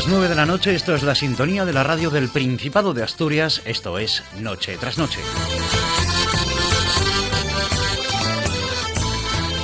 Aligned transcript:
Las 0.00 0.08
9 0.08 0.28
de 0.30 0.34
la 0.34 0.46
noche, 0.46 0.74
esto 0.74 0.94
es 0.94 1.02
la 1.02 1.14
sintonía 1.14 1.66
de 1.66 1.74
la 1.74 1.84
radio 1.84 2.08
del 2.08 2.30
Principado 2.30 2.94
de 2.94 3.02
Asturias, 3.02 3.60
esto 3.66 3.98
es 3.98 4.22
Noche 4.38 4.78
tras 4.80 4.96
Noche. 4.96 5.20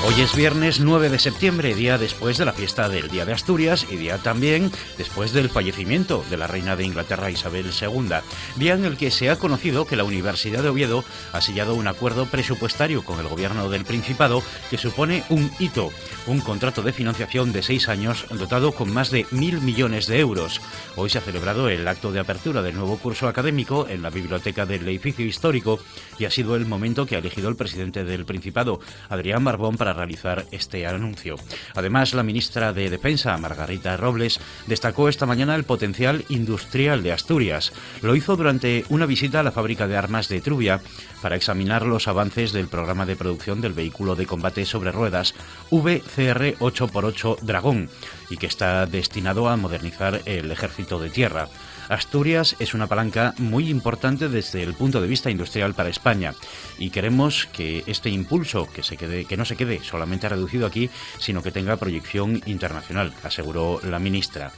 Hoy 0.09 0.20
es 0.20 0.37
viernes 0.37 0.78
9 0.78 1.10
de 1.10 1.19
septiembre, 1.19 1.74
día 1.74 1.98
después 1.98 2.38
de 2.38 2.45
la 2.45 2.52
fiesta 2.52 2.88
del 2.88 3.09
Día 3.09 3.24
de 3.24 3.33
Asturias 3.33 3.88
y 3.91 3.97
día 3.97 4.19
también 4.19 4.70
después 4.97 5.33
del 5.33 5.51
fallecimiento 5.51 6.24
de 6.30 6.37
la 6.37 6.47
reina 6.47 6.77
de 6.77 6.84
Inglaterra 6.84 7.28
Isabel 7.28 7.73
II, 7.73 8.11
día 8.55 8.74
en 8.74 8.84
el 8.84 8.97
que 8.97 9.11
se 9.11 9.30
ha 9.30 9.37
conocido 9.37 9.84
que 9.84 9.97
la 9.97 10.05
Universidad 10.05 10.62
de 10.62 10.69
Oviedo 10.69 11.02
ha 11.33 11.41
sellado 11.41 11.74
un 11.74 11.88
acuerdo 11.88 12.27
presupuestario 12.27 13.02
con 13.02 13.19
el 13.19 13.27
gobierno 13.27 13.69
del 13.69 13.84
Principado 13.84 14.45
que 14.70 14.78
supone 14.78 15.24
un 15.28 15.50
hito, 15.59 15.91
un 16.28 16.41
contrato 16.41 16.83
de 16.83 16.92
financiación 16.92 17.52
de 17.52 17.64
seis 17.64 17.88
años 17.88 18.27
dotado 18.30 18.70
con 18.70 18.95
más 18.95 19.11
de 19.11 19.27
mil 19.33 19.61
millones 19.61 20.06
de 20.06 20.20
euros. 20.20 20.61
Hoy 20.95 21.11
se 21.11 21.19
ha 21.19 21.23
celebrado 21.23 21.69
el 21.69 21.86
acto 21.88 22.12
de 22.12 22.20
apertura 22.20 22.62
del 22.62 22.77
nuevo 22.77 22.97
curso 22.98 23.27
académico 23.27 23.88
en 23.88 24.03
la 24.03 24.11
biblioteca 24.11 24.66
del 24.66 24.86
edificio 24.86 25.27
histórico 25.27 25.81
y 26.16 26.27
ha 26.27 26.31
sido 26.31 26.55
el 26.55 26.64
momento 26.64 27.06
que 27.06 27.16
ha 27.16 27.19
elegido 27.19 27.48
el 27.48 27.56
presidente 27.56 28.05
del 28.05 28.25
Principado, 28.25 28.78
Adrián 29.09 29.42
Barbón, 29.42 29.77
para 29.77 29.95
realizar 29.97 30.47
este 30.52 30.86
anuncio. 30.86 31.36
Además, 31.75 32.14
la 32.14 32.22
ministra 32.22 32.72
de 32.72 32.91
Defensa, 32.91 33.36
Margarita 33.39 33.97
Robles, 33.97 34.38
destacó 34.66 35.08
esta 35.08 35.27
mañana 35.27 35.56
el 35.56 35.64
potencial 35.64 36.25
industrial 36.28 37.03
de 37.03 37.12
Asturias. 37.12 37.72
Lo 38.03 38.14
hizo 38.14 38.36
durante 38.36 38.84
una 38.88 39.06
visita 39.06 39.41
a 39.41 39.42
la 39.42 39.53
fábrica 39.53 39.88
de 39.88 39.97
armas 39.97 40.28
de 40.28 40.41
Trubia 40.41 40.80
para 41.22 41.36
examinar 41.36 41.84
los 41.84 42.08
avances 42.08 42.53
del 42.53 42.69
programa 42.69 43.06
de 43.06 43.16
producción 43.16 43.61
del 43.61 43.72
vehículo 43.72 44.14
de 44.14 44.27
combate 44.27 44.64
sobre 44.64 44.92
ruedas 44.92 45.34
VCR 45.70 46.58
8x8 46.58 47.41
Dragón 47.41 47.91
y 48.31 48.36
que 48.36 48.47
está 48.47 48.86
destinado 48.86 49.48
a 49.48 49.56
modernizar 49.56 50.22
el 50.27 50.50
ejército 50.50 51.00
de 51.00 51.10
tierra. 51.10 51.48
Asturias 51.89 52.56
es 52.59 52.75
una 52.75 52.87
palanca 52.87 53.34
muy 53.39 53.70
importante 53.70 54.29
desde 54.29 54.62
el 54.62 54.75
punto 54.75 55.01
de 55.01 55.09
vista 55.09 55.31
industrial 55.31 55.75
para 55.75 55.89
España 55.89 56.34
y 56.78 56.91
queremos 56.91 57.47
que 57.53 57.84
este 57.87 58.11
impulso 58.11 58.69
que 58.73 58.83
se 58.83 58.97
quede 58.97 59.25
que 59.25 59.37
no 59.37 59.45
se 59.45 59.56
quede 59.56 59.83
solamente 59.83 60.28
reducido 60.28 60.67
aquí, 60.67 60.91
sino 61.19 61.43
que 61.43 61.53
tenga 61.53 61.77
proyección 61.77 62.43
internacional, 62.47 63.12
aseguró 63.23 63.81
la 63.83 63.98
ministra. 63.98 64.53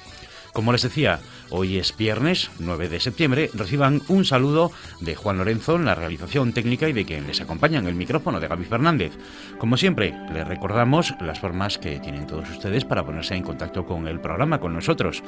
Como 0.52 0.72
les 0.72 0.82
decía, 0.82 1.20
hoy 1.50 1.78
es 1.78 1.96
viernes 1.96 2.50
9 2.58 2.88
de 2.88 3.00
septiembre. 3.00 3.50
Reciban 3.54 4.02
un 4.08 4.24
saludo 4.24 4.70
de 5.00 5.14
Juan 5.14 5.38
Lorenzo 5.38 5.76
en 5.76 5.84
la 5.84 5.94
realización 5.94 6.52
técnica 6.52 6.88
y 6.88 6.92
de 6.92 7.04
quien 7.04 7.26
les 7.26 7.40
acompaña 7.40 7.78
en 7.78 7.86
el 7.86 7.94
micrófono 7.94 8.40
de 8.40 8.48
Gaby 8.48 8.64
Fernández. 8.64 9.12
Como 9.58 9.76
siempre, 9.76 10.14
les 10.32 10.46
recordamos 10.46 11.14
las 11.20 11.40
formas 11.40 11.78
que 11.78 12.00
tienen 12.00 12.26
todos 12.26 12.48
ustedes 12.50 12.84
para 12.84 13.04
ponerse 13.04 13.34
en 13.34 13.42
contacto 13.42 13.86
con 13.86 14.08
el 14.08 14.20
programa, 14.20 14.60
con 14.60 14.74
nosotros. 14.74 15.22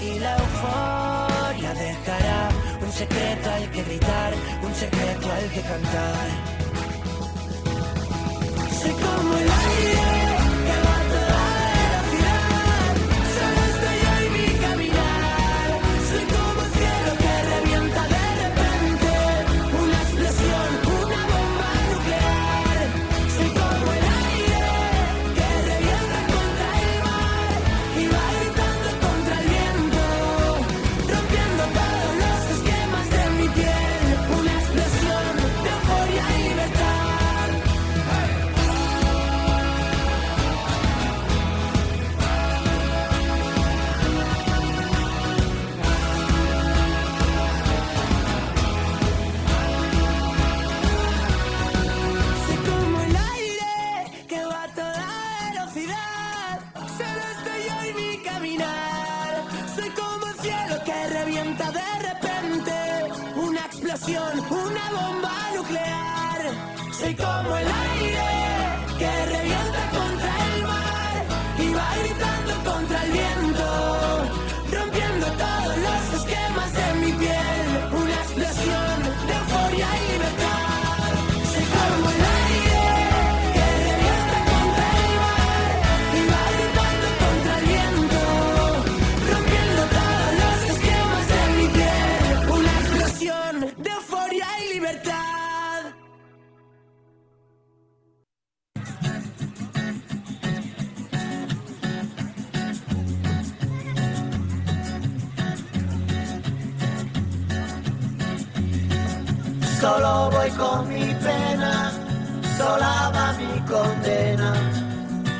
y 0.00 0.18
la 0.18 0.36
euforia 0.36 1.74
dejará 1.74 2.48
un 2.82 2.92
secreto 2.92 3.50
al 3.50 3.70
que 3.70 3.82
gritar, 3.82 4.32
un 4.62 4.74
secreto 4.74 5.32
al 5.32 5.50
que 5.50 5.60
cantar. 5.62 6.28
Como 9.00 9.36
el 9.36 9.50
aire. 9.50 10.19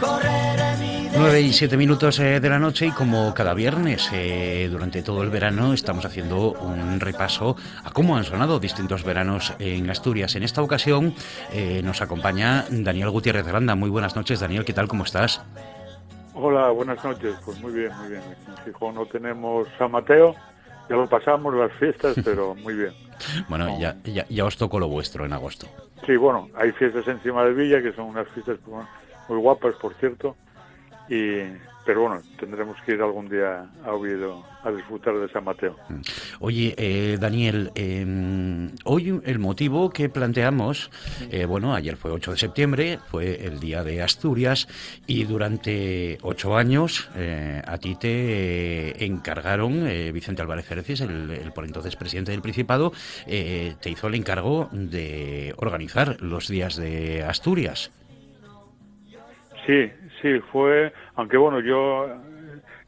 9 0.03 1.41
y 1.43 1.53
7 1.53 1.77
minutos 1.77 2.19
eh, 2.19 2.41
de 2.41 2.49
la 2.49 2.59
noche 2.59 2.87
y 2.87 2.91
como 2.93 3.35
cada 3.35 3.53
viernes 3.53 4.11
eh, 4.13 4.69
durante 4.71 5.03
todo 5.03 5.23
el 5.23 5.29
verano 5.29 5.75
estamos 5.75 6.07
haciendo 6.07 6.53
un 6.53 6.99
repaso 6.99 7.57
a 7.85 7.91
cómo 7.91 8.17
han 8.17 8.25
sonado 8.25 8.59
distintos 8.59 9.05
veranos 9.05 9.55
en 9.59 9.91
Asturias. 9.91 10.35
En 10.37 10.43
esta 10.43 10.63
ocasión 10.63 11.15
eh, 11.53 11.83
nos 11.85 12.01
acompaña 12.01 12.65
Daniel 12.71 13.11
Gutiérrez 13.11 13.45
de 13.45 13.53
Landa. 13.53 13.75
Muy 13.75 13.91
buenas 13.91 14.17
noches, 14.17 14.41
Daniel, 14.41 14.65
¿qué 14.65 14.73
tal? 14.73 14.89
¿Cómo 14.89 15.05
estás? 15.05 15.43
Hola, 16.35 16.71
buenas 16.71 17.05
noches. 17.05 17.35
Pues 17.45 17.61
muy 17.61 17.73
bien, 17.73 17.93
muy 17.99 18.09
bien. 18.09 18.23
En 18.49 18.65
Gijón 18.65 18.95
no 18.95 19.05
tenemos 19.05 19.69
San 19.77 19.91
Mateo, 19.91 20.35
ya 20.89 20.97
lo 20.97 21.07
pasamos 21.07 21.55
las 21.55 21.73
fiestas, 21.73 22.17
pero 22.25 22.55
muy 22.55 22.75
bien. 22.75 22.95
Bueno, 23.49 23.79
ya, 23.79 23.97
ya, 24.05 24.25
ya 24.31 24.45
os 24.47 24.57
tocó 24.57 24.79
lo 24.81 24.89
vuestro 24.89 25.27
en 25.27 25.35
agosto. 25.35 25.67
Sí, 26.07 26.17
bueno, 26.17 26.49
hay 26.57 26.73
fiestas 26.73 27.07
encima 27.07 27.45
de 27.45 27.53
Villa 27.53 27.83
que 27.83 27.93
son 27.93 28.07
unas 28.07 28.27
fiestas 28.29 28.59
muy 29.31 29.39
guapas, 29.39 29.75
por 29.77 29.95
cierto. 29.95 30.37
Y, 31.09 31.39
pero 31.85 32.03
bueno, 32.03 32.23
tendremos 32.39 32.77
que 32.85 32.93
ir 32.93 33.03
algún 33.03 33.29
día 33.29 33.67
a 33.85 33.93
Oviedo 33.93 34.45
a 34.63 34.71
disfrutar 34.71 35.19
de 35.19 35.29
San 35.31 35.45
Mateo. 35.45 35.77
Oye, 36.39 36.75
eh, 36.77 37.17
Daniel, 37.19 37.73
eh, 37.75 38.71
hoy 38.85 39.21
el 39.25 39.39
motivo 39.39 39.91
que 39.91 40.09
planteamos, 40.09 40.91
eh, 41.31 41.47
bueno, 41.47 41.75
ayer 41.75 41.97
fue 41.97 42.11
8 42.11 42.33
de 42.33 42.37
septiembre, 42.37 42.99
fue 43.11 43.45
el 43.47 43.59
Día 43.59 43.83
de 43.83 44.03
Asturias 44.03 44.69
y 45.07 45.25
durante 45.25 46.19
ocho 46.23 46.57
años 46.57 47.09
eh, 47.17 47.63
a 47.67 47.79
ti 47.79 47.97
te 47.97 48.09
eh, 48.91 49.05
encargaron, 49.05 49.87
eh, 49.87 50.13
Vicente 50.13 50.43
Álvarez 50.43 50.67
Cereces, 50.67 51.01
el, 51.01 51.31
el 51.31 51.53
por 51.53 51.65
entonces 51.65 51.97
presidente 51.97 52.33
del 52.33 52.43
Principado, 52.43 52.93
eh, 53.27 53.75
te 53.81 53.91
hizo 53.91 54.09
el 54.09 54.15
encargo 54.15 54.69
de 54.73 55.55
organizar 55.57 56.21
los 56.21 56.49
días 56.49 56.77
de 56.77 57.25
Asturias. 57.25 57.91
Sí, 59.71 59.89
sí, 60.21 60.41
fue, 60.51 60.93
aunque 61.15 61.37
bueno, 61.37 61.61
yo 61.61 62.07
eh, 62.09 62.11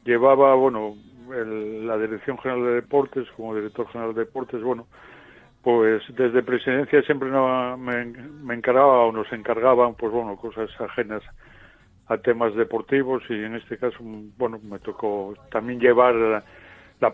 llevaba, 0.03 0.53
bueno, 0.55 0.95
el- 1.33 1.87
la 1.87 1.97
Dirección 1.97 2.37
General 2.39 2.61
de 2.65 2.71
Deportes, 2.75 3.25
como 3.37 3.55
director 3.55 3.87
general 3.87 4.13
de 4.13 4.25
Deportes, 4.25 4.61
bueno, 4.61 4.87
pues 5.61 6.03
desde 6.09 6.43
presidencia 6.43 7.01
siempre 7.03 7.29
no- 7.29 7.77
me, 7.77 8.03
me 8.05 8.53
encargaba 8.55 9.05
o 9.05 9.13
nos 9.13 9.31
encargaban, 9.31 9.95
pues 9.95 10.11
bueno, 10.11 10.35
cosas 10.35 10.69
ajenas 10.81 11.23
a 12.07 12.17
temas 12.17 12.53
deportivos 12.55 13.23
y 13.29 13.33
en 13.35 13.55
este 13.55 13.77
caso, 13.77 13.97
bueno, 14.01 14.59
me 14.61 14.79
tocó 14.79 15.33
también 15.51 15.79
llevar 15.79 16.15
la, 16.15 16.43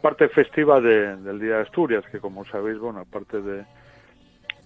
parte 0.02 0.30
festiva 0.30 0.82
de- 0.82 1.18
del 1.18 1.40
Día 1.40 1.58
de 1.58 1.62
Asturias, 1.62 2.04
que 2.12 2.20
como 2.20 2.44
sabéis, 2.46 2.80
bueno, 2.80 3.02
aparte 3.02 3.40
de 3.42 3.66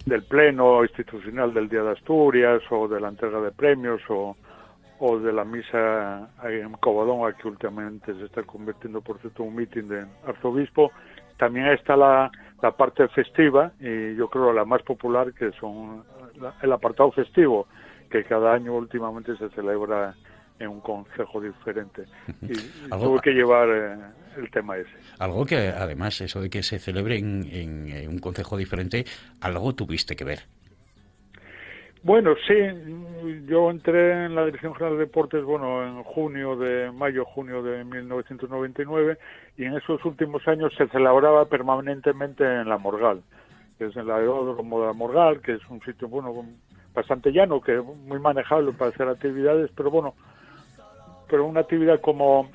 del 0.06 0.22
pleno 0.24 0.82
institucional 0.82 1.52
del 1.54 1.68
Día 1.68 1.82
de 1.82 1.92
Asturias 1.92 2.62
o 2.70 2.88
de 2.88 3.00
la 3.00 3.08
entrega 3.08 3.40
de 3.40 3.52
premios 3.52 4.00
o, 4.08 4.36
o 4.98 5.18
de 5.18 5.32
la 5.32 5.44
misa 5.44 6.28
en 6.44 6.72
Covadonga 6.74 7.32
que 7.36 7.48
últimamente 7.48 8.14
se 8.14 8.24
está 8.24 8.42
convirtiendo 8.42 9.00
por 9.00 9.18
cierto 9.20 9.42
en 9.42 9.48
un 9.48 9.56
mitin 9.56 9.88
de 9.88 10.06
arzobispo. 10.26 10.92
También 11.36 11.66
está 11.66 11.96
la, 11.96 12.30
la 12.62 12.70
parte 12.70 13.06
festiva 13.08 13.72
y 13.80 14.14
yo 14.14 14.28
creo 14.28 14.52
la 14.52 14.64
más 14.64 14.82
popular 14.82 15.32
que 15.34 15.50
son 15.60 16.04
la- 16.40 16.54
el 16.62 16.72
apartado 16.72 17.10
festivo 17.12 17.66
que 18.10 18.24
cada 18.24 18.54
año 18.54 18.74
últimamente 18.74 19.36
se 19.36 19.48
celebra 19.50 20.14
en 20.58 20.68
un 20.68 20.80
concejo 20.80 21.40
diferente. 21.40 22.04
Y, 22.42 22.52
tuve 22.90 23.20
que 23.20 23.30
llevar 23.32 23.68
eh, 23.68 23.96
el 24.36 24.50
tema 24.50 24.76
ese. 24.76 24.90
Algo 25.18 25.44
que 25.44 25.56
además, 25.68 26.20
eso 26.20 26.40
de 26.40 26.48
que 26.50 26.62
se 26.62 26.78
celebre 26.78 27.18
en, 27.18 27.44
en, 27.50 28.08
un 28.08 28.18
concejo 28.18 28.56
diferente, 28.56 29.04
algo 29.40 29.74
tuviste 29.74 30.14
que 30.14 30.24
ver. 30.24 30.40
Bueno, 32.04 32.34
sí, 32.46 32.54
yo 33.46 33.70
entré 33.70 34.26
en 34.26 34.34
la 34.34 34.44
Dirección 34.44 34.74
General 34.74 34.98
de 34.98 35.06
Deportes, 35.06 35.42
bueno, 35.42 35.82
en 35.82 36.02
junio 36.02 36.54
de, 36.54 36.92
mayo, 36.92 37.24
junio 37.24 37.62
de 37.62 37.82
1999, 37.82 39.16
y 39.56 39.64
en 39.64 39.74
esos 39.74 40.04
últimos 40.04 40.46
años 40.46 40.74
se 40.76 40.86
celebraba 40.88 41.46
permanentemente 41.46 42.44
en 42.44 42.68
la 42.68 42.76
Morgal, 42.76 43.22
que 43.78 43.86
es 43.86 43.96
el 43.96 44.10
aeródromo 44.10 44.86
de 44.86 44.92
Morgal, 44.92 45.40
que 45.40 45.52
es 45.52 45.62
un 45.70 45.80
sitio, 45.80 46.06
bueno, 46.06 46.44
bastante 46.92 47.32
llano, 47.32 47.62
que 47.62 47.78
es 47.78 47.82
muy 47.82 48.18
manejable 48.18 48.72
para 48.72 48.90
hacer 48.90 49.08
actividades, 49.08 49.70
pero 49.74 49.90
bueno, 49.90 50.14
pero 51.30 51.46
una 51.46 51.60
actividad 51.60 52.02
como, 52.02 52.50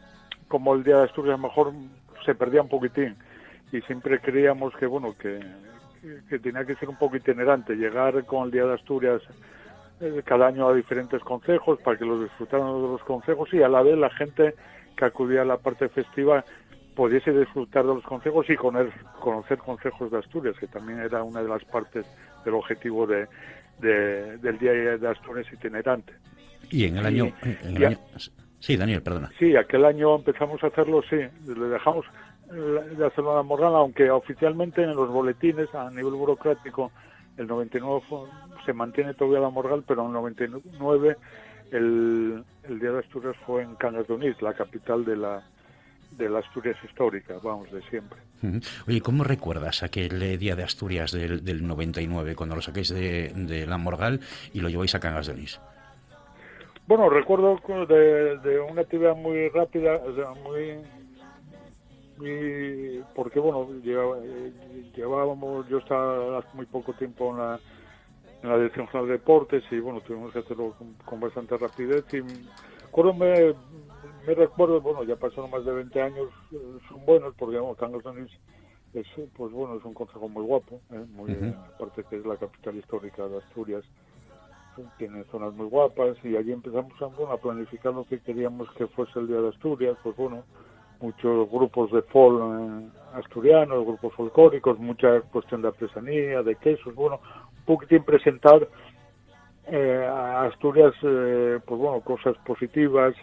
como 0.48 0.76
el 0.76 0.84
Día 0.84 0.98
de 0.98 1.06
Asturias 1.06 1.34
a 1.34 1.42
lo 1.42 1.48
mejor 1.48 1.74
se 2.24 2.36
perdía 2.36 2.62
un 2.62 2.70
poquitín, 2.70 3.16
y 3.72 3.82
siempre 3.82 4.20
creíamos 4.20 4.76
que, 4.76 4.86
bueno, 4.86 5.16
que, 5.20 5.40
que- 6.30 6.40
tenía 6.40 6.66
que 6.66 6.76
ser 6.76 6.90
un 6.90 6.98
poco 6.98 7.16
itinerante, 7.18 7.76
llegar 7.76 8.24
con 8.26 8.46
el 8.46 8.52
Día 8.52 8.66
de 8.66 8.74
Asturias 8.74 9.22
eh, 10.02 10.22
cada 10.26 10.48
año 10.48 10.68
a 10.70 10.74
diferentes 10.74 11.22
consejos 11.24 11.80
para 11.82 11.98
que 11.98 12.06
los 12.06 12.22
disfrutaran 12.24 12.68
de 12.68 12.88
los 12.88 13.04
consejos 13.04 13.54
y 13.54 13.62
a 13.62 13.68
la 13.68 13.82
vez 13.82 13.98
la 13.98 14.10
gente 14.12 14.54
que 14.96 15.06
acudía 15.06 15.42
a 15.42 15.46
la 15.46 15.58
parte 15.58 15.90
festiva 15.90 16.44
pudiese 16.96 17.32
disfrutar 17.32 17.86
de 17.86 17.94
los 17.96 18.04
consejos 18.04 18.50
y 18.50 18.56
conocer, 18.56 18.94
conocer 19.20 19.58
consejos 19.60 20.12
de 20.12 20.18
Asturias, 20.20 20.56
que 20.60 20.68
también 20.68 21.00
era 21.00 21.24
una 21.24 21.42
de 21.42 21.48
las 21.50 21.64
partes 21.66 22.06
del 22.44 22.54
objetivo 22.56 23.06
de, 23.08 23.28
de- 23.80 24.38
del 24.38 24.58
Día 24.58 24.72
de 24.98 25.08
Asturias 25.08 25.48
itinerante. 25.52 26.14
Y 26.72 26.86
en 26.86 26.98
el 26.98 27.06
año... 27.06 27.32
en 27.44 27.58
el 27.76 27.78
ya. 27.80 27.88
año- 27.90 28.00
Sí, 28.60 28.76
Daniel, 28.76 29.02
perdona. 29.02 29.30
Sí, 29.40 29.56
aquel 29.56 29.86
año 29.86 30.16
empezamos 30.18 30.62
a 30.64 30.68
hacerlo, 30.68 31.02
sí, 31.10 31.16
le 31.16 31.66
dejamos 31.70 32.06
eh, 32.52 32.96
de 32.98 33.06
hacerlo 33.06 33.34
a 33.34 33.38
la 33.38 33.44
Morgana, 33.44 33.78
aunque 33.78 34.10
oficialmente 34.12 34.84
en 34.84 34.96
los 34.96 35.10
boletines 35.10 35.74
a 35.76 35.90
nivel 35.90 36.14
burocrático 36.14 36.92
el 37.38 37.48
99 37.48 38.02
fue- 38.10 38.28
se 38.66 38.74
mantiene 38.74 39.14
todavía 39.14 39.40
la 39.40 39.50
Morgal, 39.50 39.84
pero 39.88 40.02
en 40.02 40.08
el 40.08 40.14
99 40.14 41.16
el, 41.72 42.44
el 42.64 42.80
Día 42.80 42.92
de 42.92 43.00
Asturias 43.00 43.36
fue 43.46 43.62
en 43.64 43.76
Cangas 43.76 44.08
de 44.08 44.14
Onís, 44.14 44.42
la 44.42 44.54
capital 44.54 45.06
de 45.06 45.16
la 45.16 45.44
de 46.12 46.28
la 46.28 46.40
Asturias 46.40 46.76
histórica, 46.84 47.36
vamos, 47.44 47.72
de 47.72 47.82
siempre. 47.84 48.18
Oye, 48.88 49.00
¿cómo 49.00 49.24
recuerdas 49.24 49.84
aquel 49.84 50.20
eh, 50.24 50.38
día 50.40 50.56
de 50.56 50.64
Asturias 50.64 51.12
del, 51.12 51.46
del 51.46 51.66
99, 51.68 52.36
cuando 52.36 52.56
lo 52.56 52.62
saquéis 52.64 52.90
de, 52.90 53.32
de 53.36 53.68
la 53.68 53.78
Morgal 53.78 54.20
y 54.52 54.60
lo 54.62 54.70
lleváis 54.70 54.96
a 54.96 55.00
Cangas 55.00 55.28
de 55.28 55.34
Onís? 55.34 55.62
Bueno, 56.88 57.10
recuerdo 57.10 57.60
de, 57.88 58.40
de 58.40 58.60
una 58.60 58.82
actividad 58.82 59.16
muy 59.16 59.50
rápida, 59.50 60.00
muy, 60.44 60.80
muy 62.20 63.04
porque 63.16 63.40
bueno, 63.40 63.68
eh, 63.84 64.54
llevábamos, 64.96 65.68
yo 65.70 65.78
estaba 65.78 66.40
hace 66.40 66.50
muy 66.54 66.66
poco 66.66 66.94
tiempo 66.94 67.32
en 67.32 67.38
la, 67.38 67.60
en 68.44 68.50
la 68.50 68.58
Dirección 68.58 68.88
General 68.88 69.08
de 69.08 69.14
Deportes 69.14 69.64
y 69.72 69.80
bueno, 69.80 70.02
tuvimos 70.02 70.32
que 70.34 70.40
hacerlo 70.40 70.76
con, 70.78 70.94
con 71.06 71.20
bastante 71.20 71.58
rapidez 71.58 72.06
y 72.14 72.22
recuerdo 72.92 73.14
me, 73.14 73.54
me 74.28 74.36
recuerdo, 74.36 74.82
bueno, 74.82 75.04
ya 75.04 75.16
pasaron 75.16 75.50
más 75.50 75.66
de 75.66 75.72
20 75.72 76.02
años, 76.02 76.30
eh, 76.52 76.78
son 76.90 77.06
buenos 77.06 77.34
porque 77.38 77.56
de 77.56 77.62
Onís 78.10 78.32
es, 78.94 79.08
pues 79.36 79.52
bueno, 79.52 79.76
es 79.76 79.86
un 79.86 79.94
consejo 79.94 80.28
muy 80.28 80.44
guapo, 80.44 80.82
¿eh? 80.92 81.06
muy, 81.14 81.32
aparte 81.76 82.04
que 82.10 82.18
es 82.18 82.26
la 82.26 82.38
capital 82.38 82.76
histórica 82.76 83.28
de 83.28 83.38
Asturias 83.38 83.86
tiene 84.98 85.24
zonas 85.26 85.54
muy 85.54 85.68
guapas 85.68 86.18
y 86.24 86.36
allí 86.36 86.52
empezamos 86.52 86.94
a, 87.02 87.06
bueno, 87.08 87.34
a 87.34 87.38
planificar 87.38 87.94
lo 87.94 88.06
que 88.06 88.20
queríamos 88.20 88.70
que 88.78 88.88
fuese 88.88 89.20
el 89.20 89.28
Día 89.28 89.42
de 89.42 89.50
Asturias, 89.50 89.98
pues 90.04 90.16
bueno, 90.16 90.44
muchos 91.02 91.50
grupos 91.50 91.92
de 91.92 92.02
folk 92.04 92.42
eh, 92.42 92.88
asturianos, 93.14 93.86
grupos 93.86 94.14
folclóricos, 94.14 94.80
mucha 94.80 95.22
cuestión 95.22 95.62
de 95.62 95.70
artesanía, 95.70 96.44
de 96.44 96.56
quesos, 96.56 96.94
bueno, 96.96 97.20
un 97.60 97.66
poquitín 97.66 98.04
presentar 98.04 98.68
eh, 99.68 100.08
a 100.10 100.46
Asturias, 100.46 100.94
eh, 101.04 101.60
pues 101.66 101.80
bueno, 101.80 102.02
cosas 102.02 102.36
positivas 102.46 103.16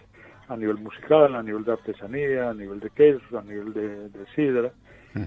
a 0.48 0.56
nivel 0.56 0.78
musical, 0.78 1.34
a 1.34 1.42
nivel 1.42 1.64
de 1.64 1.72
artesanía, 1.72 2.50
a 2.50 2.54
nivel 2.54 2.80
de 2.80 2.90
quesos, 2.90 3.34
a 3.34 3.42
nivel 3.42 3.72
de, 3.72 4.08
de 4.08 4.26
sidra. 4.34 4.72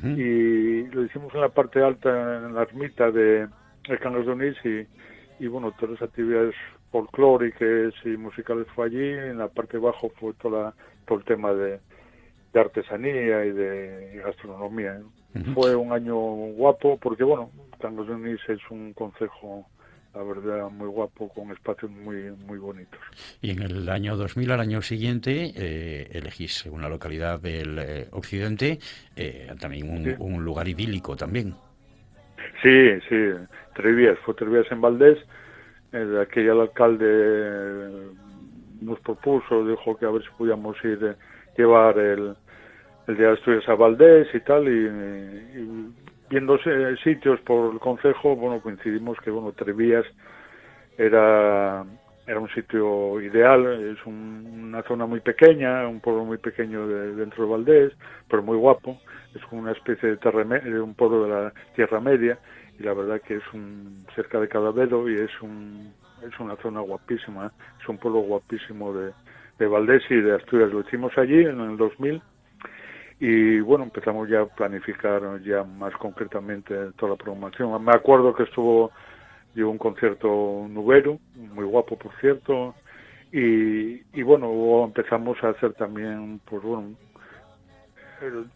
Y 0.04 0.84
lo 0.90 1.04
hicimos 1.04 1.34
en 1.34 1.42
la 1.42 1.50
parte 1.50 1.82
alta, 1.82 2.10
en 2.46 2.54
la 2.54 2.62
ermita 2.62 3.10
de, 3.10 3.48
de 3.88 3.98
de 3.98 4.32
Onís 4.32 4.56
y, 4.64 5.44
y 5.44 5.48
bueno, 5.48 5.74
todas 5.80 6.00
las 6.00 6.10
actividades 6.10 6.54
folclóricas 6.92 7.94
y 8.06 8.10
musicales 8.10 8.68
fue 8.76 8.86
allí, 8.86 9.10
en 9.10 9.40
la 9.40 9.48
parte 9.48 9.80
bajo 9.80 10.10
fue 10.20 10.34
toda 10.34 10.76
todo 11.08 11.18
el 11.18 11.26
tema 11.26 11.54
de, 11.54 11.80
de 12.54 12.60
artesanía 12.60 13.46
y 13.46 13.52
de 13.52 14.22
gastronomía. 14.26 15.00
Fue 15.54 15.76
un 15.76 15.94
año 15.94 16.16
guapo 16.16 16.98
porque, 16.98 17.24
bueno, 17.24 17.52
Cangas 17.80 18.08
de 18.08 18.14
Onís 18.14 18.40
es 18.48 18.60
un 18.70 18.94
concejo 18.94 19.66
la 20.14 20.24
verdad 20.24 20.70
muy 20.70 20.88
guapo 20.88 21.30
con 21.30 21.52
espacios 21.52 21.92
muy 21.92 22.32
muy 22.48 22.58
bonitos. 22.58 23.00
Y 23.42 23.52
en 23.52 23.62
el 23.62 23.88
año 23.90 24.16
2000 24.18 24.52
al 24.52 24.60
año 24.60 24.82
siguiente 24.82 25.54
eh, 25.56 26.10
elegís 26.12 26.66
una 26.66 26.90
localidad 26.90 27.40
del 27.40 27.78
eh, 27.80 28.08
occidente 28.12 28.80
eh, 29.16 29.54
también 29.60 29.90
un, 29.90 30.16
un, 30.20 30.44
lugar 30.44 30.68
idílico 30.68 31.16
también. 31.16 31.54
Sí 32.64 33.00
sí 33.08 33.34
Trevías 33.76 34.18
fue 34.26 34.34
Trevías 34.34 34.66
en 34.72 34.82
Valdés 34.82 35.20
eh, 35.94 36.20
aquel 36.22 36.60
alcalde 36.60 38.10
nos 38.82 39.00
propuso 39.02 39.66
dijo 39.68 39.96
que 39.98 40.06
a 40.06 40.10
ver 40.10 40.24
si 40.24 40.30
podíamos 40.38 40.76
ir 40.84 41.16
llevar 41.60 41.98
el 42.00 42.36
el 43.10 43.18
día 43.18 43.28
de 43.28 43.34
Asturias 43.34 43.68
a 43.68 43.74
Valdés 43.74 44.28
y 44.36 44.40
tal 44.42 44.68
y, 44.68 44.88
viendo 46.30 46.60
sitios 47.04 47.40
por 47.42 47.74
el 47.74 47.80
concejo, 47.80 48.36
bueno, 48.36 48.62
coincidimos 48.62 49.18
que, 49.22 49.32
bueno, 49.32 49.52
Trevías 49.54 50.06
era, 50.96 51.84
era 52.28 52.40
un 52.40 52.50
sitio 52.50 53.20
ideal, 53.20 53.66
es 53.66 54.06
una 54.06 54.84
zona 54.84 55.08
muy 55.08 55.22
pequeña, 55.22 55.88
un 55.88 56.02
pueblo 56.02 56.24
muy 56.24 56.38
pequeño 56.38 56.88
de, 56.88 57.16
dentro 57.16 57.46
de 57.46 57.50
Valdés, 57.50 57.94
pero 58.30 58.44
muy 58.44 58.58
guapo, 58.58 59.00
es 59.34 59.44
como 59.46 59.64
una 59.64 59.72
especie 59.72 60.10
de, 60.10 60.18
terra, 60.18 60.44
un 60.44 60.94
pueblo 60.94 61.24
de 61.24 61.30
la 61.30 61.54
Tierra 61.74 62.00
Media, 62.00 62.38
y 62.80 62.84
la 62.84 62.94
verdad 62.94 63.22
que 63.22 63.38
es 63.38 63.54
un 63.56 64.06
cerca 64.14 64.40
de 64.40 64.48
Cadavedo 64.48 65.10
y 65.10 65.16
es 65.16 65.42
un 65.42 65.94
es 66.22 66.38
una 66.40 66.58
zona 66.58 66.82
guapísima, 66.82 67.52
es 67.82 67.90
un 67.90 67.98
pueblo 67.98 68.20
guapísimo 68.20 68.94
de, 68.94 69.14
de 69.60 69.68
Valdés 69.68 70.04
y 70.10 70.16
de 70.16 70.36
Asturias. 70.36 70.72
Lo 70.72 70.82
hicimos 70.82 71.16
allí 71.18 71.40
en 71.42 71.60
el 71.60 71.78
2000 71.78 72.22
y 73.20 73.60
bueno, 73.60 73.84
empezamos 73.84 74.30
ya 74.30 74.42
a 74.42 74.46
planificar 74.46 75.22
ya 75.44 75.64
más 75.64 75.94
concretamente 75.98 76.74
toda 76.98 77.12
la 77.12 77.18
programación. 77.18 77.84
Me 77.84 77.92
acuerdo 77.92 78.34
que 78.34 78.44
estuvo 78.44 78.92
dio 79.54 79.70
un 79.70 79.78
concierto 79.78 80.66
nubero, 80.70 81.20
muy 81.36 81.66
guapo 81.66 81.98
por 81.98 82.14
cierto, 82.22 82.76
y, 83.32 84.02
y 84.14 84.24
bueno, 84.24 84.86
empezamos 84.86 85.44
a 85.44 85.50
hacer 85.50 85.74
también, 85.74 86.40
pues 86.46 86.64
bueno, 86.64 86.96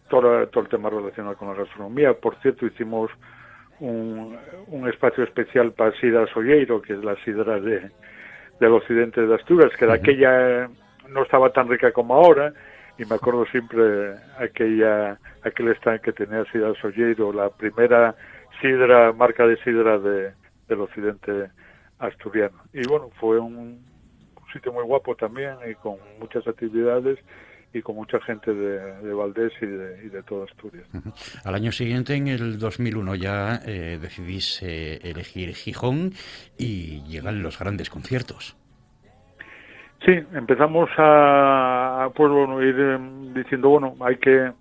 todo, 0.08 0.46
todo 0.48 0.64
el 0.64 0.70
tema 0.70 0.90
relacionado 0.90 1.36
con 1.36 1.48
la 1.48 1.54
gastronomía. 1.54 2.14
Por 2.14 2.36
cierto, 2.40 2.66
hicimos 2.66 3.10
un, 3.80 4.36
un 4.68 4.88
espacio 4.88 5.24
especial 5.24 5.72
para 5.72 5.92
Sidra 6.00 6.26
Solleiro, 6.32 6.80
que 6.80 6.94
es 6.94 7.04
la 7.04 7.16
sidra 7.24 7.60
de, 7.60 7.90
del 8.60 8.72
occidente 8.72 9.26
de 9.26 9.34
Asturias, 9.34 9.72
que 9.78 9.86
de 9.86 9.92
aquella 9.92 10.70
no 11.14 11.22
estaba 11.22 11.52
tan 11.52 11.68
rica 11.68 11.92
como 11.92 12.14
ahora, 12.14 12.52
y 12.98 13.04
me 13.04 13.14
acuerdo 13.14 13.46
siempre 13.46 14.14
aquella 14.38 15.18
aquel 15.42 15.68
stand 15.76 16.00
que 16.00 16.12
tenía 16.12 16.44
Sidra 16.52 16.74
Solleiro, 16.80 17.32
la 17.32 17.48
primera 17.50 18.14
sidra, 18.60 19.12
marca 19.12 19.46
de 19.46 19.56
sidra 19.62 19.98
de, 19.98 20.32
del 20.68 20.80
occidente 20.80 21.50
asturiano. 21.98 22.56
Y 22.72 22.86
bueno, 22.86 23.10
fue 23.20 23.38
un, 23.38 23.84
sitio 24.52 24.72
muy 24.72 24.84
guapo 24.84 25.16
también 25.16 25.56
y 25.68 25.74
con 25.74 25.96
muchas 26.20 26.46
actividades 26.46 27.18
y 27.72 27.82
con 27.82 27.96
mucha 27.96 28.20
gente 28.20 28.54
de, 28.54 29.12
Valdés 29.12 29.52
y 29.60 29.66
de, 29.66 30.06
y 30.06 30.08
de 30.08 30.22
toda 30.22 30.44
Asturias. 30.44 30.86
Al 31.44 31.54
año 31.56 31.72
siguiente, 31.72 32.14
en 32.14 32.28
el 32.28 32.58
2001, 32.58 33.16
ya 33.16 33.60
eh, 33.66 33.98
decidís 34.00 34.62
eh, 34.62 35.00
elegir 35.02 35.52
Gijón 35.54 36.12
y 36.56 37.02
llegan 37.02 37.42
los 37.42 37.58
grandes 37.58 37.90
conciertos. 37.90 38.56
Sí, 40.04 40.12
empezamos 40.34 40.90
a, 40.98 42.10
pues 42.14 42.30
bueno, 42.30 42.60
ir 42.62 42.78
em, 42.78 43.32
diciendo, 43.32 43.70
bueno, 43.70 43.94
hay 44.00 44.16
que 44.18 44.52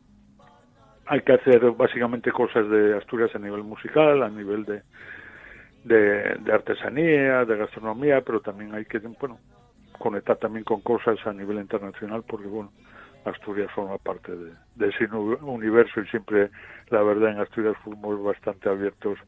hay 1.05 1.21
que 1.21 1.33
hacer 1.33 1.59
básicamente 1.71 2.31
cosas 2.31 2.69
de 2.69 2.95
Asturias 2.97 3.35
a 3.35 3.39
nivel 3.39 3.61
musical, 3.63 4.23
a 4.23 4.29
nivel 4.29 4.63
de, 4.63 4.81
de, 5.83 6.53
artesanía, 6.53 7.43
de 7.43 7.57
gastronomía, 7.57 8.21
pero 8.21 8.39
también 8.39 8.73
hay 8.73 8.85
que, 8.85 8.99
bueno, 8.99 9.37
conectar 9.99 10.37
también 10.37 10.63
con 10.63 10.79
cosas 10.79 11.17
a 11.27 11.33
nivel 11.33 11.57
internacional, 11.57 12.23
porque, 12.25 12.47
bueno, 12.47 12.71
Asturias 13.25 13.69
forma 13.71 13.97
parte 13.97 14.33
de, 14.33 14.51
de 14.75 14.89
ese 14.89 15.05
universo 15.13 15.99
y 15.99 16.07
siempre, 16.07 16.51
la 16.89 17.03
verdad, 17.03 17.31
en 17.31 17.39
Asturias 17.39 17.75
fuimos 17.83 18.23
bastante 18.23 18.69
abiertos, 18.69 19.19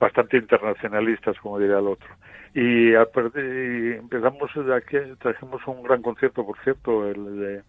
bastante 0.00 0.38
internacionalistas, 0.38 1.38
como 1.38 1.60
diría 1.60 1.78
el 1.78 1.86
otro. 1.86 2.08
Y, 2.56 2.94
a, 2.94 3.06
y 3.34 3.92
empezamos 3.98 4.50
de 4.54 4.74
aquí, 4.74 4.96
trajimos 5.18 5.60
un 5.66 5.82
gran 5.82 6.00
concierto, 6.00 6.42
por 6.46 6.58
cierto, 6.64 7.06
el 7.06 7.38
de, 7.38 7.62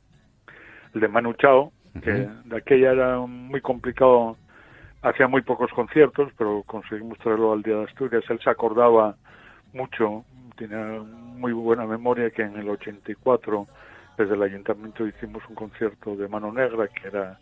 el 0.94 1.01
de 1.01 1.08
Manu 1.10 1.34
Chao, 1.34 1.74
que 2.01 2.29
de 2.46 2.56
aquella 2.56 2.94
era 2.94 3.17
muy 3.20 3.60
complicado, 3.60 4.38
hacía 5.01 5.27
muy 5.27 5.41
pocos 5.41 5.72
conciertos, 5.72 6.32
pero 6.38 6.63
conseguimos 6.65 7.17
traerlo 7.17 7.51
al 7.51 7.63
Día 7.63 7.75
de 7.75 7.84
Asturias. 7.84 8.24
Él 8.29 8.39
se 8.41 8.50
acordaba 8.50 9.17
mucho, 9.74 10.24
tenía 10.56 11.03
muy 11.03 11.51
buena 11.51 11.86
memoria 11.86 12.29
que 12.29 12.44
en 12.44 12.56
el 12.56 12.70
84 12.70 13.67
desde 14.17 14.36
el 14.36 14.41
ayuntamiento 14.41 15.06
hicimos 15.06 15.44
un 15.50 15.56
concierto 15.56 16.15
de 16.15 16.29
Mano 16.29 16.53
Negra 16.53 16.88
que 16.88 17.10
era 17.10 17.38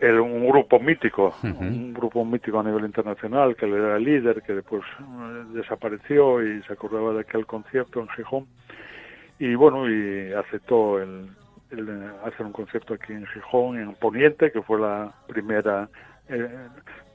era 0.00 0.22
un 0.22 0.48
grupo 0.48 0.80
mítico, 0.80 1.34
un 1.42 1.92
grupo 1.92 2.24
mítico 2.24 2.58
a 2.58 2.62
nivel 2.62 2.86
internacional, 2.86 3.54
que 3.54 3.66
él 3.66 3.74
era 3.74 3.96
el 3.96 4.04
líder, 4.04 4.42
que 4.42 4.54
después 4.54 4.82
eh, 4.82 5.44
desapareció 5.52 6.42
y 6.42 6.62
se 6.62 6.72
acordaba 6.72 7.12
de 7.12 7.20
aquel 7.20 7.44
concierto 7.44 8.00
en 8.00 8.08
Gijón. 8.08 8.46
Y 9.38 9.54
bueno, 9.54 9.88
y 9.90 10.32
aceptó 10.32 11.00
el, 11.00 11.28
el 11.70 12.10
hacer 12.24 12.46
un 12.46 12.52
concierto 12.52 12.94
aquí 12.94 13.12
en 13.12 13.26
Gijón, 13.26 13.78
en 13.78 13.94
Poniente, 13.94 14.50
que 14.50 14.62
fue 14.62 14.80
la 14.80 15.12
primera 15.28 15.88
eh, 16.30 16.48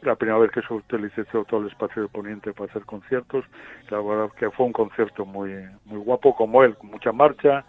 la 0.01 0.15
primera 0.15 0.37
vez 0.37 0.51
que 0.51 0.61
se 0.61 0.71
utilizó 0.71 1.43
todo 1.45 1.61
el 1.61 1.67
espacio 1.67 2.03
de 2.03 2.07
Poniente 2.09 2.53
para 2.53 2.69
hacer 2.69 2.83
conciertos. 2.83 3.45
La 3.89 3.99
verdad 3.99 4.29
que 4.37 4.51
fue 4.51 4.67
un 4.67 4.73
concierto 4.73 5.25
muy 5.25 5.51
muy 5.85 5.99
guapo 5.99 6.35
como 6.35 6.63
él, 6.63 6.75
con 6.75 6.91
mucha 6.91 7.11
marcha, 7.11 7.65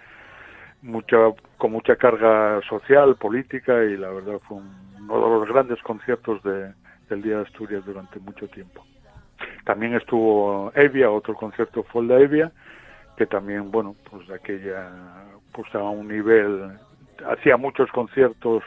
mucha 0.82 1.16
con 1.56 1.72
mucha 1.72 1.96
carga 1.96 2.60
social, 2.68 3.16
política 3.16 3.82
y 3.84 3.96
la 3.96 4.10
verdad 4.10 4.38
fue 4.46 4.58
uno 5.08 5.40
de 5.40 5.46
los 5.46 5.48
grandes 5.48 5.82
conciertos 5.82 6.42
de, 6.42 6.72
del 7.08 7.22
Día 7.22 7.36
de 7.36 7.42
Asturias 7.42 7.84
durante 7.84 8.18
mucho 8.20 8.48
tiempo. 8.48 8.84
También 9.64 9.94
estuvo 9.94 10.72
Evia, 10.74 11.10
otro 11.10 11.34
concierto 11.34 11.82
fue 11.84 12.02
el 12.02 12.08
de 12.08 12.22
Evia, 12.22 12.52
que 13.16 13.26
también, 13.26 13.70
bueno, 13.70 13.94
pues 14.10 14.28
aquella, 14.30 14.90
pues 15.52 15.74
a 15.74 15.82
un 15.82 16.08
nivel, 16.08 16.70
hacía 17.26 17.56
muchos 17.56 17.90
conciertos 17.90 18.62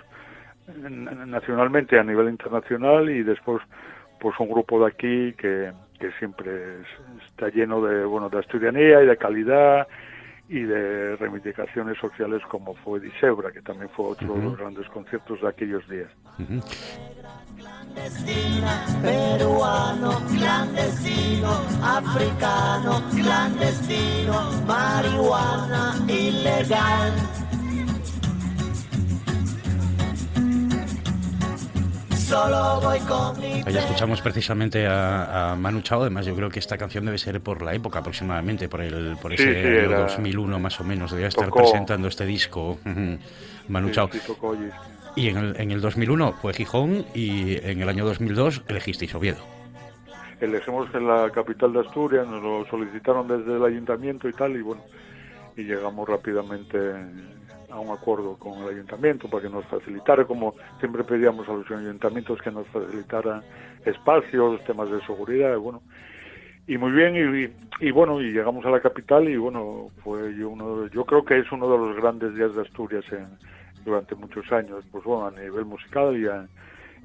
nacionalmente 0.67 1.98
a 1.98 2.03
nivel 2.03 2.29
internacional 2.29 3.10
y 3.10 3.24
después 3.24 3.62
pues 4.19 4.39
un 4.39 4.50
grupo 4.50 4.79
de 4.81 4.88
aquí 4.88 5.34
que, 5.34 5.72
que 6.00 6.12
siempre 6.19 6.81
está 7.25 7.50
lleno 7.50 7.81
de 7.81 8.05
bueno 8.05 8.29
de 8.29 8.39
asturianía 8.39 9.01
y 9.01 9.08
de 9.08 9.17
calidad 9.17 9.88
y 10.50 10.62
de 10.63 11.15
reivindicaciones 11.18 11.98
sociales 12.00 12.41
como 12.50 12.74
fue 12.74 13.00
Disebra, 13.00 13.51
que 13.51 13.62
también 13.62 13.89
fue 13.96 14.08
otro 14.08 14.34
de 14.34 14.41
los 14.41 14.58
grandes 14.58 14.88
conciertos 14.89 15.39
de 15.41 15.48
aquellos 15.48 15.88
días. 15.88 16.10
Clandestina, 17.56 18.86
peruano, 19.01 20.12
clandestino, 20.27 21.51
africano, 21.84 23.03
clandestino, 23.12 24.51
marihuana 24.65 25.96
ilegal. 26.08 27.13
Solo 32.29 32.79
voy 32.79 33.00
con 33.00 33.39
mi 33.39 33.63
Ahí 33.65 33.75
escuchamos 33.75 34.21
precisamente 34.21 34.86
a, 34.86 35.53
a, 35.53 35.55
Manu 35.55 35.81
Chao, 35.81 36.01
además 36.01 36.27
yo 36.27 36.36
creo 36.36 36.48
que 36.48 36.59
esta 36.59 36.77
canción 36.77 37.03
debe 37.03 37.17
ser 37.17 37.41
por 37.41 37.63
la 37.63 37.74
época 37.74 38.00
aproximadamente, 38.00 38.69
por 38.69 38.81
el 38.81 39.17
por 39.19 39.33
ese 39.33 39.81
sí, 39.81 39.88
sí, 39.88 39.91
2001 39.91 40.59
más 40.59 40.79
o 40.79 40.83
menos, 40.83 41.09
debía 41.09 41.29
estar 41.29 41.45
tocó. 41.45 41.62
presentando 41.62 42.07
este 42.07 42.27
disco 42.27 42.77
Manu 43.67 43.88
sí, 43.88 43.93
Chao. 43.95 44.09
Y 45.15 45.29
en 45.29 45.38
el, 45.38 45.59
en 45.59 45.71
el 45.71 45.81
2001 45.81 46.33
fue 46.33 46.53
Gijón 46.53 47.03
y 47.15 47.57
en 47.67 47.81
el 47.81 47.89
año 47.89 48.05
2002 48.05 48.62
elegisteis 48.67 49.15
Oviedo. 49.15 49.43
Elegimos 50.39 50.88
en 50.93 51.07
la 51.07 51.31
capital 51.31 51.74
de 51.74 51.79
Asturias, 51.79 52.27
nos 52.27 52.43
lo 52.43 52.63
solicitaron 52.69 53.27
desde 53.27 53.57
el 53.57 53.65
ayuntamiento 53.65 54.29
y 54.29 54.33
tal, 54.33 54.55
y 54.55 54.62
bueno, 54.62 54.83
y 55.57 55.63
llegamos 55.63 56.07
rápidamente 56.07 56.77
a 57.72 57.80
un 57.80 57.92
acuerdo 57.92 58.38
con 58.38 58.64
el 58.64 58.70
ayuntamiento 58.70 59.30
para 59.30 59.44
que 59.44 59.50
nos 59.50 59.66
facilitara, 59.66 60.26
como 60.26 60.56
siempre 60.80 61.04
pedíamos 61.04 61.48
a 61.48 61.54
los 61.54 61.70
ayuntamientos 61.70 62.42
que 62.42 62.52
nos 62.52 62.68
facilitaran 62.68 63.42
espacios, 63.86 64.64
temas 64.66 64.90
de 64.92 65.02
seguridad, 65.06 65.58
bueno, 65.58 65.82
y 66.68 66.78
muy 66.78 66.92
bien, 66.92 67.16
y, 67.16 67.86
y, 67.86 67.92
bueno, 67.92 68.22
y 68.22 68.32
llegamos 68.32 68.66
a 68.66 68.70
la 68.70 68.80
capital 68.80 69.28
y 69.28 69.38
bueno, 69.38 69.88
fue 70.04 70.46
uno, 70.46 70.88
yo 70.88 71.04
creo 71.06 71.26
que 71.26 71.40
es 71.40 71.52
uno 71.52 71.70
de 71.70 71.78
los 71.78 71.96
grandes 71.96 72.36
días 72.36 72.54
de 72.56 72.62
Asturias 72.62 73.06
en, 73.12 73.28
durante 73.84 74.16
muchos 74.16 74.52
años, 74.52 74.84
pues 74.92 75.04
bueno, 75.04 75.28
a 75.28 75.32
nivel 75.32 75.66
musical 75.66 76.16
y 76.16 76.28
a, 76.28 76.48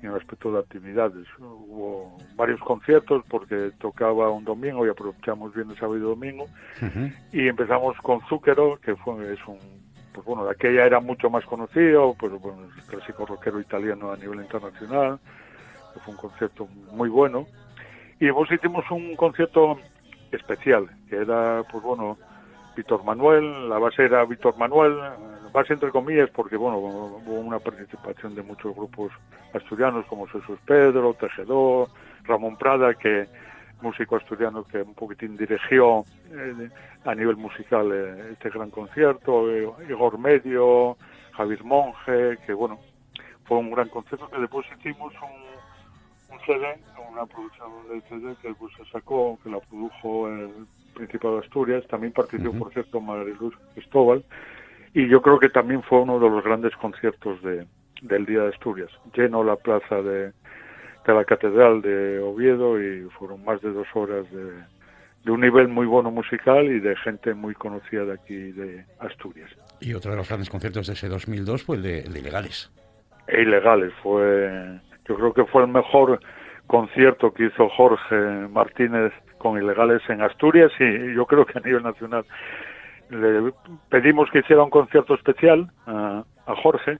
en 0.03 0.11
aspecto 0.11 0.53
de 0.53 0.59
actividades. 0.59 1.27
Hubo 1.39 2.19
varios 2.37 2.61
conciertos 2.61 3.25
porque 3.29 3.71
tocaba 3.79 4.31
un 4.31 4.45
domingo 4.45 4.87
y 4.87 4.91
aprovechamos 4.91 5.55
bien 5.55 5.71
el 5.71 5.77
sábado 5.77 5.97
y 5.97 6.01
domingo. 6.01 6.47
Y 7.33 7.49
empezamos 7.49 7.97
con 8.03 8.21
Zúquero, 8.29 8.79
que 8.83 8.97
fue, 8.97 9.33
es 9.33 9.39
un, 9.47 9.59
pues 10.15 10.25
bueno, 10.25 10.49
aquella 10.49 10.87
era 10.87 11.01
mucho 11.01 11.29
más 11.29 11.45
conocido, 11.45 12.15
pues 12.19 12.33
bueno, 12.41 12.63
el 12.65 12.83
clásico 12.85 13.27
rockero 13.27 13.61
italiano 13.61 14.13
a 14.13 14.17
nivel 14.17 14.41
internacional. 14.41 15.19
Fue 16.05 16.15
un 16.15 16.19
concierto 16.19 16.69
muy 16.93 17.09
bueno. 17.09 17.47
Y 18.21 18.27
después 18.27 18.51
hicimos 18.53 18.89
un 18.91 19.17
concierto 19.17 19.77
especial, 20.31 20.89
que 21.11 21.17
era, 21.17 21.65
pues 21.71 21.83
bueno, 21.83 22.17
Víctor 22.77 23.05
Manuel, 23.05 23.69
la 23.69 23.79
base 23.79 24.05
era 24.05 24.25
Víctor 24.25 24.57
Manuel, 24.57 24.97
base 25.55 25.73
entre 25.73 25.91
comillas 25.91 26.29
porque 26.31 26.57
bueno 26.57 26.79
hubo 26.79 27.35
una 27.39 27.61
participación 27.61 28.35
de 28.35 28.43
muchos 28.43 28.75
grupos 28.75 29.13
asturianos 29.53 30.05
como 30.07 30.27
Jesús 30.27 30.59
Pedro, 30.67 31.15
Tejedor, 31.15 31.89
Ramón 32.25 32.57
Prada 32.57 32.93
que 32.95 33.29
músico 33.81 34.17
asturiano 34.17 34.65
que 34.65 34.83
un 34.83 34.95
poquitín 34.95 35.37
dirigió 35.37 36.05
eh, 36.31 36.71
a 37.05 37.15
nivel 37.15 37.37
musical 37.37 37.91
eh, 37.93 38.33
este 38.33 38.51
gran 38.51 38.71
concierto, 38.71 39.51
eh, 39.51 39.69
Igor 39.89 40.19
Medio, 40.19 40.97
Javier 41.33 41.65
Monge, 41.65 42.39
que 42.47 42.53
bueno, 42.53 42.79
fue 43.45 43.59
un 43.59 43.71
gran 43.71 43.89
concierto 43.89 44.29
que 44.31 44.39
después 44.39 44.67
hicimos 44.79 45.13
un, 45.15 46.35
un 46.35 46.41
CD, 46.47 46.79
una 47.11 47.27
producción 47.27 47.71
de 47.89 48.01
CD 48.03 48.35
que 48.41 48.49
después 48.49 48.73
se 48.77 48.85
sacó, 48.91 49.39
que 49.43 49.51
la 49.51 49.61
produjo 49.61 50.29
el 50.29 50.51
Principado 50.95 51.35
de 51.35 51.47
Asturias, 51.47 51.85
también 51.89 52.13
participó 52.13 52.53
por 52.57 52.73
cierto 52.73 53.01
Mariluz 53.01 53.55
Cristóbal, 53.75 54.25
y 54.95 55.09
yo 55.09 55.21
creo 55.21 55.41
que 55.41 55.49
también 55.49 55.83
fue 55.83 56.01
uno 56.01 56.21
de 56.21 56.31
los 56.31 56.45
grandes 56.45 56.75
conciertos 56.77 57.43
de, 57.43 57.67
del 58.01 58.27
Día 58.27 58.43
de 58.43 58.51
Asturias. 58.51 58.91
Lleno 59.13 59.43
la 59.43 59.57
plaza 59.57 60.03
de, 60.03 60.33
de 61.07 61.15
la 61.15 61.25
Catedral 61.25 61.83
de 61.83 62.19
Oviedo 62.19 62.81
y 62.81 63.09
fueron 63.19 63.45
más 63.45 63.61
de 63.61 63.73
dos 63.73 63.87
horas 63.95 64.31
de, 64.31 64.53
de 65.25 65.31
un 65.31 65.41
nivel 65.41 65.69
muy 65.69 65.87
bueno 65.87 66.11
musical 66.11 66.67
y 66.67 66.81
de 66.81 66.95
gente 66.97 67.35
muy 67.35 67.55
conocida 67.55 68.05
de 68.05 68.13
aquí 68.13 68.53
de 68.53 68.85
Asturias. 69.01 69.51
Y 69.81 69.95
otro 69.95 70.11
de 70.11 70.19
los 70.19 70.29
grandes 70.29 70.51
conciertos 70.51 70.87
de 70.87 70.93
ese 70.93 71.09
2002 71.09 71.65
fue 71.65 71.77
el 71.77 71.83
de, 71.83 71.99
Ilegales. 72.19 72.71
E 73.27 73.43
Ilegales 73.43 73.93
fue, 74.03 74.81
yo 75.09 75.17
creo 75.17 75.33
que 75.33 75.45
fue 75.47 75.63
el 75.63 75.69
mejor 75.69 76.21
concierto 76.67 77.33
que 77.33 77.47
hizo 77.47 77.69
Jorge 77.71 78.17
Martínez 78.51 79.13
con 79.39 79.61
Ilegales 79.63 80.03
en 80.09 80.23
Asturias 80.23 80.73
y 80.79 81.15
yo 81.15 81.27
creo 81.27 81.45
que 81.47 81.59
a 81.59 81.63
nivel 81.63 81.83
nacional 81.83 82.25
le 83.11 83.53
pedimos 83.89 84.31
que 84.31 84.41
hiciera 84.41 84.63
un 84.63 84.71
concierto 84.71 85.15
especial 85.15 85.71
a, 85.87 86.25
Jorge 86.63 86.99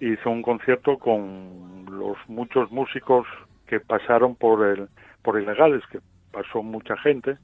hizo 0.00 0.30
un 0.30 0.42
concierto 0.42 0.98
con 0.98 1.86
los 1.90 2.16
muchos 2.28 2.70
músicos 2.70 3.26
que 3.66 3.80
pasaron 3.80 4.34
por 4.34 4.66
el 4.66 4.88
por 5.22 5.40
ilegales 5.40 5.82
que 5.90 6.00
pasó 6.32 6.62
mucha 6.62 6.96
gente. 6.98 7.36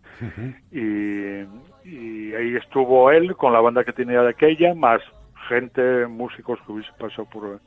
Y, 0.73 1.43
y, 1.89 2.35
ahí 2.35 2.57
estuvo 2.57 3.11
él 3.11 3.37
con 3.37 3.53
la 3.53 3.61
banda 3.61 3.85
que 3.85 3.93
tenía 3.93 4.23
de 4.23 4.31
aquella 4.31 4.75
más 4.75 5.01
gente 5.49 6.07
músicos 6.07 6.59
que 6.67 6.73
hubiese 6.73 6.93
pasado 6.99 7.27
por 7.27 7.61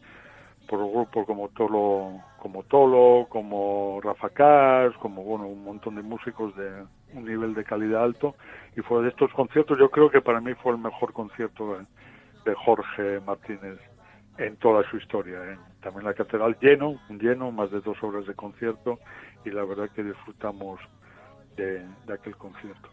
por 0.67 0.79
grupos 0.79 1.25
como 1.25 1.49
Tolo 1.49 2.21
como 2.37 2.63
Tolo 2.63 3.25
como 3.29 3.99
Rafa 4.03 4.29
Cas 4.29 4.93
como 4.97 5.23
bueno 5.23 5.47
un 5.47 5.63
montón 5.63 5.95
de 5.95 6.03
músicos 6.03 6.55
de 6.55 6.83
un 7.13 7.25
nivel 7.25 7.53
de 7.53 7.63
calidad 7.63 8.03
alto. 8.03 8.35
Y 8.75 8.81
fue 8.81 9.01
de 9.01 9.09
estos 9.09 9.31
conciertos 9.33 9.79
yo 9.79 9.89
creo 9.89 10.09
que 10.09 10.21
para 10.21 10.41
mí 10.41 10.53
fue 10.55 10.73
el 10.73 10.77
mejor 10.77 11.13
concierto 11.13 11.77
de, 11.77 11.85
Jorge 12.55 13.19
Martínez 13.27 13.77
en 14.39 14.55
toda 14.57 14.89
su 14.89 14.97
historia. 14.97 15.37
¿eh? 15.43 15.57
También 15.81 16.05
la 16.05 16.13
catedral 16.13 16.57
lleno, 16.59 16.99
lleno, 17.09 17.51
más 17.51 17.69
de 17.71 17.81
dos 17.81 18.01
horas 18.01 18.25
de 18.25 18.33
concierto 18.33 18.99
y 19.45 19.51
la 19.51 19.63
verdad 19.65 19.89
que 19.91 20.03
disfrutamos 20.03 20.79
de 21.55 21.85
aquel 22.07 22.35
concierto. 22.37 22.89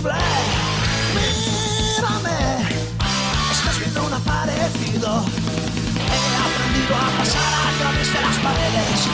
Invencible. 0.00 0.12
Mírame, 1.14 2.62
estás 3.52 3.78
viendo 3.78 4.06
un 4.06 4.12
aparecido. 4.12 5.24
He 5.96 6.22
aprendido 6.46 6.94
a 6.94 7.18
pasar 7.18 7.52
a 7.68 7.78
través 7.78 8.12
de 8.12 8.20
las 8.20 8.38
paredes. 8.38 9.08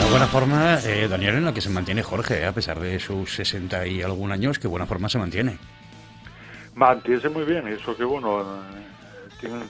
La 0.00 0.06
buena 0.10 0.26
forma, 0.26 0.78
eh, 0.84 1.08
Daniel, 1.08 1.36
en 1.36 1.44
la 1.44 1.52
que 1.52 1.60
se 1.60 1.70
mantiene 1.70 2.02
Jorge, 2.02 2.40
eh, 2.40 2.46
a 2.46 2.52
pesar 2.52 2.80
de 2.80 2.98
sus 3.00 3.34
60 3.34 3.86
y 3.86 4.02
algún 4.02 4.32
años, 4.32 4.58
qué 4.58 4.68
buena 4.68 4.86
forma 4.86 5.08
se 5.08 5.18
mantiene. 5.18 5.58
Mantiene 6.74 7.28
muy 7.28 7.44
bien, 7.44 7.66
eso 7.66 7.96
que 7.96 8.04
bueno, 8.04 8.62
tiene, 9.40 9.64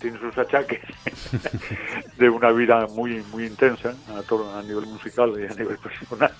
tiene 0.00 0.18
sus 0.18 0.36
achaques 0.36 0.80
de 2.18 2.28
una 2.28 2.50
vida 2.52 2.86
muy 2.88 3.22
muy 3.32 3.46
intensa 3.46 3.94
a, 4.16 4.22
todo, 4.22 4.56
a 4.56 4.62
nivel 4.62 4.86
musical 4.86 5.32
y 5.38 5.44
a 5.44 5.54
nivel 5.54 5.78
personal, 5.78 6.32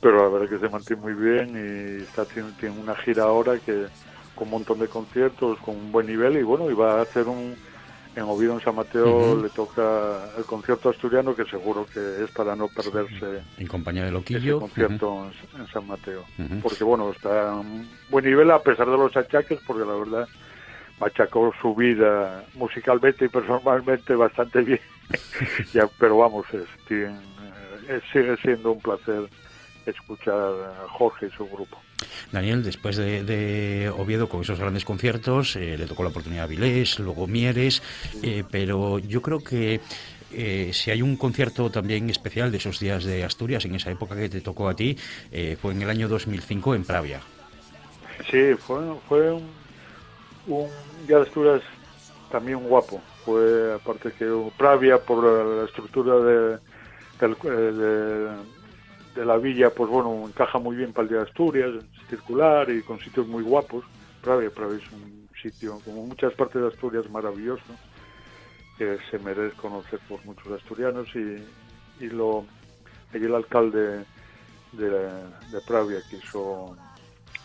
pero 0.00 0.24
la 0.24 0.38
verdad 0.38 0.48
que 0.48 0.66
se 0.66 0.72
mantiene 0.72 1.02
muy 1.02 1.14
bien 1.14 1.50
y 1.50 2.02
está 2.02 2.24
tiene, 2.24 2.50
una 2.78 2.94
gira 2.96 3.24
ahora 3.24 3.58
que 3.58 3.86
con 4.34 4.48
un 4.48 4.50
montón 4.52 4.78
de 4.78 4.88
conciertos, 4.88 5.58
con 5.58 5.76
un 5.76 5.92
buen 5.92 6.06
nivel 6.06 6.36
y 6.36 6.42
bueno, 6.42 6.70
y 6.70 6.74
va 6.74 6.98
a 6.98 7.02
hacer 7.02 7.28
un 7.28 7.54
en 8.16 8.22
Oviedo 8.24 8.54
en 8.54 8.60
San 8.60 8.74
Mateo 8.74 9.40
le 9.40 9.48
toca 9.50 10.32
el 10.36 10.44
concierto 10.44 10.90
asturiano 10.90 11.34
que 11.34 11.44
seguro 11.44 11.86
que 11.86 12.24
es 12.24 12.30
para 12.32 12.56
no 12.56 12.66
perderse 12.66 13.42
en 13.56 13.66
compañía 13.68 14.04
de 14.04 14.10
Loquillo. 14.10 14.56
ese 14.56 14.60
concierto 14.60 15.30
en, 15.56 15.66
San 15.68 15.86
Mateo. 15.86 16.24
Porque 16.60 16.82
bueno 16.82 17.12
está 17.12 17.60
en 17.60 17.88
buen 18.10 18.24
nivel 18.24 18.50
a 18.50 18.60
pesar 18.60 18.90
de 18.90 18.96
los 18.96 19.16
achaques 19.16 19.60
porque 19.64 19.84
la 19.84 19.94
verdad 19.94 20.28
machacó 21.00 21.52
su 21.60 21.74
vida 21.74 22.44
musicalmente 22.54 23.24
y 23.24 23.28
personalmente 23.28 24.14
bastante 24.14 24.60
bien. 24.62 24.80
ya, 25.72 25.88
pero 25.98 26.18
vamos, 26.18 26.46
eh, 26.90 27.10
sigue 28.12 28.36
siendo 28.36 28.72
un 28.72 28.80
placer 28.80 29.28
escuchar 29.86 30.36
a 30.36 30.88
Jorge 30.88 31.26
y 31.26 31.30
su 31.30 31.46
grupo. 31.48 31.78
Daniel, 32.30 32.62
después 32.62 32.96
de, 32.96 33.90
Oviedo 33.96 34.28
con 34.28 34.42
esos 34.42 34.60
grandes 34.60 34.84
conciertos, 34.84 35.56
eh, 35.56 35.76
le 35.76 35.86
tocó 35.86 36.02
la 36.04 36.10
oportunidad 36.10 36.44
a 36.44 36.46
Vilés, 36.46 36.98
luego 36.98 37.26
Mieres, 37.26 37.82
eh, 38.22 38.44
pero 38.48 38.98
yo 38.98 39.20
creo 39.20 39.42
que 39.42 39.80
si 40.72 40.92
hay 40.92 41.02
un 41.02 41.16
concierto 41.16 41.70
también 41.70 42.08
especial 42.08 42.52
de 42.52 42.58
esos 42.58 42.78
días 42.78 43.02
de 43.02 43.24
Asturias, 43.24 43.64
en 43.64 43.74
esa 43.74 43.90
época 43.90 44.14
que 44.14 44.28
te 44.28 44.40
tocó 44.40 44.68
a 44.68 44.76
ti, 44.76 44.96
fue 45.60 45.72
en 45.72 45.82
el 45.82 45.90
año 45.90 46.06
2005 46.06 46.76
en 46.76 46.84
Pravia. 46.84 47.20
Sí, 48.30 48.54
fue, 48.54 48.78
fue 49.08 49.32
un 49.32 49.50
un 50.46 50.68
Asturias 51.22 51.62
también 52.30 52.60
guapo. 52.60 53.00
Fue, 53.24 53.74
aparte 53.74 54.12
que 54.12 54.26
Pravia, 54.56 54.98
por 54.98 55.24
la, 55.24 55.64
estructura 55.64 56.16
de, 56.20 56.58
de, 59.14 59.24
la 59.24 59.36
villa, 59.36 59.70
pues 59.70 59.90
bueno, 59.90 60.24
encaja 60.26 60.58
muy 60.58 60.76
bien 60.76 60.92
para 60.92 61.08
el 61.08 61.14
de 61.14 61.20
Asturias, 61.20 61.70
circular 62.08 62.70
y 62.70 62.82
con 62.82 62.98
sitios 62.98 63.26
muy 63.26 63.42
guapos. 63.42 63.84
Pravia, 64.22 64.50
Pravia 64.50 64.78
es 64.78 64.92
un 64.92 65.28
sitio, 65.42 65.80
como 65.84 66.06
muchas 66.06 66.32
partes 66.34 66.62
de 66.62 66.68
Asturias, 66.68 67.10
maravilloso, 67.10 67.74
que 68.78 68.98
se 69.10 69.18
merece 69.18 69.56
conocer 69.56 70.00
por 70.08 70.24
muchos 70.24 70.52
asturianos 70.52 71.08
y, 71.14 71.44
y 72.04 72.08
lo, 72.08 72.46
el 73.12 73.34
alcalde 73.34 74.04
de, 74.72 74.90
de 74.90 75.60
Pravia 75.66 75.98
quiso 76.08 76.76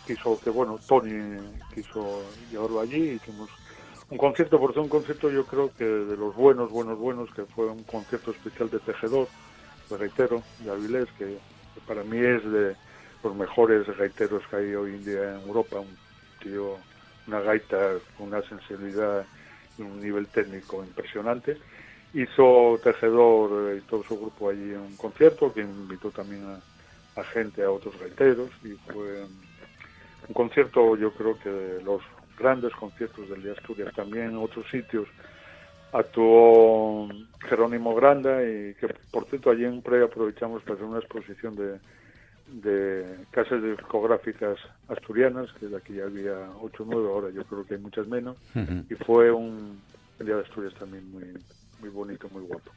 quiso 0.06 0.38
que, 0.40 0.50
bueno, 0.50 0.78
Tony 0.86 1.38
quiso 1.74 2.22
llevarlo 2.50 2.80
allí, 2.80 3.20
hicimos 3.20 3.50
un 4.08 4.18
concierto, 4.18 4.60
por 4.60 4.72
ser 4.72 4.82
un 4.82 4.88
concierto 4.88 5.30
yo 5.30 5.44
creo 5.44 5.70
que 5.76 5.84
de 5.84 6.16
los 6.16 6.34
buenos, 6.34 6.70
buenos, 6.70 6.98
buenos, 6.98 7.28
que 7.34 7.44
fue 7.44 7.66
un 7.66 7.82
concierto 7.82 8.30
especial 8.30 8.70
de 8.70 8.78
Tejedor, 8.78 9.28
de 9.90 9.96
Gaitero, 9.96 10.42
de 10.60 10.70
Avilés, 10.70 11.08
que, 11.18 11.38
para 11.86 12.04
mí 12.04 12.18
es 12.18 12.44
de 12.50 12.76
los 13.22 13.34
mejores 13.34 13.86
gaiteros 13.96 14.42
que 14.48 14.56
hay 14.56 14.74
hoy 14.74 14.94
en 14.94 15.04
día 15.04 15.34
en 15.34 15.48
Europa, 15.48 15.80
un 15.80 15.96
tío, 16.40 16.76
una 17.26 17.40
gaita 17.40 17.94
con 18.16 18.28
una 18.28 18.42
sensibilidad 18.42 19.26
y 19.76 19.82
un 19.82 20.00
nivel 20.00 20.28
técnico 20.28 20.84
impresionante. 20.84 21.58
Hizo 22.14 22.78
Tejedor 22.82 23.76
y 23.76 23.80
todo 23.82 24.04
su 24.04 24.18
grupo 24.18 24.50
allí 24.50 24.72
un 24.72 24.96
concierto, 24.96 25.52
que 25.52 25.60
invitó 25.60 26.10
también 26.10 26.44
a, 26.46 27.20
a 27.20 27.24
gente, 27.24 27.62
a 27.64 27.70
otros 27.70 27.98
gaiteros, 27.98 28.50
y 28.62 28.70
fue 28.90 29.26
un 30.28 30.34
concierto 30.34 30.96
yo 30.96 31.12
creo 31.12 31.38
que 31.38 31.50
de 31.50 31.82
los 31.82 32.02
grandes 32.38 32.72
conciertos 32.74 33.28
del 33.28 33.42
Día 33.42 33.52
Asturias 33.52 33.94
también 33.94 34.30
en 34.30 34.36
otros 34.36 34.66
sitios. 34.70 35.08
Actuó 35.92 37.08
Jerónimo 37.48 37.94
Granda 37.94 38.42
y 38.42 38.74
que 38.74 38.88
por 39.10 39.24
cierto 39.26 39.50
allí 39.50 39.64
en 39.64 39.82
Pre 39.82 40.04
aprovechamos 40.04 40.62
para 40.62 40.74
hacer 40.74 40.86
una 40.86 40.98
exposición 40.98 41.56
de, 41.56 41.78
de 42.48 43.16
casas 43.30 43.62
discográficas 43.62 44.58
asturianas, 44.88 45.50
que 45.58 45.66
de 45.66 45.76
aquí 45.76 46.00
había 46.00 46.50
8 46.60 46.82
o 46.82 46.86
9, 46.86 47.08
ahora 47.08 47.30
yo 47.30 47.44
creo 47.44 47.66
que 47.66 47.74
hay 47.74 47.80
muchas 47.80 48.06
menos, 48.06 48.36
y 48.54 48.94
fue 48.94 49.30
un 49.30 49.80
día 50.20 50.36
de 50.36 50.42
Asturias 50.42 50.74
también 50.74 51.10
muy, 51.10 51.24
muy 51.80 51.90
bonito, 51.90 52.28
muy 52.30 52.42
guapo. 52.42 52.70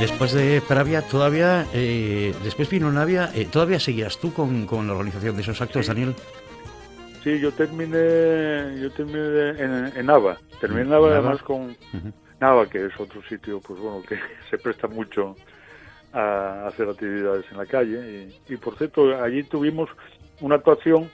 Después 0.00 0.32
de 0.32 0.62
Pravia, 0.66 1.02
todavía, 1.02 1.66
eh, 1.74 2.34
después 2.42 2.70
vino 2.70 2.90
Navia, 2.90 3.30
eh, 3.34 3.46
¿todavía 3.50 3.78
seguías 3.78 4.18
tú 4.18 4.32
con, 4.32 4.66
con, 4.66 4.86
la 4.86 4.94
organización 4.94 5.36
de 5.36 5.42
esos 5.42 5.60
actos, 5.60 5.86
Daniel? 5.86 6.14
Sí, 7.22 7.38
yo 7.38 7.52
terminé, 7.52 8.80
yo 8.80 8.90
terminé 8.92 9.50
en, 9.50 9.92
en 9.94 10.06
Nava, 10.06 10.38
terminé 10.58 10.82
en 10.82 10.88
Nava, 10.88 11.12
además 11.12 11.42
con 11.42 11.76
Nava, 12.40 12.66
que 12.66 12.86
es 12.86 12.98
otro 12.98 13.22
sitio, 13.28 13.60
pues 13.60 13.78
bueno, 13.78 14.02
que 14.02 14.18
se 14.50 14.56
presta 14.56 14.88
mucho 14.88 15.36
a 16.12 16.66
hacer 16.66 16.88
actividades 16.88 17.44
en 17.50 17.58
la 17.58 17.66
calle. 17.66 18.28
Y, 18.48 18.56
por 18.56 18.76
cierto, 18.78 19.22
allí 19.22 19.42
tuvimos 19.44 19.90
una 20.40 20.56
actuación 20.56 21.10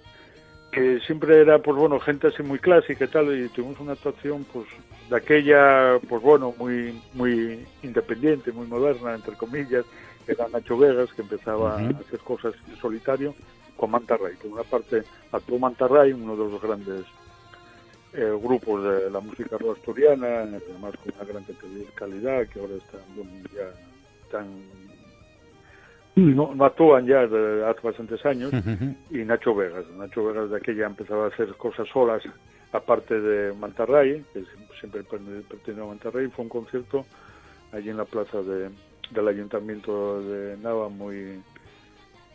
que 0.71 1.01
siempre 1.01 1.41
era, 1.41 1.59
pues 1.59 1.77
bueno, 1.77 1.99
gente 1.99 2.29
así 2.29 2.43
muy 2.43 2.61
clásica 2.61 3.05
y 3.05 3.09
tal, 3.09 3.37
y 3.37 3.49
tuvimos 3.49 3.81
una 3.81 3.93
actuación, 3.93 4.47
pues, 4.53 4.67
de 5.09 5.17
aquella, 5.17 5.99
pues 6.09 6.23
bueno, 6.23 6.55
muy, 6.59 7.01
muy 7.15 7.65
independiente, 7.83 8.53
muy 8.53 8.67
moderna, 8.67 9.15
entre 9.15 9.37
comillas, 9.37 9.85
era 10.27 10.49
Nacho 10.49 10.77
Vegas, 10.77 11.13
que 11.15 11.23
empezaba 11.23 11.75
a 11.75 11.89
hacer 11.89 12.19
cosas 12.21 12.55
en 12.69 12.77
solitario, 12.77 13.35
con 13.77 13.91
Mantarray. 13.91 14.35
Por 14.37 14.53
una 14.53 14.65
parte, 14.65 15.03
actuó 15.33 15.59
Mantarray, 15.59 16.13
uno 16.13 16.37
de 16.37 16.51
los 16.51 16.61
grandes 16.61 17.05
eh, 18.13 18.33
grupos 18.43 18.83
de 18.83 19.11
la 19.11 19.21
música 19.21 19.57
asturiana, 19.57 20.41
además 20.41 20.95
con 21.03 21.15
una 21.15 21.25
gran 21.25 21.45
calidad, 21.95 22.49
que 22.49 22.61
ahora 22.61 22.75
están 22.75 23.03
ya 23.55 23.71
tan 24.31 24.47
no, 26.17 26.55
no 26.55 26.65
actúan 26.65 27.07
ya 27.07 27.27
desde 27.27 27.65
hace 27.67 27.81
bastantes 27.83 28.25
años, 28.25 28.51
y 29.11 29.19
Nacho 29.19 29.55
Vegas. 29.55 29.85
Nacho 29.99 30.25
Vegas 30.25 30.51
de 30.51 30.57
aquella 30.57 30.87
empezaba 30.87 31.27
a 31.27 31.29
hacer 31.29 31.55
cosas 31.57 31.87
solas, 31.93 32.23
aparte 32.77 33.21
de 33.21 33.53
Mantarray, 33.53 34.25
que 34.33 34.45
siempre 34.79 35.03
pertenece 35.03 35.81
a 35.81 35.85
Mantarray, 35.85 36.29
fue 36.29 36.45
un 36.45 36.49
concierto 36.49 37.05
allí 37.73 37.91
en 37.91 37.97
la 37.97 38.05
plaza 38.05 38.43
de, 38.43 38.71
del 39.11 39.29
Ayuntamiento 39.29 40.23
de 40.23 40.57
Nava, 40.59 40.89
muy 40.89 41.43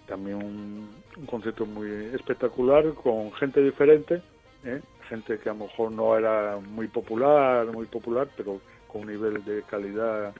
también 0.08 0.38
un, 0.38 0.89
concierto 1.25 1.65
muy 1.65 1.89
espectacular, 2.13 2.93
con 2.95 3.32
gente 3.34 3.62
diferente, 3.62 4.21
¿eh? 4.65 4.82
gente 5.08 5.39
que 5.39 5.49
a 5.49 5.54
lo 5.54 5.65
mejor 5.65 5.91
no 5.91 6.17
era 6.17 6.58
muy 6.58 6.88
popular, 6.88 7.65
muy 7.67 7.86
popular, 7.86 8.27
pero 8.36 8.60
con 8.88 9.01
un 9.01 9.08
nivel 9.08 9.43
de 9.45 9.63
calidad 9.63 10.34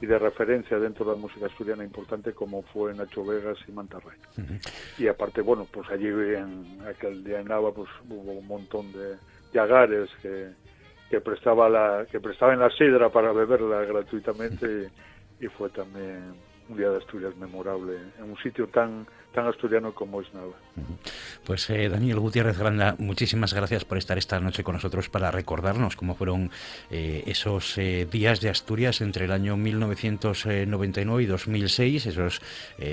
y 0.00 0.06
de 0.06 0.18
referencia 0.18 0.78
dentro 0.78 1.04
de 1.04 1.12
la 1.12 1.18
música 1.18 1.46
asturiana 1.46 1.84
importante 1.84 2.32
como 2.32 2.62
fue 2.62 2.94
Nacho 2.94 3.24
Vegas 3.24 3.58
y 3.68 3.72
Mantarray. 3.72 4.18
Y 4.98 5.08
aparte, 5.08 5.42
bueno, 5.42 5.66
pues 5.70 5.88
allí 5.90 6.06
en 6.06 6.80
aquel 6.88 7.22
día 7.22 7.40
en 7.40 7.48
Nava 7.48 7.72
pues 7.72 7.90
hubo 8.08 8.32
un 8.32 8.46
montón 8.46 8.90
de 8.92 9.16
yagares 9.52 10.10
que, 10.22 10.50
que 11.08 11.20
prestaba 11.20 11.68
la 11.68 12.06
que 12.10 12.20
prestaban 12.20 12.60
la 12.60 12.70
sidra 12.70 13.10
para 13.10 13.32
beberla 13.32 13.84
gratuitamente 13.84 14.90
y 15.40 15.46
fue 15.48 15.70
también 15.70 16.34
un 16.68 16.76
día 16.76 16.90
de 16.90 16.98
Asturias 16.98 17.36
memorable 17.36 17.96
en 18.18 18.30
un 18.30 18.36
sitio 18.38 18.68
tan 18.68 19.06
tan 19.32 19.46
asturiano 19.46 19.94
como 19.94 20.20
es 20.20 20.32
Nava. 20.34 20.54
Pues 21.44 21.70
eh, 21.70 21.88
Daniel 21.88 22.18
Gutiérrez 22.18 22.58
Granda, 22.58 22.96
muchísimas 22.98 23.54
gracias 23.54 23.84
por 23.84 23.98
estar 23.98 24.18
esta 24.18 24.40
noche 24.40 24.64
con 24.64 24.74
nosotros 24.74 25.08
para 25.08 25.30
recordarnos 25.30 25.96
cómo 25.96 26.14
fueron 26.14 26.50
eh, 26.90 27.22
esos 27.26 27.78
eh, 27.78 28.06
días 28.10 28.40
de 28.40 28.50
Asturias 28.50 29.00
entre 29.00 29.26
el 29.26 29.32
año 29.32 29.56
1999 29.56 31.22
y 31.22 31.26
2006, 31.26 32.06
esos 32.06 32.40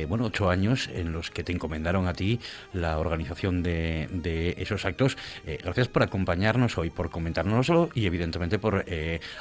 bueno 0.08 0.26
ocho 0.26 0.50
años 0.50 0.90
en 0.94 1.12
los 1.12 1.32
que 1.32 1.44
te 1.44 1.52
encomendaron 1.52 2.08
a 2.08 2.14
ti 2.14 2.40
la 2.74 3.00
organización 3.00 3.64
de, 3.64 4.08
de 4.12 4.56
esos 4.58 4.86
actos. 4.86 5.18
gracias 5.46 5.88
por 5.88 6.04
acompañarnos 6.04 6.78
hoy, 6.78 6.90
por 6.90 7.10
comentárnoslo 7.10 7.90
y 7.94 8.06
evidentemente 8.06 8.60
por 8.60 8.86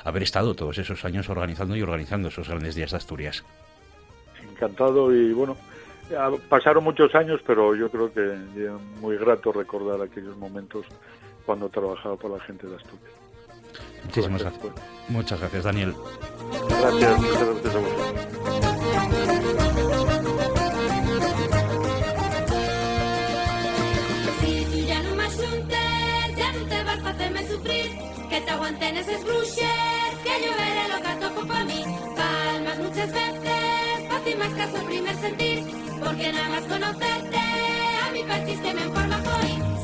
haber 0.05 0.23
estado 0.23 0.55
todos 0.55 0.79
esos 0.79 1.05
años 1.05 1.29
organizando 1.29 1.77
y 1.77 1.83
organizando 1.83 2.29
esos 2.29 2.49
grandes 2.49 2.75
días 2.75 2.93
de 2.93 2.97
Asturias. 2.97 3.45
Encantado 4.51 5.15
y 5.15 5.33
bueno 5.33 5.57
pasaron 6.49 6.85
muchos 6.85 7.15
años, 7.15 7.41
pero 7.47 7.75
yo 7.75 7.91
creo 7.91 8.13
que 8.13 8.35
es 8.35 9.01
muy 9.01 9.17
grato 9.17 9.53
recordar 9.53 10.01
aquellos 10.03 10.37
momentos 10.37 10.87
cuando 11.45 11.69
trabajaba 11.69 12.17
por 12.17 12.31
la 12.31 12.41
gente 12.41 12.67
de 12.67 12.77
Asturias. 12.77 13.13
Muchísimas 14.05 14.43
gracias. 14.43 14.73
Muchas 15.09 15.41
gracias, 15.41 15.65
Daniel. 15.65 15.95
Gracias, 16.69 17.21
muchas 17.21 17.45
gracias 17.49 17.75
a 17.75 17.79
vosotros. 17.79 18.27
que 28.29 28.41
te 28.43 28.51
aguanten 28.51 28.97
esos 28.99 29.25
bruixes, 29.25 30.15
que 30.25 30.45
yo 30.45 30.53
veré 30.59 30.89
lo 30.93 31.01
que 31.01 31.27
toco 31.27 31.47
por 31.47 31.65
mí. 31.65 31.85
Palmas 32.17 32.79
muchas 32.81 33.13
veces, 33.13 34.09
para 34.09 34.21
ti 34.25 34.35
más 34.35 34.53
caso 34.53 34.85
primer 34.85 35.17
sentir 35.17 35.86
porque 36.07 36.33
nada 36.33 36.49
más 36.49 36.63
conocerte 36.63 37.37
a 37.37 38.13
mi 38.13 38.23
partiste 38.23 38.75
me 38.75 38.83
informa 38.83 39.17
hoy. 39.17 39.76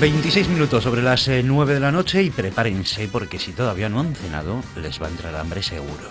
26 0.00 0.48
minutos 0.50 0.84
sobre 0.84 1.02
las 1.02 1.26
9 1.26 1.72
eh, 1.72 1.74
de 1.74 1.80
la 1.80 1.90
noche 1.90 2.22
y 2.22 2.30
prepárense 2.30 3.08
porque 3.08 3.40
si 3.40 3.50
todavía 3.50 3.88
no 3.88 3.98
han 3.98 4.14
cenado, 4.14 4.62
les 4.80 5.02
va 5.02 5.06
a 5.06 5.10
entrar 5.10 5.34
hambre 5.34 5.60
seguro. 5.60 6.08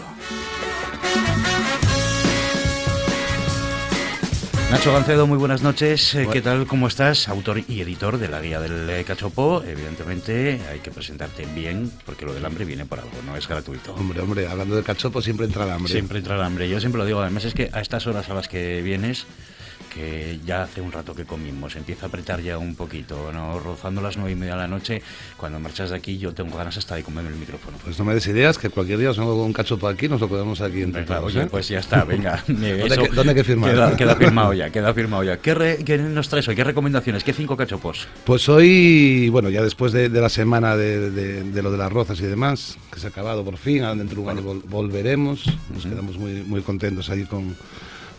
Nacho 4.70 4.92
Gancedo, 4.92 5.26
muy 5.26 5.38
buenas 5.38 5.62
noches. 5.62 6.16
Eh, 6.16 6.28
¿Qué 6.30 6.42
tal? 6.42 6.68
¿Cómo 6.68 6.90
estás? 6.90 7.30
Autor 7.30 7.62
y 7.66 7.80
editor 7.80 8.18
de 8.18 8.28
la 8.28 8.42
guía 8.42 8.60
del 8.60 8.90
eh, 8.90 9.06
cachopo. 9.06 9.64
Evidentemente 9.66 10.60
hay 10.70 10.80
que 10.80 10.92
presentarte 10.92 11.46
bien 11.46 11.90
porque 12.06 12.26
lo 12.26 12.34
del 12.34 12.46
hambre 12.46 12.66
viene 12.66 12.86
por 12.86 13.00
algo, 13.00 13.14
no 13.26 13.38
es 13.38 13.48
gratuito. 13.48 13.94
Hombre, 13.94 14.20
hombre, 14.20 14.48
hablando 14.48 14.76
del 14.76 14.84
cachopo 14.84 15.22
siempre 15.22 15.46
entra 15.46 15.64
el 15.64 15.72
hambre. 15.72 15.90
Siempre 15.90 16.18
entra 16.18 16.36
el 16.36 16.42
hambre. 16.42 16.68
Yo 16.68 16.82
siempre 16.82 17.00
lo 17.00 17.06
digo, 17.06 17.22
además 17.22 17.46
es 17.46 17.54
que 17.54 17.70
a 17.72 17.80
estas 17.80 18.06
horas 18.06 18.30
a 18.30 18.34
las 18.34 18.50
que 18.50 18.82
vienes 18.82 19.26
que 19.98 20.40
ya 20.46 20.64
hace 20.64 20.80
un 20.80 20.92
rato 20.92 21.16
que 21.16 21.26
comimos, 21.26 21.76
empieza 21.76 22.06
a 22.06 22.10
apretar 22.10 22.40
ya 22.42 22.58
un 22.58 22.76
poquito, 22.76 23.32
¿no? 23.34 23.60
rozando 23.60 24.00
las 24.00 24.16
nueve 24.16 24.34
y 24.34 24.36
media 24.36 24.54
de 24.54 24.60
la 24.60 24.68
noche, 24.68 25.02
cuando 25.38 25.60
marchas 25.60 25.90
de 25.90 25.96
aquí 25.96 26.20
yo 26.20 26.34
tengo 26.34 26.56
ganas 26.56 26.78
hasta 26.78 26.96
de 26.96 27.04
comerme 27.04 27.32
el 27.32 27.36
micrófono. 27.36 27.78
Pues 27.84 27.98
no 27.98 28.06
me 28.06 28.14
des 28.14 28.28
ideas, 28.28 28.60
que 28.60 28.70
cualquier 28.70 29.00
día 29.00 29.10
os 29.10 29.18
hago 29.18 29.44
un 29.44 29.54
cachopo 29.54 29.88
aquí, 29.88 30.08
nos 30.08 30.22
lo 30.22 30.28
podemos 30.28 30.62
aquí 30.62 30.84
entre 30.84 31.02
¿eh? 31.02 31.48
Pues 31.50 31.68
ya 31.68 31.80
está, 31.80 32.04
venga. 32.04 32.44
¿Dónde, 32.48 33.30
hay 33.30 33.36
que 33.36 33.44
firmar? 33.44 33.96
Queda, 33.96 34.16
firmado 34.18 34.54
ya, 34.54 34.70
queda 34.70 34.94
firmado 34.94 35.24
ya. 35.24 35.38
¿Qué, 35.38 35.98
nos 35.98 36.30
traes 36.30 36.48
hoy? 36.48 36.56
¿Qué 36.56 36.64
recomendaciones? 36.64 37.24
¿Qué 37.24 37.34
cinco 37.34 37.58
cachopos? 37.58 38.08
Pues 38.24 38.48
hoy, 38.50 39.30
bueno, 39.30 39.50
ya 39.50 39.64
después 39.64 39.94
de, 39.94 40.10
la 40.10 40.30
semana 40.30 40.78
de, 40.78 41.44
lo 41.64 41.72
de 41.72 41.78
las 41.78 41.92
rozas 41.92 42.20
y 42.20 42.26
demás, 42.26 42.78
que 42.94 43.00
se 43.00 43.08
ha 43.08 43.10
acabado 43.10 43.44
por 43.44 43.58
fin, 43.58 43.82
dentro 43.98 44.18
de 44.18 44.22
un 44.22 44.30
año 44.30 44.62
volveremos, 44.68 45.46
nos 45.74 45.86
quedamos 45.86 46.18
muy, 46.18 46.44
muy 46.44 46.62
contentos 46.62 47.10
ahí 47.10 47.24
con 47.24 47.56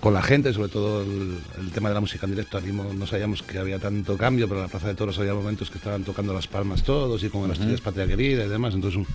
con 0.08 0.14
la 0.14 0.22
gente, 0.22 0.54
sobre 0.54 0.70
todo 0.70 1.02
el, 1.02 1.70
tema 1.74 1.90
de 1.90 1.94
la 1.94 2.00
música 2.00 2.24
en 2.24 2.32
directo. 2.32 2.58
no 2.62 3.06
sabíamos 3.06 3.42
que 3.42 3.58
había 3.58 3.78
tanto 3.78 4.16
cambio, 4.16 4.48
pero 4.48 4.60
en 4.60 4.64
la 4.64 4.70
Plaza 4.70 4.88
de 4.88 4.94
Toros 4.94 5.18
había 5.18 5.34
momentos 5.34 5.70
que 5.70 5.76
estaban 5.76 6.02
tocando 6.02 6.32
las 6.32 6.46
palmas 6.46 6.82
todos 6.82 7.22
y 7.24 7.28
con 7.28 7.46
las 7.46 7.60
uh 7.60 7.76
Patria 7.84 8.06
Querida 8.06 8.46
y 8.46 8.48
demás. 8.48 8.72
Entonces, 8.72 9.06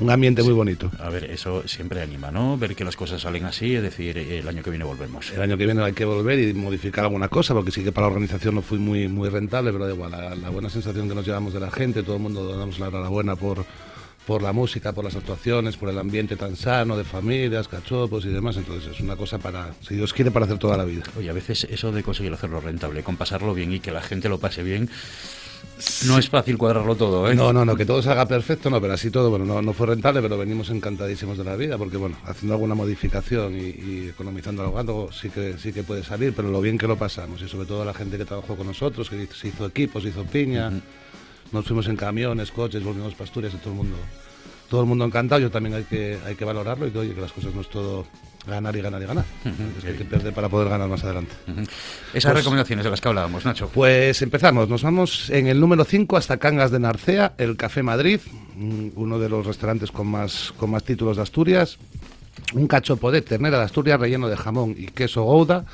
un, 0.00 0.10
ambiente 0.10 0.42
muy 0.42 0.52
bonito. 0.52 0.90
A 0.98 1.10
ver, 1.10 1.30
eso 1.30 1.62
siempre 1.68 2.02
anima, 2.02 2.32
¿no? 2.32 2.58
Ver 2.58 2.74
que 2.74 2.82
las 2.82 2.96
cosas 2.96 3.20
salen 3.20 3.44
así, 3.44 3.76
es 3.76 3.82
decir, 3.82 4.18
el 4.18 4.48
año 4.48 4.64
que 4.64 4.70
viene 4.70 4.84
volvemos. 4.84 5.30
El 5.30 5.42
año 5.42 5.56
que 5.56 5.64
viene 5.64 5.80
hay 5.80 5.92
que 5.92 6.04
volver 6.04 6.40
y 6.40 6.52
modificar 6.54 7.04
alguna 7.04 7.28
cosa, 7.28 7.54
porque 7.54 7.70
sí 7.70 7.84
que 7.84 7.92
para 7.92 8.08
la 8.08 8.14
organización 8.14 8.56
no 8.56 8.62
fue 8.62 8.78
muy, 8.78 9.06
muy 9.06 9.28
rentable, 9.28 9.70
pero 9.70 9.86
da 9.86 9.94
igual, 9.94 10.10
la, 10.10 10.34
la 10.34 10.50
buena 10.50 10.68
sensación 10.68 11.08
que 11.08 11.14
nos 11.14 11.24
llevamos 11.24 11.54
de 11.54 11.60
la 11.60 11.70
gente, 11.70 12.02
todo 12.02 12.16
el 12.16 12.22
mundo 12.22 12.58
damos 12.58 12.80
la 12.80 12.88
enhorabuena 12.88 13.36
por 13.36 13.64
por 14.26 14.42
la 14.42 14.52
música, 14.52 14.92
por 14.92 15.04
las 15.04 15.14
actuaciones, 15.14 15.76
por 15.76 15.88
el 15.88 15.98
ambiente 15.98 16.36
tan 16.36 16.56
sano 16.56 16.96
de 16.96 17.04
familias, 17.04 17.68
cachopos 17.68 18.24
y 18.24 18.28
demás. 18.28 18.56
Entonces 18.56 18.90
es 18.92 19.00
una 19.00 19.16
cosa 19.16 19.38
para, 19.38 19.72
si 19.80 19.94
Dios 19.94 20.12
quiere, 20.12 20.30
para 20.30 20.46
hacer 20.46 20.58
toda 20.58 20.76
la 20.76 20.84
vida. 20.84 21.04
Oye, 21.16 21.30
a 21.30 21.32
veces 21.32 21.66
eso 21.70 21.92
de 21.92 22.02
conseguir 22.02 22.32
hacerlo 22.32 22.60
rentable, 22.60 23.02
con 23.04 23.16
pasarlo 23.16 23.54
bien 23.54 23.72
y 23.72 23.80
que 23.80 23.92
la 23.92 24.02
gente 24.02 24.28
lo 24.28 24.38
pase 24.38 24.62
bien, 24.62 24.90
no 26.06 26.18
es 26.18 26.28
fácil 26.28 26.56
cuadrarlo 26.56 26.96
todo, 26.96 27.30
¿eh? 27.30 27.34
No, 27.34 27.52
no, 27.52 27.64
no, 27.64 27.76
que 27.76 27.84
todo 27.84 28.00
se 28.00 28.10
haga 28.10 28.26
perfecto, 28.26 28.70
no, 28.70 28.80
pero 28.80 28.94
así 28.94 29.10
todo, 29.10 29.28
bueno, 29.30 29.44
no, 29.44 29.60
no 29.60 29.72
fue 29.74 29.88
rentable, 29.88 30.22
pero 30.22 30.38
venimos 30.38 30.70
encantadísimos 30.70 31.36
de 31.36 31.44
la 31.44 31.54
vida, 31.54 31.76
porque 31.76 31.98
bueno, 31.98 32.16
haciendo 32.24 32.54
alguna 32.54 32.74
modificación 32.74 33.56
y, 33.58 34.08
economizando 34.08 34.76
algo, 34.76 35.12
sí 35.12 35.28
que, 35.28 35.58
sí 35.58 35.72
que 35.72 35.82
puede 35.82 36.02
salir, 36.02 36.32
pero 36.34 36.48
lo 36.48 36.60
bien 36.60 36.78
que 36.78 36.86
lo 36.86 36.96
pasamos, 36.96 37.42
y 37.42 37.48
sobre 37.48 37.66
todo 37.66 37.84
la 37.84 37.92
gente 37.92 38.16
que 38.16 38.24
trabajó 38.24 38.56
con 38.56 38.66
nosotros, 38.66 39.10
que 39.10 39.26
se 39.26 39.48
hizo 39.48 39.66
equipos, 39.66 40.02
se 40.02 40.08
hizo 40.08 40.24
piña 40.24 40.72
nos 41.52 41.64
fuimos 41.64 41.86
en 41.88 41.96
camiones, 41.96 42.50
coches, 42.50 42.82
volvimos 42.82 43.14
pastures 43.14 43.54
y 43.54 43.58
todo 43.58 43.70
el 43.70 43.76
mundo 43.76 43.96
todo 44.68 44.80
el 44.80 44.86
mundo 44.86 45.04
encantado, 45.04 45.40
yo 45.40 45.50
también 45.50 45.76
hay 45.76 45.84
que, 45.84 46.18
hay 46.26 46.34
que 46.34 46.44
valorarlo 46.44 46.86
y 46.86 46.90
que, 46.90 46.98
oye, 46.98 47.14
que 47.14 47.20
las 47.20 47.32
cosas 47.32 47.54
no 47.54 47.60
es 47.60 47.68
todo 47.68 48.04
ganar 48.46 48.74
y 48.76 48.80
ganar 48.80 49.02
y 49.02 49.06
ganar. 49.06 49.24
hay 49.44 49.94
que 49.94 50.04
perder 50.04 50.32
para 50.32 50.48
poder 50.48 50.68
ganar 50.68 50.88
más 50.88 51.02
adelante. 51.04 51.32
Esas 52.14 52.32
pues 52.32 52.44
recomendaciones 52.44 52.84
de 52.84 52.90
las 52.90 53.00
que 53.00 53.08
hablábamos, 53.08 53.44
Nacho. 53.44 53.70
Pues 53.72 54.22
empezamos, 54.22 54.68
nos 54.68 54.82
vamos 54.82 55.30
en 55.30 55.46
el 55.46 55.60
número 55.60 55.84
5 55.84 56.16
hasta 56.16 56.36
Cangas 56.38 56.70
de 56.70 56.78
Narcea, 56.78 57.34
el 57.38 57.56
Café 57.56 57.82
Madrid, 57.82 58.20
mm, 58.56 58.88
uno 58.96 59.18
de 59.18 59.28
los 59.28 59.46
restaurantes 59.46 59.90
con 59.90 60.06
más, 60.08 60.52
con 60.56 60.70
más 60.70 60.84
títulos 60.84 61.16
de 61.16 61.22
Asturias. 61.22 61.78
Un 62.52 62.66
cachopo 62.68 63.10
de 63.10 63.22
ternera 63.22 63.58
de 63.58 63.64
Asturias 63.64 63.98
relleno 63.98 64.28
de 64.28 64.36
jamón 64.36 64.74
y 64.76 64.86
queso 64.86 65.22
gouda 65.22 65.64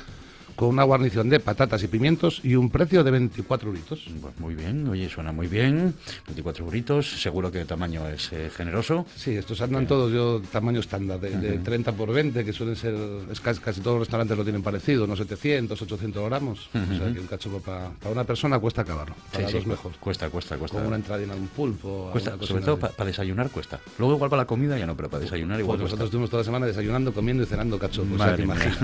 con 0.55 0.69
una 0.69 0.83
guarnición 0.83 1.29
de 1.29 1.39
patatas 1.39 1.83
y 1.83 1.87
pimientos 1.87 2.41
y 2.43 2.55
un 2.55 2.69
precio 2.69 3.03
de 3.03 3.11
24 3.11 3.69
euritos. 3.69 4.05
Pues 4.21 4.39
muy 4.39 4.55
bien, 4.55 4.87
oye, 4.87 5.09
suena 5.09 5.31
muy 5.31 5.47
bien. 5.47 5.93
24 6.27 6.65
euritos, 6.65 7.21
seguro 7.21 7.51
que 7.51 7.61
el 7.61 7.67
tamaño 7.67 8.07
es 8.07 8.31
eh, 8.33 8.49
generoso. 8.55 9.05
Sí, 9.15 9.35
estos 9.35 9.61
andan 9.61 9.87
todos 9.87 10.11
yo 10.11 10.41
tamaño 10.51 10.79
estándar, 10.79 11.19
de, 11.19 11.59
30 11.59 11.91
por 11.93 12.11
20, 12.11 12.45
que 12.45 12.53
suelen 12.53 12.75
ser, 12.75 12.95
casi, 13.41 13.81
todos 13.81 13.95
los 13.95 13.99
restaurantes 14.07 14.37
lo 14.37 14.43
tienen 14.43 14.63
parecido, 14.63 15.05
unos 15.05 15.19
700, 15.19 15.81
800 15.81 16.25
gramos. 16.25 16.69
O 16.73 16.97
sea 16.97 17.13
que 17.13 17.19
un 17.19 17.27
cachopo 17.27 17.59
para 17.59 17.91
una 18.11 18.23
persona 18.23 18.59
cuesta 18.59 18.81
acabarlo, 18.81 19.15
para 19.31 19.49
los 19.49 19.65
mejores. 19.65 19.97
Cuesta, 19.97 20.29
cuesta, 20.29 20.57
cuesta. 20.57 20.77
Con 20.77 20.87
una 20.87 20.95
entrada 20.95 21.23
en 21.23 21.31
un 21.31 21.47
pulpo. 21.47 22.09
Cuesta, 22.11 22.37
sobre 22.41 22.63
todo 22.63 22.77
para 22.77 23.05
desayunar 23.05 23.49
cuesta. 23.49 23.79
Luego 23.97 24.15
igual 24.15 24.29
para 24.29 24.43
la 24.43 24.47
comida 24.47 24.77
ya 24.77 24.85
no, 24.85 24.95
pero 24.95 25.09
para 25.09 25.21
desayunar 25.21 25.59
igual 25.59 25.77
pues 25.77 25.85
nosotros 25.85 26.07
estuvimos 26.07 26.29
toda 26.29 26.41
la 26.41 26.45
semana 26.45 26.65
desayunando, 26.65 27.13
comiendo 27.13 27.43
y 27.43 27.45
cenando 27.45 27.79
cachopos. 27.79 28.17
Madre, 28.17 28.45
mía. 28.45 28.77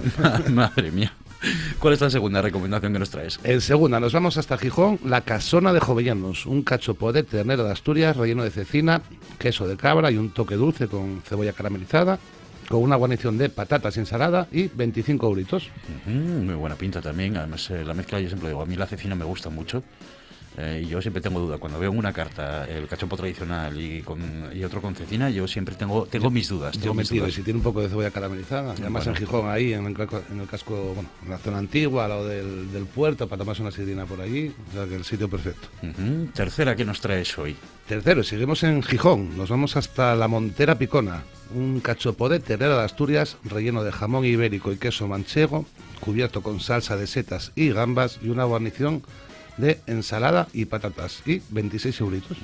Madre 0.50 0.92
mía. 0.92 1.14
¿Cuál 1.80 1.94
es 1.94 2.02
la 2.02 2.10
segunda 2.10 2.42
recomendación 2.42 2.94
que 2.94 3.00
nos 3.00 3.10
traes? 3.10 3.40
En 3.44 3.62
segunda, 3.62 4.00
nos 4.00 4.14
vamos 4.14 4.38
hasta 4.38 4.58
Gijón, 4.58 5.00
la 5.06 5.22
casona 5.22 5.72
de 5.72 5.80
Jovellanos, 5.80 6.46
un 6.46 6.64
cachopo 6.64 7.14
de 7.14 7.24
ternera 7.24 7.64
de 7.64 7.72
Asturias 7.72 8.18
relleno 8.18 8.44
de 8.44 8.52
cecina, 8.52 9.02
queso 9.38 9.68
de 9.68 9.78
cabra 9.78 10.12
y 10.12 10.18
un 10.18 10.32
toque 10.32 10.56
dulce 10.56 10.88
con 10.88 11.22
cebolla 11.22 11.54
caramelizada, 11.54 12.20
con 12.68 12.82
una 12.82 12.98
guarnición 12.98 13.38
de 13.38 13.50
patatas 13.50 13.96
y 13.96 14.02
ensalada 14.02 14.48
y 14.52 14.68
25 14.68 15.28
euritos. 15.28 15.70
muy 16.06 16.56
buena 16.56 16.76
pinta 16.76 17.02
también, 17.02 17.38
además 17.38 17.70
eh, 17.72 17.84
la 17.86 17.94
mezcla 17.94 18.20
yo 18.20 18.28
siempre 18.28 18.50
digo, 18.50 18.62
a 18.62 18.66
mí 18.66 18.76
la 18.76 18.86
cecina 18.86 19.16
me 19.16 19.26
gusta 19.26 19.50
mucho. 19.50 19.84
Eh, 20.58 20.86
yo 20.90 21.02
siempre 21.02 21.22
tengo 21.22 21.40
duda. 21.40 21.58
Cuando 21.58 21.80
veo 21.80 21.92
una 21.92 22.12
carta, 22.12 22.68
el 22.68 22.88
cachopo 22.88 23.16
tradicional 23.16 23.80
y, 23.80 24.02
con, 24.02 24.50
y 24.54 24.64
otro 24.64 24.82
con 24.82 24.96
cecina, 24.96 25.30
yo 25.30 25.48
siempre 25.48 25.76
tengo 25.76 26.06
tengo 26.06 26.30
mis 26.30 26.50
dudas. 26.50 26.78
Tengo 26.78 26.94
mis 26.94 27.10
dudas. 27.10 27.34
si 27.34 27.44
tiene 27.44 27.58
un 27.58 27.64
poco 27.64 27.82
de 27.82 27.90
cebolla 27.90 28.12
caramelizada, 28.12 28.74
además 28.74 29.08
en 29.08 29.16
Gijón, 29.16 29.50
ahí, 29.50 29.74
en 29.74 29.86
el, 29.86 29.96
en 30.32 30.40
el 30.40 30.48
casco, 30.48 30.94
bueno, 30.94 31.10
en 31.24 31.30
la 31.30 31.38
zona 31.38 31.60
antigua, 31.60 32.06
al 32.06 32.10
lado 32.10 32.28
del, 32.28 32.72
del 32.72 32.86
puerto, 32.86 33.28
para 33.28 33.40
tomarse 33.40 33.62
una 33.62 33.72
sidrina 33.72 34.06
por 34.06 34.20
allí, 34.22 34.54
o 34.70 34.74
sea 34.74 34.86
que 34.86 34.96
el 34.96 35.06
sitio 35.06 35.30
perfecto. 35.30 35.68
Tercera, 36.34 36.76
¿qué 36.76 36.86
nos 36.86 37.00
traes 37.00 37.38
hoy? 37.38 37.56
Tercero, 37.88 38.24
seguimos 38.24 38.64
en 38.64 38.84
Gijón, 38.84 39.38
nos 39.38 39.50
vamos 39.50 39.76
hasta 39.76 40.16
la 40.16 40.28
Montera 40.28 40.78
Picona, 40.78 41.24
un 41.56 41.80
cachopo 41.80 42.30
de 42.30 42.40
terrera 42.40 42.78
de 42.78 42.84
Asturias 42.84 43.38
relleno 43.44 43.84
de 43.84 43.92
jamón 43.92 44.26
ibérico 44.26 44.72
y 44.72 44.78
queso 44.78 45.08
manchego, 45.08 45.66
cubierto 46.00 46.44
con 46.44 46.60
salsa 46.60 46.96
de 46.98 47.08
setas 47.08 47.52
y 47.56 47.70
gambas 47.70 48.20
y 48.22 48.30
una 48.30 48.44
guarnición 48.44 49.02
de 49.60 49.80
ensalada 49.88 50.48
y 50.54 50.66
patatas 50.66 51.22
y 51.26 51.42
26 51.50 52.00
euritos. 52.00 52.38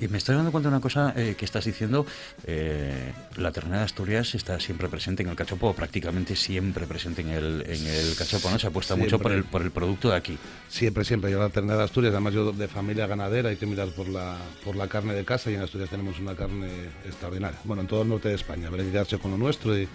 Y 0.00 0.08
me 0.08 0.18
estoy 0.18 0.36
dando 0.36 0.52
cuenta 0.52 0.68
de 0.68 0.74
una 0.74 0.82
cosa 0.82 1.14
eh, 1.16 1.34
que 1.36 1.44
estás 1.44 1.64
diciendo, 1.64 2.06
eh, 2.46 3.12
la 3.36 3.50
ternera 3.52 3.78
de 3.78 3.84
Asturias 3.84 4.34
está 4.34 4.60
siempre 4.60 4.88
presente 4.88 5.22
en 5.22 5.30
el 5.30 5.36
cachopo, 5.36 5.72
prácticamente 5.74 6.36
siempre 6.36 6.86
presente 6.86 7.22
en 7.22 7.30
el, 7.30 7.64
en 7.66 7.86
el 7.86 8.14
cachopo, 8.16 8.50
¿no? 8.50 8.58
Se 8.58 8.66
apuesta 8.66 8.96
mucho 8.96 9.18
por 9.18 9.32
el, 9.32 9.44
por 9.44 9.62
el 9.62 9.70
producto 9.70 10.10
de 10.10 10.16
aquí. 10.16 10.38
Siempre, 10.68 11.04
siempre. 11.04 11.30
Yo 11.30 11.38
la 11.38 11.48
ternera 11.48 11.78
de 11.78 11.84
Asturias, 11.84 12.12
además 12.12 12.34
yo 12.34 12.52
de 12.52 12.68
familia 12.68 13.06
ganadera, 13.06 13.48
hay 13.48 13.56
que 13.56 13.66
mirar 13.66 13.88
por 13.88 14.08
la, 14.08 14.36
por 14.64 14.76
la 14.76 14.88
carne 14.88 15.14
de 15.14 15.24
casa 15.24 15.50
y 15.50 15.54
en 15.54 15.62
Asturias 15.62 15.88
tenemos 15.88 16.18
una 16.20 16.34
carne 16.34 16.68
extraordinaria. 17.06 17.58
Bueno, 17.64 17.82
en 17.82 17.88
todo 17.88 18.02
el 18.02 18.08
norte 18.08 18.28
de 18.28 18.34
España, 18.34 18.68
habrá 18.68 18.82
que 18.84 18.90
quedarse 18.90 19.18
con 19.18 19.30
lo 19.30 19.38
nuestro 19.38 19.78
y, 19.78 19.88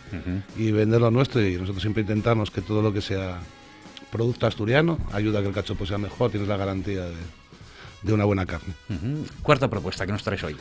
y 0.57 0.71
vender 0.71 1.01
lo 1.01 1.11
nuestro 1.11 1.45
y 1.45 1.55
nosotros 1.55 1.81
siempre 1.81 2.01
intentamos 2.01 2.49
que 2.49 2.61
todo 2.61 2.81
lo 2.81 2.91
que 2.91 3.01
sea 3.01 3.39
producto 4.17 4.47
asturiano, 4.47 4.97
ayuda 5.13 5.39
a 5.39 5.41
que 5.43 5.49
el 5.49 5.53
cachopo 5.53 5.85
sea 5.85 5.99
mejor, 5.99 6.31
tienes 6.31 6.49
la 6.49 6.57
garantía 6.57 7.05
de, 8.01 8.13
una 8.13 8.25
buena 8.25 8.45
carne. 8.45 8.73
Cuarta 9.43 9.69
propuesta 9.69 10.05
que 10.05 10.11
nos 10.11 10.23
traes 10.23 10.43
hoy. 10.43 10.55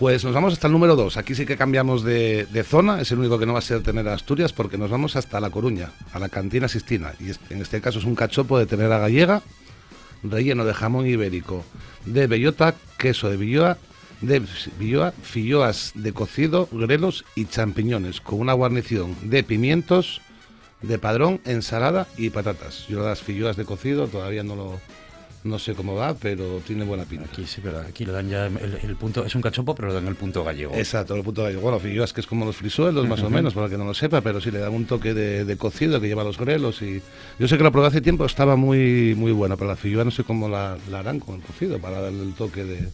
Pues 0.00 0.24
nos 0.24 0.34
vamos 0.34 0.52
hasta 0.52 0.66
el 0.66 0.72
número 0.72 0.96
2. 0.96 1.16
Aquí 1.16 1.34
sí 1.34 1.46
que 1.46 1.56
cambiamos 1.56 2.02
de, 2.02 2.64
zona. 2.68 3.00
Es 3.00 3.12
el 3.12 3.18
único 3.18 3.38
que 3.38 3.46
no 3.46 3.52
va 3.52 3.60
a 3.60 3.62
ser 3.62 3.82
tener 3.82 4.08
Asturias 4.08 4.52
porque 4.52 4.76
nos 4.76 4.90
vamos 4.90 5.14
hasta 5.14 5.40
La 5.40 5.50
Coruña, 5.50 5.92
a 6.12 6.18
la 6.18 6.28
cantina 6.28 6.66
Sistina. 6.66 7.12
Y 7.20 7.30
en 7.52 7.62
este 7.62 7.80
caso 7.80 8.00
es 8.00 8.04
un 8.04 8.16
cachopo 8.16 8.58
de 8.58 8.66
tenera 8.66 8.98
gallega, 8.98 9.42
relleno 10.22 10.64
de 10.64 10.74
jamón 10.74 11.06
ibérico, 11.06 11.64
de 12.04 12.26
bellota, 12.26 12.74
queso 12.98 13.30
de 13.30 13.36
billoa, 13.36 13.78
de 14.22 14.42
billoa, 14.78 15.12
filloas 15.12 15.92
de 15.94 16.12
cocido, 16.12 16.68
grelos 16.72 17.24
y 17.34 17.44
champiñones, 17.46 18.20
con 18.20 18.40
una 18.40 18.54
guarnición 18.54 19.14
de 19.22 19.44
pimientos, 19.44 20.20
de 20.82 20.98
padrón, 20.98 21.40
ensalada 21.44 22.06
y 22.16 22.30
patatas. 22.30 22.86
Yo 22.88 23.02
las 23.02 23.22
filluas 23.22 23.56
de 23.56 23.64
cocido 23.64 24.08
todavía 24.08 24.42
no 24.42 24.56
lo 24.56 24.80
no 25.46 25.58
sé 25.58 25.74
cómo 25.74 25.94
va, 25.94 26.14
pero 26.14 26.60
tiene 26.66 26.84
buena 26.84 27.04
pinta. 27.04 27.26
Aquí 27.26 27.46
sí, 27.46 27.60
pero 27.62 27.78
aquí 27.78 28.04
le 28.04 28.12
dan 28.12 28.28
ya 28.28 28.46
el, 28.46 28.96
punto, 28.96 29.24
es 29.24 29.34
un 29.34 29.42
cachopo, 29.42 29.74
pero 29.74 29.88
le 29.88 29.94
dan 29.94 30.06
el 30.06 30.16
punto 30.16 30.44
gallego. 30.44 30.74
Exacto, 30.74 31.14
el 31.14 31.22
punto 31.22 31.44
gallego. 31.44 31.62
Bueno, 31.62 31.78
filluas 31.78 32.12
que 32.12 32.20
es 32.20 32.26
como 32.26 32.44
los 32.44 32.56
frisuelos, 32.56 33.08
más 33.08 33.22
o 33.22 33.30
menos, 33.30 33.54
para 33.54 33.68
que 33.68 33.78
no 33.78 33.84
lo 33.84 33.94
sepa, 33.94 34.20
pero 34.20 34.40
sí 34.40 34.50
le 34.50 34.58
dan 34.58 34.74
un 34.74 34.86
toque 34.86 35.14
de, 35.14 35.56
cocido 35.56 36.00
que 36.00 36.08
lleva 36.08 36.24
los 36.24 36.36
grelos 36.36 36.82
y 36.82 37.00
yo 37.38 37.48
sé 37.48 37.56
que 37.56 37.64
la 37.64 37.70
probé 37.70 37.86
hace 37.86 38.00
tiempo, 38.00 38.26
estaba 38.26 38.56
muy 38.56 39.14
muy 39.16 39.32
buena, 39.32 39.56
pero 39.56 39.70
la 39.70 39.76
fillua 39.76 40.04
no 40.04 40.10
sé 40.10 40.24
cómo 40.24 40.48
la, 40.48 40.76
harán 40.92 41.20
con 41.20 41.36
el 41.36 41.40
cocido 41.42 41.78
para 41.78 42.00
darle 42.00 42.22
el 42.24 42.34
toque 42.34 42.64
de, 42.64 42.88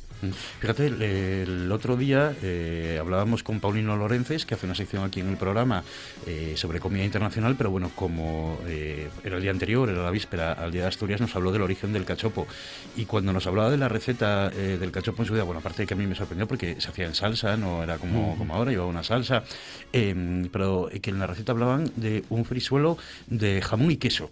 Fíjate, 0.61 0.87
el, 0.87 1.71
otro 1.73 1.97
día 1.97 2.35
eh, 2.43 2.99
hablábamos 3.01 3.43
con 3.43 3.59
Paulino 3.59 3.97
Lorences, 3.97 4.47
que 4.47 4.55
hace 4.55 4.67
una 4.67 4.75
sección 4.75 5.05
aquí 5.05 5.21
en 5.21 5.29
el 5.29 5.37
programa 5.37 5.83
eh, 6.27 6.55
sobre 6.57 6.79
comida 6.79 7.05
internacional, 7.05 7.57
pero 7.57 7.71
bueno, 7.71 7.91
como 7.95 8.59
eh, 8.67 9.09
era 9.25 9.37
el 9.37 9.43
día 9.43 9.51
anterior, 9.51 9.89
era 9.89 10.03
la 10.03 10.11
víspera 10.11 10.53
al 10.53 10.71
Día 10.71 10.83
de 10.83 10.89
Asturias, 10.89 11.21
nos 11.21 11.35
habló 11.35 11.51
del 11.51 11.63
origen 11.63 11.93
del 11.93 12.05
cachopo. 12.05 12.47
Y 12.97 13.07
cuando 13.07 13.33
nos 13.33 13.47
hablaba 13.47 13.71
de 13.71 13.79
la 13.79 13.89
receta 13.89 14.51
del 14.51 14.93
cachopo 14.93 15.23
en 15.23 15.29
su 15.29 15.35
día, 15.35 15.43
bueno, 15.43 15.61
aparte 15.61 15.83
de 15.83 15.87
que 15.87 15.95
a 15.95 15.97
mí 15.97 16.07
me 16.07 16.15
sorprendió 16.15 16.47
porque 16.47 16.81
se 16.81 16.89
hacía 16.89 17.07
en 17.07 17.15
salsa, 17.15 17.57
no 17.57 17.83
era 17.83 17.99
como, 17.99 18.37
como 18.39 18.55
ahora, 18.55 18.71
llevaba 18.71 18.89
una 18.89 19.03
salsa, 19.03 19.43
em, 19.93 20.49
pero 20.53 20.89
que 21.01 21.11
en 21.11 21.19
la 21.19 21.27
receta 21.27 21.53
hablaban 21.53 21.91
de 21.97 22.25
un 22.29 22.45
frisuelo 22.45 22.97
de 23.27 23.61
jamón 23.63 23.91
y 23.91 23.97
queso. 23.97 24.31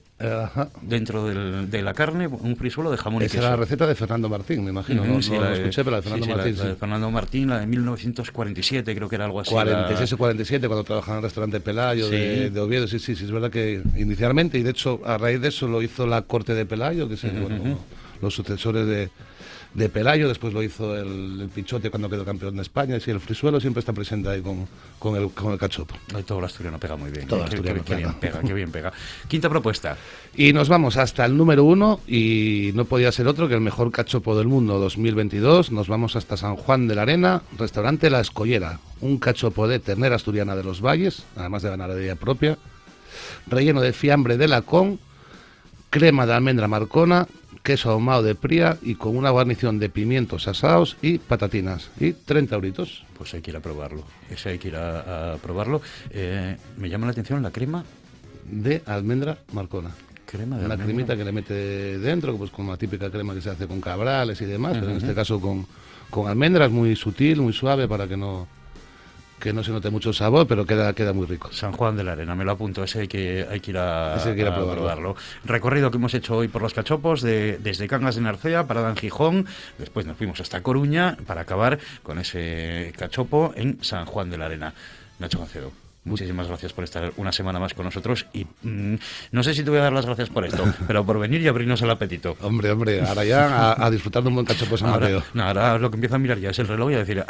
Dentro 0.83 1.27
de 1.27 1.83
la 1.83 1.95
carne, 1.95 2.27
un 2.27 2.57
frisuelo 2.57 2.91
de 2.91 2.99
jamón 2.99 3.23
y 3.23 3.27
queso. 3.27 3.39
Esa 3.39 3.47
era 3.47 3.57
la 3.57 3.63
receta 3.63 3.87
de 3.87 3.95
Fernando 3.95 4.29
Martín, 4.29 4.63
me 4.65 4.71
imagino. 4.71 5.05
no, 5.05 5.19
la, 5.41 5.71
escuché, 5.81 5.85
pero 5.85 5.91
la 5.91 5.97
de 5.97 6.03
Fernando 6.03 6.37
Martín. 6.37 6.57
La, 6.57 6.65
de 6.65 6.77
Fernando 6.77 7.11
Martín, 7.11 7.49
la 7.49 7.61
de 7.61 7.67
1947, 7.67 8.95
creo 8.95 9.09
que 9.09 9.15
era 9.17 9.25
algo 9.25 9.41
así. 9.41 9.51
46 9.51 10.13
o 10.13 10.19
47, 10.19 10.67
cuando 10.67 10.85
trabajaba 10.85 11.15
en 11.15 11.19
el 11.19 11.25
restaurante 11.25 11.61
Pelayo 11.61 12.09
de, 12.09 12.61
Oviedo. 12.61 12.87
Sí, 12.89 12.99
sí, 12.99 13.17
sí, 13.17 13.25
es 13.25 13.31
verdad 13.31 13.51
que 13.51 13.83
inicialmente, 13.97 14.59
y 14.59 14.63
de 14.63 14.71
hecho, 14.71 15.01
a 15.05 15.19
raíz 15.19 15.41
de 15.41 15.49
eso 15.49 15.67
lo 15.69 15.83
hizo 15.83 16.07
la 16.07 16.23
corte 16.23 16.55
de 16.55 16.67
Pelayo, 16.67 17.09
que 17.09 17.15
es 17.15 17.27
los 18.21 18.35
sucesores 18.35 18.87
de 18.87 19.11
de 19.75 19.89
Pelayo, 19.89 20.27
después 20.27 20.53
lo 20.53 20.63
hizo 20.63 20.97
el, 20.97 21.49
Pichote 21.55 21.91
cuando 21.91 22.11
quedó 22.11 22.25
campeón 22.25 22.57
de 22.57 22.63
España, 22.63 22.99
y 23.05 23.11
el 23.11 23.21
Frisuelo 23.21 23.61
siempre 23.61 23.81
está 23.81 23.93
presente 23.93 24.29
ahí 24.29 24.41
con, 24.41 24.67
con, 24.99 25.17
el, 25.17 25.31
con 25.31 25.53
el 25.53 25.59
cachopo. 25.59 25.95
todo 26.27 26.39
el 26.41 26.45
asturiano 26.45 26.79
pega 26.79 26.97
muy 26.97 27.11
bien. 27.11 27.27
Todo 27.29 27.45
qué, 27.45 27.57
qué, 27.57 27.73
bien 27.73 28.15
pega, 28.15 28.41
qué 28.41 28.53
bien 28.53 28.71
pega. 28.71 28.93
Quinta 29.29 29.49
propuesta. 29.49 29.97
Y 30.37 30.53
nos 30.53 30.69
vamos 30.69 30.97
hasta 30.97 31.25
el 31.25 31.37
número 31.37 31.65
uno, 31.65 32.01
y 32.07 32.73
no 32.75 32.85
podía 32.85 33.13
ser 33.13 33.29
otro 33.29 33.49
que 33.49 33.55
el 33.55 33.61
mejor 33.61 33.93
cachopo 33.93 34.37
del 34.37 34.49
mundo 34.49 34.79
2022. 34.79 35.71
Nos 35.71 35.89
vamos 35.89 36.17
hasta 36.17 36.37
San 36.37 36.57
Juan 36.57 36.89
de 36.89 36.95
la 36.97 37.03
Arena, 37.03 37.43
restaurante 37.57 38.11
La 38.11 38.21
Escollera, 38.21 38.81
un 39.01 39.19
cachopo 39.19 39.69
de 39.69 39.79
ternera 39.79 40.17
asturiana 40.17 40.57
de 40.57 40.65
los 40.65 40.81
valles, 40.81 41.25
además 41.37 41.63
de 41.63 41.71
ganadería 41.71 42.17
propia, 42.17 42.59
relleno 43.47 43.81
de 43.81 43.93
fiambre 43.93 44.37
de 44.37 44.49
lacón, 44.49 44.99
crema 45.91 46.27
de 46.27 46.35
almendra 46.35 46.69
marcona, 46.69 47.27
queso 47.63 47.91
ahumado 47.91 48.23
de 48.23 48.35
Pría 48.35 48.79
y 48.83 48.95
con 48.95 49.17
una 49.17 49.31
guarnición 49.31 49.79
de 49.79 49.89
pimientos 49.89 50.49
asados 50.49 50.97
y 51.03 51.19
patatinas. 51.19 51.91
Y 51.99 52.13
30 52.13 52.55
euritos. 52.55 53.05
Pues 53.17 53.35
hay 53.35 53.43
que 53.43 53.51
ir 53.51 53.57
a 53.57 53.61
probarlo. 53.61 54.05
Ese 54.31 54.51
hay 54.51 54.59
que 54.59 54.69
ir 54.69 54.77
a, 54.77 55.37
probarlo. 55.43 55.81
Eh, 56.11 56.57
me 56.79 56.89
llama 56.89 57.07
la 57.07 57.13
atención 57.13 57.43
la 57.43 57.51
crema. 57.51 57.85
De 58.51 58.83
almendra 58.87 59.39
marcona. 59.53 59.91
Crema 60.27 60.59
de 60.59 60.67
Una 60.67 60.77
cremita 60.77 61.17
que 61.17 61.25
le 61.25 61.33
mete 61.33 61.99
dentro, 61.99 62.37
pues 62.37 62.51
como 62.51 62.73
la 62.73 62.79
típica 62.79 63.11
crema 63.11 63.35
que 63.35 63.41
se 63.41 63.51
hace 63.51 63.67
con 63.67 63.81
cabrales 63.81 64.41
y 64.41 64.45
demás, 64.45 64.77
pero 64.79 64.91
en 64.91 64.97
este 64.99 65.15
caso 65.15 65.41
con, 65.41 65.67
con 66.09 66.29
almendras, 66.29 66.71
muy 66.71 66.95
sutil, 66.95 67.41
muy 67.41 67.53
suave 67.53 67.89
para 67.89 68.07
que 68.07 68.17
no 68.17 68.47
que 69.41 69.53
no 69.53 69.65
se 69.65 69.73
note 69.73 69.91
mucho 69.91 70.13
sabor, 70.13 70.47
pero 70.47 70.65
queda, 70.67 70.93
queda 70.93 71.13
muy 71.13 71.27
rico. 71.27 71.51
San 71.53 71.73
Juan 71.73 71.97
de 71.97 72.05
la 72.05 72.13
Arena, 72.13 72.35
me 72.35 72.45
lo 72.45 72.53
apunto, 72.53 72.85
ese 72.85 73.01
hay 73.01 73.09
que, 73.09 73.47
hay 73.51 73.61
que 73.61 73.73
ir 73.73 73.79
a, 73.79 74.17
probarlo. 74.55 75.17
Recorrido 75.45 75.91
que 75.91 75.97
hemos 75.97 76.15
hecho 76.15 76.37
hoy 76.37 76.49
por 76.49 76.63
los 76.63 76.75
cachopos, 76.75 77.23
de, 77.23 77.59
desde 77.59 77.89
Cangas 77.89 78.15
de 78.15 78.21
Narcea, 78.21 78.67
parada 78.67 78.91
en 78.91 78.97
Gijón, 78.97 79.47
después 79.79 80.07
nos 80.07 80.17
fuimos 80.17 80.41
hasta 80.41 80.63
Coruña 80.63 81.17
para 81.27 81.41
acabar 81.41 81.79
con 82.03 82.19
ese 82.19 82.93
cachopo 82.97 83.53
en 83.57 83.83
San 83.83 84.05
Juan 84.05 84.31
de 84.31 84.39
la 84.39 84.47
Arena. 84.47 84.75
Nacho 85.19 85.39
Macedo. 85.41 85.90
Muchísimas 86.05 86.49
gracias 86.49 86.73
por 86.73 86.85
estar 86.85 87.13
una 87.19 87.31
semana 87.31 87.59
más 87.59 87.75
con 87.75 87.85
nosotros 87.85 88.27
y 88.33 88.47
mm, 88.63 88.95
no 89.33 89.43
sé 89.43 89.53
si 89.53 89.63
te 89.63 89.69
voy 89.69 89.81
a 89.81 89.83
dar 89.83 89.93
las 89.93 90.07
gracias 90.07 90.31
por 90.31 90.47
esto, 90.47 90.65
pero 90.87 91.05
por 91.05 91.19
venir 91.19 91.43
y 91.43 91.49
abrirnos 91.49 91.83
el 91.83 91.91
apetito. 91.91 92.37
Hombre, 92.41 92.71
hombre, 92.71 93.03
ahora 93.07 93.25
ya 93.25 93.77
a, 93.79 93.91
disfrutar 93.91 94.23
de 94.23 94.31
un 94.31 94.37
buen 94.37 94.47
cachopo 94.47 94.79
San 94.79 94.91
Mateo. 94.91 95.23
No, 95.35 95.45
ahora 95.45 95.79
lo 95.79 95.91
que 95.91 95.97
empiezo 95.97 96.17
a 96.17 96.19
mirar 96.19 96.39
ya 96.39 96.51
es 96.51 96.59
el 96.59 96.69
reloj 96.69 96.93
y 96.93 96.95
a 96.95 96.99
decir, 96.99 97.25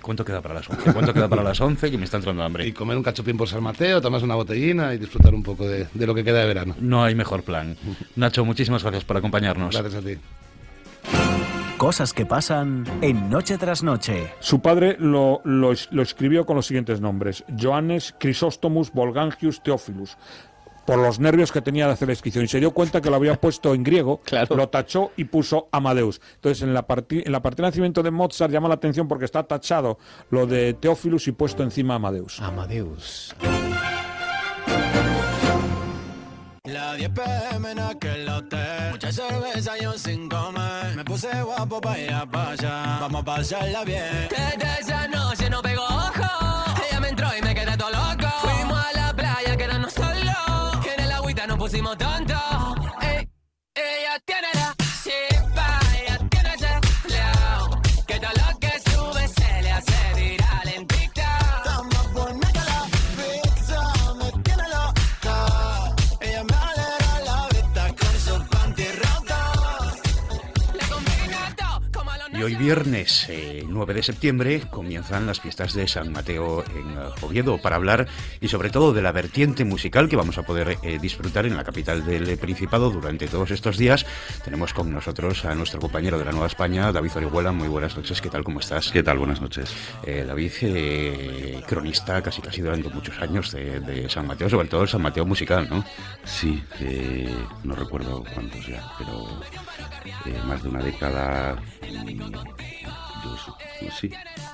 ¿cuánto 0.00 0.24
queda 0.24 0.40
para 0.40 0.54
las 0.54 0.68
11? 0.68 0.92
¿Cuánto 0.92 1.14
queda 1.14 1.28
para 1.28 1.44
las 1.44 1.60
11? 1.60 1.90
Que 1.90 1.98
me 1.98 2.04
está 2.04 2.16
entrando 2.16 2.42
hambre. 2.42 2.66
Y 2.72 2.72
comer 2.72 2.96
un 2.96 3.02
cachopín 3.02 3.36
por 3.36 3.48
San 3.48 3.62
Mateo, 3.62 4.00
tomas 4.00 4.22
una 4.22 4.34
botellina 4.34 4.94
y 4.94 4.98
disfrutar 4.98 5.34
un 5.34 5.42
poco 5.42 5.66
de, 5.66 5.88
de 5.92 6.06
lo 6.06 6.14
que 6.14 6.24
queda 6.24 6.40
de 6.40 6.46
verano. 6.46 6.76
No 6.80 7.04
hay 7.04 7.14
mejor 7.14 7.42
plan. 7.42 7.76
Nacho, 8.16 8.44
muchísimas 8.44 8.82
gracias 8.82 9.04
por 9.04 9.16
acompañarnos. 9.16 9.74
Gracias 9.74 10.02
a 10.02 10.06
ti. 10.06 10.16
Cosas 11.82 12.12
que 12.12 12.24
pasan 12.24 12.84
en 13.00 13.28
Noche 13.28 13.58
tras 13.58 13.82
Noche. 13.82 14.32
Su 14.38 14.60
padre 14.60 14.94
lo, 15.00 15.40
lo, 15.42 15.72
escribió 15.72 16.46
con 16.46 16.54
los 16.54 16.66
siguientes 16.66 17.00
nombres: 17.00 17.42
Johannes 17.60 18.14
Chrysostomos 18.20 18.92
Volgangius 18.92 19.64
Theophilus 19.64 20.16
por 20.86 20.98
los 20.98 21.18
nervios 21.18 21.50
que 21.50 21.60
tenía 21.60 21.88
de 21.88 21.94
hacer 21.94 22.06
la 22.06 22.12
inscripción 22.12 22.44
y 22.44 22.48
se 22.48 22.60
dio 22.60 22.70
cuenta 22.70 23.00
que 23.00 23.10
lo 23.10 23.16
había 23.16 23.34
puesto 23.34 23.74
en 23.74 23.82
griego, 23.82 24.20
lo 24.50 24.68
tachó 24.68 25.10
y 25.16 25.24
puso 25.24 25.68
Amadeus. 25.72 26.20
Entonces 26.36 26.62
en 26.62 26.72
la, 26.72 26.86
en 26.86 27.32
la 27.32 27.42
partida 27.42 27.66
de 27.66 27.70
nacimiento 27.70 28.04
de 28.04 28.12
Mozart 28.12 28.52
llama 28.52 28.68
la 28.68 28.74
atención 28.74 29.08
porque 29.08 29.24
está 29.24 29.42
tachado 29.42 29.98
lo 30.30 30.46
de 30.46 30.74
Theophilus 30.74 31.26
y 31.26 31.32
puesto 31.32 31.64
encima 31.64 31.96
Amadeus. 31.96 32.40
Amadeus. 32.40 33.34
La 36.92 36.98
10 36.98 37.10
pm 37.10 37.70
en 37.70 37.78
aquel 37.78 38.28
hotel. 38.28 38.90
Mucha 38.90 39.10
cerveza 39.10 39.78
y 39.80 39.86
un 39.86 39.98
sin 39.98 40.28
comer. 40.28 40.94
Me 40.94 41.02
puse 41.02 41.28
guapo 41.42 41.80
para 41.80 41.98
ir 41.98 42.12
a 42.12 42.20
allá. 42.20 42.98
Vamos 43.00 43.22
a 43.22 43.24
pasarla 43.24 43.82
bien. 43.82 44.28
Desde 44.28 44.80
esa 44.80 45.08
noche 45.08 45.48
no 45.48 45.62
pegó 45.62 45.84
ojo. 45.84 46.64
Ella 46.86 47.00
me 47.00 47.08
entró 47.08 47.28
y 47.34 47.40
me 47.40 47.54
quedé 47.54 47.78
todo 47.78 47.88
loco. 47.88 48.28
Fuimos 48.42 48.78
a 48.78 48.92
la 48.92 49.16
playa, 49.16 49.56
quedamos 49.56 49.90
solos. 49.94 50.86
En 50.94 51.02
el 51.02 51.12
agüita 51.12 51.46
nos 51.46 51.56
pusimos 51.56 51.96
tontos. 51.96 52.36
ella 53.74 54.18
tiene 54.26 54.61
hoy 72.52 72.56
viernes 72.58 73.28
9 73.66 73.92
eh, 73.92 73.94
de 73.94 74.02
septiembre 74.02 74.62
comienzan 74.68 75.26
las 75.26 75.40
fiestas 75.40 75.72
de 75.72 75.88
San 75.88 76.12
Mateo 76.12 76.62
en 76.74 76.98
eh, 76.98 77.10
Oviedo 77.22 77.58
para 77.58 77.76
hablar 77.76 78.08
y 78.40 78.48
sobre 78.48 78.68
todo 78.68 78.92
de 78.92 79.00
la 79.00 79.10
vertiente 79.12 79.64
musical 79.64 80.08
que 80.08 80.16
vamos 80.16 80.36
a 80.36 80.42
poder 80.42 80.76
eh, 80.82 80.98
disfrutar 81.00 81.46
en 81.46 81.56
la 81.56 81.64
capital 81.64 82.04
del 82.04 82.36
Principado 82.36 82.90
durante 82.90 83.26
todos 83.28 83.50
estos 83.52 83.78
días. 83.78 84.04
Tenemos 84.44 84.74
con 84.74 84.92
nosotros 84.92 85.44
a 85.44 85.54
nuestro 85.54 85.80
compañero 85.80 86.18
de 86.18 86.24
la 86.24 86.32
Nueva 86.32 86.46
España, 86.46 86.92
David 86.92 87.16
Orihuela. 87.16 87.52
Muy 87.52 87.68
buenas 87.68 87.96
noches, 87.96 88.20
¿qué 88.20 88.28
tal? 88.28 88.44
¿Cómo 88.44 88.60
estás? 88.60 88.90
¿Qué 88.90 89.02
tal? 89.02 89.18
Buenas 89.18 89.40
noches. 89.40 89.72
David, 90.04 91.62
cronista 91.66 92.20
casi 92.22 92.42
casi 92.42 92.60
durante 92.60 92.88
muchos 92.88 93.18
años 93.20 93.52
de, 93.52 94.06
San 94.08 94.26
Mateo, 94.26 94.50
sobre 94.50 94.68
todo 94.68 94.82
el 94.82 94.88
San 94.88 95.02
Mateo 95.02 95.24
musical, 95.24 95.68
¿no? 95.70 95.84
Sí, 96.24 96.62
no 97.62 97.74
recuerdo 97.74 98.24
cuántos 98.34 98.66
ya, 98.66 98.82
pero 98.98 99.28
más 100.46 100.62
de 100.62 100.68
una 100.68 100.82
década 100.82 101.56
sí, 103.90 104.10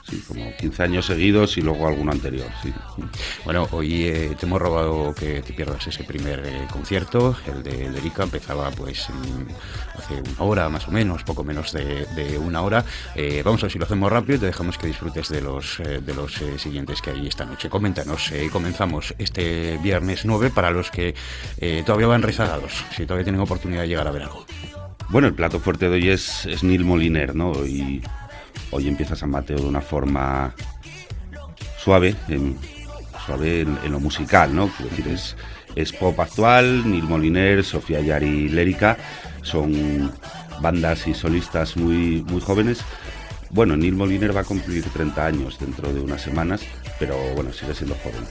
sí, 0.09 0.22
como 0.26 0.55
15 0.57 0.82
años 0.82 1.07
seguidos 1.07 1.57
y 1.57 1.62
luego 1.62 1.86
alguno 1.86 2.12
anterior, 2.12 2.49
sí. 2.62 2.72
Bueno, 3.45 3.68
hoy 3.72 4.05
eh, 4.05 4.36
te 4.39 4.47
hemos 4.47 4.61
robado 4.61 5.14
que 5.14 5.43
te 5.43 5.53
pierdas 5.53 5.86
ese 5.86 6.05
primer 6.05 6.41
eh, 6.45 6.66
concierto, 6.70 7.36
el 7.47 7.62
de 7.62 7.91
Lerica, 7.91 8.22
empezaba 8.22 8.70
pues 8.70 9.09
hace 9.95 10.14
una 10.14 10.43
hora 10.43 10.68
más 10.68 10.89
o 10.89 10.91
menos, 10.91 11.24
poco 11.24 11.45
menos 11.45 11.72
de, 11.72 12.39
una 12.39 12.62
hora. 12.62 12.84
Eh, 13.14 13.43
vamos 13.45 13.62
a 13.62 13.66
ver 13.66 13.72
si 13.72 13.78
lo 13.78 13.84
hacemos 13.84 14.11
rápido 14.11 14.36
y 14.36 14.39
te 14.41 14.47
dejamos 14.47 14.78
que 14.78 14.86
disfrutes 14.86 15.28
de 15.28 15.41
los, 15.41 15.78
de 15.78 16.14
los 16.14 16.41
siguientes 16.57 17.03
que 17.03 17.11
hay 17.11 17.26
esta 17.26 17.45
noche. 17.45 17.68
Coméntanos, 17.68 18.32
comenzamos 18.53 19.14
este 19.18 19.78
viernes 19.78 20.24
9 20.24 20.51
para 20.51 20.70
los 20.70 20.91
que 20.91 21.14
todavía 21.84 22.07
van 22.07 22.22
rezagados, 22.22 22.72
si 22.97 23.05
todavía 23.05 23.24
tienen 23.24 23.41
oportunidad 23.41 23.82
de 23.82 23.89
llegar 23.89 24.07
a 24.07 24.11
ver 24.11 24.22
algo. 24.22 24.47
Bueno, 25.11 25.26
el 25.26 25.34
plato 25.34 25.59
fuerte 25.59 25.88
de 25.88 25.94
hoy 25.94 26.09
es, 26.11 26.44
es 26.44 26.62
Neil 26.62 26.84
Moliner, 26.84 27.34
¿no? 27.34 27.64
Y 27.64 28.02
hoy 28.70 28.88
empieza 28.88 29.16
San 29.16 29.30
Mateo 29.30 29.56
de 29.56 29.66
una 29.66 29.80
forma 29.80 30.54
suave, 31.82 32.14
en, 32.28 32.59
suave 33.24 33.62
en, 33.62 33.90
lo 33.90 34.00
musical, 34.00 34.54
¿no? 34.54 34.68
Quiero 34.68 34.90
decir, 34.90 35.09
es, 35.09 35.34
es 35.76 35.92
pop 35.94 36.20
actual, 36.20 36.90
Neil 36.90 37.04
Moliner, 37.04 37.64
Sofía 37.64 38.00
Yari 38.00 38.50
Lérica, 38.50 38.98
son 39.40 40.12
bandas 40.61 41.06
y 41.06 41.14
solistas 41.14 41.78
muy, 41.78 42.22
muy 42.28 42.42
jóvenes. 42.42 42.80
Bueno, 43.48 43.78
Neil 43.78 43.94
Moliner 43.94 44.36
va 44.36 44.42
a 44.42 44.44
cumplir 44.44 44.84
30 44.84 45.24
años 45.24 45.59
dentro 45.59 45.90
de 45.90 46.00
unas 46.00 46.20
semanas, 46.20 46.61
pero 46.98 47.16
bueno, 47.34 47.50
sigue 47.54 47.72
siendo 47.72 47.96
joven. 48.04 48.26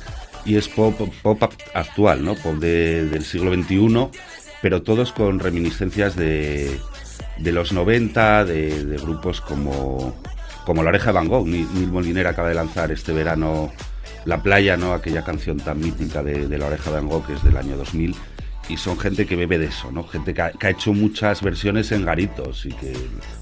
Y 0.46 0.58
es 0.58 0.68
pop, 0.68 0.96
pop 1.24 1.44
actual, 1.74 2.24
¿no? 2.24 2.36
Pop 2.36 2.54
del 2.58 3.24
siglo 3.26 3.52
XXI 3.52 4.12
pero 4.62 4.82
todos 4.82 5.12
con 5.12 5.40
reminiscencias 5.40 6.16
de, 6.16 6.80
de 7.38 7.52
los 7.52 7.72
90, 7.72 8.46
de, 8.46 8.98
grupos 9.02 9.42
como, 9.42 10.16
como 10.66 10.84
La 10.84 10.90
Oreja 10.90 11.08
de 11.08 11.14
Van 11.14 11.28
Gogh. 11.28 11.48
Neil 11.48 11.92
Moliner 11.92 12.28
acaba 12.28 12.50
de 12.50 12.56
lanzar 12.56 12.92
este 12.92 13.14
verano 13.14 13.72
La 14.26 14.42
Playa, 14.42 14.78
¿no? 14.78 14.94
aquella 14.94 15.24
canción 15.24 15.58
tan 15.58 15.80
mítica 15.80 16.24
de, 16.24 16.58
La 16.58 16.68
Oreja 16.68 16.90
de 16.90 16.98
Van 16.98 17.08
Gogh, 17.08 17.26
que 17.26 17.34
es 17.34 17.44
del 17.44 17.58
año 17.58 17.78
2000. 17.78 18.16
Y 18.70 18.78
son 18.78 19.00
gente 19.00 19.26
que 19.26 19.36
bebe 19.36 19.58
de 19.58 19.68
eso, 19.68 19.92
¿no? 19.92 20.06
Gente 20.08 20.34
que 20.34 20.42
ha, 20.42 20.70
hecho 20.70 20.94
muchas 20.94 21.42
versiones 21.42 21.92
en 21.92 22.06
garitos 22.06 22.66
y 22.66 22.70
que 22.70 22.94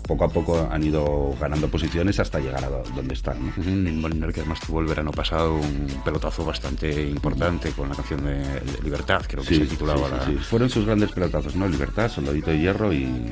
poco 0.08 0.26
a 0.26 0.30
poco 0.30 0.68
han 0.72 0.84
ido 0.84 1.36
ganando 1.40 1.68
posiciones 1.68 2.20
hasta 2.20 2.40
llegar 2.40 2.64
a 2.64 2.70
donde 2.70 3.14
están. 3.14 3.38
¿no? 3.46 3.54
Moliner, 3.94 4.32
que 4.32 4.42
además 4.42 4.60
tuvo 4.60 4.82
el 4.82 4.88
verano 4.88 5.12
pasado 5.12 5.56
un 5.56 6.02
pelotazo 6.04 6.46
bastante 6.46 7.02
importante 7.10 7.72
con 7.72 7.90
la 7.90 7.96
canción 7.96 8.24
de, 8.24 8.46
Libertad, 8.84 9.24
creo 9.28 9.44
que 9.44 9.56
se 9.56 9.66
titulaba 9.66 10.26
sí, 10.26 10.34
la... 10.34 10.42
Fueron 10.42 10.70
sus 10.70 10.86
grandes 10.86 11.12
pelotazos, 11.12 11.56
¿no? 11.56 11.68
Libertad, 11.68 12.10
Soldadito 12.10 12.52
de 12.52 12.60
Hierro 12.60 12.94
y, 12.94 13.32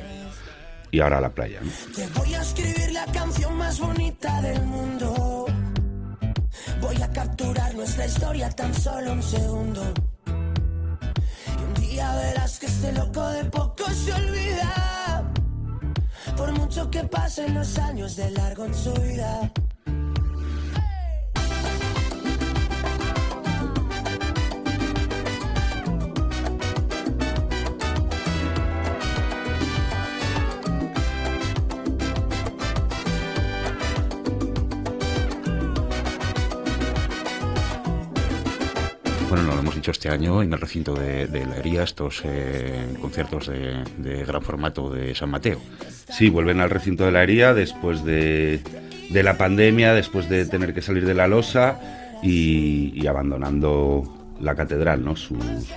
y 0.90 1.00
ahora 1.00 1.20
la 1.20 1.30
playa. 1.30 1.60
¿no? 1.62 1.70
Te 1.94 2.06
voy 2.18 2.34
a 2.34 2.42
escribir 2.42 2.92
la 2.92 3.06
canción 3.06 3.56
más 3.56 3.78
bonita 3.78 4.40
del 4.42 4.62
mundo. 4.62 5.46
Voy 6.80 7.02
a 7.02 7.12
capturar 7.12 7.74
nuestra 7.74 8.06
historia 8.06 8.50
tan 8.50 8.74
solo 8.74 9.12
un 9.12 9.22
segundo. 9.22 9.94
Ya 11.94 12.12
verás 12.16 12.58
que 12.58 12.66
este 12.66 12.90
loco 12.92 13.24
de 13.28 13.44
poco 13.44 13.84
se 13.90 14.12
olvida. 14.12 15.30
Por 16.36 16.50
mucho 16.58 16.90
que 16.90 17.04
pasen 17.04 17.54
los 17.54 17.78
años 17.78 18.16
de 18.16 18.30
largo 18.32 18.64
en 18.64 18.74
su 18.74 18.92
vida. 18.94 19.52
Dicho 39.84 39.90
este 39.90 40.08
año 40.08 40.40
en 40.40 40.50
el 40.50 40.58
recinto 40.58 40.94
de, 40.94 41.28
la 41.46 41.58
Hería, 41.58 41.82
estos 41.82 42.22
eh, 42.24 42.96
conciertos 43.02 43.48
de, 43.48 44.24
gran 44.24 44.40
formato 44.40 44.88
de 44.88 45.14
San 45.14 45.28
Mateo. 45.28 45.60
Sí, 46.08 46.30
vuelven 46.30 46.60
al 46.60 46.70
recinto 46.70 47.04
de 47.04 47.12
la 47.12 47.22
Hería 47.22 47.52
después 47.52 48.02
de, 48.02 48.62
la 49.10 49.36
pandemia, 49.36 49.92
después 49.92 50.30
de 50.30 50.46
tener 50.46 50.72
que 50.72 50.80
salir 50.80 51.04
de 51.04 51.12
la 51.12 51.28
losa 51.28 51.78
y, 52.22 53.06
abandonando 53.06 54.04
la 54.40 54.54
catedral, 54.54 55.04
¿no? 55.04 55.16
su, 55.16 55.36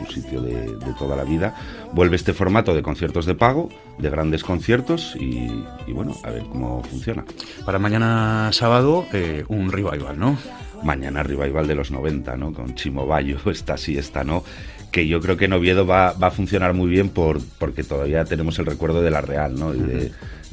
sitio 0.09 0.41
de, 0.41 0.77
toda 0.97 1.17
la 1.17 1.25
vida. 1.25 1.53
Vuelve 1.91 2.15
este 2.15 2.31
formato 2.31 2.73
de 2.73 2.83
conciertos 2.83 3.25
de 3.25 3.35
pago, 3.35 3.67
de 3.97 4.09
grandes 4.09 4.41
conciertos 4.41 5.17
y, 5.19 5.51
bueno, 5.91 6.15
a 6.23 6.29
ver 6.29 6.43
cómo 6.43 6.81
funciona. 6.83 7.25
Para 7.65 7.77
mañana 7.77 8.51
sábado, 8.53 9.05
eh, 9.11 9.43
un 9.49 9.69
revival, 9.69 10.17
¿no? 10.17 10.37
Mañana 10.83 11.23
revival 11.23 11.67
de 11.67 11.75
los 11.75 11.91
90, 11.91 12.37
¿no? 12.37 12.53
Con 12.53 12.75
Chimo 12.75 13.05
Bayo, 13.05 13.37
esta 13.51 13.77
sí, 13.77 13.97
esta 13.97 14.23
no, 14.23 14.43
que 14.91 15.07
yo 15.07 15.19
creo 15.19 15.37
que 15.37 15.45
en 15.45 15.53
Oviedo 15.53 15.85
va, 15.85 16.13
va 16.13 16.27
a 16.27 16.31
funcionar 16.31 16.73
muy 16.73 16.89
bien 16.89 17.09
por, 17.09 17.41
porque 17.59 17.83
todavía 17.83 18.25
tenemos 18.25 18.59
el 18.59 18.65
recuerdo 18.65 19.01
de 19.01 19.11
la 19.11 19.21
Real, 19.21 19.57
¿no? 19.57 19.73
Y 19.73 19.79
de, 19.79 20.11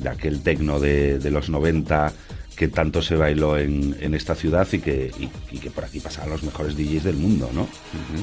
aquel 0.09 0.43
tecno 0.43 0.81
de, 0.81 1.19
de, 1.19 1.31
los 1.31 1.49
90 1.49 2.13
que 2.57 2.69
tanto 2.69 3.03
se 3.03 3.17
bailó 3.17 3.59
en, 3.59 3.97
en 4.01 4.15
esta 4.15 4.35
ciudad 4.35 4.67
y 4.73 4.79
que, 4.79 5.11
y, 5.51 5.59
que 5.59 5.71
por 5.71 5.85
aquí 5.85 6.01
pasaban 6.01 6.31
los 6.31 6.43
mejores 6.43 6.77
DJs 6.77 7.05
del 7.05 7.17
mundo, 7.17 7.51
¿no? 7.53 7.69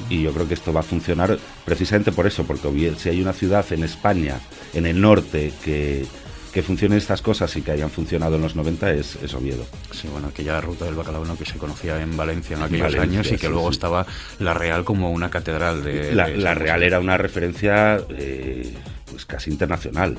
Y 0.08 0.22
yo 0.22 0.32
creo 0.32 0.48
que 0.48 0.54
esto 0.54 0.72
va 0.72 0.80
a 0.80 0.84
funcionar 0.84 1.38
precisamente 1.64 2.12
por 2.12 2.26
eso, 2.26 2.44
porque 2.44 2.94
si 2.98 3.08
hay 3.08 3.20
una 3.20 3.32
ciudad 3.32 3.64
en 3.72 3.84
España, 3.84 4.40
en 4.74 4.86
el 4.86 5.00
norte, 5.00 5.52
que 5.64 6.04
que 6.52 6.62
funcionen 6.62 6.98
estas 6.98 7.22
cosas 7.22 7.54
y 7.56 7.62
que 7.62 7.70
hayan 7.70 7.90
funcionado 7.90 8.36
en 8.36 8.42
los 8.42 8.54
90 8.54 8.92
es, 8.92 9.16
es 9.22 9.34
Oviedo. 9.34 9.64
Sí, 9.90 10.08
bueno, 10.08 10.28
aquella 10.28 10.60
ruta 10.60 10.84
del 10.84 10.94
bacalao 10.94 11.22
que 11.36 11.46
se 11.46 11.58
conocía 11.58 12.00
en 12.00 12.16
Valencia 12.16 12.56
en 12.56 12.62
aquellos 12.62 12.94
años 12.96 13.32
y 13.32 13.36
que 13.36 13.48
luego 13.48 13.70
estaba 13.70 14.06
la 14.38 14.52
Real 14.52 14.84
como 14.84 15.10
una 15.10 15.30
catedral 15.30 15.82
de... 15.82 16.14
La, 16.14 16.54
Real 16.54 16.82
era 16.82 17.00
una 17.00 17.16
referencia 17.16 18.00
eh, 18.10 18.74
pues 19.10 19.24
casi 19.24 19.50
internacional. 19.50 20.18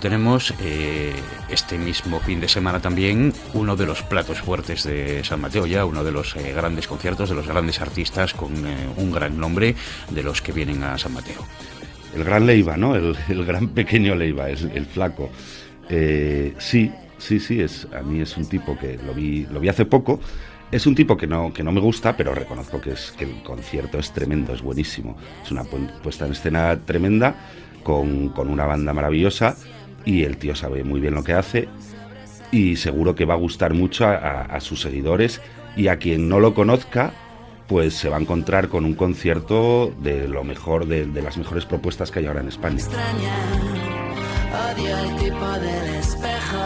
Tenemos 0.00 0.54
eh, 0.60 1.12
este 1.48 1.78
mismo 1.78 2.20
fin 2.20 2.40
de 2.40 2.48
semana 2.48 2.80
también 2.80 3.32
uno 3.54 3.76
de 3.76 3.86
los 3.86 4.02
platos 4.02 4.40
fuertes 4.40 4.82
de 4.84 5.22
San 5.22 5.40
Mateo, 5.40 5.66
ya 5.66 5.84
uno 5.84 6.02
de 6.02 6.10
los 6.10 6.34
eh, 6.36 6.52
grandes 6.52 6.88
conciertos, 6.88 7.28
de 7.28 7.36
los 7.36 7.46
grandes 7.46 7.80
artistas 7.80 8.34
con 8.34 8.66
eh, 8.66 8.88
un 8.96 9.12
gran 9.12 9.38
nombre 9.38 9.76
de 10.10 10.22
los 10.22 10.42
que 10.42 10.52
vienen 10.52 10.82
a 10.82 10.98
San 10.98 11.12
Mateo. 11.12 11.46
El 12.14 12.24
gran 12.24 12.46
Leiva, 12.46 12.76
¿no? 12.76 12.96
El, 12.96 13.14
gran 13.44 13.68
pequeño 13.68 14.14
Leiva, 14.16 14.50
es 14.50 14.62
el 14.62 14.86
flaco. 14.86 15.30
sí, 15.88 16.90
sí, 17.18 17.38
sí, 17.38 17.60
es, 17.60 17.86
a 17.94 18.02
mí 18.02 18.20
es 18.20 18.36
un 18.36 18.46
tipo 18.46 18.76
que 18.76 18.98
lo 19.06 19.14
vi, 19.14 19.46
lo 19.46 19.60
vi 19.60 19.68
hace 19.68 19.84
poco. 19.84 20.18
Es 20.72 20.86
un 20.86 20.94
tipo 20.94 21.16
que 21.16 21.26
no, 21.26 21.52
que 21.52 21.62
no 21.62 21.72
me 21.72 21.80
gusta, 21.80 22.16
pero 22.16 22.34
reconozco 22.34 22.80
que, 22.80 22.92
es, 22.92 23.12
que 23.12 23.24
el 23.24 23.42
concierto 23.42 23.98
es 23.98 24.12
tremendo, 24.12 24.54
es 24.54 24.62
buenísimo. 24.62 25.16
Es 25.44 25.50
una 25.50 25.64
puesta 25.64 26.26
en 26.26 26.32
escena 26.32 26.78
tremenda, 26.84 27.34
con, 27.82 28.28
con 28.30 28.48
una 28.48 28.66
banda 28.66 28.92
maravillosa 28.92 29.56
y 30.04 30.24
el 30.24 30.36
tío 30.36 30.54
sabe 30.54 30.84
muy 30.84 31.00
bien 31.00 31.14
lo 31.14 31.24
que 31.24 31.32
hace 31.32 31.68
y 32.50 32.76
seguro 32.76 33.14
que 33.14 33.24
va 33.24 33.34
a 33.34 33.38
gustar 33.38 33.74
mucho 33.74 34.06
a, 34.06 34.58
sus 34.60 34.80
seguidores 34.80 35.40
y 35.76 35.88
a 35.88 35.98
quien 35.98 36.28
no 36.28 36.40
lo 36.40 36.54
conozca 36.54 37.12
pues 37.68 37.94
se 37.94 38.08
va 38.08 38.16
a 38.16 38.20
encontrar 38.20 38.68
con 38.68 38.84
un 38.84 38.94
concierto 38.94 39.94
de 40.02 40.26
lo 40.26 40.42
mejor, 40.42 40.86
de, 40.86 41.06
las 41.22 41.38
mejores 41.38 41.64
propuestas 41.66 42.10
que 42.10 42.18
hay 42.18 42.26
ahora 42.26 42.40
en 42.40 42.48
España. 42.48 42.82
Odio 44.74 44.98
el 44.98 45.16
tipo 45.16 45.46
del 45.46 45.94
espejo, 45.94 46.64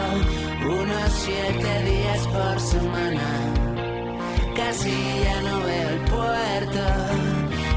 unos 0.65 1.11
siete 1.11 1.83
días 1.83 2.27
por 2.27 2.59
semana, 2.59 3.21
casi 4.55 4.89
ya 5.23 5.41
no 5.43 5.59
veo 5.63 5.89
el 5.89 5.99
puerto, 6.09 6.83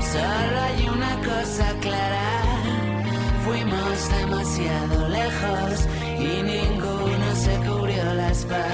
solo 0.00 0.60
hay 0.62 0.88
una 0.88 1.16
cosa 1.16 1.74
clara 1.82 2.47
Fuimos 3.48 4.10
demasiado 4.10 5.08
lejos 5.08 5.88
y 6.18 6.42
ninguno 6.42 7.34
se 7.34 7.56
cubrió 7.66 8.04
la 8.12 8.30
espalda. 8.30 8.68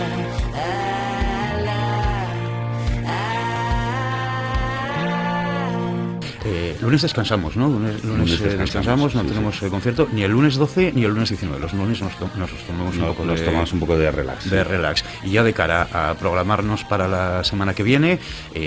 Eh, 6.44 6.76
lunes 6.80 7.02
descansamos, 7.02 7.56
¿no? 7.56 7.68
Lunes, 7.68 8.02
eh, 8.40 8.56
descansamos, 8.56 9.14
no 9.14 9.22
tenemos 9.22 9.62
eh, 9.62 9.68
concierto 9.68 10.08
ni 10.12 10.24
el 10.24 10.32
lunes 10.32 10.56
12 10.56 10.92
ni 10.92 11.04
el 11.04 11.12
lunes 11.12 11.28
19. 11.28 11.60
Los 11.60 11.72
lunes 11.72 12.02
nos, 12.02 12.16
tomamos, 12.16 12.96
un, 12.96 13.04
poco 13.06 13.24
de, 13.26 13.40
tomamos 13.40 13.72
un 13.72 13.78
poco 13.78 13.96
de 13.96 14.10
relax. 14.10 14.50
De 14.50 14.64
relax. 14.64 15.04
Y 15.22 15.30
ya 15.30 15.44
de 15.44 15.52
cara 15.52 15.86
a 15.92 16.14
programarnos 16.14 16.82
para 16.82 17.06
la 17.06 17.44
semana 17.44 17.74
que 17.74 17.84
viene, 17.84 18.18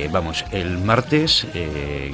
vamos, 0.09 0.45
el 0.53 0.77
martes 0.77 1.45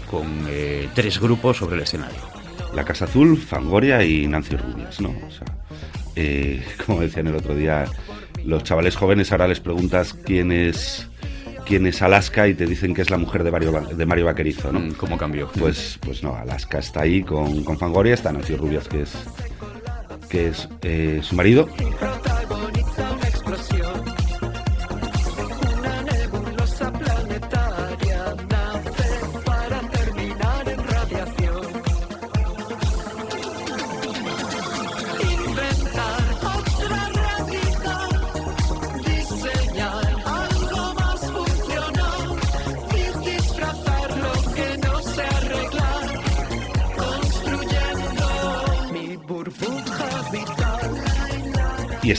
con 0.10 0.48
tres 0.96 1.20
grupos 1.20 1.58
sobre 1.58 1.76
el 1.76 1.84
escenario. 1.84 2.43
La 2.76 2.84
Casa 2.84 3.06
Azul, 3.06 3.38
Fangoria 3.38 4.04
y 4.04 4.28
Nancy 4.28 4.56
Rubias, 4.56 5.00
¿no? 5.00 5.10
O 5.10 5.32
sea, 5.32 5.48
eh, 6.16 6.64
como 6.86 7.02
decían 7.02 7.28
el 7.28 7.36
otro 7.36 7.56
día, 7.56 7.86
los 8.46 8.64
chavales 8.64 8.96
jóvenes 8.96 9.32
ahora 9.32 9.48
les 9.48 9.60
preguntas 9.60 10.14
quién 10.14 10.52
es 10.52 11.08
quién 11.66 11.88
es 11.88 12.02
Alaska 12.02 12.48
y 12.48 12.54
te 12.54 12.66
dicen 12.66 12.94
que 12.94 13.02
es 13.02 13.10
la 13.10 13.18
mujer 13.18 13.44
de 13.44 13.52
Mario, 13.52 13.72
de 13.72 14.06
Mario 14.06 14.26
Vaquerizo, 14.26 14.72
¿no? 14.72 14.80
Mm, 14.80 14.92
¿Cómo 14.94 15.18
cambió? 15.18 15.50
Pues, 15.58 15.98
pues 16.02 16.22
no, 16.24 16.36
Alaska 16.36 16.80
está 16.80 17.02
ahí 17.02 17.24
con, 17.24 17.64
con 17.64 17.78
Fangoria, 17.78 18.14
está 18.14 18.32
Nancy 18.32 18.56
Rubias, 18.56 18.88
que 18.88 19.04
es, 19.04 19.14
que 20.30 20.48
es 20.50 20.68
eh, 20.82 21.22
su 21.24 21.36
marido. 21.36 21.70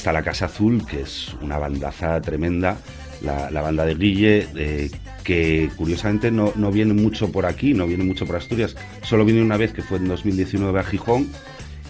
Está 0.05 0.13
la 0.13 0.23
Casa 0.23 0.45
Azul, 0.45 0.85
que 0.85 1.01
es 1.01 1.35
una 1.41 1.57
bandaza 1.57 2.21
tremenda, 2.21 2.77
la, 3.23 3.63
banda 3.63 3.87
de 3.87 3.95
Guille, 3.95 4.47
eh, 4.55 4.91
que 5.23 5.71
curiosamente 5.79 6.31
no, 6.31 6.53
viene 6.71 6.93
mucho 6.93 7.33
por 7.33 7.47
aquí, 7.47 7.73
no 7.73 7.87
viene 7.87 8.05
mucho 8.05 8.27
por 8.27 8.37
Asturias, 8.37 8.77
solo 9.03 9.25
viene 9.25 9.41
una 9.41 9.57
vez 9.57 9.73
que 9.73 9.81
fue 9.81 9.97
en 9.97 10.09
2019 10.09 10.79
a 10.79 10.83
Gijón 10.83 11.31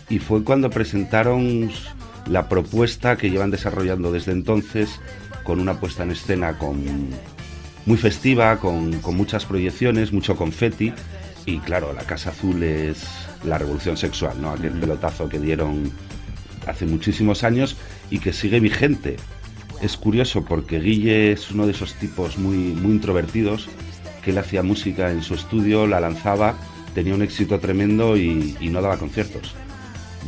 y 0.08 0.20
fue 0.20 0.44
cuando 0.44 0.70
presentaron 0.70 1.72
la 2.28 2.48
propuesta 2.48 3.16
que 3.16 3.30
llevan 3.30 3.50
desarrollando 3.50 4.12
desde 4.12 4.30
entonces 4.30 5.00
con 5.42 5.58
una 5.58 5.80
puesta 5.80 6.04
en 6.04 6.12
escena 6.12 6.56
con, 6.56 6.84
muy 7.84 7.96
festiva, 7.96 8.58
con, 8.60 9.00
con 9.00 9.16
muchas 9.16 9.44
proyecciones, 9.44 10.12
mucho 10.12 10.36
confeti. 10.36 10.92
Y 11.46 11.58
claro, 11.58 11.92
la 11.92 12.04
Casa 12.04 12.30
Azul 12.30 12.62
es 12.62 13.04
la 13.42 13.58
revolución 13.58 13.96
sexual, 13.96 14.40
¿no? 14.40 14.50
Aquel 14.50 14.78
pelotazo 14.78 15.28
que 15.28 15.40
dieron 15.40 15.90
hace 16.68 16.86
muchísimos 16.86 17.42
años 17.42 17.76
y 18.14 18.20
que 18.20 18.32
sigue 18.32 18.60
vigente. 18.60 19.16
Es 19.82 19.96
curioso 19.96 20.44
porque 20.44 20.78
Guille 20.78 21.32
es 21.32 21.50
uno 21.50 21.66
de 21.66 21.72
esos 21.72 21.94
tipos 21.94 22.38
muy, 22.38 22.56
muy 22.56 22.92
introvertidos, 22.92 23.68
que 24.22 24.30
él 24.30 24.38
hacía 24.38 24.62
música 24.62 25.10
en 25.10 25.20
su 25.20 25.34
estudio, 25.34 25.88
la 25.88 25.98
lanzaba, 25.98 26.54
tenía 26.94 27.12
un 27.12 27.22
éxito 27.22 27.58
tremendo 27.58 28.16
y, 28.16 28.56
no 28.70 28.80
daba 28.80 28.98
conciertos. 28.98 29.56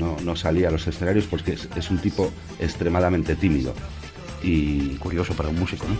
No, 0.00 0.16
no, 0.24 0.34
salía 0.34 0.66
a 0.68 0.72
los 0.72 0.84
escenarios 0.88 1.26
porque 1.26 1.52
es, 1.52 1.68
es 1.76 1.88
un 1.88 1.98
tipo 1.98 2.32
extremadamente 2.58 3.36
tímido. 3.36 3.72
Y 4.42 4.96
curioso 4.96 5.34
para 5.34 5.48
un 5.48 5.58
músico, 5.60 5.86
¿no? 5.86 5.96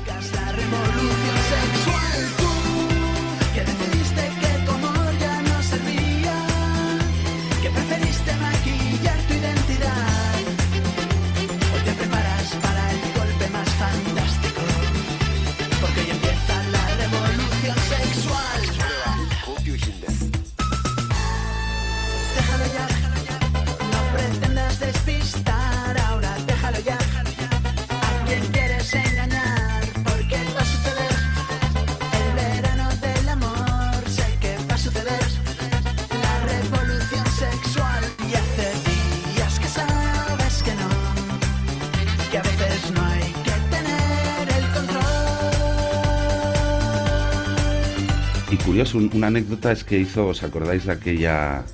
Una 49.16 49.28
anécdota 49.28 49.72
es 49.72 49.82
que 49.82 49.98
hizo, 49.98 50.28
¿os 50.28 50.42
acordáis 50.42 50.84
de 50.84 50.92
aquella 50.92 51.64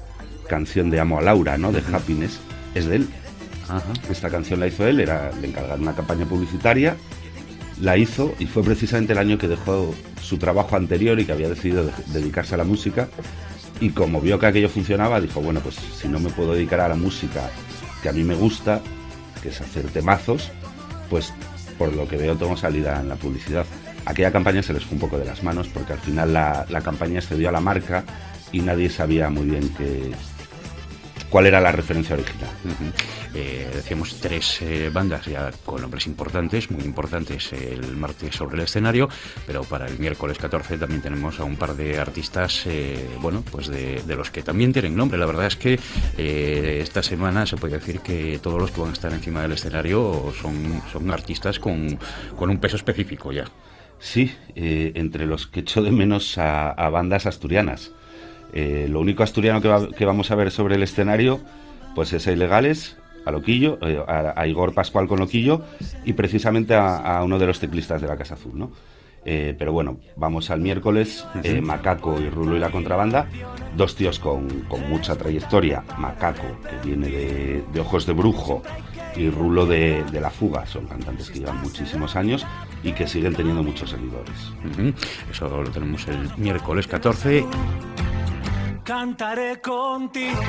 canción 0.49 0.91
de 0.91 1.01
Amo 1.01 1.19
a 1.19 1.23
Laura, 1.23 1.59
¿no? 1.59 1.73
De 1.73 1.83
Happiness, 1.93 2.39
es 2.75 2.87
de 2.87 2.97
él. 2.97 3.09
Esta 4.11 4.31
canción 4.31 4.61
la 4.61 4.67
hizo 4.67 4.87
él, 4.87 5.01
era, 5.01 5.33
le 5.41 5.49
encargaron 5.49 5.83
una 5.83 5.95
campaña 5.95 6.27
publicitaria, 6.27 6.97
la 7.81 7.97
hizo 7.97 8.35
y 8.39 8.47
fue 8.47 8.63
precisamente 8.63 9.13
el 9.13 9.19
año 9.19 9.39
que 9.39 9.49
dejó 9.49 9.95
su 10.23 10.39
trabajo 10.39 10.77
anterior 10.77 11.19
y 11.19 11.25
que 11.25 11.33
había 11.33 11.49
decidido 11.49 11.91
dedicarse 12.09 12.55
a 12.55 12.59
la 12.59 12.65
música. 12.65 13.09
Y 13.81 13.91
como 13.91 14.21
vio 14.21 14.39
que 14.39 14.47
aquello 14.47 14.69
funcionaba, 14.69 15.21
dijo, 15.21 15.41
bueno, 15.41 15.61
pues 15.61 15.77
si 15.77 16.07
no 16.07 16.21
me 16.21 16.31
puedo 16.31 16.55
dedicar 16.55 16.81
a 16.81 16.89
la 16.89 16.95
música 16.95 17.51
que 18.03 18.09
a 18.09 18.13
mí 18.13 18.23
me 18.23 18.35
gusta, 18.35 18.81
que 19.43 19.49
es 19.49 19.61
hacer 19.61 19.87
temazos, 19.87 20.51
pues 21.11 21.33
por 21.79 21.93
lo 21.93 22.07
que 22.07 22.17
veo 22.17 22.37
tengo 22.37 22.57
salida 22.57 23.01
en 23.01 23.09
la 23.09 23.17
publicidad 23.17 23.67
aquella 24.05 24.33
campaña 24.33 24.63
se 24.63 24.73
les 24.73 24.85
fue 24.85 24.95
un 24.95 25.01
poco 25.01 25.19
de 25.19 25.25
las 25.25 25.43
manos 25.43 25.69
porque 25.69 25.93
al 25.93 26.01
final 26.01 26.33
la, 26.33 26.67
la 26.69 26.81
campaña 26.81 27.21
cedió 27.21 27.49
a 27.49 27.53
la 27.53 27.61
marca 27.61 28.05
y 28.53 28.61
nadie 28.61 28.91
sabía 28.91 29.31
muy 29.31 29.47
bien 29.47 29.69
que, 29.71 30.13
cuál 31.33 31.47
era 31.47 31.63
la 31.63 31.73
referencia 31.73 32.15
original. 32.15 32.51
Eh, 33.35 33.71
decíamos 33.75 34.21
tres 34.21 34.61
eh, 34.61 34.91
bandas 34.93 35.25
ya 35.25 35.51
con 35.65 35.81
nombres 35.81 36.07
importantes, 36.07 36.71
muy 36.71 36.85
importantes 36.85 37.55
el 37.55 37.97
martes 37.97 38.37
sobre 38.37 38.57
el 38.57 38.65
escenario, 38.65 39.09
pero 39.47 39.63
para 39.65 39.87
el 39.87 39.99
miércoles 39.99 40.37
14 40.37 40.77
también 40.77 41.01
tenemos 41.01 41.41
a 41.41 41.45
un 41.45 41.57
par 41.57 41.75
de 41.75 41.99
artistas, 41.99 42.65
eh, 42.67 43.09
bueno, 43.23 43.43
pues 43.51 43.69
de, 43.69 44.03
los 44.15 44.31
que 44.31 44.43
también 44.43 44.75
tienen 44.75 44.95
nombre. 44.95 45.19
La 45.19 45.25
verdad 45.25 45.47
es 45.47 45.57
que 45.57 45.81
esta 46.19 47.03
semana 47.03 47.47
se 47.47 47.57
puede 47.57 47.79
decir 47.79 48.01
que 48.01 48.39
todos 48.43 48.61
los 48.61 48.71
que 48.71 48.83
van 48.83 48.91
a 48.91 48.93
estar 48.93 49.11
encima 49.11 49.41
del 49.41 49.53
escenario 49.53 50.35
son, 50.39 50.83
son 50.93 51.11
artistas 51.11 51.59
con, 51.59 51.99
con 52.37 52.51
un 52.51 52.59
peso 52.59 52.77
específico 52.77 53.33
ya. 53.33 53.47
Sí, 54.03 54.35
eh, 54.57 54.91
entre 54.97 55.27
los 55.27 55.47
que 55.47 55.61
echo 55.61 55.81
de 55.81 55.93
menos 55.93 56.37
a, 56.37 56.75
bandas 56.91 57.25
asturianas. 57.25 57.93
Eh, 58.53 58.89
lo 58.91 58.99
único 58.99 59.23
asturiano 59.23 59.63
que, 59.63 60.05
vamos 60.05 60.33
a 60.33 60.35
ver 60.35 60.51
sobre 60.51 60.75
el 60.75 60.83
escenario, 60.83 61.41
pues 61.95 62.13
es 62.13 62.27
a 62.27 62.33
Ilegales, 62.33 62.97
a 63.25 63.31
Loquillo, 63.31 63.79
eh, 63.81 64.03
a, 64.07 64.45
Igor 64.49 64.75
Pascual 64.75 65.07
con 65.07 65.21
Loquillo 65.21 65.63
y 66.05 66.15
precisamente 66.15 66.75
a, 66.75 67.23
uno 67.23 67.39
de 67.39 67.47
los 67.47 67.61
teclistas 67.61 68.03
de 68.03 68.09
la 68.09 68.17
Casa 68.17 68.35
Azul, 68.35 68.59
¿no? 68.59 68.73
pero 69.25 69.73
bueno, 69.73 69.99
vamos 70.17 70.51
al 70.51 70.61
miércoles, 70.61 71.25
Macaco 71.63 72.21
y 72.21 72.29
Rulo 72.29 72.57
y 72.57 72.59
la 72.59 72.73
contrabanda, 72.73 73.29
dos 73.77 73.95
tíos 73.95 74.19
con, 74.19 74.49
mucha 74.89 75.15
trayectoria, 75.15 75.85
Macaco, 75.97 76.59
que 76.69 76.89
viene 76.89 77.09
de 77.09 77.81
Ojos 77.81 78.05
de 78.05 78.15
Brujo, 78.15 78.65
y 79.17 79.31
Rulo 79.31 79.67
de, 79.67 80.05
La 80.13 80.31
Fuga. 80.31 80.67
Son 80.67 80.87
cantantes 80.87 81.31
que 81.31 81.41
llevan 81.41 81.61
muchísimos 81.61 82.17
años 82.17 82.47
y 82.83 82.93
que 82.93 83.07
siguen 83.07 83.35
teniendo 83.35 83.63
muchos 83.63 83.91
seguidores. 83.91 84.53
Eso 85.31 85.49
lo 85.49 85.71
tenemos 85.71 86.07
el 86.09 86.31
miércoles 86.37 86.87
14. 86.87 87.45
Cantaré 88.85 89.61
contigo. 89.61 90.41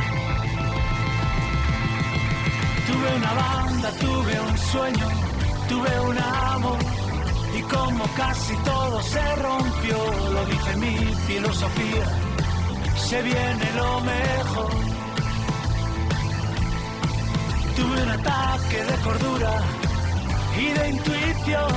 Tuve 2.88 3.16
una 3.18 3.34
banda, 3.34 3.91
tuve 3.99 4.39
un 4.39 4.57
sueño, 4.57 5.07
tuve 5.70 5.99
un 6.09 6.18
amor. 6.18 6.80
Y 7.57 7.61
como 7.64 8.05
casi 8.16 8.55
todo 8.66 9.01
se 9.01 9.36
rompió, 9.36 9.97
lo 10.34 10.45
dice 10.45 10.76
mi 10.78 10.95
filosofía, 11.28 12.05
se 12.95 13.22
viene 13.22 13.72
lo 13.76 14.01
mejor 14.01 14.92
Tuve 17.76 18.03
un 18.03 18.09
ataque 18.09 18.84
de 18.84 18.95
cordura 19.03 19.61
y 20.57 20.65
de 20.78 20.89
intuición. 20.89 21.71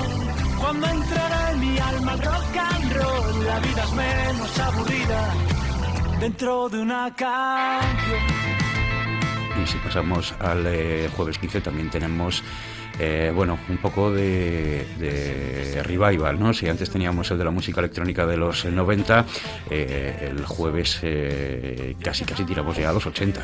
Cuando 0.61 0.86
entrará 0.86 1.53
en 1.53 1.61
mi 1.61 1.78
alma 1.78 2.16
rock 2.16 2.57
and 2.59 2.92
roll, 2.92 3.44
la 3.47 3.59
vida 3.61 3.82
es 3.84 3.92
menos 3.92 4.59
aburrida 4.59 5.34
dentro 6.20 6.68
de 6.68 6.80
una 6.80 7.14
canción. 7.14 8.20
Y 9.62 9.66
si 9.66 9.78
pasamos 9.78 10.34
al 10.40 10.66
eh, 10.66 11.11
jueves 11.16 11.38
15 11.38 11.61
también 11.62 11.90
tenemos 11.90 12.42
eh, 12.99 13.32
bueno, 13.34 13.59
un 13.68 13.76
poco 13.78 14.11
de, 14.11 14.84
revival, 15.84 16.38
¿no? 16.38 16.55
Si 16.55 16.68
antes 16.68 16.90
teníamos 16.90 17.30
el 17.30 17.38
de 17.38 17.44
la 17.44 17.51
música 17.51 17.80
electrónica 17.80 18.26
de 18.26 18.36
los 18.36 18.64
90, 18.64 19.24
eh, 19.70 20.28
el 20.30 20.44
jueves 20.44 21.01
casi 22.03 22.24
casi 22.24 22.44
tiramos 22.44 22.76
ya 22.76 22.90
a 22.90 22.92
los 22.92 23.07
80. 23.07 23.40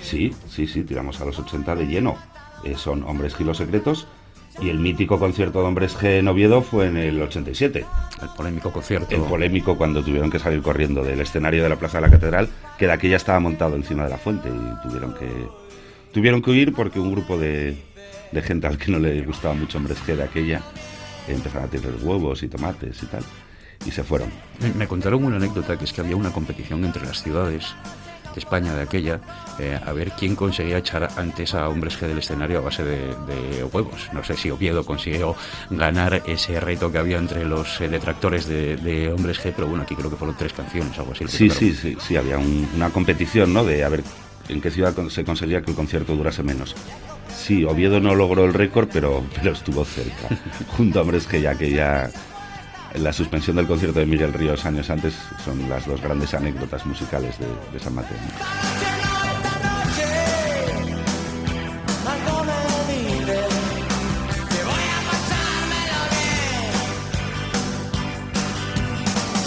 Sí, 0.00 0.34
sí, 0.48 0.66
sí, 0.66 0.82
tiramos 0.82 1.20
a 1.20 1.24
los 1.24 1.38
80 1.38 1.76
de 1.76 1.86
lleno. 1.86 2.16
Eh, 2.64 2.74
son 2.76 3.02
Hombres 3.04 3.36
G 3.36 3.44
los 3.44 3.58
Secretos 3.58 4.06
y 4.60 4.68
el 4.68 4.78
mítico 4.78 5.18
concierto 5.18 5.60
de 5.60 5.68
Hombres 5.68 5.96
G 5.96 6.18
en 6.18 6.28
Oviedo 6.28 6.62
fue 6.62 6.86
en 6.86 6.96
el 6.96 7.20
87. 7.20 7.84
El 8.22 8.28
polémico 8.36 8.72
concierto. 8.72 9.14
El 9.14 9.22
polémico 9.22 9.76
cuando 9.76 10.02
tuvieron 10.02 10.30
que 10.30 10.38
salir 10.38 10.60
corriendo 10.62 11.02
del 11.04 11.20
escenario 11.20 11.62
de 11.62 11.68
la 11.68 11.76
Plaza 11.76 11.98
de 11.98 12.02
la 12.02 12.10
Catedral, 12.10 12.48
que 12.78 12.86
de 12.86 12.92
aquella 12.92 13.16
estaba 13.16 13.40
montado 13.40 13.76
encima 13.76 14.04
de 14.04 14.10
la 14.10 14.18
fuente 14.18 14.48
y 14.48 14.88
tuvieron 14.88 15.14
que 15.14 15.26
tuvieron 16.12 16.42
que 16.42 16.50
huir 16.50 16.74
porque 16.74 16.98
un 16.98 17.12
grupo 17.12 17.38
de, 17.38 17.76
de 18.32 18.42
gente 18.42 18.66
al 18.66 18.78
que 18.78 18.90
no 18.92 18.98
le 18.98 19.22
gustaba 19.22 19.54
mucho 19.54 19.78
Hombres 19.78 19.98
G 20.06 20.16
de 20.16 20.22
aquella 20.22 20.60
empezaron 21.28 21.68
a 21.68 21.70
tirar 21.70 21.92
huevos 22.02 22.42
y 22.42 22.48
tomates 22.48 23.02
y 23.02 23.06
tal 23.06 23.22
y 23.86 23.90
se 23.90 24.04
fueron. 24.04 24.30
me 24.76 24.86
contaron 24.86 25.24
una 25.24 25.36
anécdota 25.36 25.78
que 25.78 25.84
es 25.84 25.92
que 25.92 26.00
había 26.00 26.16
una 26.16 26.32
competición 26.32 26.84
entre 26.84 27.04
las 27.04 27.22
ciudades 27.22 27.74
de 28.34 28.38
España 28.38 28.74
de 28.74 28.82
aquella, 28.82 29.20
eh, 29.58 29.78
a 29.84 29.92
ver 29.92 30.12
quién 30.12 30.36
conseguía 30.36 30.78
echar 30.78 31.08
antes 31.16 31.54
a 31.54 31.68
Hombres 31.68 32.00
G 32.00 32.06
del 32.06 32.18
escenario 32.18 32.58
a 32.58 32.60
base 32.60 32.84
de, 32.84 33.64
huevos. 33.72 34.08
No 34.12 34.22
sé 34.22 34.36
si 34.36 34.50
Oviedo 34.50 34.84
consiguió 34.84 35.34
ganar 35.70 36.22
ese 36.26 36.60
reto 36.60 36.92
que 36.92 36.98
había 36.98 37.18
entre 37.18 37.44
los 37.44 37.80
eh, 37.80 37.88
detractores 37.88 38.46
de, 38.46 39.12
Hombres 39.12 39.40
G, 39.40 39.52
pero 39.54 39.66
bueno, 39.66 39.82
aquí 39.82 39.94
creo 39.94 40.10
que 40.10 40.16
fueron 40.16 40.36
tres 40.36 40.52
canciones, 40.52 40.96
algo 40.98 41.12
así. 41.12 41.26
Sí, 41.28 41.50
sí, 41.50 41.74
sí, 41.74 41.96
sí, 42.00 42.16
había 42.16 42.38
una 42.38 42.90
competición, 42.90 43.52
¿no? 43.52 43.64
De 43.64 43.82
a 43.82 43.88
ver 43.88 44.04
en 44.48 44.60
qué 44.60 44.70
ciudad 44.70 44.94
se 45.08 45.24
conseguía 45.24 45.62
que 45.62 45.70
el 45.70 45.76
concierto 45.76 46.14
durase 46.14 46.42
menos. 46.42 46.74
Sí, 47.36 47.64
Oviedo 47.64 48.00
no 48.00 48.14
logró 48.14 48.44
el 48.44 48.54
récord, 48.54 48.88
pero, 48.92 49.24
pero 49.34 49.52
estuvo 49.52 49.84
cerca, 49.84 50.28
junto 50.76 50.98
a 50.98 51.02
Hombres 51.02 51.28
G, 51.28 51.40
ya 51.40 51.54
que 51.54 51.70
ya 51.70 52.10
la 52.94 53.12
suspensión 53.12 53.56
del 53.56 53.66
concierto 53.66 54.00
de 54.00 54.06
Miguel 54.06 54.32
Ríos 54.32 54.64
años 54.66 54.90
antes 54.90 55.14
son 55.44 55.68
las 55.68 55.86
dos 55.86 56.00
grandes 56.00 56.34
anécdotas 56.34 56.84
musicales 56.86 57.36
de, 57.38 57.78
San 57.78 57.94
Mateo. 57.94 58.16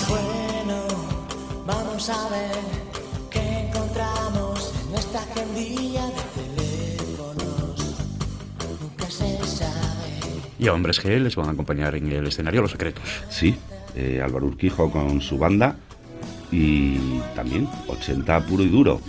Bueno, 0.07 0.85
vamos 1.65 2.09
a 2.09 2.29
ver 2.29 2.55
qué 3.29 3.67
encontramos 3.67 4.73
en 4.83 4.91
nuestra 4.91 5.19
agendilla 5.21 5.92
Y 10.63 10.69
a 10.69 10.73
Hombres 10.73 11.03
G 11.03 11.19
les 11.19 11.35
van 11.35 11.49
a 11.49 11.51
acompañar 11.51 11.93
en 11.93 12.09
el 12.09 12.25
escenario 12.25 12.61
Los 12.61 12.71
Secretos. 12.71 13.03
Sí, 13.29 13.53
eh, 13.97 14.21
Álvaro 14.23 14.45
Urquijo 14.45 14.89
con 14.89 15.19
su 15.19 15.37
banda 15.37 15.75
y 16.53 17.19
también 17.35 17.67
80 17.89 18.45
puro 18.45 18.63
y 18.63 18.69
duro. 18.69 19.01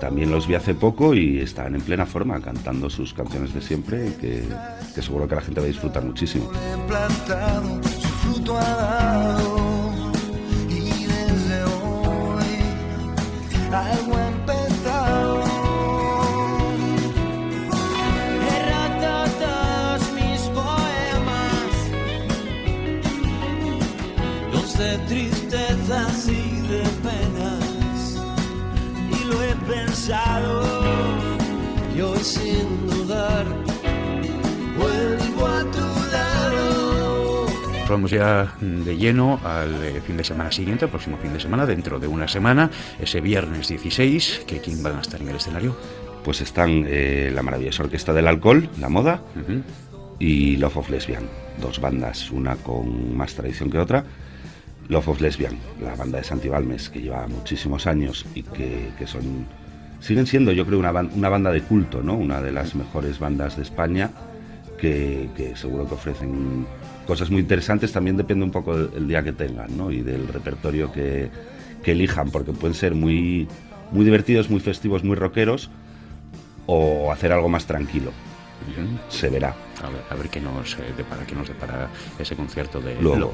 También 0.00 0.30
los 0.30 0.46
vi 0.46 0.54
hace 0.54 0.74
poco 0.74 1.12
y 1.12 1.40
están 1.40 1.74
en 1.74 1.82
plena 1.82 2.06
forma 2.06 2.40
cantando 2.40 2.88
sus 2.88 3.12
canciones 3.12 3.52
de 3.52 3.60
siempre 3.60 4.14
que, 4.18 4.42
que 4.94 5.02
seguro 5.02 5.28
que 5.28 5.34
la 5.34 5.42
gente 5.42 5.60
va 5.60 5.66
a 5.66 5.68
disfrutar 5.68 6.02
muchísimo. 6.02 6.50
Sin 32.22 32.86
dudar, 32.86 33.46
vuelvo 34.76 35.46
a 35.46 35.62
tu 35.70 36.10
lado. 36.12 37.46
Vamos 37.88 38.10
ya 38.10 38.54
de 38.60 38.96
lleno 38.96 39.40
al 39.44 39.82
eh, 39.82 40.00
fin 40.00 40.16
de 40.16 40.24
semana 40.24 40.52
siguiente, 40.52 40.84
el 40.84 40.90
próximo 40.90 41.16
fin 41.18 41.32
de 41.32 41.40
semana, 41.40 41.64
dentro 41.64 41.98
de 41.98 42.06
una 42.06 42.28
semana, 42.28 42.70
ese 42.98 43.20
viernes 43.20 43.68
16, 43.68 44.42
que 44.46 44.60
¿quién 44.60 44.82
van 44.82 44.96
a 44.96 45.00
estar 45.00 45.20
en 45.20 45.28
el 45.28 45.36
escenario? 45.36 45.76
Pues 46.22 46.40
están 46.40 46.84
eh, 46.86 47.30
la 47.34 47.42
maravillosa 47.42 47.84
Orquesta 47.84 48.12
del 48.12 48.26
Alcohol, 48.26 48.68
La 48.78 48.88
Moda, 48.88 49.22
y 50.18 50.56
Love 50.56 50.76
of 50.76 50.90
Lesbian, 50.90 51.28
dos 51.60 51.80
bandas, 51.80 52.30
una 52.30 52.56
con 52.56 53.16
más 53.16 53.34
tradición 53.34 53.70
que 53.70 53.78
otra. 53.78 54.04
Love 54.88 55.08
of 55.08 55.20
Lesbian, 55.20 55.58
la 55.80 55.94
banda 55.94 56.18
de 56.18 56.24
Santi 56.24 56.48
Balmes, 56.48 56.88
que 56.88 57.00
lleva 57.00 57.26
muchísimos 57.26 57.86
años 57.86 58.24
y 58.34 58.42
que, 58.42 58.90
que 58.98 59.06
son 59.06 59.46
siguen 60.00 60.26
siendo, 60.26 60.52
yo 60.52 60.64
creo, 60.66 60.78
una, 60.78 60.92
una 60.92 61.28
banda 61.28 61.50
de 61.50 61.62
culto, 61.62 62.02
¿no? 62.02 62.14
Una 62.14 62.40
de 62.40 62.52
las 62.52 62.74
mejores 62.74 63.18
bandas 63.18 63.56
de 63.56 63.62
España 63.62 64.10
que, 64.78 65.28
seguro 65.56 65.88
que 65.88 65.94
ofrecen 65.94 66.66
cosas 67.06 67.30
muy 67.30 67.40
interesantes. 67.40 67.92
También 67.92 68.16
depende 68.16 68.44
un 68.44 68.50
poco 68.50 68.76
del, 68.76 69.08
día 69.08 69.22
que 69.22 69.32
tengan, 69.32 69.76
¿no? 69.76 69.90
Y 69.90 70.02
del 70.02 70.28
repertorio 70.28 70.92
que, 70.92 71.30
elijan, 71.84 72.30
porque 72.30 72.52
pueden 72.52 72.74
ser 72.74 72.94
muy, 72.94 73.48
muy 73.92 74.04
divertidos, 74.04 74.50
muy 74.50 74.60
festivos, 74.60 75.04
muy 75.04 75.16
rockeros, 75.16 75.70
o 76.66 77.10
hacer 77.10 77.32
algo 77.32 77.48
más 77.48 77.64
tranquilo. 77.64 78.12
Se 79.08 79.30
verá. 79.30 79.54
A 79.82 79.90
ver, 79.90 80.04
a 80.10 80.14
ver 80.14 80.28
qué 80.28 80.40
nos 80.40 80.74
eh, 80.78 80.92
depara, 80.96 81.24
qué 81.24 81.34
nos 81.34 81.48
depara 81.48 81.88
ese 82.18 82.34
concierto 82.34 82.80
de 82.80 83.00
Luego. 83.00 83.32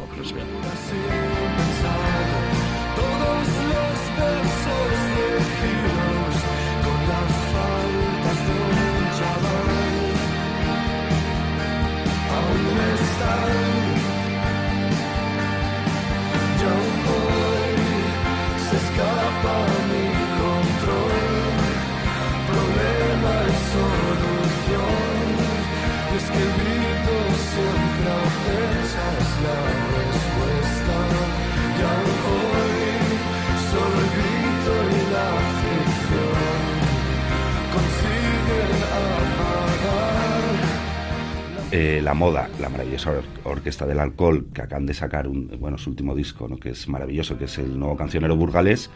Eh, 41.76 42.00
la 42.00 42.14
moda, 42.14 42.48
la 42.60 42.68
maravillosa 42.68 43.14
orquesta 43.42 43.84
del 43.84 43.98
alcohol, 43.98 44.46
que 44.54 44.62
acaban 44.62 44.86
de 44.86 44.94
sacar 44.94 45.26
un, 45.26 45.50
bueno, 45.58 45.76
su 45.76 45.90
último 45.90 46.14
disco, 46.14 46.46
que 46.56 46.70
es 46.70 46.86
maravilloso, 46.88 47.36
que 47.36 47.46
es 47.46 47.58
el 47.58 47.76
nuevo 47.76 47.96
cancionero 47.96 48.36
burgalés, 48.36 48.90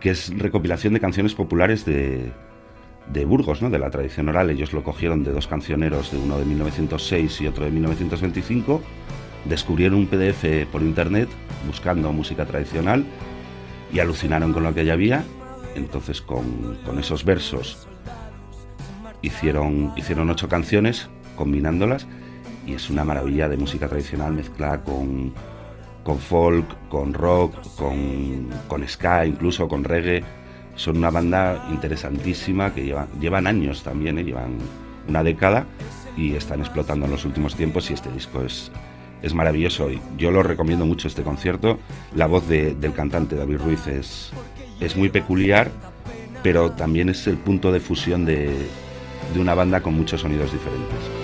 que 0.00 0.08
es 0.08 0.32
recopilación 0.38 0.94
de 0.94 1.00
canciones 1.00 1.34
populares 1.34 1.84
de, 1.84 2.32
de 3.12 3.24
Burgos, 3.26 3.60
¿no? 3.60 3.68
de 3.68 3.78
la 3.78 3.90
tradición 3.90 4.30
oral. 4.30 4.48
Ellos 4.48 4.72
lo 4.72 4.82
cogieron 4.82 5.24
de 5.24 5.32
dos 5.32 5.46
cancioneros, 5.46 6.10
de 6.10 6.16
uno 6.16 6.38
de 6.38 6.46
1906 6.46 7.42
y 7.42 7.48
otro 7.48 7.66
de 7.66 7.70
1925. 7.70 8.80
Descubrieron 9.44 9.98
un 9.98 10.06
PDF 10.06 10.66
por 10.72 10.80
internet 10.80 11.28
buscando 11.66 12.10
música 12.14 12.46
tradicional 12.46 13.04
y 13.92 13.98
alucinaron 13.98 14.54
con 14.54 14.62
lo 14.62 14.72
que 14.72 14.86
ya 14.86 14.94
había. 14.94 15.22
Entonces, 15.74 16.22
con, 16.22 16.78
con 16.86 16.98
esos 16.98 17.26
versos 17.26 17.86
hicieron, 19.20 19.92
hicieron 19.96 20.30
ocho 20.30 20.48
canciones 20.48 21.10
combinándolas 21.36 22.06
y 22.66 22.74
es 22.74 22.90
una 22.90 23.04
maravilla 23.04 23.48
de 23.48 23.56
música 23.56 23.88
tradicional 23.88 24.32
mezclada 24.32 24.82
con, 24.82 25.32
con 26.02 26.18
folk, 26.18 26.66
con 26.88 27.12
rock, 27.12 27.54
con, 27.76 28.48
con 28.68 28.86
ska, 28.88 29.26
incluso 29.26 29.68
con 29.68 29.84
reggae. 29.84 30.22
Son 30.76 30.96
una 30.96 31.10
banda 31.10 31.68
interesantísima 31.70 32.74
que 32.74 32.84
llevan, 32.84 33.08
llevan 33.20 33.46
años 33.46 33.82
también, 33.82 34.18
¿eh? 34.18 34.24
llevan 34.24 34.58
una 35.08 35.22
década 35.22 35.66
y 36.16 36.34
están 36.34 36.60
explotando 36.60 37.06
en 37.06 37.12
los 37.12 37.24
últimos 37.24 37.54
tiempos 37.54 37.90
y 37.90 37.94
este 37.94 38.10
disco 38.10 38.42
es, 38.42 38.72
es 39.22 39.34
maravilloso. 39.34 39.88
Yo 40.18 40.30
lo 40.30 40.42
recomiendo 40.42 40.84
mucho 40.84 41.06
este 41.06 41.22
concierto. 41.22 41.78
La 42.14 42.26
voz 42.26 42.48
del 42.48 42.92
cantante 42.92 43.36
David 43.36 43.58
Ruiz 43.58 43.86
es, 43.86 44.32
es 44.80 44.96
muy 44.96 45.10
peculiar, 45.10 45.70
pero 46.42 46.72
también 46.72 47.08
es 47.08 47.26
el 47.26 47.36
punto 47.36 47.70
de 47.70 47.80
fusión 47.80 48.24
de, 48.24 48.50
de 49.32 49.40
una 49.40 49.54
banda 49.54 49.80
con 49.80 49.94
muchos 49.94 50.22
sonidos 50.22 50.52
diferentes. 50.52 51.23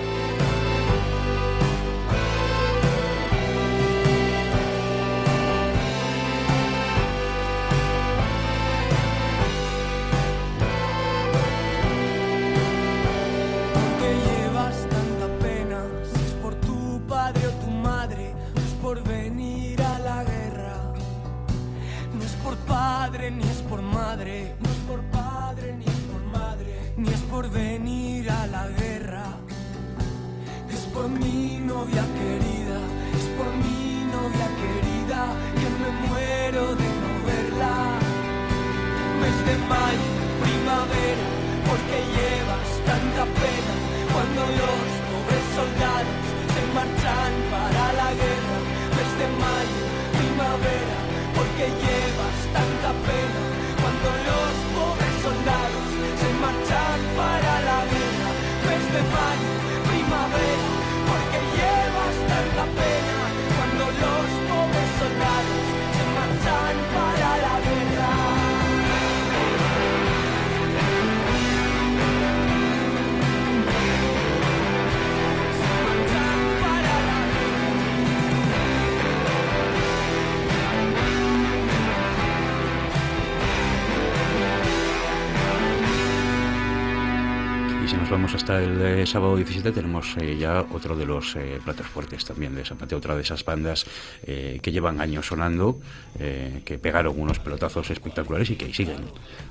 Sábado 89.10 89.36
17, 89.36 89.72
tenemos 89.72 90.16
eh, 90.18 90.36
ya 90.38 90.64
otro 90.72 90.96
de 90.96 91.04
los 91.04 91.34
eh, 91.34 91.58
platos 91.64 91.86
fuertes 91.88 92.24
también 92.24 92.54
de 92.54 92.64
Zapateo, 92.64 92.98
otra 92.98 93.16
de 93.16 93.22
esas 93.22 93.44
bandas 93.44 93.84
que 94.24 94.72
llevan 94.72 95.00
años 95.00 95.26
sonando, 95.26 95.80
que 96.16 96.78
pegaron 96.78 97.18
unos 97.18 97.38
pelotazos 97.38 97.90
espectaculares 97.90 98.50
y 98.50 98.56
que 98.56 98.66
ahí 98.66 98.74
siguen. 98.74 98.98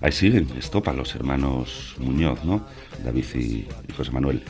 Ahí 0.01 0.11
siguen, 0.11 0.47
estopa 0.57 0.93
los 0.93 1.13
hermanos 1.15 1.95
Muñoz, 1.97 2.43
¿no? 2.45 2.65
David 3.03 3.25
y, 3.35 3.67
José 3.95 4.11
Manuel. 4.11 4.43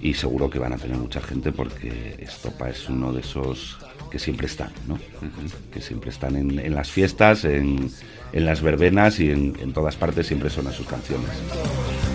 y 0.00 0.14
seguro 0.14 0.48
que 0.48 0.58
van 0.58 0.72
a 0.72 0.78
tener 0.78 0.96
mucha 0.96 1.20
gente 1.20 1.50
porque 1.50 2.16
Estopa 2.18 2.68
es 2.68 2.88
uno 2.88 3.12
de 3.12 3.20
esos 3.20 3.78
que 4.10 4.18
siempre 4.18 4.46
están, 4.46 4.70
¿no? 4.86 4.98
Que 5.72 5.80
siempre 5.80 6.10
están 6.10 6.36
en, 6.36 6.74
las 6.74 6.90
fiestas, 6.90 7.44
en, 7.44 7.90
las 8.32 8.62
verbenas 8.62 9.18
y 9.18 9.30
en, 9.30 9.56
en 9.60 9.72
todas 9.72 9.96
partes 9.96 10.26
siempre 10.26 10.50
suenan 10.50 10.72
sus 10.72 10.86
canciones. 10.86 11.30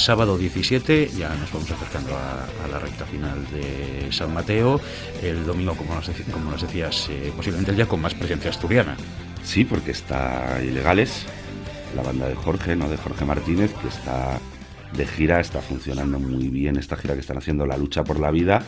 sábado 0.00 0.38
17, 0.38 1.10
ya 1.16 1.28
nos 1.34 1.52
vamos 1.52 1.70
acercando 1.70 2.16
a, 2.16 2.68
la 2.68 2.78
recta 2.78 3.04
final 3.04 3.44
de 3.50 4.10
San 4.10 4.32
Mateo. 4.32 4.80
El 5.22 5.44
domingo, 5.44 5.74
como 5.76 5.94
nos, 5.94 6.62
decías, 6.62 7.08
eh, 7.10 7.32
posiblemente 7.36 7.70
el 7.70 7.76
día 7.76 7.86
con 7.86 8.00
más 8.00 8.14
presencia 8.14 8.50
asturiana. 8.50 8.96
Sí, 9.44 9.64
porque 9.64 9.90
está 9.90 10.60
Ilegales, 10.62 11.26
la 11.94 12.02
banda 12.02 12.28
de 12.28 12.34
Jorge, 12.34 12.76
¿no? 12.76 12.88
De 12.88 12.96
Jorge 12.96 13.24
Martínez, 13.24 13.72
que 13.74 13.88
está 13.88 14.38
de 14.96 15.06
gira, 15.06 15.40
está 15.40 15.60
funcionando 15.60 16.18
muy 16.18 16.48
bien 16.48 16.76
esta 16.76 16.96
gira 16.96 17.14
que 17.14 17.20
están 17.20 17.38
haciendo, 17.38 17.66
La 17.66 17.76
lucha 17.76 18.02
por 18.02 18.18
la 18.18 18.30
vida, 18.30 18.62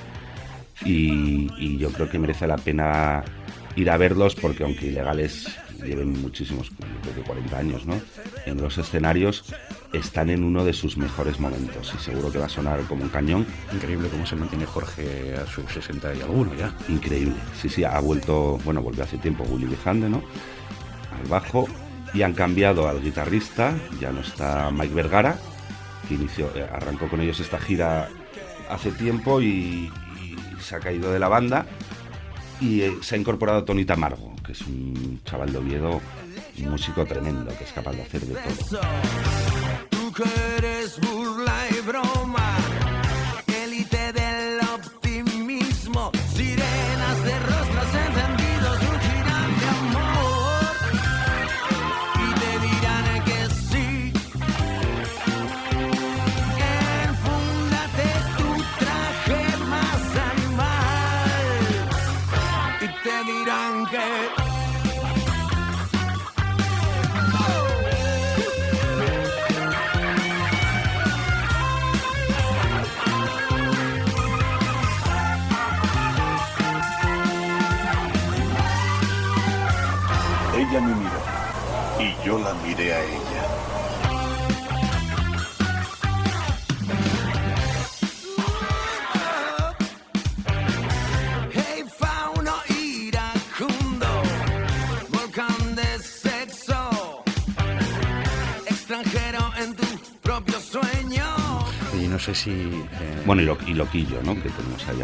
y, 0.85 1.79
yo 1.79 1.91
creo 1.93 2.11
que 2.11 2.19
merece 2.19 2.47
la 2.47 2.57
pena 2.57 3.25
ir 3.77 3.91
a 3.91 3.97
verlos 3.97 4.35
porque 4.35 4.65
aunque 4.65 4.87
ilegales 4.87 5.49
lleven 5.85 6.21
muchísimos, 6.21 6.71
creo 7.03 7.15
que 7.15 7.23
40 7.23 7.59
años, 7.59 7.87
¿no? 7.87 8.01
En 8.47 8.61
los 8.61 8.79
escenarios 8.79 9.45
están 9.93 10.31
en 10.31 10.45
uno 10.45 10.65
de 10.65 10.73
sus 10.73 10.97
mejores 10.97 11.39
momentos 11.39 11.93
y 11.95 12.03
seguro 12.03 12.31
que 12.31 12.39
va 12.39 12.47
a 12.47 12.49
sonar 12.49 12.81
como 12.83 13.03
un 13.03 13.11
cañón. 13.11 13.47
Increíble 13.73 14.09
cómo 14.09 14.27
se 14.27 14.37
mantiene 14.37 14.67
Jorge 14.67 15.35
a 15.35 15.47
sus 15.47 15.71
60 15.71 16.15
y 16.15 16.21
alguno 16.23 16.55
ya. 16.55 16.75
Increíble. 16.89 17.35
Sí, 17.61 17.69
sí, 17.69 17.85
ha 17.85 17.99
vuelto, 18.01 18.59
bueno, 18.65 18.83
volvió 18.83 19.05
hace 19.05 19.19
tiempo 19.19 19.45
Willy 19.45 19.67
Vijande, 19.67 20.09
¿no? 20.09 20.23
Al 21.19 21.29
bajo 21.29 21.69
y 22.15 22.23
han 22.23 22.35
cambiado 22.35 22.89
al 22.89 23.03
guitarrista, 23.03 23.75
ya 24.01 24.13
no 24.13 24.21
está 24.21 24.71
Mike 24.71 24.95
Vergara, 24.95 25.37
que 26.09 26.15
inició, 26.15 26.51
eh, 26.55 26.67
arrancó 26.71 27.09
con 27.09 27.21
ellos 27.21 27.41
esta 27.41 27.59
gira 27.59 28.09
hace 28.69 28.91
tiempo 28.93 29.41
y, 29.41 29.91
se 30.61 30.77
ha 30.77 30.81
caído 30.81 31.13
de 31.13 31.19
la 31.19 31.27
banda 31.27 31.67
y 32.61 32.83
eh, 32.83 32.99
se 33.01 33.17
ha 33.17 33.19
incorporado 33.19 33.65
Tonita 33.65 33.97
Margo, 33.97 34.33
que 34.47 34.53
es 34.53 34.61
un 34.61 35.21
chaval 35.25 35.51
de 35.51 35.59
Oviedo, 35.59 36.01
un 36.59 36.71
músico 36.71 37.05
tremendo, 37.05 37.53
que 37.59 37.65
es 37.65 37.73
capaz 37.73 37.93
de 37.93 38.03
hacer 38.03 38.21
de 38.21 38.35
todo. 38.35 38.81
Ella 40.15 40.82
yo 82.25 82.39
la 82.39 82.55
miré 82.55 82.93
a 82.95 83.05
ella. 83.05 83.63
no 102.13 102.19
sé 102.19 102.35
si... 102.35 102.51
Eh, 102.51 103.23
bueno, 103.25 103.57
y, 103.67 103.73
Loquillo, 103.73 104.23
¿no? 104.23 104.35
Que 104.35 104.51
tenemos 104.51 104.87
ahí 104.87 105.01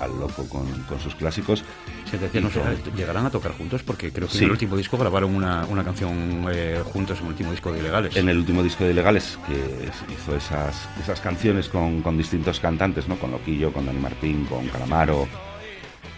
al, 0.00 0.20
loco 0.20 0.48
con, 0.48 0.64
sus 1.00 1.14
clásicos. 1.16 1.64
Se 2.12 2.18
decía, 2.18 2.42
no 2.42 2.50
sé, 2.50 2.60
¿llegarán 2.94 3.24
a 3.24 3.30
tocar 3.30 3.52
juntos? 3.52 3.82
Porque 3.82 4.12
creo 4.12 4.28
que 4.28 4.36
en 4.36 4.44
el 4.44 4.50
último 4.50 4.76
disco 4.76 4.98
grabaron 4.98 5.34
una, 5.34 5.64
canción 5.82 6.44
eh, 6.52 6.82
juntos 6.84 7.18
en 7.20 7.24
el 7.24 7.30
último 7.30 7.50
disco 7.52 7.72
de 7.72 7.78
Ilegales. 7.78 8.14
En 8.14 8.28
el 8.28 8.36
último 8.36 8.62
disco 8.62 8.84
de 8.84 8.90
Ilegales, 8.90 9.38
que 9.46 10.12
hizo 10.12 10.36
esas, 10.36 10.90
esas 11.00 11.20
canciones 11.22 11.70
con, 11.70 12.02
distintos 12.18 12.60
cantantes, 12.60 13.08
¿no? 13.08 13.16
Con 13.16 13.30
Loquillo, 13.30 13.72
con 13.72 13.86
Dani 13.86 13.98
Martín, 13.98 14.44
con 14.44 14.68
Calamaro. 14.68 15.26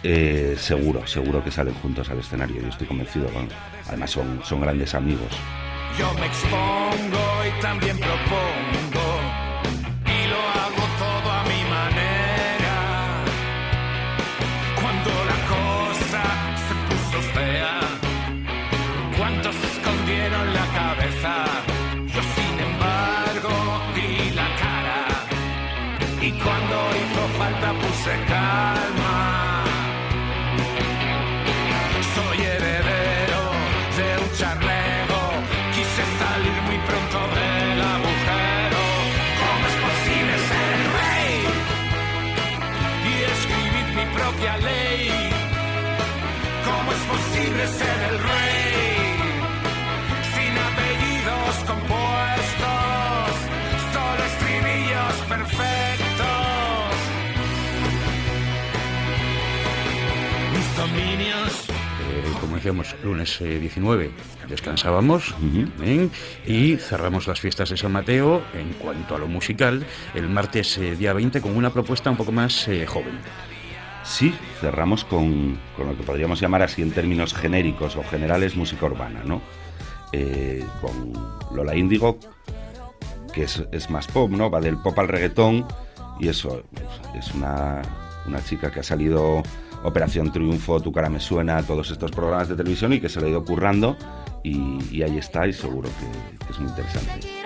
Eh, 0.03 0.57
seguro, 0.59 1.07
seguro 1.07 1.45
que 1.45 1.53
salen 1.53 1.75
juntos 1.75 2.11
al 2.11 2.19
escenario, 2.19 2.61
yo 2.61 2.69
estoy 2.71 2.89
convencido. 2.89 3.29
además 3.87 4.11
son, 4.11 4.41
son 4.43 4.63
grandes 4.63 4.97
amigos. 4.97 5.31
Yo 5.97 6.13
me 6.15 6.27
expongo 6.27 7.23
y 7.47 7.61
también 7.63 7.97
propongo 8.01 8.94
puse 28.05 28.25
calma. 28.27 29.04
Eh, 62.65 62.69
como 62.69 62.83
decíamos, 62.83 63.05
lunes 63.05 63.39
19 63.41 64.07
eh, 64.07 64.11
descansábamos 64.49 65.35
y 66.47 66.77
cerramos 66.77 67.27
las 67.27 67.41
fiestas 67.41 67.69
de 67.69 67.77
San 67.77 67.93
Mateo 67.93 68.43
en 68.55 68.73
cuanto 68.75 69.15
a 69.15 69.19
lo 69.19 69.27
musical 69.27 69.85
el 70.15 70.29
martes 70.31 70.79
eh, 70.79 70.97
día 70.97 71.13
20 71.13 71.43
con 71.43 71.57
una 71.57 71.71
propuesta 71.71 72.11
un 72.11 72.17
poco 72.17 72.33
más 72.33 72.67
joven. 72.87 73.19
Sí, 74.03 74.35
cerramos 74.61 75.05
con, 75.05 75.59
lo 75.79 75.97
que 75.97 76.03
podríamos 76.05 76.41
llamar 76.41 76.63
así 76.63 76.81
en 76.81 76.91
términos 76.91 77.35
genéricos 77.35 77.97
o 77.97 78.05
generales 78.05 78.57
música 78.57 78.87
urbana, 78.87 79.23
¿no? 79.25 79.43
con 80.81 81.13
Lola 81.57 81.75
Índigo, 81.75 82.21
que 83.33 83.43
es, 83.43 83.91
más 83.91 84.07
pop, 84.07 84.31
¿no? 84.31 84.49
Va 84.49 84.61
del 84.61 84.77
pop 84.77 84.97
al 85.01 85.09
reggaetón 85.09 85.67
y 86.21 86.29
eso 86.29 86.63
es 87.19 87.35
una, 87.35 87.83
una 88.27 88.45
chica 88.45 88.71
que 88.71 88.79
ha 88.79 88.85
salido 88.85 89.43
Operación 89.85 90.33
Triunfo, 90.33 90.81
Tu 90.81 90.91
cara 90.91 91.09
me 91.09 91.21
suena, 91.21 91.63
todos 91.63 91.91
estos 91.91 92.11
programas 92.11 92.49
de 92.49 92.57
televisión 92.57 92.93
y 92.93 93.01
que 93.01 93.09
se 93.09 93.21
lo 93.21 93.27
ha 93.27 93.31
ido 93.31 93.45
currando 93.45 93.97
y, 94.43 95.03
ahí 95.03 95.19
está 95.19 95.47
y 95.47 95.53
seguro 95.53 95.89
que 96.01 96.53
es 96.53 96.59
muy 96.59 96.69
interesante. 96.69 97.44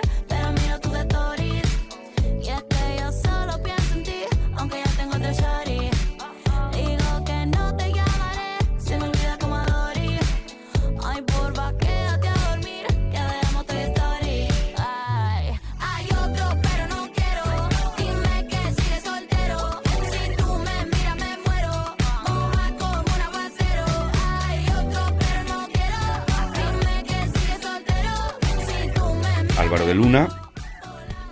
Luna, 29.99 30.29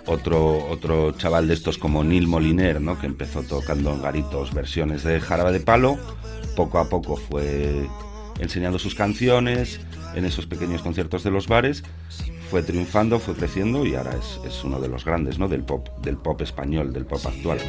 otro, 0.04 0.68
otro 0.68 1.12
chaval 1.12 1.48
de 1.48 1.54
estos 1.54 1.78
como 1.78 2.04
Neil 2.04 2.26
Moliner, 2.26 2.82
¿no? 2.82 2.98
que 2.98 3.06
empezó 3.06 3.42
tocando 3.42 3.94
en 3.94 4.02
garitos 4.02 4.52
versiones 4.52 5.04
de 5.04 5.20
Jarabe 5.20 5.52
de 5.52 5.60
Palo, 5.60 5.96
poco 6.54 6.78
a 6.78 6.90
poco 6.90 7.16
fue 7.16 7.88
enseñando 8.40 8.78
sus 8.78 8.94
canciones 8.94 9.80
en 10.14 10.26
esos 10.26 10.44
pequeños 10.44 10.82
conciertos 10.82 11.24
de 11.24 11.30
los 11.30 11.48
bares, 11.48 11.82
fue 12.50 12.62
triunfando, 12.62 13.18
fue 13.18 13.32
creciendo 13.32 13.86
y 13.86 13.94
ahora 13.94 14.12
es, 14.12 14.38
es 14.46 14.62
uno 14.64 14.78
de 14.80 14.88
los 14.88 15.02
grandes 15.02 15.38
¿no? 15.38 15.48
del, 15.48 15.62
pop, 15.62 15.88
del 16.02 16.18
pop 16.18 16.42
español, 16.42 16.92
del 16.92 17.06
pop 17.06 17.24
actual. 17.24 17.60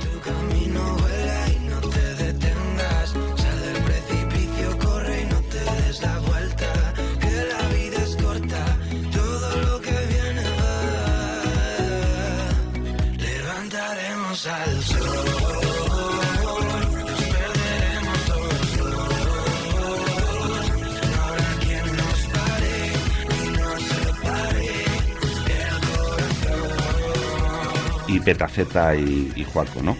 Y 28.19 28.21
Petaceta 28.21 28.95
y, 28.95 29.31
y 29.35 29.43
Juaco, 29.43 29.81
¿no? 29.81 29.95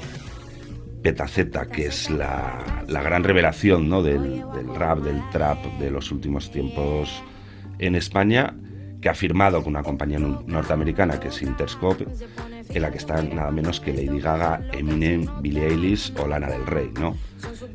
Petaceta, 1.01 1.65
que 1.65 1.87
es 1.87 2.09
la, 2.09 2.83
gran 2.87 3.23
revelación 3.23 3.87
¿no? 3.87 4.03
del, 4.03 4.43
rap, 4.75 4.99
del 4.99 5.21
trap 5.31 5.63
de 5.79 5.89
los 5.89 6.11
últimos 6.11 6.51
tiempos 6.51 7.23
en 7.79 7.95
España, 7.95 8.53
que 9.01 9.07
ha 9.07 9.13
firmado 9.13 9.63
con 9.63 9.71
una 9.73 9.83
compañía 9.83 10.19
norteamericana 10.19 11.17
que 11.17 11.29
es 11.29 11.41
Interscope, 11.41 12.05
en 12.67 12.81
la 12.81 12.91
que 12.91 12.97
están 12.97 13.33
nada 13.33 13.49
menos 13.49 13.79
que 13.79 13.93
Lady 13.93 14.19
Gaga, 14.19 14.61
Eminem, 14.73 15.25
Billie 15.41 15.67
Eilish 15.67 16.13
o 16.19 16.27
Lana 16.27 16.49
del 16.49 16.65
Rey, 16.65 16.91
¿no? 16.99 17.15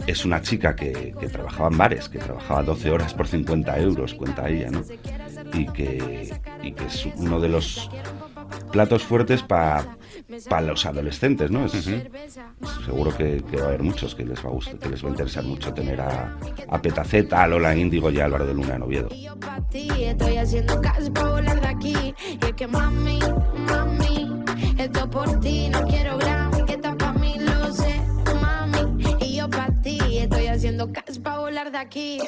Es 0.06 0.26
una 0.26 0.42
chica 0.42 0.76
que, 0.76 1.14
que 1.18 1.28
trabajaba 1.28 1.70
en 1.70 1.78
bares, 1.78 2.10
que 2.10 2.18
trabajaba 2.18 2.62
12 2.62 2.90
horas 2.90 3.14
por 3.14 3.26
50 3.26 3.78
euros, 3.78 4.12
cuenta 4.12 4.50
ella, 4.50 4.70
¿no? 4.70 4.82
Y 5.54 5.66
que, 5.68 6.30
y 6.62 6.72
que 6.72 6.84
es 6.84 7.06
uno 7.16 7.40
de 7.40 7.48
los 7.48 7.90
platos 8.70 9.02
fuertes 9.02 9.42
para 9.42 9.96
los 10.28 10.86
adolescentes, 10.86 11.50
¿no? 11.50 11.68
Seguro 11.68 13.16
que, 13.16 13.42
va 13.58 13.62
a 13.62 13.66
haber 13.68 13.82
muchos 13.82 14.14
que 14.14 14.24
les 14.24 14.44
va 14.44 14.48
a 14.48 14.52
gustar, 14.52 14.78
que 14.78 14.88
les 14.88 15.04
va 15.04 15.08
a 15.08 15.10
interesar 15.10 15.44
mucho 15.44 15.72
tener 15.72 16.00
a, 16.00 16.36
a 16.68 16.82
Petaceta, 16.82 17.42
a 17.42 17.48
Lola 17.48 17.76
Índigo 17.76 18.10
y 18.10 18.20
a 18.20 18.24
Álvaro 18.24 18.46
de 18.46 18.54
Luna 18.54 18.76
en 18.76 18.82
Oviedo. 18.82 19.08
Estoy 19.72 20.36
haciendo 20.36 20.80
para 20.80 21.28
volar 21.28 21.60
de 21.60 21.66
aquí. 21.66 22.14
Y 22.40 22.44
es 22.44 22.52
que 22.52 22.66
mami, 22.66 23.18
mami, 23.68 24.44
esto 24.78 25.10
por 25.10 25.40
ti, 25.40 25.68
no 25.68 25.82
quiero 25.86 26.18
gran, 26.18 26.64
que 26.66 26.74
está 26.74 26.96
para 26.96 27.12
mí, 27.14 27.36
lo 27.38 27.72
sé, 27.72 28.00
mami. 28.34 29.16
Y 29.20 29.36
yo 29.36 29.50
para 29.50 29.72
ti, 29.82 29.98
estoy 30.18 30.46
haciendo 30.46 30.92
cash 30.92 31.18
para 31.20 31.38
volar 31.38 31.72
de 31.72 31.78
aquí. 31.78 32.18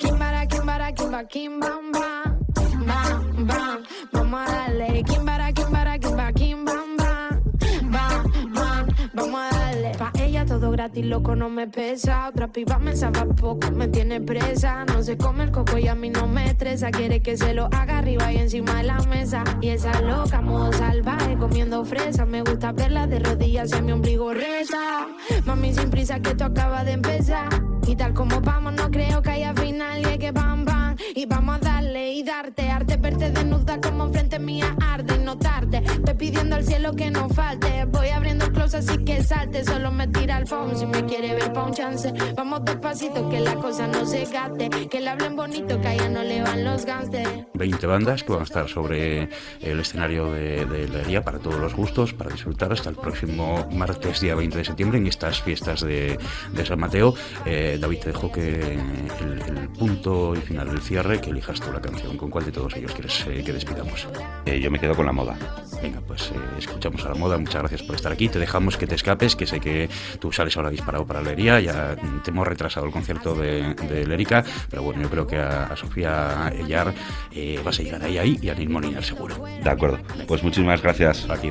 Kimbara, 0.00 0.46
kimbara, 0.46 0.92
kimba, 0.92 1.22
bam, 1.22 1.92
bam. 1.92 2.44
Bam, 2.86 3.46
bam, 3.46 3.82
vamos 4.12 4.40
a 4.48 4.52
darle. 4.52 5.02
Kimbara, 5.04 5.52
kimbara, 5.52 5.98
kimba, 5.98 6.32
kim, 6.32 6.64
gratis, 10.74 11.06
loco, 11.06 11.36
no 11.36 11.48
me 11.48 11.68
pesa. 11.68 12.28
Otra 12.28 12.48
piba 12.48 12.78
me 12.78 12.96
sabe 12.96 13.24
poco, 13.34 13.70
me 13.70 13.86
tiene 13.86 14.20
presa. 14.20 14.84
No 14.84 15.04
se 15.04 15.16
come 15.16 15.44
el 15.44 15.52
coco 15.52 15.78
y 15.78 15.86
a 15.86 15.94
mí 15.94 16.10
no 16.10 16.26
me 16.26 16.46
estresa. 16.46 16.90
Quiere 16.90 17.22
que 17.22 17.36
se 17.36 17.54
lo 17.54 17.66
haga 17.66 17.98
arriba 17.98 18.32
y 18.32 18.38
encima 18.38 18.74
de 18.78 18.82
la 18.82 18.98
mesa. 19.02 19.44
Y 19.60 19.68
esa 19.68 20.00
loca, 20.00 20.40
modo 20.40 20.72
salvaje, 20.72 21.36
comiendo 21.36 21.84
fresa. 21.84 22.26
Me 22.26 22.42
gusta 22.42 22.72
verla 22.72 23.06
de 23.06 23.20
rodillas 23.20 23.70
y 23.70 23.74
a 23.74 23.82
mi 23.82 23.92
ombligo 23.92 24.34
reza. 24.34 25.06
Mami, 25.44 25.72
sin 25.72 25.90
prisa 25.90 26.18
que 26.20 26.30
esto 26.30 26.46
acaba 26.46 26.82
de 26.82 26.92
empezar. 26.92 27.48
Y 27.86 27.94
tal 27.94 28.12
como 28.12 28.40
vamos, 28.40 28.72
no 28.72 28.90
creo 28.90 29.22
que 29.22 29.30
haya 29.30 29.54
final 29.54 30.02
y 30.02 30.04
hay 30.06 30.18
que 30.18 30.32
bam 30.32 30.64
bam. 30.64 30.96
Y 31.14 31.26
vamos 31.26 31.56
a 31.56 31.63
y 32.14 32.22
darte, 32.22 32.70
arte, 32.70 32.96
verte 32.96 33.32
como 33.82 34.08
mía 34.38 34.76
arde 34.80 35.16
y 35.16 35.24
notarte. 35.24 35.78
Estoy 35.78 36.14
pidiendo 36.14 36.56
al 36.56 36.64
cielo 36.64 36.94
que 36.94 37.10
no 37.10 37.28
falte. 37.28 37.84
Voy 37.86 38.08
abriendo 38.08 38.44
así 38.72 38.98
que 39.04 39.22
salte. 39.22 39.64
Solo 39.64 39.90
me 39.90 40.06
tira 40.08 40.42
pa' 40.44 41.64
un 41.64 41.72
chance. 41.74 42.12
Vamos 42.36 42.64
despacito 42.64 43.28
que 43.28 43.40
la 43.40 43.54
cosa 43.56 43.86
no 43.86 44.04
se. 44.06 44.24
Que 44.90 45.00
le 45.00 45.10
hablen 45.10 45.36
bonito 45.36 45.80
que 45.80 45.88
allá 45.88 46.08
no 46.08 46.22
le 46.22 46.42
van 46.42 46.64
los 46.64 46.84
gangsters. 46.84 47.46
20 47.54 47.86
bandas 47.86 48.22
que 48.22 48.32
van 48.32 48.40
a 48.40 48.44
estar 48.44 48.68
sobre 48.68 49.28
el 49.60 49.80
escenario 49.80 50.32
de, 50.32 50.66
de 50.66 51.20
para 51.22 51.38
todos 51.38 51.58
los 51.58 51.74
gustos, 51.74 52.12
para 52.12 52.30
disfrutar 52.30 52.72
hasta 52.72 52.90
el 52.90 52.96
próximo 52.96 53.68
martes, 53.72 54.20
día 54.20 54.34
20 54.34 54.58
de 54.58 54.64
septiembre, 54.64 54.98
en 54.98 55.06
estas 55.06 55.42
fiestas 55.42 55.80
de, 55.80 56.18
de 56.52 56.66
San 56.66 56.80
Mateo. 56.80 57.14
Eh, 57.44 57.78
David, 57.80 57.98
te 58.00 58.08
dejo 58.08 58.32
que 58.32 58.78
el, 59.20 59.68
punto 59.78 60.34
y 60.34 60.40
final 60.40 60.68
del 60.68 60.80
cierre, 60.80 61.20
que 61.20 61.30
elijas 61.30 61.60
tú 61.60 61.72
la 61.72 61.80
canción. 61.80 62.03
¿Con 62.16 62.30
cuál 62.30 62.44
de 62.44 62.52
todos 62.52 62.74
ellos 62.76 62.92
quieres 62.92 63.26
eh, 63.26 63.42
que 63.44 63.52
despidamos? 63.52 64.06
Eh, 64.46 64.60
yo 64.60 64.70
me 64.70 64.78
quedo 64.78 64.94
con 64.94 65.06
la 65.06 65.12
moda. 65.12 65.36
Venga, 65.82 66.00
pues 66.06 66.30
escuchamos 66.58 67.04
a 67.04 67.10
la 67.10 67.14
moda. 67.14 67.38
Muchas 67.38 67.62
gracias 67.62 67.82
por 67.82 67.96
estar 67.96 68.12
aquí. 68.12 68.28
Te 68.28 68.38
dejamos 68.38 68.76
que 68.76 68.86
te 68.86 68.94
escapes, 68.94 69.36
que 69.36 69.46
sé 69.46 69.60
que 69.60 69.88
tú 70.20 70.32
sales 70.32 70.56
ahora 70.56 70.70
disparado 70.70 71.06
para 71.06 71.20
Lería. 71.20 71.60
Ya 71.60 71.96
te 72.22 72.30
hemos 72.30 72.46
retrasado 72.46 72.86
el 72.86 72.92
concierto 72.92 73.34
de, 73.34 73.74
de 73.74 74.06
Lérica, 74.06 74.44
pero 74.70 74.82
bueno, 74.82 75.02
yo 75.02 75.10
creo 75.10 75.26
que 75.26 75.38
a, 75.38 75.74
Sofía 75.76 76.52
Ellar 76.56 76.94
vas 77.64 77.78
a 77.80 77.82
llegar 77.82 78.02
ahí, 78.02 78.18
ahí 78.18 78.38
y 78.40 78.48
a 78.48 78.54
Nil 78.54 78.70
Molina 78.70 79.02
seguro. 79.02 79.42
De 79.62 79.70
acuerdo. 79.70 79.98
Pues 80.26 80.42
muchísimas 80.42 80.80
gracias. 80.80 81.28
A 81.28 81.36
ti, 81.36 81.50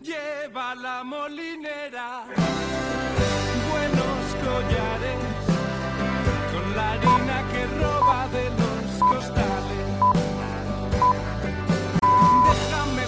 Lleva 0.00 0.76
la 0.76 1.02
molinera 1.02 2.24
buenos 3.68 4.24
collares 4.44 5.18
con 6.52 6.76
la 6.76 6.92
harina 6.92 7.38
que 7.50 7.66
roba 7.82 8.28
de 8.28 8.44
los 8.60 8.84
costales. 9.10 9.86
Déjame 12.46 13.04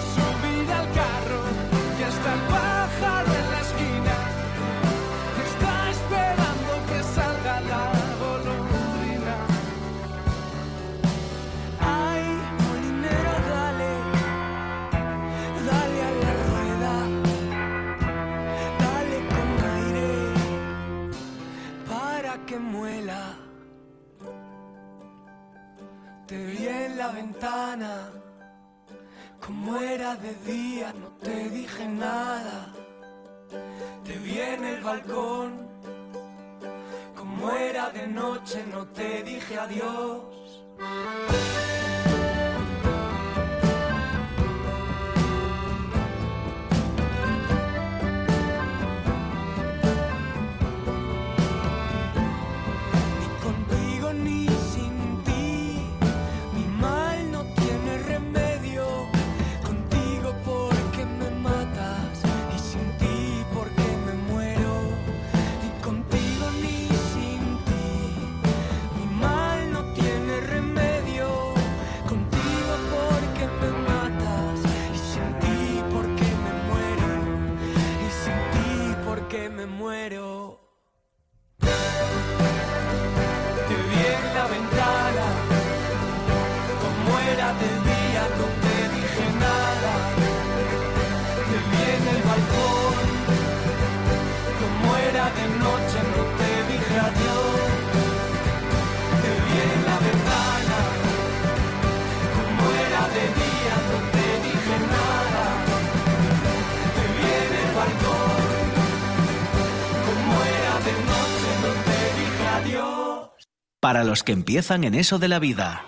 Para 113.89 114.03
los 114.03 114.23
que 114.23 114.33
empiezan 114.33 114.83
en 114.83 114.93
eso 114.93 115.17
de 115.17 115.27
la 115.27 115.39
vida. 115.39 115.81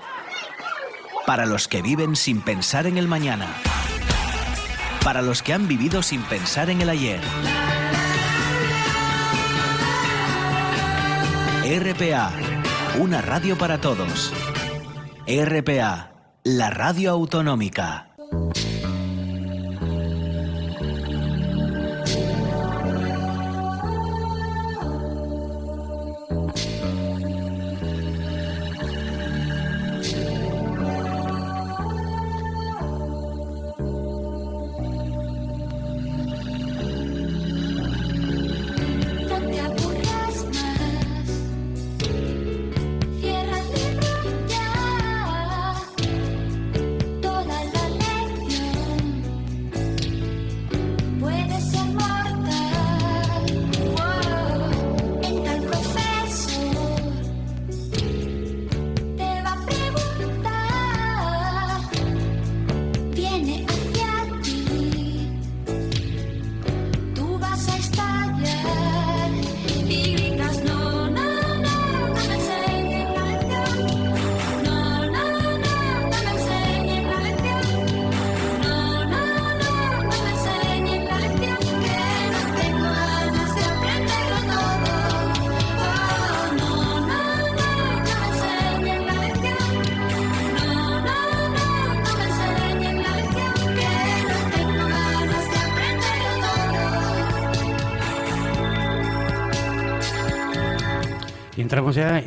Para 1.28 1.45
los 1.45 1.68
que 1.68 1.84
viven 1.84 2.16
sin 2.16 2.41
pensar 2.41 2.88
en 2.88 2.97
el 2.97 3.08
mañana. 3.08 3.45
Para 5.04 5.22
los 5.22 5.43
que 5.43 5.54
han 5.54 5.68
vivido 5.68 6.02
sin 6.02 6.24
pensar 6.24 6.72
en 6.72 6.82
el 6.82 6.89
ayer. 6.89 7.22
RPA, 11.64 12.32
una 12.97 13.22
radio 13.22 13.56
para 13.56 13.80
todos. 13.80 14.34
RPA, 15.28 16.12
la 16.43 16.72
radio 16.72 17.12
autonómica. 17.12 18.11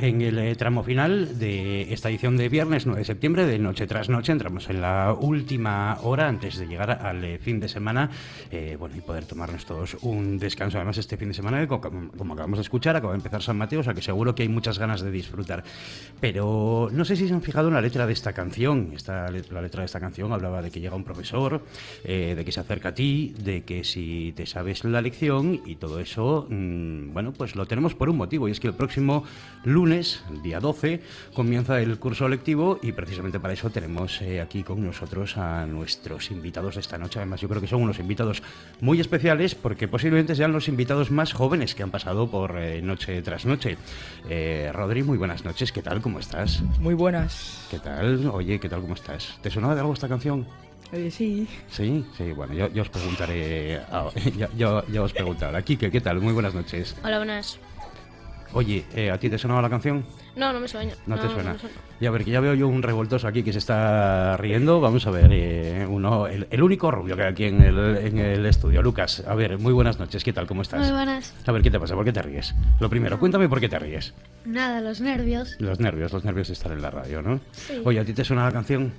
En 0.05 0.23
el 0.23 0.39
eh, 0.39 0.55
tramo 0.55 0.83
final 0.83 1.39
de 1.39 1.74
esta 1.91 2.09
edición 2.09 2.37
de 2.37 2.49
viernes 2.49 2.87
9 2.87 3.01
de 3.01 3.05
septiembre, 3.05 3.47
de 3.47 3.59
noche 3.59 3.87
tras 3.87 4.09
noche. 4.09 4.33
Entramos 4.33 4.69
en 4.71 4.81
la 4.81 5.15
última 5.19 5.99
hora 6.03 6.29
antes 6.29 6.57
de 6.59 6.67
llegar 6.67 6.91
al 6.91 7.23
eh, 7.25 7.39
fin 7.39 7.61
de 7.61 7.69
semana 7.69 8.11
eh, 8.51 8.77
bueno, 8.79 8.97
y 8.97 9.01
poder 9.01 9.25
tomarnos 9.25 9.65
todos 9.65 9.97
un 10.03 10.39
descanso. 10.39 10.79
Además, 10.79 10.99
este 10.99 11.17
fin 11.17 11.29
de 11.29 11.35
semana, 11.35 11.63
eh, 11.63 11.67
co- 11.69 11.81
como, 11.81 12.35
acabamos 12.35 12.59
de 12.59 12.63
escuchar, 12.63 12.97
acaba 12.97 13.13
de 13.13 13.19
empezar 13.19 13.43
San 13.43 13.57
Mateo, 13.59 13.81
o 13.81 13.83
sea 13.83 13.95
que 13.95 14.03
seguro 14.03 14.35
que 14.35 14.43
hay 14.43 14.49
muchas 14.49 14.79
ganas 14.79 15.01
de 15.03 15.11
disfrutar. 15.11 15.65
Pero 16.21 16.89
no 16.93 17.05
sé 17.05 17.17
si 17.17 17.29
se 17.29 17.35
han 17.35 17.43
fijado 17.43 17.69
en 17.69 17.75
la 17.75 17.81
letra 17.81 18.07
de 18.07 18.13
esta 18.13 18.33
canción. 18.33 18.91
Esta, 18.95 19.31
la 19.31 19.61
letra 19.63 19.81
de 19.81 19.87
esta 19.87 20.01
canción 20.01 20.33
hablaba 20.33 20.63
de 20.63 20.71
que 20.71 20.81
llega 20.81 20.97
un 20.97 21.05
profesor, 21.05 21.63
eh, 22.05 22.35
de 22.37 22.45
que 22.45 22.53
se 22.53 22.61
acerca 22.61 22.91
a 22.91 22.95
ti, 22.95 23.35
de 23.39 23.63
que 23.65 23.85
si 23.85 24.33
te 24.37 24.47
sabes 24.47 24.85
la 24.85 25.01
lección 25.01 25.61
y 25.67 25.77
todo 25.77 26.01
eso, 26.01 26.47
mm, 26.49 27.13
bueno, 27.13 27.33
pues 27.33 27.57
lo 27.57 27.67
tenemos 27.67 27.95
por 27.95 28.09
un 28.09 28.17
motivo 28.17 28.49
y 28.49 28.53
es 28.53 28.61
que 28.61 28.69
el 28.69 28.75
próximo 28.75 29.25
lunes, 29.65 30.23
día 30.43 30.61
12, 30.61 31.01
comienza 31.35 31.74
el 31.81 31.99
curso 31.99 32.29
lectivo 32.29 32.79
y 32.83 32.93
precisamente 32.93 33.41
para 33.41 33.55
eso 33.55 33.71
tenemos 33.71 34.21
eh, 34.23 34.41
aquí 34.41 34.63
con 34.63 34.85
nosotros 34.85 35.37
a 35.37 35.67
nuestros 35.67 36.31
invitados 36.31 36.75
de 36.75 36.81
esta 36.81 36.99
noche. 36.99 37.19
Además, 37.19 37.41
yo 37.41 37.49
creo 37.49 37.61
que 37.61 37.67
son 37.67 37.83
unos 37.83 37.99
invitados 37.99 38.43
muy 38.81 39.01
especiales 39.01 39.55
porque 39.55 39.89
posiblemente 39.89 40.35
sean 40.35 40.53
los 40.53 40.69
invitados 40.69 41.11
más 41.11 41.33
jóvenes 41.33 41.75
que 41.75 41.83
han 41.83 41.91
pasado 41.91 42.31
por 42.31 42.57
eh, 42.59 42.81
noche 42.83 43.21
tras 43.23 43.47
noche. 43.47 43.77
Eh, 44.29 44.71
Rodri, 44.73 45.03
muy 45.03 45.19
buenas 45.19 45.45
noches. 45.45 45.73
¿Qué 45.73 45.83
tal? 45.83 46.01
¿Cómo 46.01 46.19
estás? 46.19 46.63
Muy 46.81 46.95
buenas. 46.95 47.67
¿Qué 47.71 47.79
tal? 47.79 48.27
Oye, 48.33 48.59
¿qué 48.61 48.69
tal? 48.69 48.81
¿Cómo 48.81 48.95
estás? 48.95 49.39
¿Te 49.43 49.51
sonaba 49.51 49.75
de 49.75 49.81
algo 49.81 49.93
esta 49.93 50.09
canción? 50.09 50.47
Oye, 50.93 51.11
sí. 51.11 51.49
Sí, 51.71 52.05
sí, 52.17 52.33
bueno, 52.33 52.55
yo, 52.55 52.69
yo 52.73 52.83
os 52.83 52.89
preguntaré, 52.91 53.81
ah, 53.91 54.11
ya, 54.37 54.49
ya- 54.57 54.85
ya 54.93 55.03
os 55.03 55.13
preguntaré. 55.13 55.63
Quique, 55.65 55.91
¿qué 55.91 56.01
tal? 56.01 56.21
Muy 56.21 56.33
buenas 56.33 56.55
noches. 56.55 56.95
Hola, 57.03 57.17
buenas. 57.19 57.59
Oye, 58.53 58.85
eh, 58.95 59.11
¿a 59.11 59.19
ti 59.19 59.29
te 59.29 59.37
sonaba 59.39 59.61
la 59.63 59.71
canción? 59.71 60.05
No, 60.37 60.53
no 60.53 60.59
me 60.61 60.67
sueña. 60.69 60.95
No, 61.07 61.17
te 61.17 61.29
suena. 61.29 61.53
me 61.53 61.59
suena. 61.59 61.77
Y 62.01 62.07
a 62.07 62.11
ver, 62.11 62.25
que 62.25 62.31
ya 62.33 62.41
veo 62.41 62.55
yo 62.55 62.67
un 62.67 62.83
revoltoso 62.83 63.29
aquí 63.29 63.43
que 63.43 63.53
se 63.53 63.59
está 63.59 64.37
riendo. 64.37 64.81
Vamos 64.81 65.07
a 65.07 65.11
ver, 65.11 65.29
eh, 65.33 65.87
uno, 65.89 66.27
el, 66.27 66.49
el 66.51 66.63
único 66.63 66.91
rubio 66.91 67.17
que 67.17 67.23
hay 67.23 67.29
aquí 67.33 67.45
en 67.45 67.63
el, 67.63 67.79
en 67.99 68.19
el 68.19 68.47
estudio. 68.47 68.83
Lucas, 68.83 69.23
a 69.27 69.35
ver, 69.35 69.59
muy 69.59 69.73
buenas 69.73 69.99
noches. 69.99 70.25
¿Qué 70.25 70.33
tal? 70.33 70.47
¿Cómo 70.47 70.63
estás? 70.63 70.81
Muy 70.81 70.91
buenas. 70.91 71.33
A 71.47 71.53
ver, 71.53 71.63
¿qué 71.63 71.71
te 71.71 71.79
pasa? 71.79 71.95
¿Por 71.95 72.05
qué 72.05 72.13
te 72.13 72.23
ríes? 72.23 72.55
Lo 72.81 72.91
primero, 72.91 73.19
cuéntame 73.19 73.49
por 73.49 73.61
qué 73.61 73.69
te 73.69 73.79
ríes. 73.79 74.13
Nada, 74.45 74.81
los 74.81 75.01
nervios. 75.01 75.57
Los 75.61 75.79
nervios, 75.79 76.13
los 76.13 76.25
nervios 76.25 76.49
de 76.49 76.55
estar 76.55 76.73
en 76.73 76.83
la 76.83 76.91
radio, 76.91 77.23
¿no? 77.23 77.41
Sí. 77.53 77.81
Oye, 77.85 78.01
¿a 78.01 78.05
ti 78.05 78.13
te 78.13 78.25
suena 78.25 78.45
la 78.45 78.53
canción? 78.53 78.93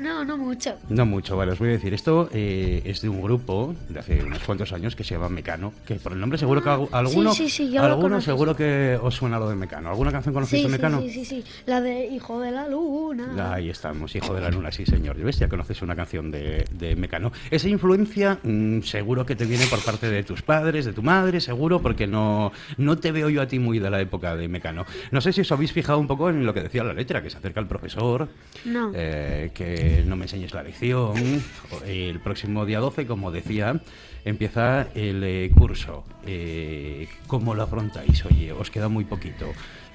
No, 0.00 0.24
no 0.24 0.36
mucho. 0.36 0.74
No 0.88 1.06
mucho, 1.06 1.36
vale, 1.36 1.52
os 1.52 1.58
voy 1.58 1.68
a 1.68 1.72
decir. 1.72 1.94
Esto 1.94 2.28
eh, 2.32 2.82
es 2.84 3.00
de 3.00 3.08
un 3.08 3.22
grupo 3.22 3.74
de 3.88 3.98
hace 4.00 4.22
unos 4.24 4.40
cuantos 4.42 4.72
años 4.72 4.94
que 4.96 5.04
se 5.04 5.14
llama 5.14 5.28
Mecano, 5.28 5.72
que 5.86 5.94
por 5.96 6.12
el 6.12 6.20
nombre 6.20 6.38
seguro 6.38 6.62
que 6.62 6.68
algu- 6.70 6.88
alguno, 6.92 7.32
sí, 7.34 7.48
sí, 7.48 7.70
yo 7.70 7.80
lo 7.80 7.86
alguno 7.94 8.20
seguro 8.20 8.54
que 8.56 8.98
os 9.00 9.14
suena 9.14 9.38
lo 9.38 9.48
de 9.48 9.56
Mecano. 9.56 9.90
¿Alguna 9.90 10.12
canción 10.12 10.34
conocéis 10.34 10.62
Sí, 10.62 10.68
de 10.68 10.76
sí, 10.76 10.82
Mecano? 10.82 11.00
sí, 11.02 11.10
sí, 11.10 11.24
sí. 11.24 11.44
La 11.66 11.80
de 11.80 12.06
Hijo 12.06 12.40
de 12.40 12.50
la 12.50 12.68
Luna. 12.68 13.54
Ahí 13.54 13.70
estamos, 13.70 14.14
Hijo 14.16 14.34
de 14.34 14.40
la 14.40 14.50
Luna, 14.50 14.70
sí 14.72 14.84
señor. 14.86 15.16
¿Ves? 15.16 15.38
Ya 15.38 15.48
conoces 15.48 15.80
una 15.82 15.94
canción 15.96 16.30
de, 16.30 16.64
de 16.72 16.96
Mecano. 16.96 17.32
Esa 17.50 17.68
influencia 17.68 18.38
mm, 18.42 18.80
seguro 18.82 19.24
que 19.24 19.36
te 19.36 19.44
viene 19.46 19.66
por 19.66 19.80
parte 19.84 20.08
de 20.10 20.22
tus 20.22 20.42
padres, 20.42 20.84
de 20.84 20.92
tu 20.92 21.02
madre, 21.02 21.40
seguro, 21.40 21.80
porque 21.80 22.06
no, 22.06 22.52
no 22.78 22.98
te 22.98 23.12
veo 23.12 23.28
yo 23.30 23.40
a 23.42 23.46
ti 23.46 23.58
muy 23.58 23.78
de 23.78 23.90
la 23.90 24.00
época 24.00 24.36
de 24.36 24.48
Mecano. 24.48 24.84
No 25.10 25.20
sé 25.20 25.32
si 25.32 25.40
os 25.42 25.52
habéis 25.52 25.72
fijado 25.72 25.98
un 25.98 26.06
poco 26.06 26.30
en 26.30 26.44
lo 26.44 26.52
que 26.52 26.62
decía 26.62 26.82
la 26.84 26.92
letra, 26.92 27.22
que 27.22 27.30
se 27.30 27.38
acerca 27.38 27.60
el 27.60 27.66
profesor, 27.66 28.28
No. 28.64 28.90
eh, 28.94 29.50
que 29.54 29.83
no 30.06 30.16
me 30.16 30.24
enseñes 30.24 30.52
la 30.54 30.62
lección. 30.62 31.14
El 31.86 32.20
próximo 32.20 32.66
día 32.66 32.80
12, 32.80 33.06
como 33.06 33.30
decía, 33.30 33.80
empieza 34.24 34.88
el 34.94 35.22
eh, 35.24 35.50
curso. 35.56 36.04
Eh, 36.26 37.08
¿Cómo 37.26 37.54
lo 37.54 37.62
afrontáis? 37.62 38.24
Oye, 38.24 38.52
os 38.52 38.70
queda 38.70 38.88
muy 38.88 39.04
poquito. 39.04 39.46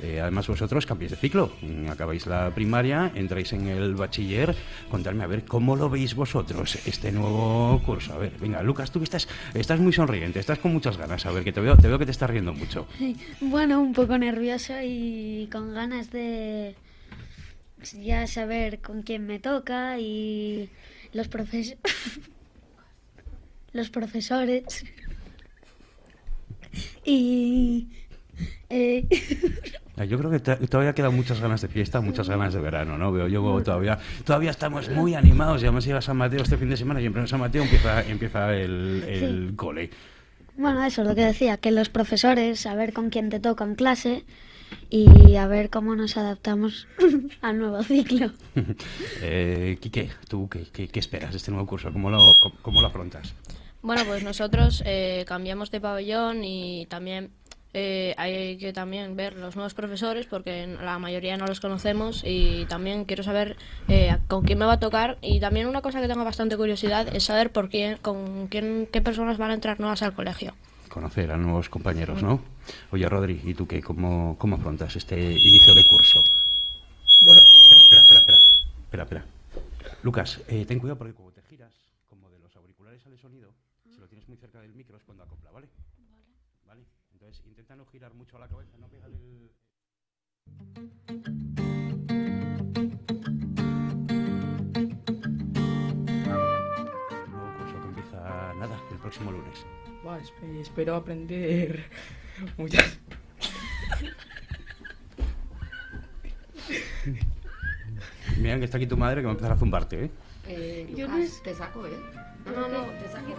Eh, 0.02 0.22
además, 0.22 0.48
vosotros 0.48 0.86
cambiáis 0.86 1.12
de 1.12 1.18
ciclo. 1.18 1.52
Mm, 1.62 1.90
Acabáis 1.90 2.26
la 2.28 2.54
primaria, 2.54 3.12
entráis 3.16 3.52
en 3.54 3.68
el 3.68 3.96
bachiller. 3.96 4.56
Contadme, 4.90 5.24
a 5.24 5.28
ver, 5.28 5.46
¿cómo 5.46 5.76
lo 5.76 5.90
veis 5.90 6.16
vosotros 6.16 6.78
este 6.86 7.12
nuevo 7.12 7.82
curso? 7.86 8.14
A 8.14 8.18
ver, 8.18 8.34
venga, 8.40 8.64
Lucas, 8.64 8.92
tú 8.92 9.00
que 9.00 9.06
estás, 9.06 9.28
estás 9.54 9.80
muy 9.80 9.92
sonriente, 9.92 10.40
estás 10.40 10.60
con 10.60 10.72
muchas 10.72 10.98
ganas. 10.98 11.26
A 11.26 11.32
ver, 11.32 11.44
que 11.44 11.52
te 11.52 11.60
veo, 11.60 11.76
te 11.76 11.88
veo 11.88 12.00
que 12.00 12.06
te 12.06 12.12
estás 12.12 12.30
riendo 12.30 12.54
mucho. 12.54 12.88
Bueno, 13.42 13.82
un 13.82 13.94
poco 13.94 14.18
nervioso 14.18 14.74
y 14.84 15.50
con 15.52 15.74
ganas 15.74 16.12
de 16.12 16.76
ya 18.02 18.28
saber 18.28 18.80
con 18.80 19.04
quién 19.04 19.26
me 19.26 19.40
toca 19.40 20.00
y 20.00 20.70
los 21.14 21.28
profes 21.28 21.78
los 23.74 23.90
profesores 23.90 24.86
y 27.04 27.88
eh, 28.70 29.08
Yo 30.08 30.18
creo 30.18 30.32
que 30.32 30.40
todavía 30.40 30.94
quedan 30.94 31.14
muchas 31.14 31.42
ganas 31.42 31.62
de 31.62 31.68
fiesta, 31.68 32.00
muchas 32.00 32.30
ganas 32.30 32.54
de 32.54 32.62
verano, 32.62 32.98
¿no? 32.98 33.12
Veo 33.12 33.28
yo 33.28 33.62
todavía, 33.62 34.00
todavía 34.24 34.52
estamos 34.52 34.90
muy 34.90 35.14
animados 35.14 35.62
y 35.62 35.66
además 35.66 35.86
llega 35.86 36.02
San 36.02 36.16
Mateo 36.16 36.42
este 36.42 36.56
fin 36.56 36.70
de 36.70 36.78
semana 36.78 37.02
y 37.02 37.08
en 37.08 37.28
San 37.28 37.42
Mateo 37.42 37.64
empieza, 37.64 38.02
empieza 38.04 38.56
el, 38.56 39.04
el 39.06 39.54
cole. 39.58 39.90
bueno, 40.56 40.86
eso 40.86 41.02
es 41.02 41.08
lo 41.08 41.16
que 41.16 41.26
decía, 41.26 41.58
que 41.58 41.72
los 41.72 41.90
profesores, 41.90 42.62
saber 42.62 42.94
con 42.94 43.10
quién 43.10 43.30
te 43.30 43.42
toca 43.42 43.66
en 43.66 43.76
clase 43.76 44.24
y 44.90 45.36
a 45.36 45.48
ver 45.48 45.70
cómo 45.70 45.96
nos 45.96 46.18
adaptamos 46.18 46.88
al 47.42 47.58
nuevo 47.60 47.82
ciclo. 47.84 48.32
eh, 49.22 49.78
Quique, 49.82 50.10
¿tú 50.28 50.48
qué, 50.50 50.64
qué- 50.72 50.88
qué 50.88 51.00
esperas 51.00 51.32
de 51.32 51.38
este 51.38 51.52
nuevo 51.52 51.68
curso? 51.68 51.92
¿Cómo 51.92 52.10
lo, 52.10 52.18
cómo, 52.42 52.56
cómo 52.62 52.82
lo 52.82 52.88
afrontas? 52.88 53.34
Bueno, 53.82 54.04
pues 54.06 54.24
nosotros 54.24 54.84
eh, 54.86 55.24
cambiamos 55.28 55.72
de 55.72 55.80
pabellón 55.80 56.44
y 56.44 56.86
también 56.88 57.30
eh, 57.74 58.14
hay 58.18 58.58
que 58.58 58.74
también 58.74 59.16
ver 59.16 59.36
los 59.38 59.56
nuevos 59.56 59.74
profesores 59.74 60.26
porque 60.26 60.68
la 60.68 61.00
mayoría 61.00 61.38
no 61.38 61.46
los 61.46 61.60
conocemos 61.60 62.24
y 62.26 62.66
también 62.66 63.06
quiero 63.06 63.24
saber 63.24 63.56
eh, 63.88 64.18
con 64.28 64.44
quién 64.44 64.58
me 64.60 64.66
va 64.66 64.74
a 64.74 64.80
tocar 64.80 65.18
y 65.22 65.40
también 65.40 65.68
una 65.68 65.82
cosa 65.82 66.02
que 66.02 66.08
tengo 66.08 66.26
bastante 66.26 66.58
curiosidad 66.58 67.08
es 67.16 67.24
saber 67.24 67.52
por 67.52 67.70
quién, 67.70 67.98
con 68.02 68.48
quién, 68.48 68.88
qué 68.92 69.02
personas 69.02 69.38
van 69.38 69.52
a 69.52 69.54
entrar 69.54 69.80
nuevas 69.80 70.02
al 70.02 70.14
colegio. 70.14 70.56
conocer 70.90 71.32
a 71.32 71.38
nuevos 71.38 71.70
compañeros, 71.70 72.22
¿no? 72.24 72.42
Oye, 72.92 73.08
Rodri, 73.08 73.42
¿y 73.44 73.54
tú 73.54 73.68
qué? 73.68 73.82
¿Cómo, 73.82 74.38
cómo 74.38 74.56
afrontas 74.56 74.96
este 74.96 75.16
inicio 75.18 75.74
de 75.76 75.86
curso? 75.86 76.20
Bueno, 77.22 77.42
Espera, 77.42 77.82
espera, 77.82 78.02
espera, 78.02 78.20
espera. 78.20 78.38
Espera, 78.84 79.04
espera. 79.04 79.26
Lucas, 80.04 80.42
eh, 80.48 80.66
ten 80.66 80.80
cuidado 80.80 80.98
porque 80.98 81.14
como 81.14 81.32
te 81.32 81.42
giras, 81.44 81.74
como 82.08 82.30
de 82.30 82.40
los 82.40 82.56
auriculares 82.56 83.02
sale 83.02 83.18
sonido, 83.18 83.54
si 83.90 84.00
lo 84.00 84.08
tienes 84.08 84.28
muy 84.28 84.38
cerca 84.38 84.62
del 84.62 84.74
micro 84.74 84.98
es 84.98 85.04
cuando 85.04 85.24
acopla, 85.24 85.52
¿vale? 85.52 85.68
Vale. 86.66 86.86
Entonces 87.12 87.46
intenta 87.46 87.76
no 87.76 87.86
girar 87.86 88.14
mucho 88.14 88.40
la 88.40 88.48
cabeza, 88.48 88.78
no 88.80 88.88
pegar 88.88 89.10
el... 89.10 89.52
Nuevo 97.30 97.58
curso 97.58 97.82
que 97.82 97.88
empieza, 97.88 98.54
nada, 98.56 98.82
el 98.92 98.98
próximo 98.98 99.32
lunes. 99.32 99.66
espero 100.62 100.96
aprender 100.96 101.90
muchas. 102.58 102.98
Mira 108.38 108.58
que 108.60 108.66
está 108.66 108.78
aquí 108.78 108.88
tu 108.88 108.98
madre 108.98 109.22
que 109.22 109.26
va 109.26 109.32
a 109.32 109.36
empezar 109.36 109.52
a 109.52 109.58
zumbarte, 109.58 110.06
¿eh? 110.06 110.12
Eh, 110.48 110.88
Yo 110.96 111.08
Lucas, 111.08 111.18
no 111.20 111.24
es- 111.24 111.44
te 111.44 111.54
saco, 111.54 111.86
¿eh? 111.86 111.92
No, 112.46 112.68
no. 112.70 112.84
Te 113.00 113.10
saco. 113.12 113.36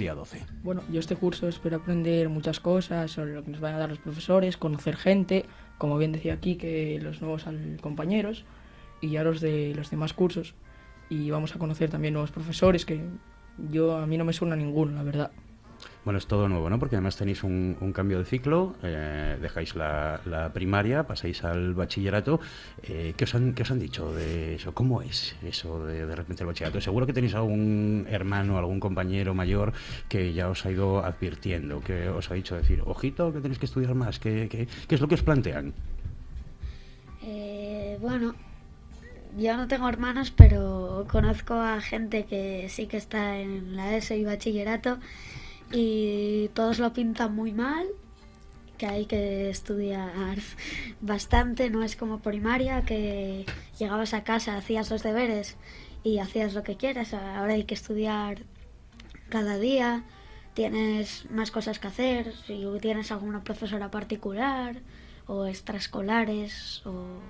Día 0.00 0.14
12. 0.14 0.44
Bueno, 0.64 0.82
yo 0.90 0.98
este 0.98 1.14
curso 1.14 1.46
espero 1.46 1.76
aprender 1.76 2.28
muchas 2.28 2.58
cosas 2.58 3.10
sobre 3.10 3.34
lo 3.34 3.44
que 3.44 3.50
nos 3.50 3.60
van 3.60 3.74
a 3.74 3.78
dar 3.78 3.90
los 3.90 3.98
profesores, 3.98 4.56
conocer 4.56 4.96
gente, 4.96 5.44
como 5.78 5.96
bien 5.98 6.10
decía 6.10 6.34
aquí, 6.34 6.56
que 6.56 6.98
los 7.00 7.20
nuevos 7.20 7.44
compañeros 7.80 8.44
y 9.00 9.10
ya 9.10 9.22
los 9.22 9.40
de 9.40 9.72
los 9.76 9.90
demás 9.90 10.12
cursos. 10.12 10.54
Y 11.08 11.30
vamos 11.30 11.54
a 11.54 11.58
conocer 11.58 11.90
también 11.90 12.14
nuevos 12.14 12.30
profesores 12.30 12.84
que 12.84 13.00
yo 13.70 13.96
a 13.96 14.06
mí 14.06 14.16
no 14.16 14.24
me 14.24 14.32
suena 14.32 14.56
ninguno, 14.56 14.92
la 14.92 15.02
verdad. 15.02 15.30
Bueno, 16.04 16.18
es 16.18 16.26
todo 16.26 16.48
nuevo, 16.48 16.70
¿no? 16.70 16.78
Porque 16.78 16.96
además 16.96 17.16
tenéis 17.16 17.44
un, 17.44 17.92
cambio 17.94 18.18
de 18.18 18.24
ciclo, 18.24 18.74
eh, 18.82 19.36
dejáis 19.40 19.74
la, 19.74 20.50
primaria, 20.54 21.02
pasáis 21.02 21.44
al 21.44 21.74
bachillerato. 21.74 22.40
Eh, 22.82 23.12
¿qué, 23.16 23.24
os 23.24 23.34
han, 23.34 23.52
qué 23.52 23.62
os 23.62 23.70
han 23.70 23.78
dicho 23.78 24.12
de 24.14 24.54
eso? 24.54 24.72
¿Cómo 24.72 25.02
es 25.02 25.36
eso 25.42 25.84
de, 25.84 26.06
de 26.06 26.16
repente 26.16 26.42
el 26.42 26.46
bachillerato? 26.46 26.80
Seguro 26.80 27.06
que 27.06 27.12
tenéis 27.12 27.34
algún 27.34 28.06
hermano, 28.08 28.56
algún 28.58 28.80
compañero 28.80 29.34
mayor 29.34 29.72
que 30.08 30.32
ya 30.32 30.48
os 30.48 30.64
ha 30.64 30.70
ido 30.70 31.04
advirtiendo, 31.04 31.80
que 31.80 32.08
os 32.08 32.30
ha 32.30 32.34
dicho 32.34 32.56
decir, 32.56 32.82
ojito, 32.86 33.32
que 33.32 33.40
tenéis 33.40 33.58
que 33.58 33.66
estudiar 33.66 33.94
más. 33.94 34.18
¿Qué, 34.18 34.48
qué, 34.50 34.66
qué 34.88 34.94
es 34.94 35.00
lo 35.00 35.08
que 35.08 35.16
os 35.16 35.22
plantean? 35.22 35.74
Eh, 37.22 37.98
bueno, 38.00 38.34
yo 39.36 39.56
no 39.56 39.68
tengo 39.68 39.88
hermanos, 39.88 40.30
pero 40.30 41.06
conozco 41.10 41.54
a 41.54 41.80
gente 41.80 42.24
que 42.24 42.68
sí 42.68 42.86
que 42.86 42.96
está 42.96 43.38
en 43.38 43.76
la 43.76 43.96
ESO 43.96 44.14
y 44.14 44.24
bachillerato 44.24 44.98
y 45.72 46.48
todos 46.54 46.78
lo 46.78 46.92
pintan 46.92 47.34
muy 47.34 47.52
mal, 47.52 47.86
que 48.78 48.86
hay 48.86 49.06
que 49.06 49.50
estudiar 49.50 50.38
bastante, 51.00 51.70
no 51.70 51.82
es 51.82 51.96
como 51.96 52.20
primaria, 52.20 52.82
que 52.82 53.46
llegabas 53.78 54.14
a 54.14 54.24
casa, 54.24 54.56
hacías 54.56 54.90
los 54.90 55.02
deberes 55.02 55.56
y 56.02 56.18
hacías 56.18 56.54
lo 56.54 56.62
que 56.62 56.76
quieras, 56.76 57.14
ahora 57.14 57.54
hay 57.54 57.64
que 57.64 57.74
estudiar 57.74 58.42
cada 59.28 59.58
día, 59.58 60.04
tienes 60.54 61.30
más 61.30 61.50
cosas 61.50 61.78
que 61.78 61.88
hacer, 61.88 62.32
si 62.46 62.64
tienes 62.80 63.12
alguna 63.12 63.42
profesora 63.42 63.90
particular 63.90 64.76
o 65.26 65.46
extraescolares 65.46 66.82
o 66.84 67.20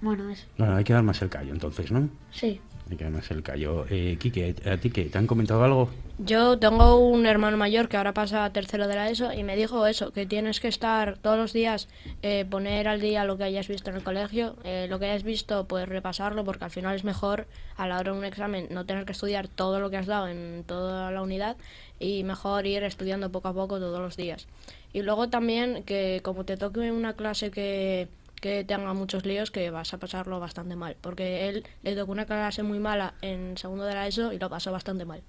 bueno, 0.00 0.30
eso. 0.30 0.46
Bueno, 0.56 0.76
hay 0.76 0.84
que 0.84 0.94
dar 0.94 1.02
más 1.02 1.20
el 1.20 1.28
callo 1.28 1.52
entonces, 1.52 1.92
¿no? 1.92 2.08
Sí. 2.30 2.60
Hay 2.90 2.96
que 2.96 3.04
dar 3.04 3.12
más 3.12 3.30
el 3.30 3.42
callo. 3.44 3.86
Eh, 3.88 4.18
¿a 4.66 4.76
ti 4.76 4.90
qué? 4.90 5.04
¿Te 5.04 5.18
han 5.18 5.28
comentado 5.28 5.62
algo? 5.62 5.88
Yo 6.18 6.58
tengo 6.58 6.96
un 6.96 7.24
hermano 7.24 7.56
mayor 7.56 7.88
que 7.88 7.96
ahora 7.96 8.12
pasa 8.12 8.52
tercero 8.52 8.88
de 8.88 8.96
la 8.96 9.08
ESO 9.08 9.32
y 9.32 9.44
me 9.44 9.54
dijo 9.54 9.86
eso, 9.86 10.12
que 10.12 10.26
tienes 10.26 10.58
que 10.58 10.66
estar 10.66 11.16
todos 11.16 11.38
los 11.38 11.52
días, 11.52 11.88
eh, 12.22 12.44
poner 12.50 12.88
al 12.88 13.00
día 13.00 13.24
lo 13.24 13.38
que 13.38 13.44
hayas 13.44 13.68
visto 13.68 13.90
en 13.90 13.96
el 13.96 14.02
colegio, 14.02 14.56
eh, 14.64 14.86
lo 14.90 14.98
que 14.98 15.06
hayas 15.06 15.22
visto, 15.22 15.66
pues 15.68 15.88
repasarlo, 15.88 16.44
porque 16.44 16.64
al 16.64 16.70
final 16.72 16.96
es 16.96 17.04
mejor 17.04 17.46
a 17.76 17.86
la 17.86 17.98
hora 17.98 18.12
de 18.12 18.18
un 18.18 18.24
examen 18.24 18.66
no 18.70 18.84
tener 18.84 19.04
que 19.04 19.12
estudiar 19.12 19.46
todo 19.46 19.78
lo 19.78 19.88
que 19.88 19.96
has 19.96 20.06
dado 20.06 20.26
en 20.26 20.64
toda 20.66 21.12
la 21.12 21.22
unidad 21.22 21.56
y 22.00 22.24
mejor 22.24 22.66
ir 22.66 22.82
estudiando 22.82 23.30
poco 23.30 23.48
a 23.48 23.54
poco 23.54 23.78
todos 23.78 24.00
los 24.00 24.16
días. 24.16 24.48
Y 24.92 25.02
luego 25.02 25.28
también 25.28 25.84
que 25.84 26.20
como 26.24 26.44
te 26.44 26.56
toque 26.56 26.90
una 26.90 27.14
clase 27.14 27.50
que 27.52 28.08
que 28.40 28.64
tenga 28.64 28.92
muchos 28.94 29.24
líos 29.26 29.50
que 29.50 29.70
vas 29.70 29.92
a 29.94 29.98
pasarlo 29.98 30.40
bastante 30.40 30.76
mal, 30.76 30.96
porque 31.00 31.48
él 31.48 31.64
le 31.82 31.94
tocó 31.94 32.12
una 32.12 32.26
clase 32.26 32.62
muy 32.62 32.78
mala 32.78 33.14
en 33.22 33.56
segundo 33.56 33.84
de 33.84 33.94
la 33.94 34.06
ESO 34.06 34.32
y 34.32 34.38
lo 34.38 34.48
pasó 34.48 34.72
bastante 34.72 35.04
mal. 35.04 35.22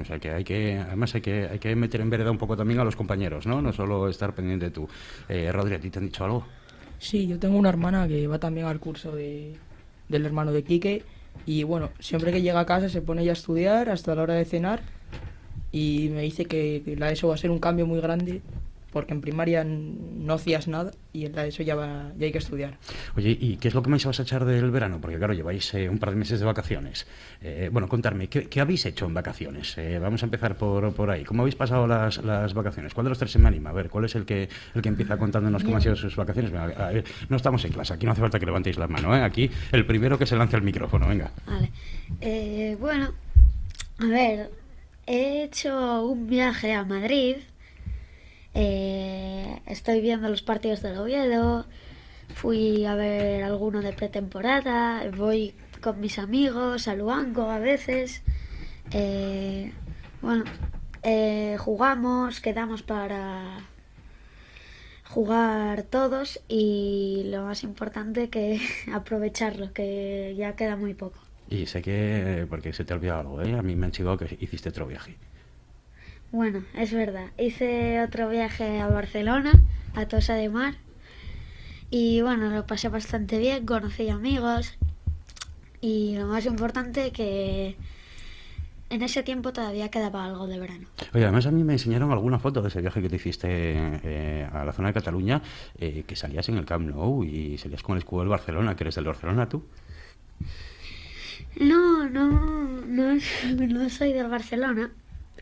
O 0.00 0.04
sea 0.04 0.18
que 0.18 0.30
hay 0.30 0.44
que, 0.44 0.78
además 0.78 1.14
hay 1.14 1.20
que, 1.20 1.48
hay 1.50 1.58
que 1.58 1.76
meter 1.76 2.00
en 2.00 2.08
vereda 2.08 2.30
un 2.30 2.38
poco 2.38 2.56
también 2.56 2.80
a 2.80 2.84
los 2.84 2.96
compañeros, 2.96 3.46
¿no? 3.46 3.60
No 3.60 3.72
solo 3.72 4.08
estar 4.08 4.34
pendiente 4.34 4.70
tú. 4.70 4.88
Eh, 5.28 5.52
Rodri, 5.52 5.74
¿a 5.74 5.80
ti 5.80 5.90
te 5.90 5.98
han 5.98 6.06
dicho 6.06 6.24
algo? 6.24 6.46
Sí, 6.98 7.26
yo 7.26 7.38
tengo 7.38 7.58
una 7.58 7.68
hermana 7.68 8.08
que 8.08 8.26
va 8.26 8.38
también 8.38 8.66
al 8.66 8.80
curso 8.80 9.14
de, 9.14 9.54
del 10.08 10.24
hermano 10.24 10.52
de 10.52 10.64
Quique 10.64 11.04
y 11.44 11.64
bueno, 11.64 11.90
siempre 11.98 12.32
que 12.32 12.40
llega 12.40 12.60
a 12.60 12.66
casa 12.66 12.88
se 12.88 13.02
pone 13.02 13.24
ya 13.24 13.32
a 13.32 13.34
estudiar 13.34 13.90
hasta 13.90 14.14
la 14.14 14.22
hora 14.22 14.34
de 14.34 14.46
cenar 14.46 14.80
y 15.70 16.08
me 16.14 16.22
dice 16.22 16.46
que, 16.46 16.80
que 16.82 16.96
la 16.96 17.10
ESO 17.10 17.28
va 17.28 17.34
a 17.34 17.38
ser 17.38 17.50
un 17.50 17.58
cambio 17.58 17.86
muy 17.86 18.00
grande 18.00 18.40
porque 18.96 19.12
en 19.12 19.20
primaria 19.20 19.62
no 19.62 20.32
hacías 20.32 20.68
nada 20.68 20.90
y 21.12 21.26
en 21.26 21.36
la 21.36 21.44
ESO 21.44 21.62
ya, 21.62 21.74
va, 21.74 22.12
ya 22.16 22.24
hay 22.24 22.32
que 22.32 22.38
estudiar. 22.38 22.78
Oye, 23.14 23.36
¿y 23.38 23.58
qué 23.58 23.68
es 23.68 23.74
lo 23.74 23.82
que 23.82 23.90
más 23.90 24.02
vas 24.06 24.20
a 24.20 24.22
echar 24.22 24.46
del 24.46 24.70
verano? 24.70 25.02
Porque 25.02 25.18
claro, 25.18 25.34
lleváis 25.34 25.74
eh, 25.74 25.90
un 25.90 25.98
par 25.98 26.12
de 26.12 26.16
meses 26.16 26.40
de 26.40 26.46
vacaciones. 26.46 27.06
Eh, 27.42 27.68
bueno, 27.70 27.88
contarme, 27.88 28.28
¿qué, 28.28 28.48
qué 28.48 28.58
habéis 28.58 28.86
hecho 28.86 29.04
en 29.04 29.12
vacaciones? 29.12 29.76
Eh, 29.76 29.98
vamos 29.98 30.22
a 30.22 30.24
empezar 30.24 30.56
por, 30.56 30.94
por 30.94 31.10
ahí. 31.10 31.24
¿Cómo 31.24 31.42
habéis 31.42 31.56
pasado 31.56 31.86
las, 31.86 32.24
las 32.24 32.54
vacaciones? 32.54 32.94
¿Cuál 32.94 33.04
de 33.04 33.08
los 33.10 33.18
tres 33.18 33.32
se 33.32 33.38
me 33.38 33.48
anima? 33.48 33.68
A 33.68 33.74
ver, 33.74 33.90
¿cuál 33.90 34.06
es 34.06 34.14
el 34.14 34.24
que, 34.24 34.48
el 34.74 34.80
que 34.80 34.88
empieza 34.88 35.18
contándonos 35.18 35.62
cómo 35.62 35.76
han 35.76 35.82
sido 35.82 35.94
sus 35.94 36.16
vacaciones? 36.16 36.50
Venga, 36.50 36.64
a 36.64 36.90
ver, 36.90 37.04
no 37.28 37.36
estamos 37.36 37.62
en 37.66 37.72
clase, 37.72 37.92
aquí 37.92 38.06
no 38.06 38.12
hace 38.12 38.22
falta 38.22 38.38
que 38.38 38.46
levantéis 38.46 38.78
la 38.78 38.88
mano, 38.88 39.14
¿eh? 39.14 39.20
Aquí 39.20 39.50
el 39.72 39.84
primero 39.84 40.18
que 40.18 40.24
se 40.24 40.36
lance 40.36 40.56
el 40.56 40.62
micrófono, 40.62 41.06
venga. 41.06 41.30
Vale. 41.44 41.70
Eh, 42.22 42.78
bueno, 42.80 43.12
a 43.98 44.06
ver, 44.06 44.50
he 45.06 45.42
hecho 45.42 46.02
un 46.02 46.26
viaje 46.26 46.72
a 46.72 46.82
Madrid. 46.82 47.36
Eh, 48.58 49.60
estoy 49.66 50.00
viendo 50.00 50.30
los 50.30 50.40
partidos 50.40 50.80
del 50.80 50.96
Oviedo. 50.96 51.66
Fui 52.34 52.86
a 52.86 52.94
ver 52.94 53.44
alguno 53.44 53.82
de 53.82 53.92
pretemporada. 53.92 55.04
Voy 55.14 55.54
con 55.82 56.00
mis 56.00 56.18
amigos 56.18 56.88
a 56.88 56.94
Luango 56.94 57.50
a 57.50 57.58
veces. 57.58 58.22
Eh, 58.92 59.72
bueno, 60.22 60.44
eh, 61.02 61.56
jugamos, 61.58 62.40
quedamos 62.40 62.82
para 62.82 63.58
jugar 65.04 65.82
todos 65.82 66.40
y 66.48 67.24
lo 67.26 67.44
más 67.44 67.62
importante 67.62 68.30
que 68.30 68.58
aprovecharlo, 68.92 69.74
que 69.74 70.34
ya 70.38 70.56
queda 70.56 70.76
muy 70.76 70.94
poco. 70.94 71.20
Y 71.50 71.66
sé 71.66 71.82
que, 71.82 72.46
porque 72.48 72.72
se 72.72 72.84
te 72.84 72.94
ha 72.94 72.96
olvidado 72.96 73.20
algo, 73.20 73.42
¿eh? 73.42 73.54
A 73.56 73.62
mí 73.62 73.76
me 73.76 73.84
han 73.84 73.92
chivado 73.92 74.16
que 74.16 74.38
hiciste 74.40 74.70
otro 74.70 74.86
viaje. 74.86 75.16
Bueno, 76.32 76.64
es 76.74 76.92
verdad. 76.92 77.26
Hice 77.38 78.02
otro 78.02 78.28
viaje 78.28 78.80
a 78.80 78.88
Barcelona, 78.88 79.52
a 79.94 80.06
Tosa 80.06 80.34
de 80.34 80.48
Mar. 80.48 80.74
Y 81.90 82.20
bueno, 82.20 82.50
lo 82.50 82.66
pasé 82.66 82.88
bastante 82.88 83.38
bien, 83.38 83.64
conocí 83.64 84.08
amigos. 84.08 84.76
Y 85.80 86.16
lo 86.16 86.26
más 86.26 86.44
importante 86.46 87.12
que 87.12 87.76
en 88.90 89.02
ese 89.02 89.22
tiempo 89.22 89.52
todavía 89.52 89.88
quedaba 89.88 90.24
algo 90.24 90.46
de 90.46 90.58
verano. 90.58 90.88
Oye, 91.14 91.24
además 91.24 91.46
a 91.46 91.50
mí 91.50 91.62
me 91.64 91.74
enseñaron 91.74 92.10
alguna 92.10 92.38
foto 92.38 92.62
de 92.62 92.68
ese 92.68 92.80
viaje 92.80 93.02
que 93.02 93.08
te 93.08 93.16
hiciste 93.16 93.48
eh, 93.50 94.48
a 94.52 94.64
la 94.64 94.72
zona 94.72 94.88
de 94.88 94.94
Cataluña, 94.94 95.42
eh, 95.78 96.04
que 96.06 96.16
salías 96.16 96.48
en 96.48 96.56
el 96.56 96.64
Camp 96.64 96.88
Nou 96.88 97.24
y 97.24 97.56
salías 97.58 97.82
con 97.82 97.96
el 97.96 97.98
escudo 97.98 98.20
del 98.20 98.28
Barcelona, 98.28 98.74
que 98.74 98.84
eres 98.84 98.94
del 98.96 99.04
Barcelona 99.04 99.48
tú. 99.48 99.64
No, 101.60 102.08
no, 102.08 102.30
no, 102.86 103.14
no 103.68 103.90
soy 103.90 104.12
del 104.12 104.28
Barcelona. 104.28 104.90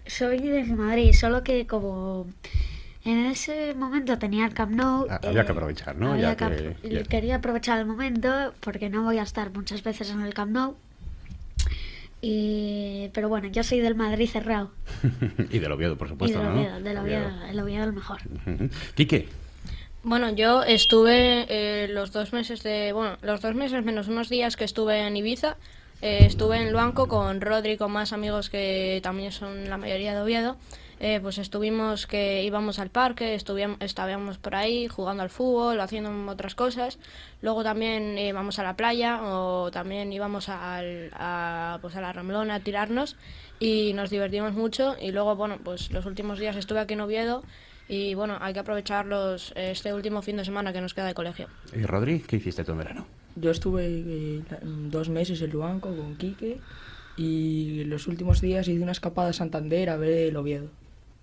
Soy 0.07 0.39
de 0.39 0.65
Madrid, 0.65 1.13
solo 1.13 1.43
que 1.43 1.67
como 1.67 2.27
en 3.05 3.27
ese 3.27 3.75
momento 3.75 4.19
tenía 4.19 4.47
el 4.47 4.55
Camp 4.55 4.73
Nou. 4.73 5.07
Ah, 5.11 5.21
había 5.23 5.43
eh, 5.43 5.45
que 5.47 5.53
aprovechar, 5.53 5.97
¿no? 5.97 6.17
Ya 6.17 6.37
que 6.37 6.47
que- 6.47 6.71
apro- 6.83 6.91
ya- 6.91 7.03
Quería 7.05 7.37
aprovechar 7.37 7.79
el 7.79 7.87
momento 7.87 8.55
porque 8.61 8.89
no 8.91 9.03
voy 9.05 9.19
a 9.19 9.23
estar 9.23 9.51
muchas 9.53 9.83
veces 9.83 10.11
en 10.11 10.21
el 10.23 10.35
Camp 10.35 10.53
Nou. 10.53 10.77
Y, 12.21 13.11
pero 13.13 13.29
bueno, 13.29 13.49
yo 13.49 13.63
soy 13.63 13.81
del 13.81 13.95
Madrid 13.95 14.29
cerrado. 14.31 14.71
y 15.51 15.59
del 15.59 15.71
Oviedo, 15.73 15.97
por 15.97 16.07
Y 16.07 16.11
supuesto, 16.11 16.39
del 16.39 16.49
¿no? 16.49 16.55
Oviedo, 16.55 16.81
del 16.81 16.97
Oviedo, 16.99 17.31
el 17.51 17.61
Oviedo 17.61 17.85
el 17.85 17.93
mejor. 17.93 18.21
Quique, 18.95 19.29
Bueno, 20.03 20.31
yo 20.35 20.63
estuve 20.63 21.47
eh, 21.49 21.89
los 21.89 22.13
dos 22.13 22.33
meses 22.33 22.63
de, 22.63 22.93
bueno, 22.93 23.17
los 23.23 23.41
dos 23.43 23.55
meses 23.55 23.85
menos 23.85 24.09
unos 24.09 24.29
días 24.31 24.57
que 24.57 24.65
estuve 24.65 25.07
en 25.07 25.17
Ibiza, 25.17 25.57
eh, 26.05 26.27
estuve 26.27 26.59
en 26.61 26.71
Luanco 26.73 27.09
con 27.09 27.41
Rodri, 27.41 27.77
con 27.77 27.91
más 27.91 28.13
amigos 28.13 28.51
que 28.51 29.01
también 29.03 29.33
son 29.33 29.69
la 29.71 29.79
mayoría 29.79 30.15
de 30.15 30.21
Oviedo. 30.21 30.57
Eh, 31.01 31.19
pues 31.21 31.39
estuvimos 31.39 32.07
que 32.07 32.45
íbamos 32.45 32.79
al 32.79 32.89
parque, 32.89 33.35
estábamos 33.35 34.39
por 34.39 34.55
ahí 34.55 34.87
jugando 34.87 35.23
al 35.25 35.29
fútbol, 35.31 35.81
haciendo 35.81 36.31
otras 36.31 36.55
cosas. 36.55 36.99
Luego 37.43 37.65
también 37.65 38.17
íbamos 38.17 38.59
a 38.59 38.63
la 38.63 38.77
playa 38.77 39.21
o 39.23 39.71
también 39.73 40.13
íbamos 40.13 40.49
al- 40.49 41.11
a, 41.15 41.79
pues 41.83 41.97
a 41.97 42.01
la 42.01 42.13
Ramblona 42.13 42.55
a 42.57 42.61
tirarnos 42.61 43.17
y 43.59 43.93
nos 43.95 44.09
divertimos 44.11 44.53
mucho. 44.53 44.95
Y 45.01 45.11
luego, 45.11 45.35
bueno, 45.37 45.59
pues 45.65 45.91
los 45.91 46.07
últimos 46.07 46.39
días 46.39 46.55
estuve 46.57 46.79
aquí 46.81 46.95
en 46.95 47.01
Oviedo 47.01 47.43
y 47.89 48.15
bueno, 48.15 48.39
hay 48.41 48.55
que 48.55 48.61
aprovecharlos 48.61 49.53
este 49.57 49.93
último 49.93 50.23
fin 50.23 50.37
de 50.37 50.45
semana 50.45 50.73
que 50.73 50.81
nos 50.81 50.95
queda 50.95 51.07
de 51.07 51.15
colegio. 51.15 51.49
¿Y 51.75 51.83
Rodri, 51.85 52.21
qué 52.21 52.37
hiciste 52.37 52.65
tú 52.65 52.73
en 52.73 52.79
verano? 52.79 53.07
Yo 53.37 53.51
estuve 53.51 53.87
eh, 53.87 54.43
dos 54.63 55.09
meses 55.09 55.43
en 55.43 55.51
Luanco 55.51 55.95
con 55.97 56.17
Quique 56.17 56.61
y 57.17 57.85
los 57.85 58.07
últimos 58.07 58.41
días 58.41 58.69
hice 58.69 58.83
una 58.83 58.93
escapada 58.93 59.31
a 59.31 59.33
Santander 59.33 59.91
a 59.91 59.97
ver 59.97 60.29
el 60.29 60.37
Oviedo. 60.37 60.69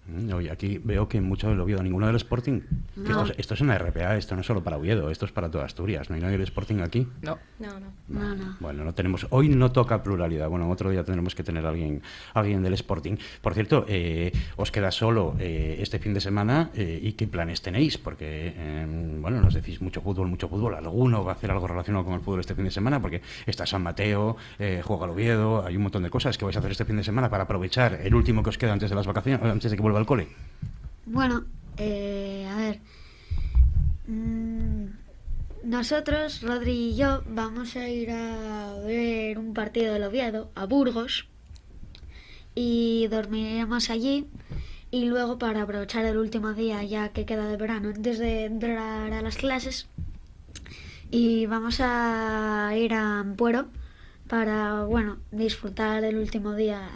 Mm, 0.07 0.33
Oye, 0.33 0.51
aquí 0.51 0.79
veo 0.83 1.07
que 1.07 1.21
mucho 1.21 1.47
del 1.49 1.59
Oviedo, 1.59 1.83
ninguno 1.83 2.07
del 2.07 2.15
Sporting. 2.15 2.61
Que 2.61 3.01
No. 3.01 3.21
Esto, 3.21 3.33
es, 3.33 3.39
esto 3.39 3.53
es 3.53 3.61
una 3.61 3.77
RPA, 3.77 4.17
esto 4.17 4.35
no 4.35 4.41
es 4.41 4.47
solo 4.47 4.63
para 4.63 4.77
Oviedo, 4.77 5.09
esto 5.11 5.25
es 5.25 5.31
para 5.31 5.49
toda 5.49 5.65
Asturias. 5.65 6.09
¿No 6.09 6.15
hay 6.15 6.21
nadie 6.21 6.37
del 6.37 6.43
Sporting 6.47 6.79
aquí? 6.81 7.07
No. 7.21 7.37
No, 7.59 7.79
no. 7.79 7.91
No, 8.07 8.35
no. 8.35 8.57
Bueno, 8.59 8.83
no 8.83 8.93
tenemos, 8.93 9.27
hoy 9.29 9.49
no 9.49 9.71
toca 9.71 10.01
pluralidad. 10.03 10.49
Bueno, 10.49 10.69
otro 10.69 10.89
día 10.89 11.03
tendremos 11.03 11.35
que 11.35 11.43
tener 11.43 11.65
a 11.65 11.69
alguien, 11.69 12.01
alguien 12.33 12.63
del 12.63 12.73
Sporting. 12.73 13.17
Por 13.41 13.53
cierto, 13.53 13.85
eh, 13.87 14.31
os 14.57 14.71
queda 14.71 14.91
solo 14.91 15.35
eh, 15.39 15.77
este 15.79 15.99
fin 15.99 16.13
de 16.13 16.19
semana 16.21 16.71
eh, 16.73 16.99
y 17.01 17.13
qué 17.13 17.27
planes 17.27 17.61
tenéis, 17.61 17.97
porque 17.97 18.53
eh, 18.57 18.85
bueno, 19.21 19.39
nos 19.41 19.53
decís 19.53 19.81
mucho 19.81 20.01
fútbol, 20.01 20.27
mucho 20.27 20.49
fútbol. 20.49 20.75
Alguno 20.75 21.23
va 21.23 21.33
a 21.33 21.35
hacer 21.35 21.51
algo 21.51 21.67
relacionado 21.67 22.03
con 22.03 22.15
el 22.15 22.21
fútbol 22.21 22.39
este 22.39 22.55
fin 22.55 22.65
de 22.65 22.71
semana, 22.71 22.99
porque 23.01 23.21
está 23.45 23.65
San 23.65 23.83
Mateo, 23.83 24.35
eh, 24.59 24.81
juega 24.83 25.05
el 25.05 25.11
Oviedo, 25.11 25.63
hay 25.65 25.75
un 25.77 25.83
montón 25.83 26.03
de 26.03 26.09
cosas 26.09 26.37
que 26.37 26.45
vais 26.45 26.55
a 26.55 26.59
hacer 26.59 26.71
este 26.71 26.85
fin 26.85 26.97
de 26.97 27.03
semana 27.03 27.29
para 27.29 27.43
aprovechar 27.43 27.99
el 28.03 28.15
último 28.15 28.43
que 28.43 28.49
os 28.49 28.57
queda 28.57 28.73
antes 28.73 28.89
de 28.89 28.95
las 28.95 29.07
vacaciones, 29.07 29.41
antes 29.43 29.69
de 29.71 29.77
que 29.77 29.81
vuelva 29.81 30.00
al 30.01 30.07
cole. 30.07 30.27
Bueno, 31.05 31.45
eh, 31.77 32.47
a 32.49 32.55
ver. 32.57 32.79
Mm, 34.07 34.85
nosotros, 35.63 36.41
Rodri 36.41 36.89
y 36.89 36.95
yo, 36.95 37.23
vamos 37.27 37.75
a 37.75 37.87
ir 37.87 38.11
a 38.11 38.73
ver 38.85 39.37
un 39.37 39.53
partido 39.53 39.93
del 39.93 40.03
Oviedo 40.03 40.51
a 40.55 40.65
Burgos 40.65 41.27
y 42.55 43.07
dormiremos 43.09 43.89
allí. 43.89 44.27
Y 44.89 45.05
luego, 45.05 45.37
para 45.37 45.61
aprovechar 45.61 46.03
el 46.03 46.17
último 46.17 46.53
día 46.53 46.83
ya 46.83 47.09
que 47.09 47.25
queda 47.25 47.47
de 47.47 47.55
verano, 47.55 47.89
antes 47.95 48.19
de 48.19 48.45
entrar 48.45 49.13
a 49.13 49.21
las 49.21 49.37
clases, 49.37 49.87
y 51.11 51.45
vamos 51.45 51.79
a 51.79 52.71
ir 52.75 52.93
a 52.93 53.19
Ampuero 53.19 53.67
para, 54.27 54.83
bueno, 54.83 55.17
disfrutar 55.31 56.03
el 56.03 56.17
último 56.17 56.55
día 56.55 56.89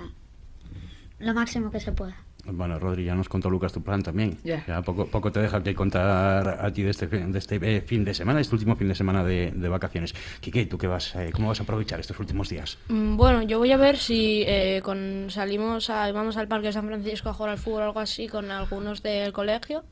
lo 1.19 1.33
máximo 1.33 1.71
que 1.71 1.79
se 1.79 1.91
pueda. 1.91 2.24
Bueno, 2.47 2.77
Rodri, 2.79 3.03
ya 3.05 3.15
nos 3.15 3.27
contó 3.27 3.49
Lucas 3.49 3.73
tu 3.73 3.81
plan 3.81 4.03
también. 4.03 4.37
Ya. 4.43 4.63
poco, 4.83 5.07
poco 5.07 5.31
te 5.31 5.39
deja 5.39 5.63
que 5.63 5.73
contar 5.73 6.59
a 6.63 6.71
ti 6.71 6.83
de 6.83 6.91
este, 6.91 7.07
fin- 7.07 7.31
de 7.31 7.39
este 7.39 7.55
eh, 7.61 7.81
fin 7.81 8.05
de 8.05 8.13
semana, 8.13 8.39
este 8.39 8.53
último 8.55 8.75
fin 8.75 8.87
de 8.87 8.95
semana 8.95 9.23
de, 9.23 9.51
de 9.51 9.67
vacaciones. 9.69 10.13
Quique, 10.41 10.65
¿tú 10.65 10.77
qué 10.77 10.87
vas, 10.87 11.15
eh, 11.15 11.31
cómo 11.33 11.47
vas 11.47 11.59
a 11.59 11.63
aprovechar 11.63 11.99
estos 11.99 12.19
últimos 12.19 12.49
días? 12.49 12.77
Mm, 12.89 13.17
Bueno, 13.17 13.41
yo 13.43 13.57
voy 13.59 13.71
a 13.71 13.77
ver 13.77 13.97
si 13.97 14.43
eh, 14.47 14.81
con, 14.83 15.27
salimos 15.29 15.89
a, 15.89 16.11
vamos 16.11 16.37
al 16.37 16.47
Parque 16.47 16.67
de 16.67 16.73
San 16.73 16.85
Francisco 16.85 17.29
a 17.29 17.33
jugar 17.33 17.51
al 17.53 17.57
fútbol 17.57 17.81
o 17.81 17.85
algo 17.85 17.99
así 17.99 18.27
con 18.27 18.51
algunos 18.51 19.01
del 19.01 19.33
colegio. 19.33 19.83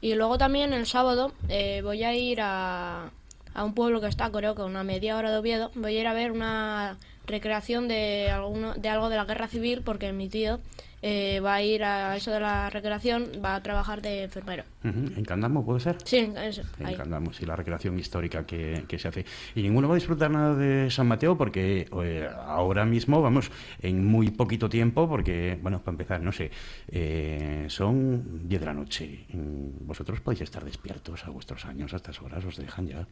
Y 0.00 0.14
luego 0.14 0.38
también 0.38 0.72
el 0.72 0.86
sábado 0.86 1.32
eh, 1.48 1.80
voy 1.82 2.04
a 2.04 2.14
ir 2.14 2.40
a, 2.40 3.10
a 3.54 3.64
un 3.64 3.74
pueblo 3.74 4.00
que 4.00 4.06
está, 4.06 4.30
creo 4.30 4.54
que 4.54 4.62
a 4.62 4.66
una 4.66 4.84
media 4.84 5.16
hora 5.16 5.30
de 5.32 5.38
Oviedo. 5.38 5.70
Voy 5.74 5.96
a 5.96 6.00
ir 6.00 6.06
a 6.06 6.12
ver 6.14 6.30
una 6.32 6.98
recreación 7.26 7.88
de, 7.88 8.30
alguno, 8.30 8.74
de 8.74 8.88
algo 8.88 9.08
de 9.08 9.16
la 9.16 9.24
guerra 9.24 9.48
civil 9.48 9.82
porque 9.84 10.12
mi 10.12 10.28
tío 10.28 10.60
eh, 11.02 11.40
va 11.40 11.54
a 11.54 11.62
ir 11.62 11.84
a 11.84 12.16
eso 12.16 12.30
de 12.30 12.40
la 12.40 12.70
recreación, 12.70 13.30
va 13.44 13.56
a 13.56 13.62
trabajar 13.62 14.02
de 14.02 14.24
enfermero. 14.24 14.64
¿En 14.82 15.24
Candamo 15.24 15.64
puede 15.64 15.80
ser? 15.80 15.96
Sí, 16.04 16.32
eso, 16.36 16.62
En. 16.78 16.94
Candamo, 16.96 17.32
sí, 17.32 17.44
la 17.44 17.56
recreación 17.56 17.98
histórica 17.98 18.46
que, 18.46 18.84
que 18.88 18.98
se 18.98 19.08
hace. 19.08 19.24
Y 19.54 19.62
ninguno 19.62 19.88
va 19.88 19.94
a 19.94 19.96
disfrutar 19.96 20.30
nada 20.30 20.54
de 20.54 20.90
San 20.90 21.06
Mateo 21.08 21.36
porque 21.36 21.88
eh, 22.02 22.28
ahora 22.46 22.84
mismo, 22.84 23.20
vamos, 23.20 23.50
en 23.82 24.04
muy 24.04 24.30
poquito 24.30 24.68
tiempo, 24.68 25.08
porque, 25.08 25.58
bueno, 25.60 25.80
para 25.80 25.92
empezar, 25.92 26.20
no 26.22 26.32
sé, 26.32 26.50
eh, 26.88 27.66
son 27.68 28.48
10 28.48 28.60
de 28.60 28.66
la 28.66 28.74
noche. 28.74 29.26
Mm, 29.32 29.86
Vosotros 29.86 30.20
podéis 30.20 30.42
estar 30.42 30.64
despiertos 30.64 31.24
a 31.26 31.30
vuestros 31.30 31.64
años, 31.64 31.92
a 31.92 31.96
estas 31.96 32.20
horas, 32.22 32.44
os 32.44 32.56
dejan 32.56 32.86
ya. 32.86 33.06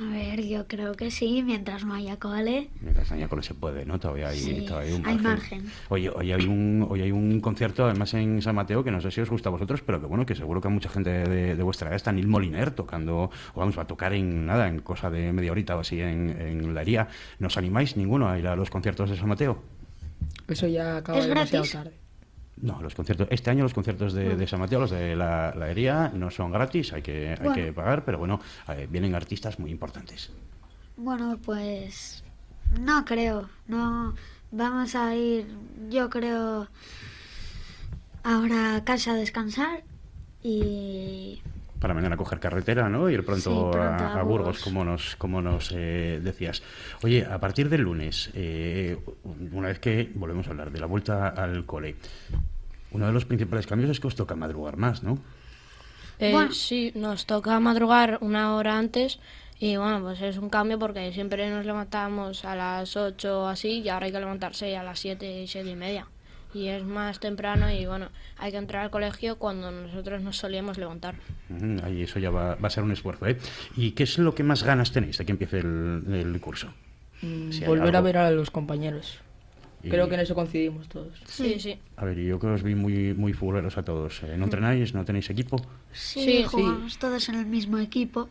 A 0.00 0.10
ver, 0.10 0.46
yo 0.46 0.68
creo 0.68 0.94
que 0.94 1.10
sí, 1.10 1.42
mientras 1.42 1.84
no 1.84 1.92
haya 1.94 2.18
cole. 2.18 2.68
Mientras 2.80 3.10
haya 3.10 3.26
cole 3.26 3.42
se 3.42 3.54
puede, 3.54 3.84
¿no? 3.84 3.98
Todavía 3.98 4.28
hay, 4.28 4.38
Sí, 4.38 4.64
todavía 4.66 4.92
hay 4.92 4.96
un 5.00 5.04
hay 5.06 5.18
margen. 5.18 5.64
Oye, 5.88 6.08
hoy 6.10 6.30
hay 6.30 6.46
un 6.46 6.86
hoy 6.88 7.02
hay 7.02 7.10
un 7.10 7.40
concierto 7.40 7.84
además 7.84 8.14
en 8.14 8.40
San 8.40 8.54
Mateo 8.54 8.84
que 8.84 8.92
no 8.92 9.00
sé 9.00 9.10
si 9.10 9.20
os 9.20 9.28
gusta 9.28 9.48
a 9.48 9.52
vosotros, 9.52 9.82
pero 9.82 10.00
que 10.00 10.06
bueno, 10.06 10.24
que 10.24 10.36
seguro 10.36 10.60
que 10.60 10.68
a 10.68 10.70
mucha 10.70 10.88
gente 10.88 11.10
de, 11.10 11.56
de 11.56 11.62
vuestra 11.64 11.88
edad 11.88 11.96
está 11.96 12.12
Neil 12.12 12.28
Moliner 12.28 12.70
tocando, 12.70 13.22
o 13.54 13.58
vamos, 13.58 13.76
va 13.76 13.82
a 13.82 13.86
tocar 13.88 14.12
en 14.12 14.46
nada, 14.46 14.68
en 14.68 14.80
cosa 14.82 15.10
de 15.10 15.32
media 15.32 15.50
horita 15.50 15.76
o 15.76 15.80
así 15.80 16.00
en, 16.00 16.30
en 16.30 16.74
la 16.74 16.82
hería. 16.82 17.08
¿No 17.40 17.48
os 17.48 17.56
animáis 17.56 17.96
ninguno 17.96 18.28
a 18.28 18.38
ir 18.38 18.46
a 18.46 18.54
los 18.54 18.70
conciertos 18.70 19.10
de 19.10 19.16
San 19.16 19.28
Mateo? 19.28 19.60
Eso 20.46 20.68
ya 20.68 20.98
acaba 20.98 21.18
¿Es 21.18 21.26
demasiado 21.26 21.64
gratis? 21.64 21.72
tarde. 21.72 22.07
No, 22.62 22.80
los 22.82 22.94
conciertos, 22.94 23.28
este 23.30 23.50
año 23.50 23.62
los 23.62 23.74
conciertos 23.74 24.12
de, 24.12 24.36
de 24.36 24.46
San 24.46 24.58
Mateo, 24.60 24.80
los 24.80 24.90
de 24.90 25.14
la, 25.14 25.54
la 25.54 25.70
hería, 25.70 26.10
no 26.14 26.30
son 26.30 26.50
gratis, 26.50 26.92
hay 26.92 27.02
que, 27.02 27.30
hay 27.30 27.36
Bueno. 27.36 27.54
que 27.54 27.72
pagar, 27.72 28.04
pero 28.04 28.18
bueno, 28.18 28.40
eh, 28.68 28.86
vienen 28.90 29.14
artistas 29.14 29.58
muy 29.58 29.70
importantes. 29.70 30.30
Bueno, 30.96 31.38
pues 31.44 32.24
no 32.80 33.04
creo, 33.04 33.48
no 33.68 34.14
vamos 34.50 34.94
a 34.94 35.14
ir, 35.14 35.46
yo 35.88 36.10
creo, 36.10 36.68
ahora 38.24 38.76
a 38.76 38.84
casa 38.84 39.12
a 39.12 39.14
descansar 39.14 39.82
y 40.42 41.40
Para 41.80 41.94
mañana 41.94 42.16
coger 42.16 42.40
carretera, 42.40 42.88
¿no? 42.88 43.08
Ir 43.08 43.24
pronto, 43.24 43.50
Sí, 43.50 43.78
pronto 43.78 43.82
a, 43.82 44.16
a 44.16 44.20
a 44.20 44.22
Burgos, 44.22 44.60
como 44.60 44.84
nos, 44.84 45.14
como 45.16 45.40
nos 45.40 45.72
eh, 45.74 46.20
decías. 46.22 46.62
Oye, 47.02 47.24
a 47.24 47.38
partir 47.38 47.68
del 47.68 47.82
lunes, 47.82 48.30
eh, 48.34 48.98
una 49.52 49.68
vez 49.68 49.78
que 49.78 50.10
volvemos 50.14 50.46
a 50.48 50.50
hablar 50.50 50.72
de 50.72 50.80
la 50.80 50.86
vuelta 50.86 51.28
al 51.28 51.64
cole, 51.66 51.94
uno 52.90 53.06
de 53.06 53.12
los 53.12 53.24
principales 53.26 53.66
cambios 53.66 53.90
es 53.90 54.00
que 54.00 54.06
os 54.08 54.16
toca 54.16 54.34
madrugar 54.34 54.76
más, 54.76 55.02
¿no? 55.02 55.18
Eh, 56.18 56.32
Bueno. 56.32 56.52
Sí, 56.52 56.90
nos 56.96 57.26
toca 57.26 57.60
madrugar 57.60 58.18
una 58.22 58.56
hora 58.56 58.76
antes 58.76 59.20
y 59.60 59.76
bueno, 59.76 60.00
pues 60.00 60.20
es 60.20 60.36
un 60.38 60.50
cambio 60.50 60.78
porque 60.78 61.12
siempre 61.12 61.48
nos 61.50 61.64
levantamos 61.64 62.44
a 62.44 62.56
las 62.56 62.96
8 62.96 63.42
o 63.42 63.46
así 63.46 63.80
y 63.82 63.88
ahora 63.88 64.06
hay 64.06 64.12
que 64.12 64.18
levantarse 64.18 64.76
a 64.76 64.82
las 64.82 64.98
7, 64.98 65.44
7 65.46 65.70
y 65.70 65.76
media. 65.76 66.06
Y 66.54 66.68
es 66.68 66.82
más 66.84 67.20
temprano 67.20 67.70
y 67.70 67.84
bueno, 67.86 68.08
hay 68.38 68.50
que 68.52 68.56
entrar 68.56 68.82
al 68.84 68.90
colegio 68.90 69.36
cuando 69.36 69.70
nosotros 69.70 70.22
nos 70.22 70.36
solíamos 70.38 70.78
levantar. 70.78 71.14
Ujú, 71.50 71.84
Ahí 71.84 72.02
eso 72.02 72.18
ya 72.18 72.30
va, 72.30 72.54
va 72.54 72.68
a 72.68 72.70
ser 72.70 72.84
un 72.84 72.92
esfuerzo, 72.92 73.26
¿eh? 73.26 73.36
¿Y 73.76 73.90
qué 73.92 74.04
es 74.04 74.18
lo 74.18 74.34
que 74.34 74.42
más 74.42 74.62
ganas 74.62 74.90
tenéis 74.92 75.18
de 75.18 75.26
que 75.26 75.32
empiece 75.32 75.58
el, 75.58 76.04
el 76.10 76.40
curso? 76.40 76.68
Mm, 77.22 77.50
Si 77.52 77.64
volver 77.64 77.94
a 77.94 77.98
algo. 77.98 78.06
ver 78.06 78.16
a 78.18 78.30
los 78.30 78.50
compañeros. 78.50 79.18
Y- 79.82 79.90
Creo 79.90 80.08
que 80.08 80.14
en 80.14 80.20
eso 80.20 80.34
coincidimos 80.34 80.88
todos. 80.88 81.20
Sí, 81.26 81.60
sí. 81.60 81.78
A 81.96 82.04
ver, 82.04 82.18
yo 82.18 82.38
que 82.40 82.46
os 82.46 82.62
vi 82.62 82.74
muy, 82.74 83.12
muy 83.14 83.32
futboleros 83.34 83.76
a 83.76 83.84
todos. 83.84 84.22
¿eh? 84.22 84.36
¿No 84.38 84.44
entrenáis? 84.44 84.94
¿No 84.94 85.04
tenéis 85.04 85.28
equipo? 85.30 85.56
sí, 85.92 86.20
Sí, 86.24 86.44
jugamos 86.44 86.98
todos 86.98 87.28
en 87.28 87.34
el 87.36 87.46
mismo 87.46 87.78
equipo. 87.78 88.28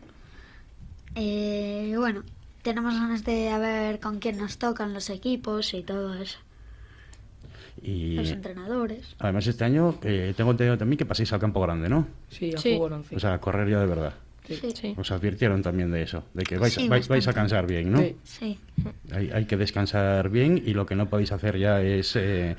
Eh, 1.14 1.88
y 1.92 1.96
bueno, 1.96 2.22
tenemos 2.62 2.94
ganas 2.94 3.24
de 3.24 3.48
a 3.50 3.58
ver 3.58 4.00
con 4.00 4.18
quién 4.18 4.38
nos 4.38 4.58
tocan 4.58 4.92
los 4.94 5.10
equipos 5.10 5.72
y 5.74 5.82
todo 5.82 6.14
eso, 6.14 6.38
Y 7.82 8.14
los 8.16 8.30
entrenadores. 8.30 9.14
además 9.18 9.46
este 9.46 9.64
año 9.64 9.98
eh, 10.02 10.34
tengo 10.36 10.50
entendido 10.52 10.76
también 10.78 10.98
que 10.98 11.06
paséis 11.06 11.32
al 11.32 11.40
campo 11.40 11.60
grande, 11.60 11.88
¿no? 11.88 12.06
Sí, 12.30 12.52
a 12.54 12.58
Sí. 12.58 12.74
fútbol 12.74 12.92
11. 12.94 13.16
O 13.16 13.20
sea, 13.20 13.34
a 13.34 13.40
correr 13.40 13.68
ya 13.68 13.80
de 13.80 13.86
verdad. 13.86 14.14
Sí, 14.46 14.58
Sí. 14.74 14.94
Os 14.96 15.10
advirtieron 15.12 15.60
también 15.62 15.90
de 15.90 16.00
eso, 16.02 16.24
de 16.32 16.42
que 16.42 16.56
vais, 16.56 16.72
Sí, 16.72 16.88
vais, 16.88 17.06
vais 17.06 17.28
a 17.28 17.34
cansar 17.34 17.66
bien, 17.66 17.92
¿no? 17.92 17.98
Sí. 17.98 18.16
sí. 18.24 18.58
Hay, 19.12 19.30
hay 19.30 19.44
que 19.44 19.58
descansar 19.58 20.30
bien 20.30 20.62
y 20.64 20.72
lo 20.72 20.86
que 20.86 20.96
no 20.96 21.06
podéis 21.10 21.32
hacer 21.32 21.58
ya 21.58 21.82
es 21.82 22.16
eh, 22.16 22.56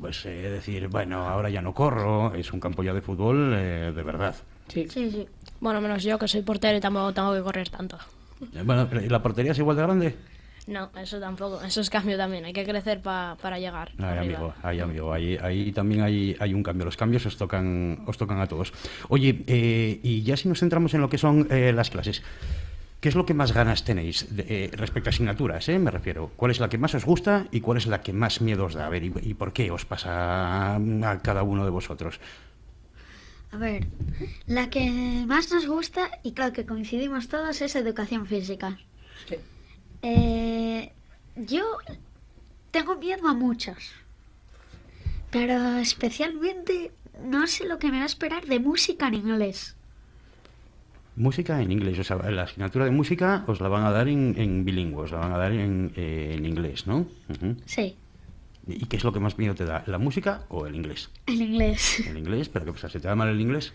pues 0.00 0.24
eh, 0.26 0.30
decir, 0.30 0.86
bueno, 0.86 1.26
ahora 1.26 1.50
ya 1.50 1.60
no 1.60 1.74
corro, 1.74 2.32
es 2.36 2.52
un 2.52 2.60
campo 2.60 2.84
ya 2.84 2.94
de 2.94 3.00
fútbol 3.00 3.52
eh, 3.56 3.92
de 3.92 4.02
verdad. 4.04 4.36
Sí. 4.68 4.86
Sí, 4.88 5.10
sí. 5.10 5.26
Bueno, 5.58 5.80
menos 5.80 6.04
yo 6.04 6.18
que 6.20 6.28
soy 6.28 6.42
portero 6.42 6.78
y 6.78 6.80
tampoco 6.80 7.12
tengo 7.12 7.34
que 7.34 7.42
correr 7.42 7.68
tanto. 7.68 7.98
Eh, 8.54 8.62
Bueno, 8.64 8.86
pero 8.88 9.02
¿y 9.04 9.08
¿la 9.08 9.20
portería 9.20 9.50
es 9.52 9.58
igual 9.58 9.76
de 9.76 9.82
grande? 9.82 10.14
No, 10.66 10.90
eso 10.96 11.20
tampoco, 11.20 11.60
eso 11.62 11.82
es 11.82 11.90
cambio 11.90 12.16
también, 12.16 12.46
hay 12.46 12.54
que 12.54 12.64
crecer 12.64 13.00
pa- 13.02 13.36
para 13.42 13.58
llegar. 13.58 13.92
Ay, 13.98 14.18
amigo, 14.18 14.54
ay, 14.62 14.80
amigo, 14.80 15.12
ahí, 15.12 15.36
ahí 15.42 15.72
también 15.72 16.00
hay, 16.00 16.34
hay 16.40 16.54
un 16.54 16.62
cambio. 16.62 16.86
Los 16.86 16.96
cambios 16.96 17.26
os 17.26 17.36
tocan, 17.36 18.02
os 18.06 18.16
tocan 18.16 18.40
a 18.40 18.46
todos. 18.46 18.72
Oye, 19.10 19.44
eh, 19.46 20.00
y 20.02 20.22
ya 20.22 20.36
si 20.38 20.48
nos 20.48 20.60
centramos 20.60 20.94
en 20.94 21.02
lo 21.02 21.10
que 21.10 21.18
son 21.18 21.46
eh, 21.50 21.70
las 21.74 21.90
clases, 21.90 22.22
¿qué 23.02 23.10
es 23.10 23.14
lo 23.14 23.26
que 23.26 23.34
más 23.34 23.52
ganas 23.52 23.84
tenéis 23.84 24.34
de- 24.34 24.46
eh, 24.48 24.70
respecto 24.72 25.10
a 25.10 25.12
asignaturas? 25.12 25.68
eh, 25.68 25.78
me 25.78 25.90
refiero. 25.90 26.30
¿Cuál 26.34 26.50
es 26.50 26.60
la 26.60 26.70
que 26.70 26.78
más 26.78 26.94
os 26.94 27.04
gusta 27.04 27.46
y 27.52 27.60
cuál 27.60 27.76
es 27.76 27.86
la 27.86 28.00
que 28.00 28.14
más 28.14 28.40
miedo 28.40 28.64
os 28.64 28.72
da? 28.72 28.86
A 28.86 28.88
ver, 28.88 29.04
¿y, 29.04 29.12
y 29.22 29.34
por 29.34 29.52
qué 29.52 29.70
os 29.70 29.84
pasa 29.84 30.76
a 30.76 31.18
cada 31.22 31.42
uno 31.42 31.64
de 31.66 31.70
vosotros? 31.70 32.20
A 33.52 33.58
ver, 33.58 33.86
la 34.46 34.70
que 34.70 34.90
más 35.28 35.52
nos 35.52 35.66
gusta 35.66 36.10
y 36.22 36.32
creo 36.32 36.54
que 36.54 36.64
coincidimos 36.64 37.28
todos 37.28 37.60
es 37.60 37.76
educación 37.76 38.26
física. 38.26 38.78
Sí. 39.28 39.36
Eh, 40.06 40.92
yo 41.34 41.64
tengo 42.70 42.96
miedo 42.96 43.26
a 43.26 43.34
muchas. 43.34 43.78
Pero 45.30 45.78
especialmente 45.78 46.92
no 47.22 47.46
sé 47.46 47.66
lo 47.66 47.78
que 47.78 47.90
me 47.90 47.96
va 47.96 48.02
a 48.02 48.06
esperar 48.06 48.44
de 48.44 48.60
música 48.60 49.08
en 49.08 49.14
inglés. 49.14 49.76
Música 51.16 51.62
en 51.62 51.72
inglés, 51.72 51.98
o 51.98 52.04
sea, 52.04 52.16
la 52.30 52.42
asignatura 52.42 52.84
de 52.84 52.90
música 52.90 53.44
os 53.46 53.60
la 53.60 53.68
van 53.68 53.84
a 53.84 53.90
dar 53.90 54.08
en, 54.08 54.34
en 54.36 54.64
bilingüe, 54.64 55.04
os 55.04 55.12
la 55.12 55.18
van 55.18 55.32
a 55.32 55.38
dar 55.38 55.52
en, 55.52 55.92
eh, 55.96 56.34
en 56.36 56.44
inglés, 56.44 56.86
¿no? 56.86 57.06
Sí, 57.66 57.96
¿Y 58.66 58.86
qué 58.86 58.96
es 58.96 59.04
lo 59.04 59.12
que 59.12 59.20
más 59.20 59.38
miedo 59.38 59.54
te 59.54 59.64
da, 59.64 59.84
la 59.86 59.98
música 59.98 60.44
o 60.48 60.66
el 60.66 60.74
inglés? 60.74 61.10
el 61.26 61.40
inglés. 61.42 62.00
El 62.00 62.16
inglés, 62.16 62.48
pero 62.48 62.64
¿qué 62.64 62.72
pasa? 62.72 62.88
¿Se 62.88 63.00
te 63.00 63.08
da 63.08 63.14
mal 63.14 63.28
el 63.28 63.40
inglés? 63.40 63.72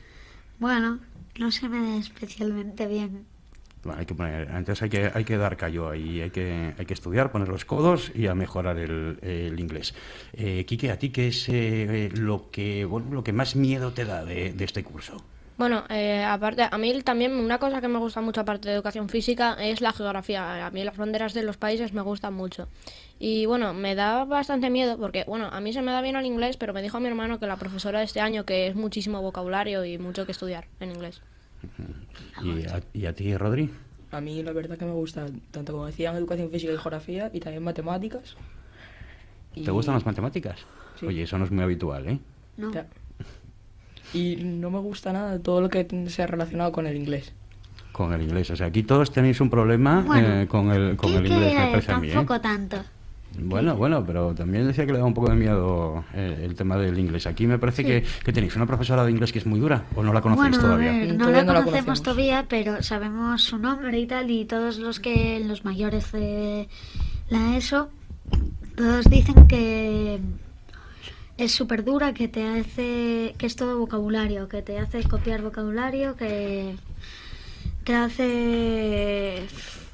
Bueno, 0.60 1.00
no 1.38 1.52
se 1.52 1.70
me 1.70 1.80
da 1.80 1.98
especialmente 1.98 2.88
bien. 2.88 3.26
Bueno, 3.84 4.00
hay 4.00 4.06
que 4.06 4.14
poner, 4.14 4.50
entonces 4.50 4.82
hay 4.82 4.90
que, 4.90 5.12
hay 5.14 5.24
que 5.24 5.38
dar 5.38 5.56
callo 5.56 5.90
ahí, 5.90 6.22
hay 6.22 6.32
que, 6.32 6.74
hay 6.78 6.86
que 6.86 6.94
estudiar, 6.94 7.32
poner 7.32 7.48
los 7.48 7.64
codos 7.64 8.12
y 8.14 8.28
a 8.28 8.36
mejorar 8.36 8.78
el, 8.78 9.56
inglés. 9.58 9.94
Eh, 10.34 10.66
Quique, 10.66 10.92
¿a 10.92 11.00
ti 11.00 11.10
qué 11.12 11.30
es 11.30 11.48
eh, 11.48 12.10
lo, 12.14 12.52
que, 12.52 12.84
bueno, 12.84 13.08
lo 13.12 13.24
que 13.24 13.32
más 13.32 13.56
miedo 13.56 13.94
te 13.94 14.04
da 14.04 14.26
de, 14.26 14.54
este 14.60 14.84
curso? 14.84 15.24
Bueno, 15.58 15.84
eh, 15.90 16.24
aparte, 16.24 16.68
a 16.70 16.78
mí 16.78 17.02
también 17.04 17.34
una 17.34 17.58
cosa 17.58 17.82
que 17.82 17.88
me 17.90 18.00
gusta 18.00 18.22
mucho 18.22 18.42
aparte 18.42 18.70
de 18.70 18.76
educación 18.76 19.10
física 19.10 19.58
es 19.60 19.82
la 19.82 19.92
geografía. 19.92 20.66
A 20.66 20.72
mí 20.72 20.84
las 20.84 20.96
banderas 20.96 21.34
de 21.34 21.44
los 21.44 21.58
países 21.58 21.94
me 21.94 22.02
gustan 22.02 22.34
mucho. 22.34 22.70
Y 23.18 23.46
bueno, 23.46 23.74
me 23.74 23.96
da 23.96 24.24
bastante 24.24 24.70
miedo 24.70 24.98
porque, 24.98 25.26
bueno, 25.28 25.48
a 25.52 25.60
mí 25.60 25.74
se 25.74 25.82
me 25.82 25.92
da 25.92 26.02
bien 26.02 26.16
el 26.16 26.26
inglés, 26.26 26.56
pero 26.56 26.74
me 26.74 26.82
dijo 26.82 27.00
mi 27.02 27.08
hermano 27.08 27.40
que 27.40 27.48
la 27.48 27.58
profesora 27.58 28.00
de 28.00 28.06
este 28.06 28.22
año 28.22 28.46
que 28.46 28.68
es 28.68 28.76
muchísimo 28.76 29.22
vocabulario 29.22 29.84
y 29.84 29.98
mucho 29.98 30.26
que 30.26 30.32
estudiar 30.32 30.68
en 30.80 30.92
inglés. 30.92 31.22
¿Y 32.44 32.66
a, 32.66 32.82
y 32.94 33.06
a 33.06 33.14
ti, 33.14 33.36
Rodri? 33.36 33.70
A 34.12 34.22
mí 34.22 34.42
la 34.42 34.54
verdad 34.54 34.78
que 34.78 34.86
me 34.86 34.92
gusta, 34.92 35.28
tanto 35.52 35.74
como 35.74 35.86
decían, 35.86 36.16
educación 36.16 36.50
física 36.50 36.74
y 36.74 36.78
geografía, 36.78 37.30
y 37.34 37.40
también 37.40 37.64
matemáticas. 37.64 38.36
¿Te 39.54 39.72
gustan 39.72 39.96
las 39.96 40.06
matemáticas? 40.06 40.60
Sí. 41.00 41.06
Oye, 41.06 41.24
eso 41.24 41.38
no 41.38 41.46
es 41.46 41.52
muy 41.52 41.64
habitual, 41.64 42.08
¿eh? 42.08 42.20
No. 42.58 42.72
Ya. 42.72 42.88
Y 44.14 44.38
no 44.38 44.72
me 44.72 44.80
gusta 44.80 45.14
nada 45.14 45.38
todo 45.40 45.62
lo 45.62 45.70
que 45.70 45.86
sea 46.08 46.28
relacionado 46.28 46.72
con 46.72 46.88
el 46.88 46.96
inglés. 46.96 47.34
Con 47.92 48.14
el 48.14 48.22
inglés. 48.22 48.50
O 48.50 48.56
sea, 48.56 48.68
aquí 48.68 48.84
todos 48.84 49.12
tenéis 49.12 49.42
un 49.42 49.50
problema 49.50 50.02
Bueno, 50.02 50.42
eh, 50.42 50.48
con 50.48 50.72
el, 50.72 50.96
con 50.96 51.12
el 51.14 51.24
¿Qué 51.24 51.30
inglés, 51.30 51.54
me 51.54 51.66
que 51.66 51.72
parece 51.72 51.92
a 51.92 52.00
mí, 52.00 52.10
¿eh? 52.10 52.14
tampoco 52.14 52.42
tanto. 52.42 52.78
Bueno, 53.42 53.76
bueno, 53.76 54.04
pero 54.06 54.34
también 54.36 54.68
decía 54.68 54.86
que 54.86 54.92
le 54.94 55.00
da 55.00 55.06
un 55.06 55.14
poco 55.14 55.30
de 55.30 55.36
miedo 55.36 56.04
eh, 56.14 56.42
el 56.44 56.56
tema 56.56 56.78
del 56.78 56.98
inglés. 57.00 57.26
Aquí 57.28 57.48
me 57.48 57.58
parece 57.60 57.84
que, 57.86 58.04
que 58.24 58.34
tenéis 58.34 58.56
una 58.56 58.66
profesora 58.66 59.04
de 59.06 59.12
inglés 59.12 59.32
que 59.32 59.40
es 59.40 59.46
muy 59.46 59.60
dura, 59.60 59.86
¿o 59.96 60.04
no 60.04 60.12
la 60.14 60.22
conocéis 60.22 60.50
Bueno, 60.58 60.62
todavía? 60.64 60.90
a 60.92 60.98
ver, 60.98 61.08
no 61.14 61.18
Todavía 61.20 61.38
la 61.42 61.44
no 61.46 61.54
la 61.54 61.60
conocemos 61.64 61.86
conocemos. 61.86 62.02
todavía, 62.04 62.46
pero 62.50 62.84
sabemos 62.84 63.42
su 63.44 63.58
nombre 63.58 64.00
y 64.00 64.06
tal, 64.08 64.30
y 64.30 64.46
todos 64.46 64.78
los 64.78 65.00
que, 65.00 65.40
los 65.46 65.64
mayores 65.66 66.12
de 66.12 66.68
la 67.30 67.56
ESO, 67.58 67.90
todos 68.76 69.06
dicen 69.10 69.48
que 69.48 70.20
es 71.38 71.52
súper 71.52 71.84
dura, 71.86 72.14
que 72.14 72.28
te 72.28 72.46
hace, 72.48 73.34
que 73.38 73.46
es 73.46 73.56
todo 73.56 73.80
vocabulario, 73.80 74.50
que 74.50 74.62
te 74.62 74.78
hace 74.80 75.04
copiar 75.04 75.42
vocabulario, 75.42 76.16
que 76.18 76.76
te 77.86 77.96
hace 77.96 79.44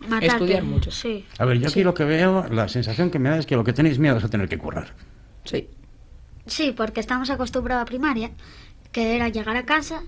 matarte. 0.07 0.27
Estudiar 0.27 0.63
mucho. 0.63 0.91
Sí. 0.91 1.25
A 1.37 1.45
ver, 1.45 1.59
yo 1.59 1.67
aquí 1.69 1.83
lo 1.83 1.93
que 1.93 2.03
veo, 2.05 2.47
la 2.49 2.67
sensación 2.67 3.09
que 3.11 3.19
me 3.19 3.29
da 3.29 3.37
es 3.37 3.45
que 3.45 3.55
lo 3.55 3.63
que 3.63 3.73
tenéis 3.73 3.99
miedo 3.99 4.17
es 4.17 4.23
a 4.23 4.29
tener 4.29 4.47
que 4.49 4.57
currar. 4.57 4.93
Sí. 5.43 5.67
Sí, 6.45 6.73
porque 6.75 6.99
estamos 6.99 7.29
acostumbrados 7.29 7.81
a 7.83 7.85
primaria, 7.85 8.31
que 8.91 9.15
era 9.15 9.29
llegar 9.29 9.55
a 9.57 9.65
casa, 9.65 10.03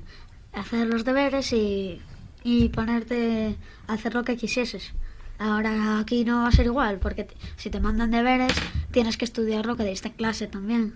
hacer 0.53 0.87
los 0.87 1.03
deberes 1.03 1.51
y, 1.53 1.99
y 2.43 2.69
ponerte 2.69 3.55
a 3.87 3.93
hacer 3.93 4.13
lo 4.13 4.23
que 4.23 4.37
quisieses. 4.37 4.93
Ahora 5.39 5.99
aquí 5.99 6.25
no 6.25 6.41
va 6.43 6.47
a 6.47 6.51
ser 6.51 6.65
igual, 6.65 6.97
porque 6.99 7.27
si 7.57 7.69
te 7.69 7.79
mandan 7.79 8.09
deberes, 8.11 8.53
tienes 8.91 9.17
que 9.17 9.25
estudiar 9.25 9.65
lo 9.65 9.75
que 9.75 9.83
diste 9.83 10.07
en 10.07 10.13
clase 10.15 10.47
también. 10.47 10.95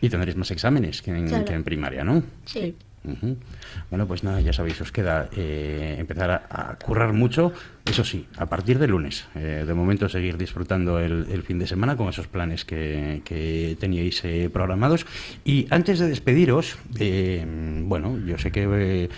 Y 0.00 0.08
tendréis 0.08 0.36
más 0.36 0.50
exámenes 0.50 1.02
que 1.02 1.10
en, 1.12 1.26
Claro. 1.28 1.44
que 1.44 1.52
en 1.54 1.64
primaria, 1.64 2.04
¿no? 2.04 2.22
Sí. 2.44 2.76
Ujú. 3.04 3.36
Bueno, 3.90 4.06
pues 4.06 4.24
nada, 4.24 4.40
ya 4.40 4.52
sabéis, 4.52 4.80
os 4.80 4.92
queda 4.92 5.28
eh, 5.36 5.96
empezar 5.98 6.30
a, 6.30 6.76
currar 6.84 7.12
mucho, 7.12 7.52
eso 7.86 8.04
sí, 8.04 8.26
a 8.36 8.46
partir 8.46 8.78
de 8.78 8.88
lunes. 8.88 9.26
Eh, 9.34 9.64
de 9.66 9.74
momento 9.74 10.08
seguir 10.08 10.36
disfrutando 10.36 10.98
el, 10.98 11.42
fin 11.42 11.58
de 11.58 11.66
semana 11.66 11.96
con 11.96 12.08
esos 12.08 12.26
planes 12.26 12.64
que, 12.64 13.22
que 13.24 13.76
teníais 13.80 14.24
eh, 14.24 14.50
programados. 14.52 15.06
Y 15.44 15.66
antes 15.70 15.98
de 15.98 16.08
despediros, 16.08 16.76
eh, 16.98 17.44
bueno, 17.84 18.18
yo 18.18 18.36
sé 18.38 18.50
que 18.50 18.66
eh, 18.68 19.08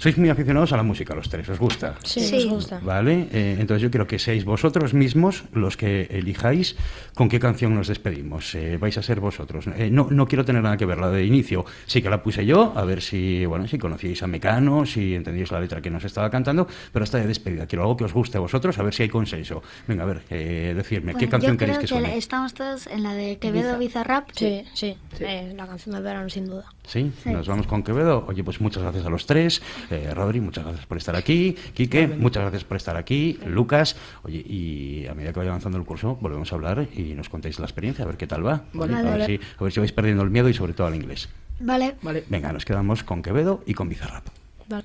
sois 0.00 0.16
muy 0.16 0.30
aficionados 0.30 0.72
a 0.72 0.76
la 0.78 0.82
música, 0.82 1.14
los 1.14 1.28
tres, 1.28 1.46
¿os 1.50 1.58
gusta? 1.58 1.94
Sí, 2.02 2.20
Sí. 2.20 2.36
nos 2.46 2.54
gusta. 2.54 2.80
Vale, 2.82 3.28
eh, 3.32 3.56
entonces 3.60 3.82
yo 3.82 3.90
quiero 3.90 4.06
que 4.06 4.18
seáis 4.18 4.44
vosotros 4.46 4.94
mismos 4.94 5.44
los 5.52 5.76
que 5.76 6.08
elijáis 6.10 6.74
con 7.14 7.28
qué 7.28 7.38
canción 7.38 7.74
nos 7.74 7.88
despedimos. 7.88 8.54
Eh, 8.54 8.78
vais 8.78 8.96
a 8.96 9.02
ser 9.02 9.20
vosotros. 9.20 9.66
Eh, 9.76 9.90
no, 9.90 10.08
no 10.10 10.26
quiero 10.26 10.44
tener 10.44 10.62
nada 10.62 10.78
que 10.78 10.86
ver 10.86 10.98
la 10.98 11.10
de 11.10 11.24
inicio. 11.26 11.66
Sí 11.86 12.00
que 12.00 12.08
la 12.08 12.22
puse 12.22 12.46
yo, 12.46 12.72
a 12.74 12.84
ver 12.84 13.02
si, 13.02 13.44
bueno, 13.44 13.68
si 13.68 13.76
conocíais 13.78 14.22
a 14.22 14.26
Mecano, 14.26 14.86
si 14.86 15.14
entendíais 15.14 15.50
la 15.52 15.60
letra 15.60 15.82
que 15.82 15.90
nos 15.90 16.02
estaba 16.04 16.30
cantando, 16.30 16.66
pero 16.92 17.04
esta 17.04 17.18
de 17.18 17.26
despedida. 17.26 17.66
Quiero 17.66 17.82
algo 17.82 17.96
que 17.98 18.04
os 18.04 18.12
guste 18.14 18.38
a 18.38 18.40
vosotros, 18.40 18.78
a 18.78 18.82
ver 18.82 18.94
si 18.94 19.02
hay 19.02 19.10
consenso. 19.10 19.62
Venga, 19.86 20.04
a 20.04 20.06
ver, 20.06 20.22
eh, 20.30 20.72
decirme, 20.74 21.12
¿qué 21.12 21.26
Bueno, 21.26 21.30
canción 21.32 21.52
yo 21.52 21.58
queréis 21.58 21.78
creo 21.78 21.88
que 21.88 21.94
que, 21.94 22.00
suene? 22.06 22.16
estamos 22.16 22.54
todos 22.54 22.86
en 22.86 23.02
la 23.02 23.12
de 23.12 23.36
Quevedo 23.38 23.78
Bizarrap. 23.78 24.30
Sí, 24.32 24.64
sí, 24.72 24.96
eh, 25.20 25.52
la 25.54 25.66
canción 25.66 25.94
del 25.94 26.02
verano 26.04 26.28
sin 26.30 26.46
duda. 26.46 26.64
¿Sí? 26.86 27.12
Sí. 27.22 27.30
Nos 27.30 27.46
vamos 27.46 27.66
con 27.66 27.82
Quevedo. 27.84 28.24
Oye, 28.26 28.42
pues 28.42 28.60
muchas 28.60 28.82
gracias 28.82 29.04
a 29.04 29.10
los 29.10 29.26
tres. 29.26 29.60
Eh, 29.90 30.12
Rodri, 30.14 30.40
muchas 30.40 30.64
gracias 30.64 30.86
por 30.86 30.96
estar 30.98 31.16
aquí. 31.16 31.56
Quique, 31.74 32.06
muchas 32.06 32.42
gracias 32.42 32.64
por 32.64 32.76
estar 32.76 32.96
aquí. 32.96 33.38
Lucas, 33.46 33.96
oye, 34.22 34.38
y 34.38 35.06
a 35.08 35.14
medida 35.14 35.32
que 35.32 35.40
vaya 35.40 35.50
avanzando 35.50 35.78
el 35.78 35.84
curso, 35.84 36.16
volvemos 36.20 36.52
a 36.52 36.54
hablar 36.54 36.86
y 36.94 37.14
nos 37.14 37.28
contáis 37.28 37.58
la 37.58 37.66
experiencia, 37.66 38.04
a 38.04 38.06
ver 38.06 38.16
qué 38.16 38.26
tal 38.26 38.46
va. 38.46 38.62
Vale. 38.72 38.94
A, 38.94 39.02
ver 39.02 39.10
Vale. 39.10 39.26
si, 39.26 39.40
a 39.58 39.64
ver 39.64 39.72
si 39.72 39.80
vais 39.80 39.92
perdiendo 39.92 40.22
el 40.22 40.30
miedo 40.30 40.48
y 40.48 40.54
sobre 40.54 40.72
todo 40.72 40.86
al 40.86 40.94
inglés. 40.94 41.28
Vale. 41.58 41.96
Vale. 42.02 42.24
Venga, 42.28 42.52
nos 42.52 42.64
quedamos 42.64 43.02
con 43.04 43.22
Quevedo 43.22 43.62
y 43.66 43.74
con 43.74 43.88
Bizarrap. 43.88 44.26
Vale. 44.68 44.84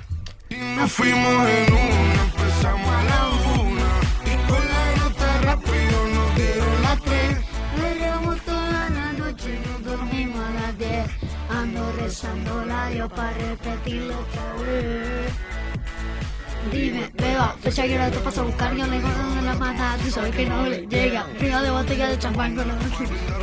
Y 0.51 0.75
nos 0.75 0.91
fuimos 0.91 1.47
en 1.47 1.73
una, 1.73 2.23
empezamos 2.23 2.89
a 2.89 3.03
la 3.03 3.29
una. 3.61 3.89
Y 4.25 4.35
con 4.49 4.67
la 4.67 4.95
nota 4.97 5.41
rápido 5.43 6.07
nos 6.13 6.35
dieron 6.35 6.81
las 6.81 7.01
tres. 7.03 7.37
Perramos 7.77 8.41
toda 8.41 8.89
la 8.89 9.13
noche, 9.13 9.61
nos 9.65 9.83
dormimos 9.85 10.39
a 10.45 10.51
las 10.51 10.77
diez. 10.77 11.07
Ando 11.49 11.93
rezando 11.93 12.65
la 12.65 12.89
Dios 12.89 13.09
para 13.13 13.31
repetirlo 13.31 14.13
otra 14.19 14.53
vez. 14.65 15.33
Dime, 16.69 17.11
beba, 17.15 17.55
fecha 17.61 17.83
que 17.83 17.97
ahora 17.97 18.11
te 18.11 18.19
paso 18.19 18.41
a 18.41 18.43
buscar, 18.43 18.75
yo 18.75 18.85
le 18.85 18.99
guardo 18.99 19.39
en 19.39 19.45
la 19.45 19.53
mata, 19.55 19.97
tú 20.03 20.11
sabes 20.11 20.35
que 20.35 20.45
no 20.45 20.63
le 20.63 20.85
llega. 20.87 21.25
Frío 21.37 21.61
de 21.61 21.71
botella 21.71 22.09
de 22.09 22.19
champán 22.19 22.55
con 22.55 22.65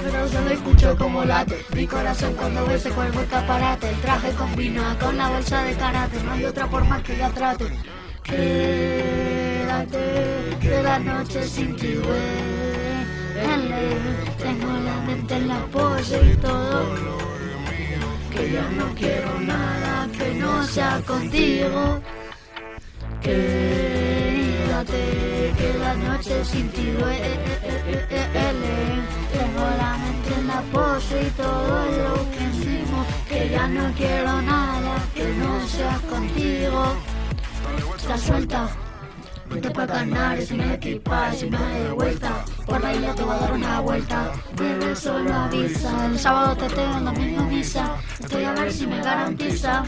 pero 0.02 0.28
solo 0.28 0.50
escucho 0.50 0.96
como 0.96 1.24
late 1.24 1.64
mi 1.74 1.86
corazón 1.86 2.32
cuando 2.34 2.64
ve 2.66 2.76
ese 2.76 2.90
cuerpo 2.90 3.20
escaparate. 3.20 3.90
El 3.90 3.96
traje 3.96 4.30
combina 4.32 4.96
con 5.00 5.16
la 5.16 5.28
bolsa 5.28 5.64
de 5.64 5.74
karate, 5.74 6.22
no 6.22 6.32
hay 6.32 6.44
otra 6.44 6.66
forma 6.68 7.02
que 7.02 7.16
la 7.16 7.30
trate. 7.30 7.66
Quédate, 8.22 9.98
que 10.60 10.82
la 10.82 10.98
noche 10.98 11.46
sin 11.46 11.76
ti. 11.76 11.98
Tengo 14.38 14.72
la 14.72 15.00
mente 15.06 15.36
en 15.36 15.48
la 15.48 15.66
pose 15.66 16.20
y 16.32 16.36
todo. 16.36 16.94
Que 18.30 18.52
ya 18.52 18.68
no 18.70 18.94
quiero 18.94 19.40
nada 19.40 20.08
que 20.16 20.34
no 20.34 20.62
sea 20.64 21.00
contigo. 21.06 22.00
Quédate, 23.22 25.02
que 25.58 25.78
la 25.78 25.94
noche 25.94 26.44
sin 26.44 26.68
ti 26.70 26.90
duele. 26.92 27.38
Tengo 29.32 29.64
la 29.82 29.96
mente 29.98 30.34
en 30.38 30.46
la 30.46 30.60
pose 30.72 31.26
y 31.26 31.30
todo 31.30 31.78
lo 32.02 32.30
que 32.30 32.44
hicimos. 32.50 33.06
Que 33.28 33.50
ya 33.50 33.68
no 33.68 33.92
quiero 33.96 34.42
nada 34.42 34.96
que 35.14 35.26
no 35.34 35.66
sea 35.66 36.00
contigo. 36.10 36.82
Está 37.96 38.18
suelta. 38.18 38.87
Vete 39.50 39.70
pa' 39.70 39.86
Canarias 39.86 40.48
sin 40.48 40.60
equipaje, 40.60 41.38
sin 41.38 41.50
viaje 41.50 41.84
de 41.84 41.92
vuelta. 41.92 42.44
Por 42.66 42.80
la 42.82 42.94
isla 42.94 43.14
te 43.14 43.22
voy 43.22 43.34
a 43.34 43.38
dar 43.38 43.52
una 43.52 43.80
vuelta. 43.80 44.32
Bebé 44.56 44.94
solo 44.94 45.34
avisa. 45.34 46.06
El 46.06 46.18
sábado 46.18 46.56
te 46.56 46.74
tengo, 46.74 46.98
el 46.98 47.04
domingo 47.04 47.42
misa. 47.44 47.96
Estoy 48.20 48.44
a 48.44 48.52
ver 48.52 48.72
si 48.72 48.86
me 48.86 49.00
garantiza. 49.00 49.84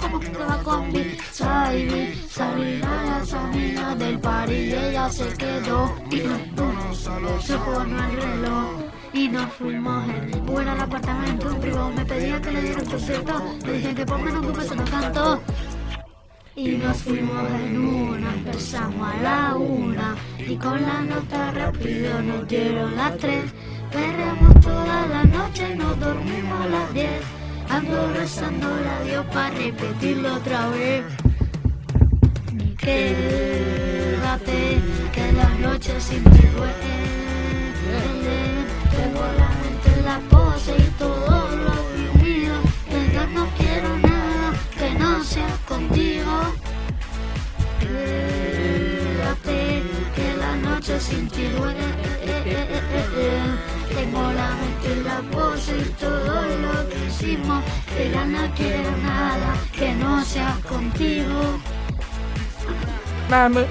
Como 0.00 0.20
que 0.20 0.30
va 0.30 0.58
con 0.62 0.92
mi 0.92 1.16
Saidi. 1.30 2.14
Salida 2.28 3.00
a 3.00 3.04
las 3.20 3.32
amigas 3.32 3.98
del 3.98 4.18
party 4.18 4.52
y 4.52 4.72
ella 4.74 5.08
se 5.08 5.28
quedó. 5.34 5.94
Y 6.10 6.22
no, 6.56 7.40
se 7.40 7.56
pone 7.58 7.96
el 8.10 8.16
reloj. 8.16 8.96
Y 9.12 9.28
nos 9.28 9.52
fuimos 9.54 10.08
en 10.08 10.44
buena 10.44 10.72
al 10.72 10.80
apartamento 10.80 11.48
un 11.48 11.60
privado 11.60 11.90
me 11.90 12.04
pedía 12.04 12.40
que 12.40 12.50
le 12.52 12.60
diera 12.60 12.82
un 12.82 12.90
concierto 12.90 13.56
le 13.64 13.72
dije 13.72 13.94
que 13.94 14.04
por 14.04 14.20
menos 14.20 14.58
que 14.58 14.64
se 14.68 14.76
nos 14.76 14.90
cantó 14.90 15.40
y 16.56 16.78
nos 16.78 16.96
fuimos 17.02 17.46
en 17.66 17.78
una, 17.78 18.32
empezamos 18.32 19.14
a 19.14 19.22
la 19.22 19.54
una 19.56 20.16
y 20.38 20.56
con 20.56 20.80
la 20.80 21.02
nota 21.02 21.52
rápido 21.52 22.22
nos 22.22 22.48
dieron 22.48 22.96
las 22.96 23.18
tres. 23.18 23.44
Perreamos 23.92 24.58
toda 24.60 25.06
la 25.06 25.24
noche, 25.24 25.76
nos 25.76 26.00
dormimos 26.00 26.58
a 26.60 26.66
las 26.68 26.94
diez. 26.94 27.20
Ando 27.68 28.10
rezando 28.14 28.68
a 28.68 29.04
Dios 29.04 29.26
para 29.26 29.50
repetirlo 29.50 30.34
otra 30.34 30.70
vez. 30.70 31.04
Quédate, 32.78 34.78
que 35.12 35.32
la 35.32 35.48
noche 35.68 36.00
sin 36.00 36.24
ti 36.24 36.46
duele. 36.56 36.96
Tengo 38.96 39.24
la 39.36 39.48
mente 39.60 39.88
en 39.98 40.04
la 40.06 40.18
pose 40.30 40.74
y 40.78 40.88
todo 40.98 41.48
lo 41.64 41.74
vivido. 42.22 42.54
Que 42.88 42.98
no 43.34 43.46
quiero 43.58 43.88
nada 43.98 44.05
que 45.16 45.22
no 45.22 45.24
sea 45.24 45.58
contigo. 45.66 46.32
Quédate, 47.80 49.58
que 50.14 50.36
la 50.36 50.56
noche 50.56 51.00
sin 51.00 51.28
ti 51.28 51.46
duele. 51.48 51.86
Tengo 53.94 54.32
la 54.32 54.50
mente 54.60 54.92
en 54.92 55.04
la 55.04 55.20
pose 55.30 55.78
y 55.78 55.84
todo 55.98 56.44
lo 56.44 56.88
que 56.88 57.06
hicimos. 57.08 57.64
Que 57.96 58.10
ya 58.10 58.24
no 58.26 58.54
quiero 58.54 58.96
nada 58.98 59.54
que 59.72 59.94
no 59.94 60.22
sea 60.24 60.58
contigo. 60.68 61.60
Vamos. 63.30 63.64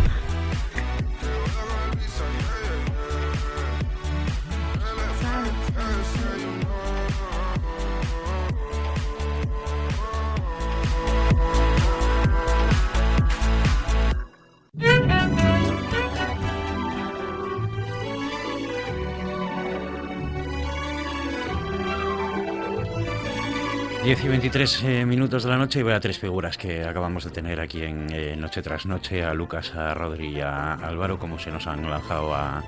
Diez 24.06 24.24
y 24.24 24.28
23 24.28 24.84
eh, 24.84 25.04
minutos 25.04 25.42
de 25.42 25.50
la 25.50 25.58
noche 25.58 25.80
y 25.80 25.82
voy 25.82 25.94
a 25.94 26.00
tres 26.00 26.20
figuras 26.20 26.60
que 26.60 26.84
acabamos 26.84 27.24
de 27.24 27.32
tener 27.32 27.60
aquí 27.60 27.82
en 27.82 28.06
eh, 28.12 28.36
Noche 28.36 28.62
tras 28.62 28.86
Noche, 28.86 29.24
a 29.24 29.34
Lucas, 29.34 29.74
a 29.74 29.96
Rodri 29.96 30.28
y 30.28 30.42
a 30.42 30.74
Álvaro, 30.74 31.18
como 31.18 31.40
se 31.40 31.50
nos 31.50 31.66
han 31.66 31.90
lanzado 31.90 32.32
a, 32.36 32.64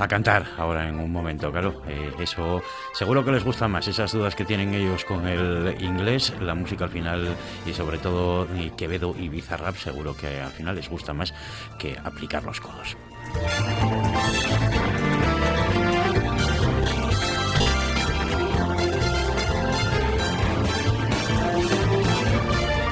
a 0.00 0.08
cantar 0.08 0.46
ahora 0.58 0.88
en 0.88 0.98
un 0.98 1.12
momento, 1.12 1.52
claro. 1.52 1.80
eh, 1.86 2.10
eso 2.18 2.60
seguro 2.92 3.24
que 3.24 3.30
les 3.30 3.44
gusta 3.44 3.68
más, 3.68 3.86
esas 3.86 4.10
dudas 4.10 4.34
que 4.34 4.44
tienen 4.44 4.74
ellos 4.74 5.04
con 5.04 5.28
el 5.28 5.80
inglés, 5.80 6.32
la 6.40 6.56
música 6.56 6.86
al 6.86 6.90
final 6.90 7.36
y 7.64 7.72
sobre 7.72 7.98
todo 7.98 8.48
Quevedo 8.76 9.14
y 9.16 9.28
Bizarrap, 9.28 9.76
seguro 9.76 10.16
que 10.16 10.40
al 10.40 10.50
final 10.50 10.74
les 10.74 10.90
gusta 10.90 11.14
más 11.14 11.32
que 11.78 11.96
aplicar 12.02 12.42
los 12.42 12.60
codos. 12.60 12.96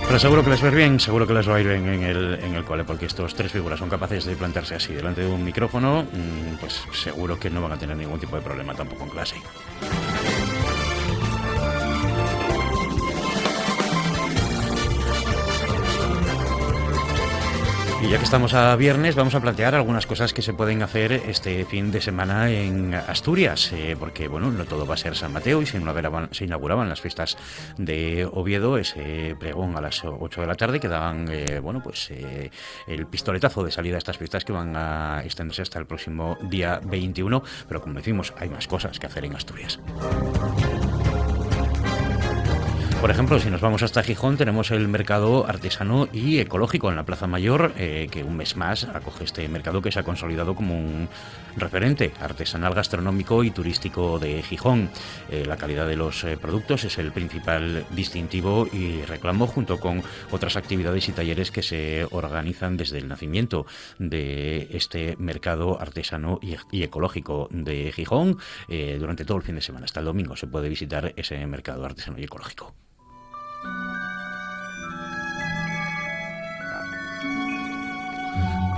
Pero 0.09 0.19
seguro 0.19 0.43
que 0.43 0.49
les 0.49 0.65
va 0.65 0.71
bien, 0.71 0.99
seguro 0.99 1.27
que 1.27 1.35
les 1.35 1.47
va 1.47 1.57
a 1.57 1.61
ir 1.61 1.69
bien 1.69 1.87
en 1.87 2.03
el, 2.03 2.41
en 2.43 2.55
el 2.55 2.65
cole, 2.65 2.83
porque 2.85 3.05
estos 3.05 3.35
tres 3.35 3.53
figuras 3.53 3.79
son 3.79 3.91
capaces 3.91 4.25
de 4.25 4.37
plantarse 4.37 4.75
así 4.75 4.95
delante 4.95 5.21
de 5.21 5.27
un 5.27 5.45
micrófono, 5.45 6.05
mm, 6.05 6.57
pues 6.59 6.83
seguro 6.95 7.39
que 7.39 7.51
no 7.51 7.61
van 7.61 7.73
a 7.73 7.79
tener 7.79 7.95
ningún 7.95 8.19
tipo 8.19 8.35
de 8.37 8.41
problema 8.41 8.75
tampoco 8.75 9.05
en 9.05 9.11
clase. 9.11 9.37
Y 18.01 18.09
ya 18.09 18.19
que 18.19 18.25
estamos 18.25 18.55
a 18.55 18.77
viernes, 18.77 19.17
vamos 19.17 19.35
a 19.35 19.41
plantear 19.41 19.75
algunas 19.75 20.07
cosas 20.07 20.33
que 20.33 20.41
se 20.41 20.53
pueden 20.53 20.83
hacer 20.85 21.11
este 21.13 21.65
fin 21.65 21.91
de 21.91 22.01
semana 22.01 22.49
en 22.49 22.95
Asturias, 22.95 23.73
eh, 23.73 23.97
porque 23.99 24.29
bueno, 24.29 24.53
no 24.53 24.65
todo 24.67 24.87
va 24.87 24.95
a 24.95 24.97
ser 24.97 25.17
San 25.17 25.33
Mateo 25.33 25.63
y 25.63 25.67
se 25.67 25.79
inauguraban, 25.79 26.29
se 26.31 26.45
inauguraban 26.45 26.89
las 26.89 27.01
fiestas 27.01 27.37
de 27.77 28.29
Oviedo, 28.33 28.79
ese 28.79 29.35
pregón 29.41 29.77
a 29.77 29.81
las 29.81 30.05
8 30.05 30.41
de 30.41 30.47
la 30.47 30.55
tarde, 30.55 30.79
que 30.79 30.87
daban 30.87 31.27
eh, 31.29 31.59
bueno, 31.59 31.83
pues 31.83 32.13
eh, 32.13 32.53
el 32.87 33.07
pistoletazo 33.07 33.65
de 33.65 33.73
salida 33.73 33.97
a 33.97 33.99
estas 33.99 34.17
fiestas 34.17 34.45
que 34.45 34.53
van 34.53 34.77
a 34.77 35.23
extenderse 35.25 35.63
hasta 35.63 35.81
el 35.81 35.87
próximo 35.87 36.39
día 36.43 36.81
21, 36.85 37.43
pero 37.67 37.81
como 37.83 37.95
decimos, 37.95 38.33
hay 38.39 38.49
más 38.49 38.69
cosas 38.69 38.97
que 39.01 39.07
hacer 39.07 39.25
en 39.25 39.35
Asturias. 39.35 39.81
Por 43.01 43.13
ejemplo, 43.13 43.39
si 43.39 43.49
nos 43.49 43.61
vamos 43.61 43.85
hasta 43.85 44.03
Gijón, 44.03 44.37
tenemos 44.37 44.73
el 44.73 44.89
mercado 44.89 45.47
artesano 45.47 46.09
y 46.13 46.41
ecológico 46.41 46.91
en 46.91 46.97
la 46.97 47.05
Plaza 47.05 47.29
Mayor, 47.29 47.73
eh, 47.77 48.09
que 48.11 48.25
un 48.25 48.37
mes 48.37 48.57
más 48.57 48.85
acoge 48.85 49.23
este 49.23 49.47
mercado 49.49 49.81
que 49.81 49.93
se 49.93 50.01
ha 50.01 50.03
consolidado 50.03 50.57
como 50.57 50.77
un 50.77 51.09
referente 51.57 52.13
artesanal, 52.21 52.75
gastronómico 52.75 53.45
y 53.45 53.53
turístico 53.53 54.19
de 54.19 54.43
Gijón. 54.43 54.91
Eh, 55.31 55.45
la 55.47 55.57
calidad 55.57 55.87
de 55.87 55.95
los 55.95 56.25
eh, 56.25 56.37
productos 56.37 56.83
es 56.83 56.99
el 56.99 57.13
principal 57.13 57.87
distintivo 57.91 58.67
y 58.73 59.03
reclamo, 59.03 59.47
junto 59.47 59.79
con 59.79 60.03
otras 60.33 60.57
actividades 60.57 61.09
y 61.09 61.13
talleres 61.13 61.53
que 61.53 61.63
se 61.63 62.05
organizan 62.11 62.77
desde 62.77 62.99
el 62.99 63.07
nacimiento 63.07 63.65
de 64.01 64.71
este 64.73 65.15
mercado 65.19 65.81
artesano 65.81 66.41
y, 66.43 66.83
ecológico 66.83 67.47
de 67.53 67.93
Gijón 67.93 68.39
durante 68.69 69.25
todo 69.25 69.39
el 69.39 69.45
fin 69.45 69.55
de 69.55 69.61
semana. 69.61 69.85
Hasta 69.85 70.01
el 70.01 70.07
domingo 70.07 70.37
se 70.37 70.49
puede 70.49 70.69
visitar 70.69 71.13
ese 71.17 71.47
mercado 71.47 71.85
artesano 71.85 72.19
y 72.19 72.25
ecológico. 72.25 72.75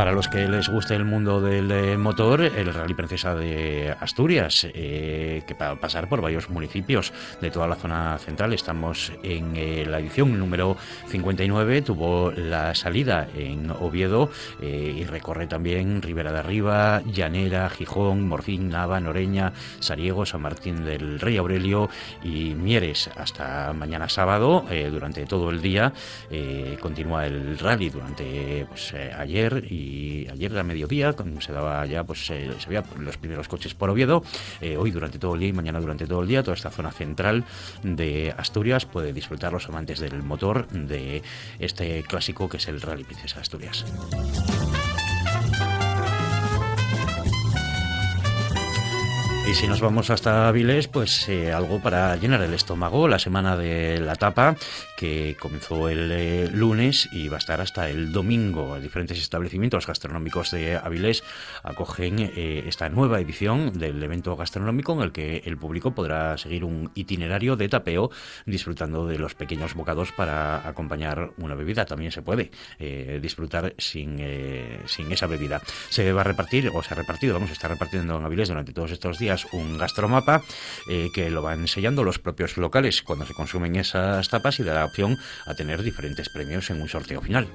Para 0.00 0.12
los 0.12 0.28
que 0.28 0.48
les 0.48 0.70
guste 0.70 0.94
el 0.94 1.04
mundo 1.04 1.42
del 1.42 1.70
eh, 1.70 1.98
motor, 1.98 2.40
el 2.40 2.72
Rally 2.72 2.94
Princesa 2.94 3.34
de 3.34 3.94
Asturias, 4.00 4.66
eh, 4.72 5.42
que 5.46 5.52
va 5.52 5.72
a 5.72 5.76
pasar 5.76 6.08
por 6.08 6.22
varios 6.22 6.48
municipios 6.48 7.12
de 7.42 7.50
toda 7.50 7.66
la 7.66 7.74
zona 7.74 8.16
central. 8.16 8.54
Estamos 8.54 9.12
en 9.22 9.52
eh, 9.56 9.84
la 9.86 9.98
edición 9.98 10.38
número 10.38 10.78
59, 11.08 11.82
tuvo 11.82 12.30
la 12.30 12.74
salida 12.74 13.28
en 13.36 13.70
Oviedo 13.70 14.30
y 14.62 15.04
recorre 15.04 15.46
también 15.46 16.00
Ribera 16.00 16.32
de 16.32 16.38
Arriba, 16.38 17.02
Llanera, 17.02 17.68
Gijón, 17.68 18.26
Morcín, 18.26 18.70
Nava, 18.70 19.00
Noreña, 19.00 19.52
Sariego, 19.80 20.24
San 20.24 20.40
Martín 20.40 20.82
del 20.82 21.20
Rey 21.20 21.36
Aurelio 21.36 21.90
y 22.22 22.54
Mieres 22.54 23.10
hasta 23.16 23.74
mañana 23.74 24.08
sábado. 24.08 24.64
durante 24.90 25.26
todo 25.26 25.50
el 25.50 25.60
día 25.60 25.92
continúa 26.80 27.26
el 27.26 27.58
rally 27.58 27.90
durante 27.90 28.64
pues, 28.70 28.94
ayer 28.94 29.64
y 29.68 29.89
ayer 30.32 30.58
a 30.58 30.62
mediodía, 30.62 31.12
cuando 31.12 31.40
se 31.40 31.52
daba 31.52 31.84
ya, 31.86 32.04
pues 32.04 32.30
eh, 32.30 32.50
se 32.58 32.68
veía 32.68 32.84
los 32.98 33.16
primeros 33.16 33.48
coches 33.48 33.74
por 33.74 33.90
Oviedo. 33.90 34.22
Eh, 34.60 34.76
hoy 34.76 34.90
durante 34.90 35.18
todo 35.18 35.34
el 35.34 35.40
día 35.40 35.48
y 35.48 35.52
mañana 35.52 35.80
durante 35.80 36.06
todo 36.06 36.22
el 36.22 36.28
día, 36.28 36.42
toda 36.42 36.56
esta 36.56 36.70
zona 36.70 36.92
central 36.92 37.44
de 37.82 38.34
Asturias 38.36 38.86
puede 38.86 39.12
disfrutar 39.12 39.52
los 39.52 39.68
amantes 39.68 40.00
del 40.00 40.22
motor 40.22 40.68
de 40.68 41.22
este 41.58 42.02
clásico 42.02 42.48
que 42.48 42.58
es 42.58 42.68
el 42.68 42.80
Rally 42.80 43.04
Princesa 43.04 43.40
Asturias. 43.40 43.84
Y 49.50 49.54
si 49.54 49.66
nos 49.66 49.80
vamos 49.80 50.10
hasta 50.10 50.46
Avilés, 50.46 50.86
pues 50.86 51.28
eh, 51.28 51.52
algo 51.52 51.80
para 51.80 52.14
llenar 52.14 52.40
el 52.40 52.54
estómago. 52.54 53.08
La 53.08 53.18
semana 53.18 53.56
de 53.56 53.98
la 53.98 54.14
tapa, 54.14 54.54
que 55.00 55.34
comenzó 55.40 55.88
el 55.88 56.12
eh, 56.12 56.50
lunes 56.52 57.08
y 57.10 57.28
va 57.28 57.36
a 57.36 57.38
estar 57.38 57.62
hasta 57.62 57.88
el 57.88 58.12
domingo. 58.12 58.78
Diferentes 58.78 59.18
establecimientos 59.18 59.86
gastronómicos 59.86 60.50
de 60.50 60.76
Avilés 60.76 61.24
acogen 61.62 62.18
eh, 62.18 62.64
esta 62.66 62.90
nueva 62.90 63.18
edición 63.18 63.78
del 63.78 64.02
evento 64.02 64.36
gastronómico 64.36 64.92
en 64.92 65.00
el 65.00 65.12
que 65.12 65.38
el 65.46 65.56
público 65.56 65.94
podrá 65.94 66.36
seguir 66.36 66.64
un 66.64 66.90
itinerario 66.94 67.56
de 67.56 67.70
tapeo 67.70 68.10
disfrutando 68.44 69.06
de 69.06 69.18
los 69.18 69.34
pequeños 69.34 69.72
bocados 69.72 70.12
para 70.12 70.68
acompañar 70.68 71.30
una 71.38 71.54
bebida. 71.54 71.86
También 71.86 72.12
se 72.12 72.20
puede 72.20 72.50
eh, 72.78 73.20
disfrutar 73.22 73.74
sin, 73.78 74.18
eh, 74.20 74.80
sin 74.84 75.10
esa 75.12 75.26
bebida. 75.26 75.62
Se 75.88 76.12
va 76.12 76.20
a 76.20 76.24
repartir, 76.24 76.70
o 76.74 76.82
se 76.82 76.92
ha 76.92 76.96
repartido, 76.96 77.32
vamos 77.32 77.48
a 77.48 77.54
estar 77.54 77.70
repartiendo 77.70 78.18
en 78.18 78.24
Avilés 78.24 78.48
durante 78.48 78.74
todos 78.74 78.90
estos 78.90 79.18
días 79.18 79.46
un 79.52 79.78
gastromapa 79.78 80.42
eh, 80.90 81.08
que 81.14 81.30
lo 81.30 81.40
van 81.40 81.68
sellando 81.68 82.04
los 82.04 82.18
propios 82.18 82.58
locales 82.58 83.02
cuando 83.02 83.24
se 83.24 83.32
consumen 83.32 83.76
esas 83.76 84.28
tapas 84.28 84.60
y 84.60 84.64
da 84.64 84.89
a 85.46 85.54
tener 85.54 85.82
diferentes 85.82 86.28
premios 86.28 86.70
en 86.70 86.80
un 86.80 86.88
sorteo 86.88 87.20
final. 87.20 87.48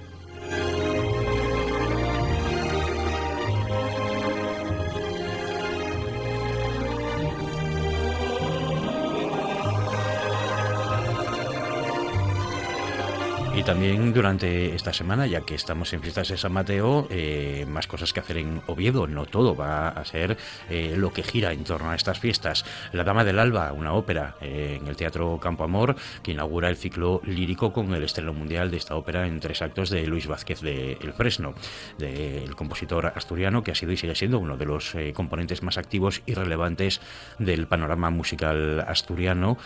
También 13.65 14.13
durante 14.13 14.75
esta 14.75 14.93
semana, 14.93 15.25
ya 15.25 15.41
que 15.41 15.55
estamos 15.55 15.91
en 15.93 16.01
fiestas 16.01 16.27
de 16.27 16.37
San 16.37 16.53
Mateo, 16.53 17.07
eh, 17.09 17.65
más 17.67 17.87
cosas 17.87 18.13
que 18.13 18.19
hacer 18.19 18.37
en 18.37 18.61
Oviedo. 18.67 19.07
No 19.07 19.25
todo 19.25 19.55
va 19.55 19.89
a 19.89 20.05
ser 20.05 20.37
eh, 20.69 20.93
lo 20.95 21.11
que 21.11 21.23
gira 21.23 21.51
en 21.51 21.63
torno 21.63 21.89
a 21.89 21.95
estas 21.95 22.19
fiestas. 22.19 22.63
La 22.91 23.03
Dama 23.03 23.23
del 23.23 23.39
Alba, 23.39 23.73
una 23.73 23.93
ópera 23.93 24.35
eh, 24.39 24.77
en 24.79 24.87
el 24.87 24.95
Teatro 24.95 25.39
Campo 25.39 25.63
Amor, 25.63 25.95
que 26.21 26.33
inaugura 26.33 26.69
el 26.69 26.77
ciclo 26.77 27.21
lírico 27.25 27.73
con 27.73 27.91
el 27.95 28.03
estreno 28.03 28.33
mundial 28.33 28.69
de 28.69 28.77
esta 28.77 28.95
ópera 28.95 29.25
en 29.25 29.39
tres 29.39 29.63
actos 29.63 29.89
de 29.89 30.05
Luis 30.05 30.27
Vázquez 30.27 30.61
de 30.61 30.99
El 31.01 31.13
Fresno, 31.13 31.55
del 31.97 32.55
compositor 32.55 33.07
asturiano 33.15 33.63
que 33.63 33.71
ha 33.71 33.75
sido 33.75 33.91
y 33.91 33.97
sigue 33.97 34.13
siendo 34.13 34.37
uno 34.37 34.57
de 34.57 34.65
los 34.65 34.93
eh, 34.93 35.11
componentes 35.13 35.63
más 35.63 35.79
activos 35.79 36.21
y 36.27 36.35
relevantes 36.35 37.01
del 37.39 37.65
panorama 37.65 38.11
musical 38.11 38.81
asturiano. 38.87 39.57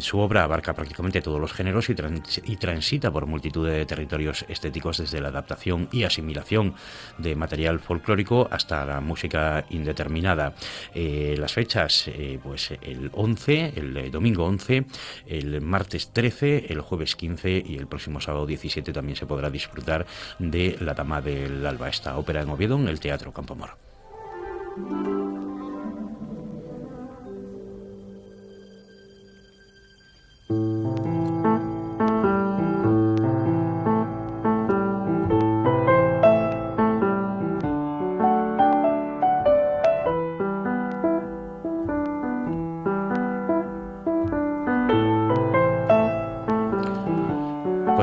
Su 0.00 0.18
obra 0.18 0.42
abarca 0.42 0.72
prácticamente 0.72 1.22
todos 1.22 1.40
los 1.40 1.52
géneros 1.52 1.88
y 1.88 2.56
transita 2.56 3.03
por 3.10 3.26
multitud 3.26 3.66
de 3.66 3.86
territorios 3.86 4.44
estéticos 4.48 4.98
desde 4.98 5.20
la 5.20 5.28
adaptación 5.28 5.88
y 5.92 6.04
asimilación 6.04 6.74
de 7.18 7.36
material 7.36 7.80
folclórico 7.80 8.48
hasta 8.50 8.84
la 8.84 9.00
música 9.00 9.64
indeterminada. 9.70 10.54
Eh, 10.94 11.34
las 11.38 11.52
fechas, 11.52 12.08
eh, 12.08 12.38
pues 12.42 12.72
el 12.82 13.10
11, 13.12 13.72
el 13.76 13.96
eh, 13.96 14.10
domingo 14.10 14.44
11, 14.44 14.86
el 15.26 15.60
martes 15.60 16.10
13, 16.12 16.66
el 16.68 16.80
jueves 16.80 17.16
15 17.16 17.62
y 17.66 17.76
el 17.76 17.86
próximo 17.86 18.20
sábado 18.20 18.46
17 18.46 18.92
también 18.92 19.16
se 19.16 19.26
podrá 19.26 19.50
disfrutar 19.50 20.06
de 20.38 20.76
La 20.80 20.94
Dama 20.94 21.20
del 21.20 21.64
Alba, 21.66 21.88
esta 21.88 22.16
ópera 22.18 22.42
en 22.42 22.50
Oviedo 22.50 22.76
en 22.76 22.88
el 22.88 23.00
Teatro 23.00 23.32
Campomor. 23.32 23.76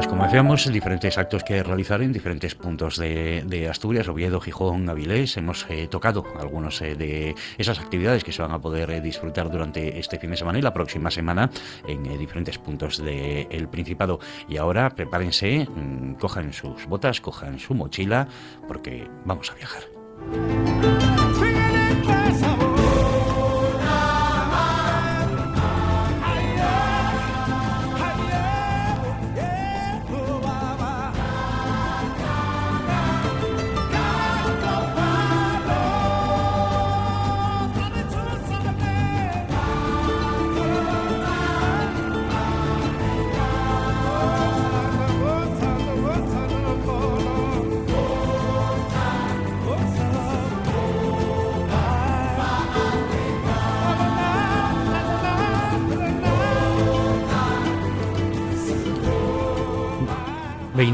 Pues 0.02 0.10
como 0.10 0.24
decíamos, 0.24 0.66
diferentes 0.74 1.20
actos 1.20 1.44
que 1.44 1.62
realizar 1.62 2.02
en 2.02 2.12
diferentes 2.12 2.56
puntos 2.56 2.98
de, 2.98 3.68
Asturias, 3.70 4.08
Oviedo, 4.08 4.42
Gijón, 4.42 4.90
Avilés. 4.90 5.38
Hemos 5.38 5.68
eh, 5.70 5.88
tocado 5.88 6.26
algunos 6.40 6.82
eh, 6.82 6.96
de 6.96 7.36
esas 7.60 7.80
actividades 7.80 8.24
que 8.24 8.32
se 8.32 8.42
van 8.42 8.52
a 8.52 8.60
poder 8.60 8.90
eh, 8.90 9.00
disfrutar 9.00 9.52
durante 9.52 10.00
este 10.00 10.18
fin 10.18 10.32
de 10.32 10.38
semana 10.38 10.58
y 10.58 10.64
la 10.64 10.74
próxima 10.74 11.12
semana 11.12 11.52
en 11.88 12.04
eh, 12.08 12.18
diferentes 12.18 12.58
puntos 12.58 12.98
del 12.98 13.68
Principado. 13.70 14.20
Y 14.50 14.58
ahora 14.58 14.90
prepárense, 14.90 15.68
mm, 15.70 16.14
cojan 16.16 16.52
sus 16.52 16.88
botas, 16.88 17.22
cojan 17.22 17.60
su 17.60 17.76
mochila, 17.76 18.28
porque 18.68 19.08
vamos 19.24 19.52
a 19.52 19.54
viajar. 19.54 19.84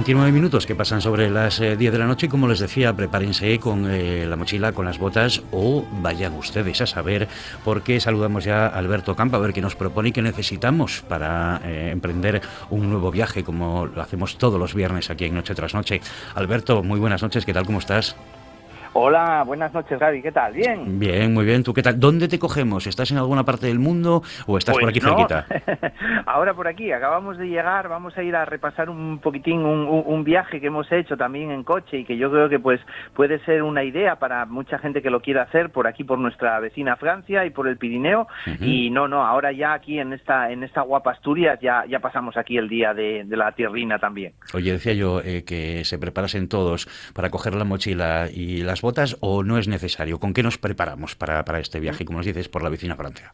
...29 0.07 0.31
minutos 0.31 0.65
que 0.65 0.73
pasan 0.73 1.01
sobre 1.01 1.29
las 1.29 1.59
eh, 1.59 1.75
10 1.75 1.91
de 1.91 1.99
la 1.99 2.05
noche 2.05 2.27
y 2.27 2.29
como 2.29 2.47
les 2.47 2.59
decía, 2.59 2.95
prepárense 2.95 3.59
con 3.59 3.91
eh, 3.91 4.25
la 4.25 4.37
mochila, 4.37 4.71
con 4.71 4.85
las 4.85 4.99
botas 4.99 5.41
o 5.51 5.85
vayan 6.01 6.33
ustedes 6.35 6.79
a 6.79 6.87
saber 6.87 7.27
porque 7.65 7.99
saludamos 7.99 8.45
ya 8.45 8.67
a 8.67 8.77
Alberto 8.77 9.17
Campa 9.17 9.35
a 9.35 9.41
ver 9.41 9.51
qué 9.51 9.59
nos 9.59 9.75
propone 9.75 10.07
y 10.07 10.11
qué 10.13 10.21
necesitamos 10.21 11.03
para 11.09 11.59
eh, 11.65 11.89
emprender 11.91 12.41
un 12.69 12.89
nuevo 12.89 13.11
viaje 13.11 13.43
como 13.43 13.85
lo 13.85 14.01
hacemos 14.01 14.37
todos 14.37 14.57
los 14.57 14.73
viernes 14.73 15.09
aquí 15.09 15.25
en 15.25 15.35
Noche 15.35 15.53
tras 15.53 15.73
Noche. 15.73 15.99
Alberto, 16.35 16.83
muy 16.83 17.01
buenas 17.01 17.21
noches, 17.21 17.45
¿qué 17.45 17.53
tal? 17.53 17.65
¿Cómo 17.65 17.79
estás? 17.79 18.15
Hola, 19.01 19.43
buenas 19.45 19.71
noches 19.75 19.99
Gaby, 19.99 20.23
¿qué 20.23 20.31
tal? 20.31 20.53
¿Bien? 20.53 20.97
Bien, 20.97 21.31
muy 21.31 21.45
bien. 21.45 21.61
¿Tú 21.61 21.71
qué 21.71 21.83
tal? 21.83 21.99
¿Dónde 21.99 22.27
te 22.27 22.39
cogemos? 22.39 22.87
¿Estás 22.87 23.11
en 23.11 23.19
alguna 23.19 23.43
parte 23.45 23.67
del 23.67 23.77
mundo 23.77 24.23
o 24.47 24.57
estás 24.57 24.73
por 24.73 24.81
Pues 24.81 24.89
aquí 24.97 25.05
no. 25.05 25.15
cerquita? 25.15 25.45
Ahora 26.25 26.55
por 26.55 26.67
aquí, 26.67 26.91
acabamos 26.91 27.37
de 27.37 27.45
llegar, 27.47 27.89
vamos 27.89 28.17
a 28.17 28.23
ir 28.23 28.35
a 28.35 28.43
repasar 28.45 28.89
un 28.89 29.19
poquitín 29.19 29.59
un, 29.59 30.03
un- 30.03 30.23
viaje 30.23 30.59
que 30.59 30.65
hemos 30.65 30.91
hecho 30.91 31.15
también 31.15 31.51
en 31.51 31.63
coche 31.63 31.99
y 31.99 32.05
que 32.05 32.17
yo 32.17 32.31
creo 32.31 32.49
que 32.49 32.57
pues 32.59 32.81
puede 33.13 33.37
ser 33.45 33.61
una 33.61 33.83
idea 33.83 34.15
para 34.15 34.47
mucha 34.47 34.79
gente 34.79 35.03
que 35.03 35.11
lo 35.11 35.21
quiera 35.21 35.43
hacer 35.43 35.69
por 35.69 35.85
aquí 35.85 36.03
por 36.03 36.17
nuestra 36.17 36.59
vecina 36.59 36.95
Francia 36.95 37.45
y 37.45 37.51
por 37.51 37.67
el 37.67 37.77
Pirineo 37.77 38.27
y 38.59 38.89
no, 38.89 39.07
no, 39.07 39.23
ahora 39.23 39.51
ya 39.51 39.73
aquí 39.73 39.99
en 39.99 40.11
esta 40.11 40.51
en 40.51 40.63
esta 40.63 40.81
guapa 40.81 41.11
Asturias 41.11 41.59
ya 41.61 41.85
ya 41.87 41.99
pasamos 41.99 42.35
aquí 42.35 42.57
el 42.57 42.67
día 42.67 42.95
de, 42.95 43.25
de 43.25 43.37
la 43.37 43.51
tierrina 43.51 43.99
también. 43.99 44.33
Oye, 44.55 44.71
decía 44.71 44.93
yo 44.93 45.21
eh, 45.23 45.43
que 45.45 45.85
se 45.85 45.99
preparasen 45.99 46.49
todos 46.49 46.87
para 47.13 47.29
coger 47.29 47.53
la 47.53 47.63
mochila 47.63 48.25
y 48.33 48.63
las 48.63 48.81
botas 48.87 49.17
o 49.19 49.43
no 49.43 49.57
es 49.57 49.67
necesario. 49.67 50.17
¿Con 50.17 50.33
qué 50.33 50.43
nos 50.43 50.57
preparamos 50.57 51.13
para, 51.15 51.43
para 51.43 51.59
este 51.59 51.81
viaje, 51.81 52.05
como 52.05 52.19
nos 52.19 52.25
dices, 52.25 52.47
por 52.47 52.63
la 52.63 52.69
vecina 52.69 52.95
Francia? 52.95 53.33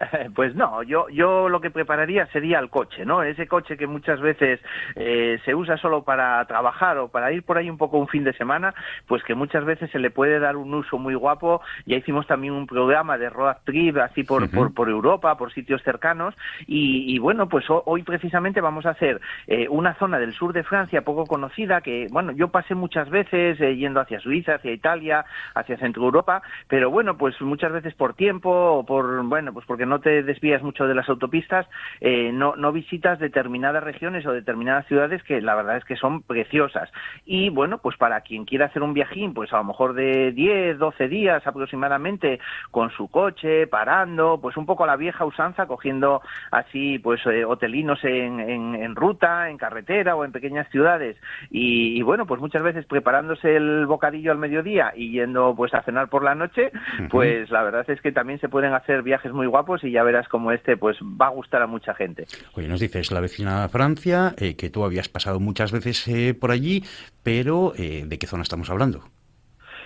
Pues 0.34 0.54
no, 0.54 0.82
yo, 0.82 1.08
yo 1.10 1.48
lo 1.48 1.60
que 1.60 1.70
prepararía 1.70 2.26
sería 2.28 2.58
el 2.58 2.70
coche, 2.70 3.04
¿no? 3.04 3.22
Ese 3.22 3.46
coche 3.46 3.76
que 3.76 3.86
muchas 3.86 4.20
veces 4.20 4.60
eh, 4.96 5.38
se 5.44 5.54
usa 5.54 5.76
solo 5.76 6.02
para 6.04 6.44
trabajar 6.46 6.98
o 6.98 7.08
para 7.08 7.32
ir 7.32 7.42
por 7.42 7.58
ahí 7.58 7.68
un 7.68 7.76
poco 7.78 7.98
un 7.98 8.08
fin 8.08 8.24
de 8.24 8.32
semana, 8.32 8.74
pues 9.06 9.22
que 9.24 9.34
muchas 9.34 9.64
veces 9.64 9.90
se 9.90 9.98
le 9.98 10.10
puede 10.10 10.38
dar 10.38 10.56
un 10.56 10.72
uso 10.74 10.98
muy 10.98 11.14
guapo. 11.14 11.60
Ya 11.86 11.96
hicimos 11.96 12.26
también 12.26 12.54
un 12.54 12.66
programa 12.66 13.18
de 13.18 13.28
road 13.30 13.56
trip 13.64 13.98
así 13.98 14.24
por, 14.24 14.50
por, 14.50 14.74
por 14.74 14.88
Europa, 14.88 15.36
por 15.36 15.52
sitios 15.52 15.82
cercanos. 15.82 16.34
Y, 16.66 17.14
y 17.14 17.18
bueno, 17.18 17.48
pues 17.48 17.68
ho- 17.68 17.82
hoy 17.86 18.02
precisamente 18.02 18.60
vamos 18.60 18.86
a 18.86 18.90
hacer 18.90 19.20
eh, 19.46 19.66
una 19.68 19.94
zona 19.94 20.18
del 20.18 20.32
sur 20.34 20.52
de 20.52 20.62
Francia 20.64 21.02
poco 21.02 21.26
conocida 21.26 21.80
que, 21.82 22.08
bueno, 22.10 22.32
yo 22.32 22.48
pasé 22.48 22.74
muchas 22.74 23.10
veces 23.10 23.60
eh, 23.60 23.76
yendo 23.76 24.00
hacia 24.00 24.20
Suiza, 24.20 24.54
hacia 24.54 24.72
Italia, 24.72 25.24
hacia 25.54 25.76
Centro 25.78 26.04
Europa, 26.04 26.42
pero 26.68 26.90
bueno, 26.90 27.16
pues 27.16 27.40
muchas 27.42 27.72
veces 27.72 27.94
por 27.94 28.14
tiempo 28.14 28.50
o 28.50 28.84
por, 28.86 29.22
bueno, 29.24 29.52
pues 29.52 29.66
porque 29.66 29.86
no 29.86 29.89
te 29.98 30.22
desvías 30.22 30.62
mucho 30.62 30.86
de 30.86 30.94
las 30.94 31.08
autopistas, 31.08 31.66
eh, 32.00 32.30
no, 32.32 32.54
no 32.54 32.70
visitas 32.70 33.18
determinadas 33.18 33.82
regiones 33.82 34.24
o 34.26 34.32
determinadas 34.32 34.86
ciudades 34.86 35.22
que 35.24 35.40
la 35.40 35.56
verdad 35.56 35.78
es 35.78 35.84
que 35.84 35.96
son 35.96 36.22
preciosas. 36.22 36.88
Y 37.24 37.48
bueno, 37.48 37.78
pues 37.78 37.96
para 37.96 38.20
quien 38.20 38.44
quiera 38.44 38.66
hacer 38.66 38.82
un 38.82 38.94
viajín, 38.94 39.34
pues 39.34 39.52
a 39.52 39.56
lo 39.56 39.64
mejor 39.64 39.94
de 39.94 40.30
10, 40.30 40.78
12 40.78 41.08
días 41.08 41.44
aproximadamente 41.44 42.38
con 42.70 42.90
su 42.90 43.08
coche, 43.08 43.66
parando, 43.66 44.38
pues 44.40 44.56
un 44.56 44.66
poco 44.66 44.84
a 44.84 44.86
la 44.86 44.96
vieja 44.96 45.24
usanza, 45.24 45.66
cogiendo 45.66 46.22
así 46.52 46.98
pues 46.98 47.20
eh, 47.26 47.44
hotelinos 47.44 48.04
en, 48.04 48.38
en, 48.38 48.74
en 48.74 48.94
ruta, 48.94 49.50
en 49.50 49.58
carretera 49.58 50.14
o 50.14 50.24
en 50.24 50.32
pequeñas 50.32 50.68
ciudades. 50.70 51.16
Y, 51.50 51.98
y 51.98 52.02
bueno, 52.02 52.26
pues 52.26 52.40
muchas 52.40 52.62
veces 52.62 52.86
preparándose 52.86 53.56
el 53.56 53.86
bocadillo 53.86 54.32
al 54.32 54.38
mediodía 54.38 54.92
y 54.94 55.10
yendo 55.10 55.54
pues 55.56 55.74
a 55.74 55.82
cenar 55.82 56.08
por 56.08 56.22
la 56.22 56.34
noche, 56.34 56.70
pues 57.10 57.50
la 57.50 57.62
verdad 57.62 57.88
es 57.88 58.00
que 58.00 58.12
también 58.12 58.40
se 58.40 58.48
pueden 58.48 58.74
hacer 58.74 59.02
viajes 59.02 59.32
muy 59.32 59.46
guapos 59.46 59.79
y 59.84 59.92
ya 59.92 60.02
verás 60.02 60.28
como 60.28 60.52
este 60.52 60.76
pues 60.76 60.96
va 61.00 61.26
a 61.26 61.30
gustar 61.30 61.62
a 61.62 61.66
mucha 61.66 61.94
gente. 61.94 62.26
Oye, 62.54 62.68
nos 62.68 62.80
dices 62.80 63.10
la 63.10 63.20
vecina 63.20 63.68
Francia, 63.68 64.34
eh, 64.38 64.56
que 64.56 64.70
tú 64.70 64.84
habías 64.84 65.08
pasado 65.08 65.40
muchas 65.40 65.72
veces 65.72 66.06
eh, 66.08 66.34
por 66.34 66.50
allí, 66.50 66.84
pero 67.22 67.72
eh, 67.76 68.04
¿de 68.06 68.18
qué 68.18 68.26
zona 68.26 68.42
estamos 68.42 68.70
hablando? 68.70 69.04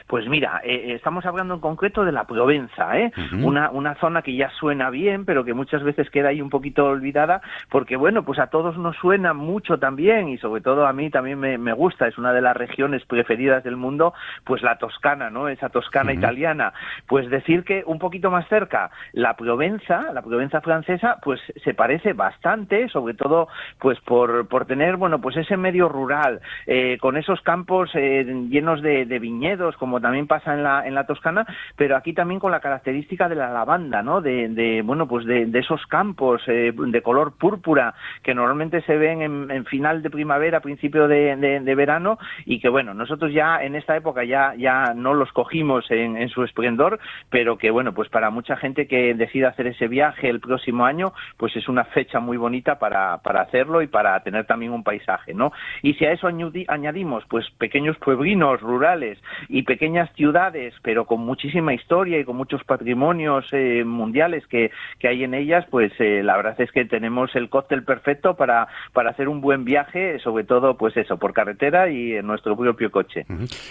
Pues 0.06 0.28
mira, 0.28 0.60
eh, 0.62 0.92
estamos 0.94 1.24
hablando 1.24 1.54
en 1.54 1.60
concreto 1.60 2.04
de 2.04 2.12
la 2.12 2.24
Provenza, 2.24 2.98
¿eh? 2.98 3.10
Una, 3.42 3.70
una 3.70 3.94
zona 3.94 4.20
que 4.20 4.36
ya 4.36 4.50
suena 4.50 4.90
bien, 4.90 5.24
pero 5.24 5.44
que 5.44 5.54
muchas 5.54 5.82
veces 5.82 6.10
queda 6.10 6.28
ahí 6.28 6.42
un 6.42 6.50
poquito 6.50 6.84
olvidada, 6.84 7.40
porque 7.70 7.96
bueno, 7.96 8.22
pues 8.22 8.38
a 8.38 8.48
todos 8.48 8.76
nos 8.76 8.96
suena 8.96 9.32
mucho 9.32 9.78
también, 9.78 10.28
y 10.28 10.36
sobre 10.36 10.60
todo 10.60 10.86
a 10.86 10.92
mí 10.92 11.08
también 11.08 11.40
me, 11.40 11.56
me 11.56 11.72
gusta, 11.72 12.06
es 12.06 12.18
una 12.18 12.34
de 12.34 12.42
las 12.42 12.54
regiones 12.54 13.04
preferidas 13.06 13.64
del 13.64 13.76
mundo, 13.76 14.12
pues 14.44 14.62
la 14.62 14.76
Toscana, 14.76 15.30
¿no? 15.30 15.48
Esa 15.48 15.70
Toscana 15.70 16.12
italiana. 16.12 16.74
Pues 17.06 17.30
decir 17.30 17.64
que 17.64 17.82
un 17.86 17.98
poquito 17.98 18.30
más 18.30 18.46
cerca, 18.48 18.90
la 19.12 19.34
Provenza, 19.34 20.12
la 20.12 20.20
Provenza 20.20 20.60
francesa, 20.60 21.16
pues 21.22 21.40
se 21.64 21.72
parece 21.72 22.12
bastante, 22.12 22.88
sobre 22.90 23.14
todo 23.14 23.48
pues 23.78 23.98
por, 24.00 24.48
por 24.48 24.66
tener, 24.66 24.96
bueno, 24.96 25.20
pues 25.20 25.36
ese 25.38 25.56
medio 25.56 25.88
rural, 25.88 26.40
eh, 26.66 26.98
con 27.00 27.16
esos 27.16 27.40
campos 27.40 27.90
eh, 27.94 28.24
llenos 28.50 28.82
de, 28.82 29.06
de 29.06 29.18
viñedos, 29.18 29.76
como 29.76 29.93
como 29.94 30.00
también 30.00 30.26
pasa 30.26 30.54
en 30.54 30.64
la, 30.64 30.84
en 30.88 30.92
la 30.92 31.06
Toscana, 31.06 31.46
pero 31.76 31.96
aquí 31.96 32.14
también 32.14 32.40
con 32.40 32.50
la 32.50 32.58
característica 32.58 33.28
de 33.28 33.36
la 33.36 33.52
lavanda, 33.52 34.02
¿no? 34.02 34.20
De, 34.20 34.82
bueno, 34.84 35.06
pues 35.06 35.24
de, 35.24 35.48
esos 35.56 35.86
campos 35.86 36.42
eh, 36.48 36.72
de 36.74 37.00
color 37.00 37.38
púrpura 37.38 37.94
que 38.24 38.34
normalmente 38.34 38.82
se 38.82 38.96
ven 38.96 39.22
en, 39.22 39.50
en 39.52 39.64
final 39.66 40.02
de 40.02 40.10
primavera, 40.10 40.58
principio 40.58 41.06
de, 41.06 41.74
verano, 41.76 42.18
y 42.44 42.58
que 42.58 42.68
bueno, 42.68 42.92
nosotros 42.92 43.32
ya 43.32 43.62
en 43.62 43.76
esta 43.76 43.96
época 43.96 44.24
ya, 44.24 44.54
ya 44.56 44.94
no 44.94 45.14
los 45.14 45.30
cogimos 45.30 45.88
en, 45.92 46.16
en 46.16 46.28
su 46.28 46.42
esplendor, 46.42 46.98
pero 47.30 47.56
que 47.56 47.70
bueno, 47.70 47.94
pues 47.94 48.08
para 48.08 48.30
mucha 48.30 48.56
gente 48.56 48.88
que 48.88 49.14
decida 49.14 49.50
hacer 49.50 49.68
ese 49.68 49.86
viaje 49.86 50.28
el 50.28 50.40
próximo 50.40 50.86
año, 50.86 51.12
pues 51.36 51.54
es 51.54 51.68
una 51.68 51.84
fecha 51.84 52.18
muy 52.18 52.36
bonita 52.36 52.80
para, 52.80 53.18
para 53.18 53.42
hacerlo 53.42 53.80
y 53.80 53.86
para 53.86 54.18
tener 54.24 54.44
también 54.44 54.72
un 54.72 54.82
paisaje, 54.82 55.34
¿no? 55.34 55.52
Y 55.82 55.94
si 55.94 56.04
a 56.04 56.10
eso 56.10 56.26
añadimos 56.66 57.22
pues 57.28 57.48
pequeños 57.58 57.96
pueblinos 57.98 58.60
rurales 58.60 59.22
y 59.48 59.62
pequeñas 59.84 60.08
ciudades, 60.16 60.72
pero 60.80 61.04
con 61.04 61.20
muchísima 61.20 61.74
historia 61.74 62.18
y 62.18 62.24
con 62.24 62.36
muchos 62.36 62.64
patrimonios 62.64 63.44
eh, 63.52 63.84
mundiales 63.84 64.46
que, 64.46 64.70
que 64.98 65.08
hay 65.08 65.24
en 65.24 65.34
ellas, 65.34 65.66
pues 65.70 65.92
eh, 65.98 66.22
la 66.22 66.38
verdad 66.38 66.58
es 66.58 66.72
que 66.72 66.86
tenemos 66.86 67.36
el 67.36 67.50
cóctel 67.50 67.84
perfecto 67.84 68.34
para, 68.34 68.66
para 68.94 69.10
hacer 69.10 69.28
un 69.28 69.42
buen 69.42 69.66
viaje, 69.66 70.18
sobre 70.20 70.44
todo 70.44 70.78
pues 70.78 70.96
eso, 70.96 71.18
por 71.18 71.34
carretera 71.34 71.90
y 71.90 72.14
en 72.14 72.26
nuestro 72.26 72.56
propio 72.56 72.90
coche. 72.90 73.26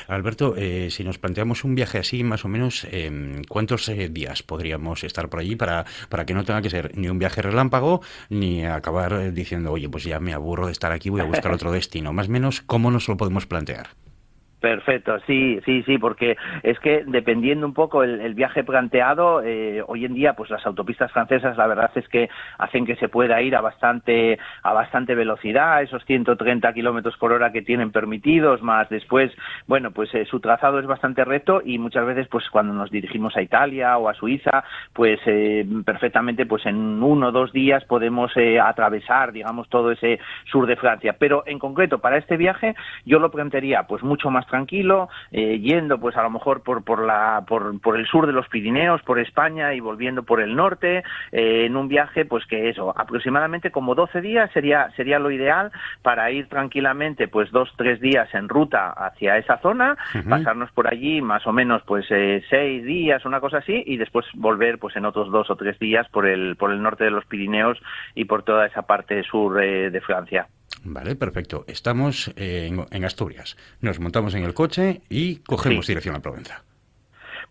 Alberto, 0.07 0.53
eh, 0.55 0.91
si 0.91 1.03
nos 1.03 1.17
planteamos 1.17 1.63
un 1.63 1.73
viaje 1.73 1.97
así, 1.97 2.23
más 2.23 2.45
o 2.45 2.47
menos, 2.47 2.87
eh, 2.91 3.41
¿cuántos 3.49 3.91
días 4.11 4.43
podríamos 4.43 5.03
estar 5.03 5.29
por 5.29 5.39
allí 5.39 5.55
para, 5.55 5.85
para 6.09 6.27
que 6.27 6.35
no 6.35 6.43
tenga 6.43 6.61
que 6.61 6.69
ser 6.69 6.95
ni 6.95 7.07
un 7.09 7.17
viaje 7.17 7.41
relámpago, 7.41 8.01
ni 8.29 8.65
acabar 8.65 9.33
diciendo, 9.33 9.71
oye, 9.71 9.89
pues 9.89 10.03
ya 10.03 10.19
me 10.19 10.35
aburro 10.35 10.67
de 10.67 10.73
estar 10.73 10.91
aquí, 10.91 11.09
voy 11.09 11.21
a 11.21 11.25
buscar 11.25 11.51
otro 11.51 11.71
destino? 11.79 12.13
Más 12.13 12.27
o 12.27 12.31
menos, 12.31 12.61
¿cómo 12.61 12.91
nos 12.91 13.07
lo 13.07 13.17
podemos 13.17 13.47
plantear? 13.47 14.02
Perfecto, 14.63 15.19
sí, 15.27 15.59
sí, 15.65 15.83
sí, 15.83 15.97
porque 15.97 16.37
es 16.63 16.79
que 16.79 17.03
dependiendo 17.05 17.67
un 17.67 17.73
poco 17.73 18.01
el, 18.01 18.21
el 18.21 18.33
viaje 18.33 18.63
planteado, 18.63 19.41
eh, 19.43 19.83
hoy 19.85 20.05
en 20.05 20.13
día, 20.13 20.35
pues 20.35 20.49
las 20.49 20.65
autopistas 20.65 21.11
francesas, 21.11 21.57
la 21.57 21.67
verdad 21.67 21.91
es 21.95 22.07
que 22.07 22.29
hacen 22.59 22.85
que 22.85 22.95
se 22.95 23.09
pueda 23.09 23.41
ir 23.41 23.57
a 23.57 23.61
bastante, 23.61 24.39
a 24.61 24.71
bastante 24.71 25.15
velocidad, 25.15 25.81
esos 25.81 26.05
130 26.05 26.71
kilómetros 26.71 27.17
por 27.17 27.33
hora 27.33 27.51
que 27.51 27.61
tienen 27.61 27.91
permitidos, 27.91 28.61
más 28.61 28.87
después, 28.87 29.33
bueno, 29.67 29.91
pues 29.91 30.15
eh, 30.15 30.23
su 30.23 30.39
trazado 30.39 30.79
es 30.79 30.85
bastante 30.85 31.25
recto 31.25 31.61
y 31.61 31.77
muchas 31.77 32.05
veces, 32.05 32.29
pues 32.29 32.49
cuando 32.49 32.73
nos 32.73 32.89
dirigimos 32.89 33.35
a 33.35 33.41
Italia 33.41 33.97
o 33.97 34.07
a 34.07 34.13
Suiza, 34.13 34.63
pues 34.93 35.19
eh, 35.25 35.67
perfectamente, 35.83 36.45
pues 36.45 36.65
en 36.67 37.03
uno 37.03 37.27
o 37.27 37.31
dos 37.33 37.51
días 37.51 37.83
podemos 37.83 38.31
eh, 38.37 38.61
atravesar, 38.61 39.33
digamos, 39.33 39.67
todo 39.67 39.91
ese 39.91 40.21
sur 40.49 40.67
de 40.67 40.77
Francia. 40.77 41.17
Pero 41.19 41.43
en 41.47 41.59
concreto, 41.59 41.99
para 41.99 42.17
este 42.17 42.37
viaje, 42.37 42.75
yo 43.03 43.19
lo 43.19 43.29
plantearía, 43.29 43.83
pues 43.83 44.03
mucho 44.03 44.29
más 44.29 44.45
tranquilo, 44.53 45.09
eh, 45.31 45.59
yendo 45.59 45.99
pues 45.99 46.15
a 46.15 46.21
lo 46.21 46.29
mejor 46.29 46.61
por, 46.61 46.83
por, 46.83 47.03
la, 47.03 47.43
por, 47.47 47.81
por 47.81 47.97
el 47.97 48.05
sur 48.05 48.27
de 48.27 48.33
los 48.33 48.47
Pirineos, 48.49 49.01
por 49.01 49.17
España 49.17 49.73
y 49.73 49.79
volviendo 49.79 50.21
por 50.21 50.39
el 50.39 50.55
norte, 50.55 51.03
eh, 51.31 51.65
en 51.65 51.75
un 51.75 51.87
viaje 51.87 52.25
pues 52.25 52.45
que 52.45 52.69
eso, 52.69 52.93
aproximadamente 52.95 53.71
como 53.71 53.95
12 53.95 54.21
días 54.21 54.51
sería, 54.53 54.91
sería 54.95 55.17
lo 55.17 55.31
ideal 55.31 55.71
para 56.03 56.29
ir 56.29 56.49
tranquilamente 56.49 57.27
pues 57.27 57.49
dos, 57.49 57.73
tres 57.77 57.99
días 57.99 58.31
en 58.35 58.47
ruta 58.47 58.91
hacia 58.91 59.37
esa 59.37 59.57
zona, 59.57 59.97
pasarnos 60.29 60.71
por 60.73 60.87
allí 60.87 61.19
más 61.19 61.47
o 61.47 61.51
menos 61.51 61.81
pues 61.87 62.05
eh, 62.11 62.43
seis 62.47 62.85
días, 62.85 63.25
una 63.25 63.39
cosa 63.39 63.57
así, 63.57 63.81
y 63.87 63.97
después 63.97 64.27
volver 64.35 64.77
pues 64.77 64.95
en 64.95 65.05
otros 65.05 65.31
dos 65.31 65.49
o 65.49 65.55
tres 65.55 65.79
días 65.79 66.07
por 66.09 66.27
el, 66.27 66.57
por 66.57 66.71
el 66.71 66.79
norte 66.79 67.05
de 67.05 67.11
los 67.11 67.25
Pirineos 67.25 67.79
y 68.13 68.25
por 68.25 68.43
toda 68.43 68.67
esa 68.67 68.83
parte 68.83 69.23
sur 69.23 69.63
eh, 69.63 69.89
de 69.89 70.01
Francia. 70.01 70.45
Vale, 70.85 71.15
perfecto. 71.15 71.63
Estamos 71.67 72.31
eh, 72.35 72.67
en, 72.69 72.85
en 72.91 73.05
Asturias. 73.05 73.55
Nos 73.81 73.99
montamos 73.99 74.33
en 74.35 74.43
el 74.43 74.53
coche 74.53 75.01
y 75.09 75.37
cogemos 75.37 75.85
Sí. 75.85 75.91
dirección 75.93 76.15
a 76.15 76.21
Provenza. 76.21 76.63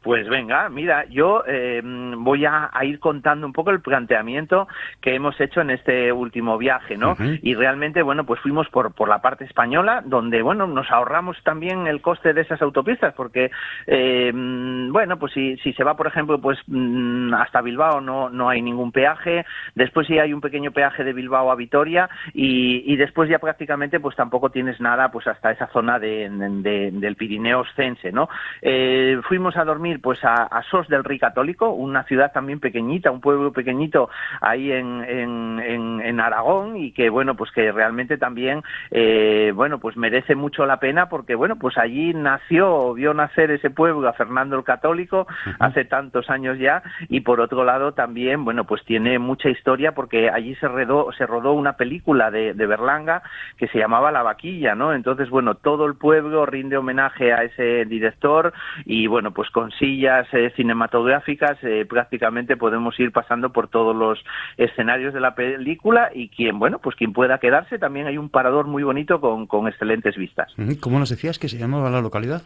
Pues 0.03 0.29
venga, 0.29 0.69
mira, 0.69 1.05
yo 1.07 1.45
eh, 1.47 1.81
voy 1.85 2.45
a, 2.45 2.71
a 2.73 2.85
ir 2.85 2.99
contando 2.99 3.47
un 3.47 3.53
poco 3.53 3.71
el 3.71 3.81
planteamiento 3.81 4.67
que 5.01 5.15
hemos 5.15 5.41
hecho 5.41 5.61
en 5.61 5.71
este 5.71 6.11
último 6.13 6.59
viaje, 6.59 6.97
¿no? 6.97 7.15
Y 7.43 7.55
realmente, 7.55 8.03
bueno, 8.03 8.25
pues 8.25 8.41
fuimos 8.41 8.69
por, 8.69 8.93
por 8.95 9.09
la 9.09 9.21
parte 9.23 9.45
española, 9.45 10.03
donde, 10.05 10.43
bueno, 10.43 10.67
nos 10.67 10.91
ahorramos 10.91 11.37
también 11.45 11.87
el 11.87 12.01
coste 12.01 12.33
de 12.33 12.41
esas 12.41 12.61
autopistas, 12.63 13.15
porque, 13.15 13.51
eh, 13.87 14.33
bueno, 14.35 15.19
pues 15.19 15.33
si, 15.33 15.57
si 15.59 15.73
se 15.73 15.85
va, 15.85 15.97
por 15.97 16.07
ejemplo, 16.09 16.41
pues 16.41 16.59
mm, 16.67 17.35
hasta 17.35 17.61
Bilbao 17.61 18.01
no, 18.01 18.29
no 18.29 18.49
hay 18.49 18.61
ningún 18.61 18.91
peaje, 18.93 19.45
después 19.75 20.07
sí 20.09 20.19
hay 20.19 20.33
un 20.33 20.41
pequeño 20.41 20.73
peaje 20.73 21.05
de 21.05 21.13
Bilbao 21.13 21.51
a 21.51 21.55
Vitoria, 21.57 22.09
y, 22.35 22.83
y 22.93 22.97
después 22.97 23.29
ya 23.31 23.39
prácticamente, 23.39 24.01
pues 24.01 24.17
tampoco 24.17 24.51
tienes 24.51 24.81
nada, 24.81 25.11
pues 25.13 25.27
hasta 25.29 25.53
esa 25.53 25.69
zona 25.69 25.99
de, 25.99 26.29
de- 26.29 26.91
del 26.93 27.17
Pirineo 27.17 27.61
Oscense, 27.61 28.11
¿no? 28.11 28.29
Eh, 28.61 29.21
fuimos 29.29 29.57
a 29.57 29.65
dormir 29.65 29.92
pues 30.01 30.23
a, 30.25 30.45
a 30.45 30.63
Sos 30.65 30.89
del 30.89 31.05
Rey 31.05 31.19
Católico, 31.19 31.71
una 31.71 32.05
ciudad 32.05 32.33
también 32.33 32.61
pequeñita, 32.61 33.11
un 33.11 33.21
pueblo 33.21 33.53
pequeñito 33.53 34.09
ahí 34.41 34.73
en, 34.73 35.03
en, 35.05 35.61
en- 35.61 36.01
en 36.01 36.21
Aragón 36.21 36.77
y 36.77 36.93
que 36.93 37.11
bueno 37.11 37.35
pues 37.37 37.51
que 37.53 37.71
realmente 37.73 38.19
también 38.19 38.63
eh, 38.91 39.53
bueno 39.55 39.79
pues 39.79 39.97
merece 39.97 40.35
mucho 40.35 40.67
la 40.67 40.79
pena 40.79 41.09
porque 41.09 41.35
bueno 41.35 41.57
pues 41.57 41.77
allí 41.79 42.13
nació, 42.15 42.95
vio 42.95 43.15
nacer 43.15 43.51
ese 43.51 43.71
pueblo 43.71 44.09
a 44.09 44.13
Fernando 44.13 44.57
el 44.57 44.65
Católico 44.65 45.27
hace 45.59 45.85
tantos 45.85 46.29
años 46.31 46.59
ya 46.59 46.83
y 47.09 47.21
por 47.21 47.41
otro 47.41 47.65
lado 47.65 47.93
también 47.93 48.45
bueno 48.45 48.65
pues 48.65 48.85
tiene 48.85 49.19
mucha 49.19 49.49
historia 49.49 49.93
porque 49.93 50.31
allí 50.31 50.55
se 50.57 50.69
rodó, 50.69 51.11
se 51.13 51.27
rodó 51.27 51.53
una 51.53 51.75
película 51.77 52.31
de, 52.31 52.55
de 52.55 52.67
Berlanga 52.67 53.23
que 53.57 53.69
se 53.69 53.79
llamaba 53.79 54.13
La 54.13 54.23
Vaquilla, 54.23 54.75
¿no? 54.75 54.93
Entonces 54.93 55.31
bueno 55.31 55.55
todo 55.57 55.87
el 55.87 55.95
pueblo 55.97 56.47
rinde 56.47 56.77
homenaje 56.77 57.33
a 57.33 57.43
ese 57.45 57.85
director 57.85 58.53
y 58.85 59.07
bueno 59.07 59.33
pues 59.33 59.51
con 59.51 59.71
sillas 59.83 60.29
eh, 60.33 60.53
cinematográficas 60.55 61.59
eh, 61.63 61.85
prácticamente 61.89 62.57
podemos 62.57 62.99
ir 63.01 63.11
pasando 63.11 63.53
por 63.53 63.67
todos 63.69 63.97
los 63.97 64.17
escenarios 64.57 65.13
de 65.13 65.19
la 65.19 65.35
película 65.35 66.11
y 66.15 66.29
quien 66.29 66.61
bueno 66.61 66.79
pues 66.79 66.95
quien 66.95 67.13
pueda 67.13 67.39
quedarse 67.39 67.81
también 67.81 68.07
hay 68.07 68.17
un 68.17 68.31
parador 68.31 68.69
muy 68.69 68.85
bonito 68.85 69.21
con, 69.21 69.49
con 69.49 69.67
excelentes 69.67 70.17
vistas. 70.17 70.53
¿Cómo 70.81 71.01
nos 71.01 71.11
decías 71.11 71.41
que 71.41 71.49
se 71.49 71.59
llamaba 71.59 71.91
la 71.91 72.01
localidad? 72.01 72.43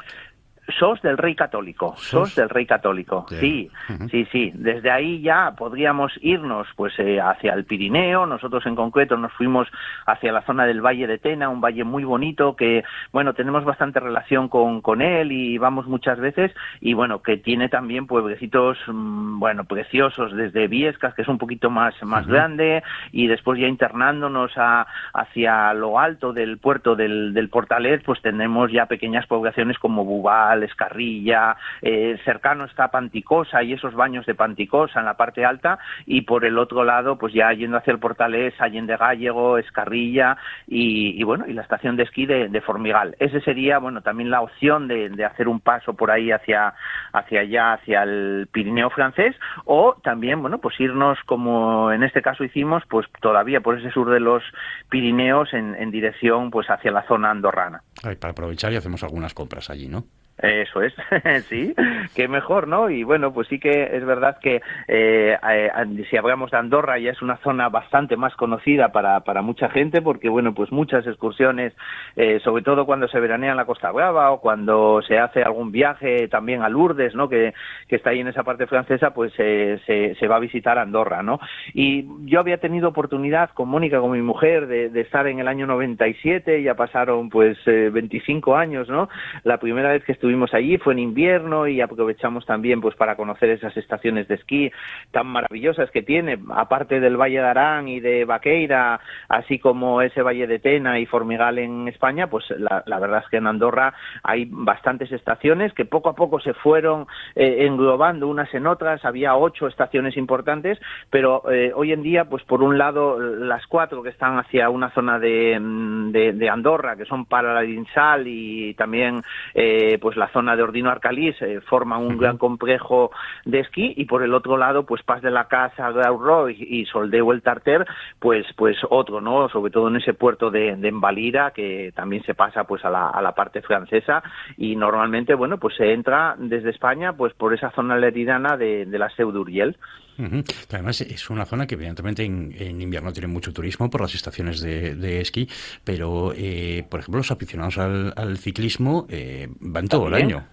Sos 0.79 1.01
del 1.03 1.17
Rey 1.17 1.35
Católico, 1.35 1.95
Sos, 1.97 2.35
del 2.35 2.49
Rey 2.49 2.67
Católico, 2.67 3.27
sí, 3.29 3.71
sí, 4.11 4.27
sí. 4.33 4.53
Desde 4.55 4.91
ahí 4.91 5.21
ya 5.21 5.55
podríamos 5.57 6.13
irnos, 6.21 6.67
pues, 6.77 6.93
eh, 6.99 7.21
hacia 7.21 7.55
el 7.55 7.65
Pirineo. 7.65 8.27
Nosotros 8.27 8.67
en 8.67 8.75
concreto 8.75 9.17
nos 9.17 9.33
fuimos 9.33 9.69
hacia 10.07 10.33
la 10.33 10.43
zona 10.43 10.67
del 10.67 10.81
Valle 10.81 11.07
de 11.07 11.19
Tena, 11.19 11.49
un 11.49 11.61
valle 11.61 11.85
muy 11.85 12.05
bonito 12.05 12.57
que, 12.57 12.85
bueno, 13.13 13.35
tenemos 13.35 13.65
bastante 13.65 14.01
relación 14.01 14.49
con, 14.49 14.81
con 14.81 15.03
él 15.03 15.33
y 15.33 15.57
vamos 15.59 15.87
muchas 15.87 16.19
veces 16.19 16.53
y, 16.81 16.95
bueno, 16.95 17.23
que 17.23 17.37
tiene 17.37 17.69
también 17.69 18.07
pueblecitos, 18.07 18.79
mm, 18.87 19.39
bueno, 19.39 19.65
preciosos 19.65 20.35
desde 20.35 20.67
Viescas, 20.67 21.15
que 21.15 21.23
es 21.23 21.29
un 21.29 21.39
poquito 21.39 21.71
más, 21.71 21.95
más 22.03 22.27
grande 22.27 22.83
y 23.13 23.29
después 23.29 23.61
ya 23.61 23.69
internándonos 23.69 24.53
a, 24.57 24.87
hacia 25.13 25.73
lo 25.75 25.99
alto 25.99 26.33
del 26.33 26.59
puerto 26.59 26.97
del, 26.97 27.33
del 27.35 27.49
Portalet, 27.49 28.05
pues 28.05 28.21
tenemos 28.21 28.73
ya 28.73 28.87
pequeñas 28.87 29.27
poblaciones 29.27 29.79
como 29.79 30.05
Bubal, 30.05 30.56
Escarrilla, 30.65 31.57
eh, 31.83 32.19
cercano 32.25 32.65
está 32.65 32.89
Panticosa 32.89 33.63
y 33.63 33.73
esos 33.73 33.95
baños 33.95 34.27
de 34.27 34.35
Panticosa 34.35 35.01
en 35.01 35.07
la 35.07 35.17
parte 35.17 35.45
alta 35.45 35.79
y 36.07 36.23
por 36.23 36.45
el 36.45 36.59
otro 36.59 36.85
lado, 36.85 37.19
pues 37.19 37.33
ya 37.33 37.53
yendo 37.53 37.77
hacia 37.77 37.93
el 37.93 37.99
Portalés, 37.99 38.55
Allende 38.61 38.97
Gallego, 38.97 39.59
Escarrilla 39.59 40.37
y, 40.67 41.23
bueno, 41.25 41.45
y 41.47 41.53
la 41.53 41.63
estación 41.63 41.97
de 41.97 42.05
esquí 42.05 42.27
de, 42.27 42.61
Formigal. 42.61 43.15
Ese 43.21 43.41
sería, 43.43 43.79
bueno, 43.79 44.01
también 44.01 44.31
la 44.31 44.41
opción 44.41 44.89
de, 44.89 45.11
de 45.11 45.25
hacer 45.25 45.47
un 45.47 45.61
paso 45.61 45.95
por 45.95 46.11
ahí 46.11 46.33
hacia, 46.33 46.75
hacia 47.13 47.41
allá, 47.41 47.75
hacia 47.75 48.03
el 48.03 48.49
Pirineo 48.51 48.91
francés 48.91 49.37
o 49.65 49.97
también, 50.03 50.41
bueno, 50.41 50.59
pues 50.59 50.79
irnos 50.81 51.19
como 51.27 51.93
en 51.93 52.03
este 52.03 52.23
caso 52.23 52.45
hicimos, 52.45 52.83
pues 52.89 53.07
todavía 53.21 53.61
por 53.61 53.79
ese 53.79 53.91
sur 53.91 54.11
de 54.11 54.21
los 54.21 54.43
Pirineos 54.89 55.53
en, 55.53 55.75
en 55.75 55.91
dirección 55.91 56.51
pues 56.51 56.69
hacia 56.69 56.91
la 56.91 57.07
zona 57.07 57.31
andorrana. 57.31 57.83
Para 58.03 58.31
aprovechar 58.31 58.73
y 58.73 58.77
hacemos 58.77 59.03
algunas 59.03 59.35
compras 59.35 59.71
allí, 59.71 59.89
¿no? 59.89 60.05
Eso 60.39 60.83
es, 60.83 60.93
sí, 61.49 61.75
que 62.15 62.29
mejor, 62.29 62.69
¿no? 62.69 62.91
Y 62.91 63.05
bueno, 63.05 63.33
pues 63.33 63.49
sí 63.49 63.59
que 63.59 63.97
es 63.97 64.05
verdad 64.05 64.39
que 64.39 64.61
eh, 64.87 65.35
eh, 65.43 65.71
si 66.11 66.17
hablamos 66.19 66.51
de 66.51 66.59
Andorra 66.59 66.99
ya 66.99 67.13
es 67.13 67.23
una 67.23 67.39
zona 67.39 67.71
bastante 67.71 68.19
más 68.19 68.37
conocida 68.37 68.93
para, 68.93 69.21
para 69.21 69.41
mucha 69.41 69.71
gente 69.71 70.03
porque, 70.03 70.29
bueno, 70.29 70.53
pues 70.53 70.71
muchas 70.71 71.07
excursiones, 71.07 71.73
eh, 72.17 72.39
sobre 72.45 72.63
todo 72.63 72.85
cuando 72.85 73.09
se 73.09 73.19
veranea 73.19 73.53
en 73.53 73.57
la 73.57 73.65
Costa 73.65 73.91
Brava 73.91 74.31
o 74.31 74.43
cuando 74.43 75.01
se 75.09 75.19
hace 75.19 75.43
algún 75.43 75.73
viaje 75.73 76.29
también 76.29 76.63
a 76.63 76.69
Lourdes, 76.69 77.15
¿no? 77.15 77.31
Que, 77.31 77.55
que 77.89 77.97
está 77.97 78.11
ahí 78.11 78.21
en 78.21 78.29
esa 78.29 78.43
parte 78.43 78.67
francesa, 78.67 79.15
pues 79.15 79.33
eh, 79.39 79.81
se, 79.87 80.17
se 80.17 80.29
va 80.29 80.37
a 80.37 80.41
visitar 80.41 80.79
Andorra, 80.79 81.23
¿no? 81.23 81.41
Y 81.73 82.05
yo 82.27 82.41
había 82.41 82.59
tenido 82.59 82.91
oportunidad 82.91 83.51
con 83.55 83.71
Mónica, 83.71 84.01
con 84.01 84.11
mi 84.13 84.21
mujer, 84.21 84.67
de, 84.67 84.91
de 84.91 85.01
estar 85.01 85.27
en 85.29 85.39
el 85.39 85.49
año 85.49 85.67
97, 85.67 86.63
ya 86.63 86.75
pasaron 86.75 87.31
pues 87.31 87.57
eh, 87.65 87.89
25 87.91 88.55
años, 88.55 88.91
¿no? 88.91 89.09
La 89.43 89.57
primera 89.57 89.93
vez 89.93 90.05
que 90.05 90.13
estuvimos 90.13 90.26
estuvimos 90.27 90.53
allí, 90.55 90.77
fue 90.79 90.93
en 90.95 90.99
invierno 90.99 91.69
y 91.69 91.81
aprovechamos 91.81 92.45
también 92.47 92.81
pues 92.81 92.97
para 92.97 93.15
conocer 93.15 93.49
esas 93.51 93.77
estaciones 93.77 94.27
de 94.27 94.35
esquí 94.35 94.73
tan 95.13 95.29
maravillosas 95.29 95.89
que 95.93 96.03
tiene, 96.03 96.37
aparte 96.51 96.99
del 96.99 97.17
Valle 97.17 97.39
de 97.39 97.47
Arán 97.47 97.87
y 97.87 98.01
de 98.01 98.25
Baqueira, 98.25 98.99
así 99.29 99.61
como 99.61 100.03
ese 100.03 100.23
Valle 100.23 100.49
de 100.49 100.59
Tena 100.59 100.99
y 100.99 101.07
Formigal 101.07 101.61
en 101.61 101.87
España, 101.87 102.27
pues 102.27 102.45
la, 102.59 102.99
verdad 102.99 103.23
es 103.23 103.31
que 103.31 103.37
en 103.37 103.47
Andorra 103.47 103.95
hay 104.25 104.49
bastantes 104.51 105.13
estaciones 105.13 105.73
que 105.75 105.85
poco 105.85 106.09
a 106.09 106.17
poco 106.17 106.41
se 106.41 106.55
fueron 106.55 107.07
eh, 107.37 107.65
englobando 107.65 108.27
unas 108.27 108.53
en 108.53 108.67
otras, 108.67 109.05
había 109.05 109.37
ocho 109.37 109.69
estaciones 109.69 110.17
importantes, 110.17 110.77
pero 111.09 111.49
eh, 111.53 111.71
hoy 111.73 111.93
en 111.93 112.03
día, 112.03 112.25
pues 112.25 112.43
por 112.43 112.65
un 112.65 112.79
lado, 112.79 113.21
las 113.21 113.65
cuatro 113.69 114.03
que 114.03 114.09
están 114.09 114.41
hacia 114.41 114.71
una 114.71 114.91
zona 114.91 115.21
de, 115.21 115.57
mm, 115.61 116.11
de, 116.11 116.51
Andorra, 116.51 116.97
que 116.97 117.05
son 117.05 117.27
Paraladinsal 117.27 118.27
y 118.27 118.75
también 118.75 119.23
eh, 119.55 119.99
pues 120.01 120.16
la 120.17 120.29
zona 120.29 120.57
de 120.57 120.63
Ordino 120.63 120.91
Arcalís, 120.91 121.41
eh, 121.43 121.61
forman 121.61 122.03
un 122.03 122.19
gran 122.19 122.39
complejo 122.39 123.11
de 123.45 123.61
esquí, 123.61 123.95
y 123.97 124.05
por 124.07 124.23
el 124.23 124.35
otro 124.35 124.57
lado, 124.57 124.85
pues 124.87 125.03
Paz 125.03 125.23
de 125.23 125.31
la 125.31 125.49
Casa, 125.49 125.91
Grau 125.91 126.49
y, 126.49 126.57
y 126.59 126.87
Soldeu 126.87 127.33
el 127.33 127.43
Tarter, 127.43 127.87
pues, 128.19 128.47
pues 128.57 128.77
otro, 128.91 129.21
¿no? 129.21 129.49
Sobre 129.49 129.71
todo 129.71 129.89
en 129.89 129.97
ese 129.97 130.15
puerto 130.15 130.51
de, 130.51 130.77
de 130.77 130.89
Envalira, 130.89 131.53
que 131.53 131.93
también 131.95 132.23
se 132.25 132.35
pasa 132.35 132.65
pues 132.65 132.85
a 132.85 132.91
la, 132.91 133.09
a 133.09 133.23
la 133.23 133.33
parte 133.33 133.63
francesa, 133.63 134.23
y 134.57 134.77
normalmente, 134.77 135.35
bueno, 135.35 135.59
pues 135.59 135.77
se 135.77 135.93
entra 135.93 136.35
desde 136.39 136.71
España, 136.71 137.13
pues 137.13 137.33
por 137.35 137.55
esa 137.55 137.71
zona 137.71 137.97
leridana 137.97 138.57
de, 138.57 138.87
de 138.87 138.99
la 138.99 139.11
Seu 139.11 139.31
d'Urgell. 139.33 139.77
Ujú. 140.19 140.45
Además, 140.73 141.01
es 141.01 141.31
una 141.31 141.45
zona 141.45 141.67
que 141.67 141.75
evidentemente 141.75 142.25
en, 142.25 142.55
en 142.59 142.81
invierno 142.81 143.13
tiene 143.13 143.29
mucho 143.29 143.53
turismo 143.53 143.91
por 143.91 144.01
las 144.01 144.15
estaciones 144.15 144.61
de, 144.61 144.95
de 144.95 145.21
esquí, 145.21 145.49
pero, 145.85 146.33
eh, 146.37 146.85
por 146.89 147.01
ejemplo, 147.01 147.19
los 147.19 147.31
aficionados 147.31 147.79
al, 147.79 148.13
al 148.17 148.39
ciclismo 148.39 149.07
eh, 149.09 149.49
van 149.61 149.89
todo 149.89 150.09
el 150.09 150.15
año. 150.15 150.47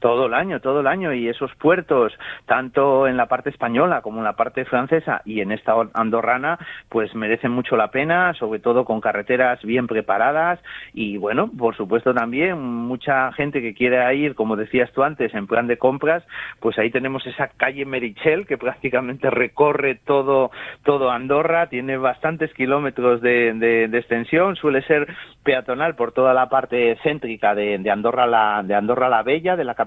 Todo 0.00 0.26
el 0.26 0.34
año, 0.34 0.60
todo 0.60 0.80
el 0.80 0.86
año, 0.86 1.12
y 1.12 1.28
esos 1.28 1.54
puertos, 1.56 2.12
tanto 2.46 3.06
en 3.08 3.16
la 3.16 3.26
parte 3.26 3.50
española 3.50 4.02
como 4.02 4.18
en 4.18 4.24
la 4.24 4.34
parte 4.36 4.64
francesa 4.64 5.22
y 5.24 5.40
en 5.40 5.52
esta 5.52 5.74
andorrana, 5.94 6.58
pues 6.88 7.14
merecen 7.14 7.50
mucho 7.52 7.76
la 7.76 7.90
pena, 7.90 8.34
sobre 8.34 8.60
todo 8.60 8.84
con 8.84 9.00
carreteras 9.00 9.62
bien 9.62 9.86
preparadas 9.86 10.60
y 10.92 11.16
bueno, 11.16 11.50
por 11.56 11.76
supuesto 11.76 12.12
también 12.14 12.60
mucha 12.60 13.32
gente 13.32 13.60
que 13.62 13.74
quiera 13.74 14.12
ir, 14.12 14.34
como 14.34 14.56
decías 14.56 14.92
tú 14.92 15.02
antes, 15.02 15.34
en 15.34 15.46
plan 15.46 15.66
de 15.66 15.78
compras, 15.78 16.22
pues 16.60 16.78
ahí 16.78 16.90
tenemos 16.90 17.26
esa 17.26 17.48
calle 17.48 17.84
Merichel 17.84 18.46
que 18.46 18.58
prácticamente 18.66 19.30
recorre 19.30 19.94
todo, 20.04 20.50
todo 20.84 21.10
Andorra, 21.10 21.68
tiene 21.68 21.96
bastantes 21.96 22.52
kilómetros 22.54 23.20
de, 23.20 23.54
de- 23.54 23.96
extensión, 23.96 24.56
suele 24.56 24.82
ser 24.82 25.06
peatonal 25.42 25.94
por 25.96 26.12
toda 26.12 26.34
la 26.34 26.48
parte 26.48 26.96
céntrica 27.02 27.54
de, 27.54 27.78
de 27.78 27.90
Andorra 27.90 28.26
la, 28.26 28.62
de 28.62 28.74
Andorra 28.74 29.08
la 29.08 29.22
Bella, 29.22 29.56
de 29.56 29.64
la 29.64 29.74
capital, 29.74 29.85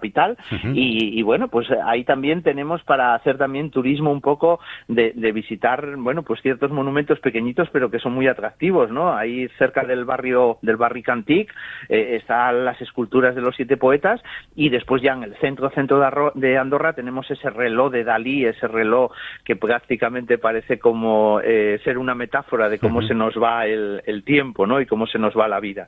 y, 0.73 1.19
y 1.19 1.21
bueno, 1.21 1.47
pues 1.47 1.67
ahí 1.85 2.03
también 2.03 2.43
tenemos 2.43 2.81
para 2.83 3.15
hacer 3.15 3.37
también 3.37 3.69
turismo 3.71 4.11
un 4.11 4.21
poco 4.21 4.59
de, 4.87 5.13
de 5.15 5.31
visitar, 5.31 5.95
bueno, 5.97 6.23
pues 6.23 6.41
ciertos 6.41 6.71
monumentos 6.71 7.19
pequeñitos, 7.19 7.69
pero 7.71 7.89
que 7.91 7.99
son 7.99 8.13
muy 8.13 8.27
atractivos, 8.27 8.89
¿no? 8.91 9.13
Ahí 9.15 9.47
cerca 9.57 9.83
del 9.83 10.05
barrio, 10.05 10.57
del 10.61 10.77
barrio 10.77 11.03
Cantic, 11.03 11.53
eh, 11.89 12.17
están 12.21 12.65
las 12.65 12.81
esculturas 12.81 13.35
de 13.35 13.41
los 13.41 13.55
siete 13.55 13.77
poetas, 13.77 14.21
y 14.55 14.69
después 14.69 15.01
ya 15.01 15.13
en 15.13 15.23
el 15.23 15.35
centro, 15.37 15.69
centro 15.71 15.99
de, 15.99 16.05
Arro- 16.05 16.33
de 16.33 16.57
Andorra 16.57 16.93
tenemos 16.93 17.29
ese 17.29 17.49
reloj 17.49 17.91
de 17.91 18.03
Dalí, 18.03 18.45
ese 18.45 18.67
reloj 18.67 19.11
que 19.43 19.55
prácticamente 19.55 20.37
parece 20.37 20.79
como 20.79 21.39
eh, 21.43 21.79
ser 21.83 21.97
una 21.97 22.15
metáfora 22.15 22.69
de 22.69 22.79
cómo 22.79 23.01
se 23.01 23.13
nos 23.13 23.35
va 23.35 23.65
el, 23.65 24.01
el 24.05 24.23
tiempo, 24.23 24.65
¿no? 24.67 24.79
Y 24.81 24.85
cómo 24.85 25.07
se 25.07 25.19
nos 25.19 25.35
va 25.37 25.47
la 25.47 25.59
vida. 25.59 25.87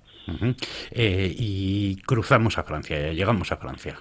Eh, 0.91 1.33
y 1.37 2.01
cruzamos 2.03 2.57
a 2.57 2.63
Francia, 2.63 2.97
ya 2.99 3.13
llegamos 3.13 3.51
a 3.51 3.57
Francia. 3.57 3.95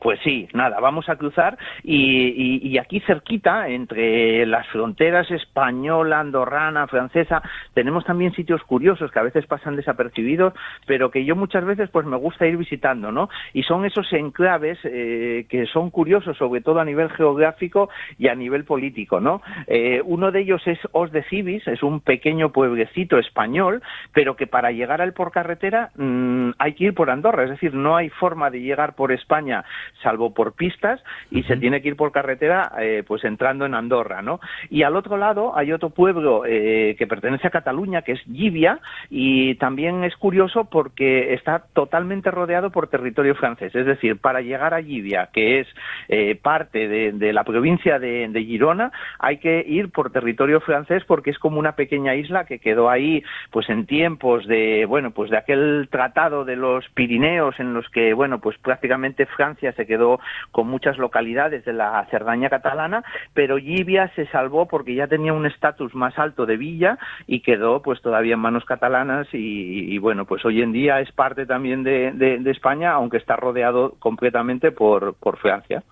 Pues 0.00 0.20
sí, 0.22 0.48
nada, 0.52 0.78
vamos 0.78 1.08
a 1.08 1.16
cruzar 1.16 1.58
y, 1.82 2.78
aquí 2.78 3.00
cerquita, 3.00 3.68
entre 3.68 4.46
las 4.46 4.64
fronteras 4.68 5.28
española, 5.28 6.20
andorrana, 6.20 6.86
francesa, 6.86 7.42
tenemos 7.74 8.04
también 8.04 8.32
sitios 8.32 8.62
curiosos 8.62 9.10
que 9.10 9.18
a 9.18 9.24
veces 9.24 9.46
pasan 9.46 9.74
desapercibidos, 9.74 10.54
pero 10.86 11.10
que 11.10 11.24
yo 11.24 11.34
muchas 11.34 11.64
veces 11.64 11.90
pues 11.90 12.06
me 12.06 12.16
gusta 12.16 12.46
ir 12.46 12.56
visitando, 12.56 13.10
¿no? 13.10 13.28
Y 13.52 13.64
son 13.64 13.84
esos 13.84 14.12
enclaves 14.12 14.78
eh, 14.84 15.46
que 15.48 15.66
son 15.66 15.90
curiosos, 15.90 16.36
sobre 16.36 16.60
todo 16.60 16.78
a 16.78 16.84
nivel 16.84 17.10
geográfico 17.10 17.90
y 18.18 18.28
a 18.28 18.36
nivel 18.36 18.64
político, 18.64 19.20
¿no? 19.20 19.42
Eh, 19.66 20.00
uno 20.04 20.30
de 20.30 20.40
ellos 20.42 20.62
es 20.66 20.78
Os 20.92 21.10
de 21.10 21.24
Cibis, 21.24 21.66
es 21.66 21.82
un 21.82 22.00
pequeño 22.00 22.52
pueblecito 22.52 23.18
español, 23.18 23.82
pero 24.12 24.36
que 24.36 24.46
para 24.46 24.70
llegar 24.70 25.02
al 25.02 25.12
por 25.12 25.32
carretera 25.32 25.90
mm, 25.96 26.50
hay 26.58 26.74
que 26.74 26.84
ir 26.84 26.94
por 26.94 27.10
Andorra, 27.10 27.42
es 27.42 27.50
decir, 27.50 27.74
no 27.74 27.96
hay 27.96 28.10
forma 28.10 28.48
de 28.50 28.60
llegar 28.60 28.94
por 28.94 29.10
España 29.10 29.64
salvo 30.02 30.34
por 30.34 30.54
pistas 30.54 31.02
y 31.30 31.42
se 31.44 31.56
tiene 31.56 31.82
que 31.82 31.88
ir 31.88 31.96
por 31.96 32.12
carretera 32.12 32.72
eh, 32.80 33.02
pues 33.06 33.24
entrando 33.24 33.66
en 33.66 33.74
Andorra, 33.74 34.22
¿no? 34.22 34.40
Y 34.70 34.82
al 34.82 34.96
otro 34.96 35.16
lado 35.16 35.56
hay 35.56 35.72
otro 35.72 35.90
pueblo 35.90 36.44
eh, 36.46 36.96
que 36.98 37.06
pertenece 37.06 37.46
a 37.46 37.50
Cataluña 37.50 38.02
que 38.02 38.12
es 38.12 38.20
Gibia 38.22 38.80
y 39.10 39.54
también 39.56 40.04
es 40.04 40.16
curioso 40.16 40.64
porque 40.64 41.34
está 41.34 41.64
totalmente 41.72 42.30
rodeado 42.30 42.70
por 42.70 42.88
territorio 42.88 43.34
francés, 43.34 43.74
es 43.74 43.86
decir, 43.86 44.20
para 44.20 44.40
llegar 44.40 44.74
a 44.74 44.82
Gibia, 44.82 45.30
que 45.32 45.60
es 45.60 45.68
eh, 46.08 46.38
parte 46.40 46.88
de, 46.88 47.12
de 47.12 47.32
la 47.32 47.44
provincia 47.44 47.98
de, 47.98 48.28
de 48.28 48.44
Girona, 48.44 48.92
hay 49.18 49.38
que 49.38 49.64
ir 49.66 49.90
por 49.90 50.10
territorio 50.10 50.60
francés 50.60 51.04
porque 51.06 51.30
es 51.30 51.38
como 51.38 51.58
una 51.58 51.72
pequeña 51.72 52.14
isla 52.14 52.44
que 52.44 52.58
quedó 52.58 52.90
ahí 52.90 53.22
pues 53.50 53.68
en 53.68 53.86
tiempos 53.86 54.46
de 54.46 54.84
bueno 54.86 55.10
pues 55.10 55.30
de 55.30 55.38
aquel 55.38 55.88
tratado 55.90 56.44
de 56.44 56.56
los 56.56 56.88
Pirineos 56.90 57.58
en 57.58 57.74
los 57.74 57.88
que 57.90 58.12
bueno 58.14 58.40
pues 58.40 58.58
prácticamente 58.58 59.26
Francia 59.26 59.72
se 59.78 59.86
quedó 59.86 60.18
con 60.50 60.66
muchas 60.66 60.98
localidades 60.98 61.64
de 61.64 61.72
la 61.72 62.04
Cerdaña 62.10 62.50
catalana, 62.50 63.04
pero 63.32 63.58
Gibia 63.58 64.10
se 64.16 64.26
salvó 64.26 64.66
porque 64.66 64.96
ya 64.96 65.06
tenía 65.06 65.32
un 65.32 65.46
estatus 65.46 65.94
más 65.94 66.18
alto 66.18 66.46
de 66.46 66.56
villa 66.56 66.98
y 67.28 67.40
quedó 67.40 67.80
pues 67.80 68.02
todavía 68.02 68.34
en 68.34 68.40
manos 68.40 68.64
catalanas 68.64 69.28
y, 69.32 69.94
y, 69.94 69.98
bueno 69.98 70.24
pues 70.24 70.44
hoy 70.44 70.62
en 70.62 70.72
día 70.72 71.00
es 71.00 71.12
parte 71.12 71.46
también 71.46 71.84
de, 71.84 72.10
de- 72.12 72.48
España 72.48 72.92
aunque 72.92 73.18
está 73.18 73.36
rodeado 73.36 73.94
completamente 73.98 74.72
por, 74.72 75.14
por 75.14 75.36
Francia. 75.36 75.84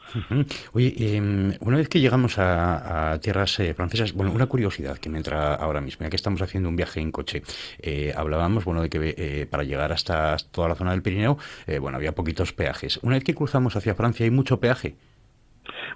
Oye, 0.72 0.94
eh, 0.98 1.20
una 1.60 1.76
vez 1.76 1.88
que 1.88 2.00
llegamos 2.00 2.38
a, 2.38 3.18
tierras 3.20 3.60
eh, 3.60 3.74
francesas, 3.74 4.14
bueno, 4.14 4.32
una 4.32 4.46
curiosidad 4.46 4.96
que 4.96 5.10
me 5.10 5.18
entra 5.18 5.54
ahora 5.54 5.82
mismo, 5.82 6.04
ya 6.04 6.10
que 6.10 6.16
estamos 6.16 6.40
haciendo 6.42 6.68
un 6.70 6.76
viaje 6.76 7.00
en 7.00 7.12
coche, 7.12 7.42
eh, 7.78 8.12
hablábamos, 8.16 8.64
bueno, 8.64 8.80
de 8.82 8.88
que 8.88 9.14
eh, 9.18 9.46
para 9.46 9.64
llegar 9.64 9.92
hasta 9.92 10.36
toda 10.50 10.68
la 10.68 10.74
zona 10.74 10.92
del 10.92 11.02
Pirineo, 11.02 11.36
bueno, 11.80 11.98
había 11.98 12.12
poquitos 12.12 12.54
peajes. 12.54 12.98
Una 13.02 13.16
vez 13.16 13.24
que 13.24 13.34
cruzamos 13.34 13.75
hacia 13.76 13.94
Francia, 13.94 14.24
¿hay 14.24 14.30
mucho 14.30 14.60
peaje? 14.60 14.96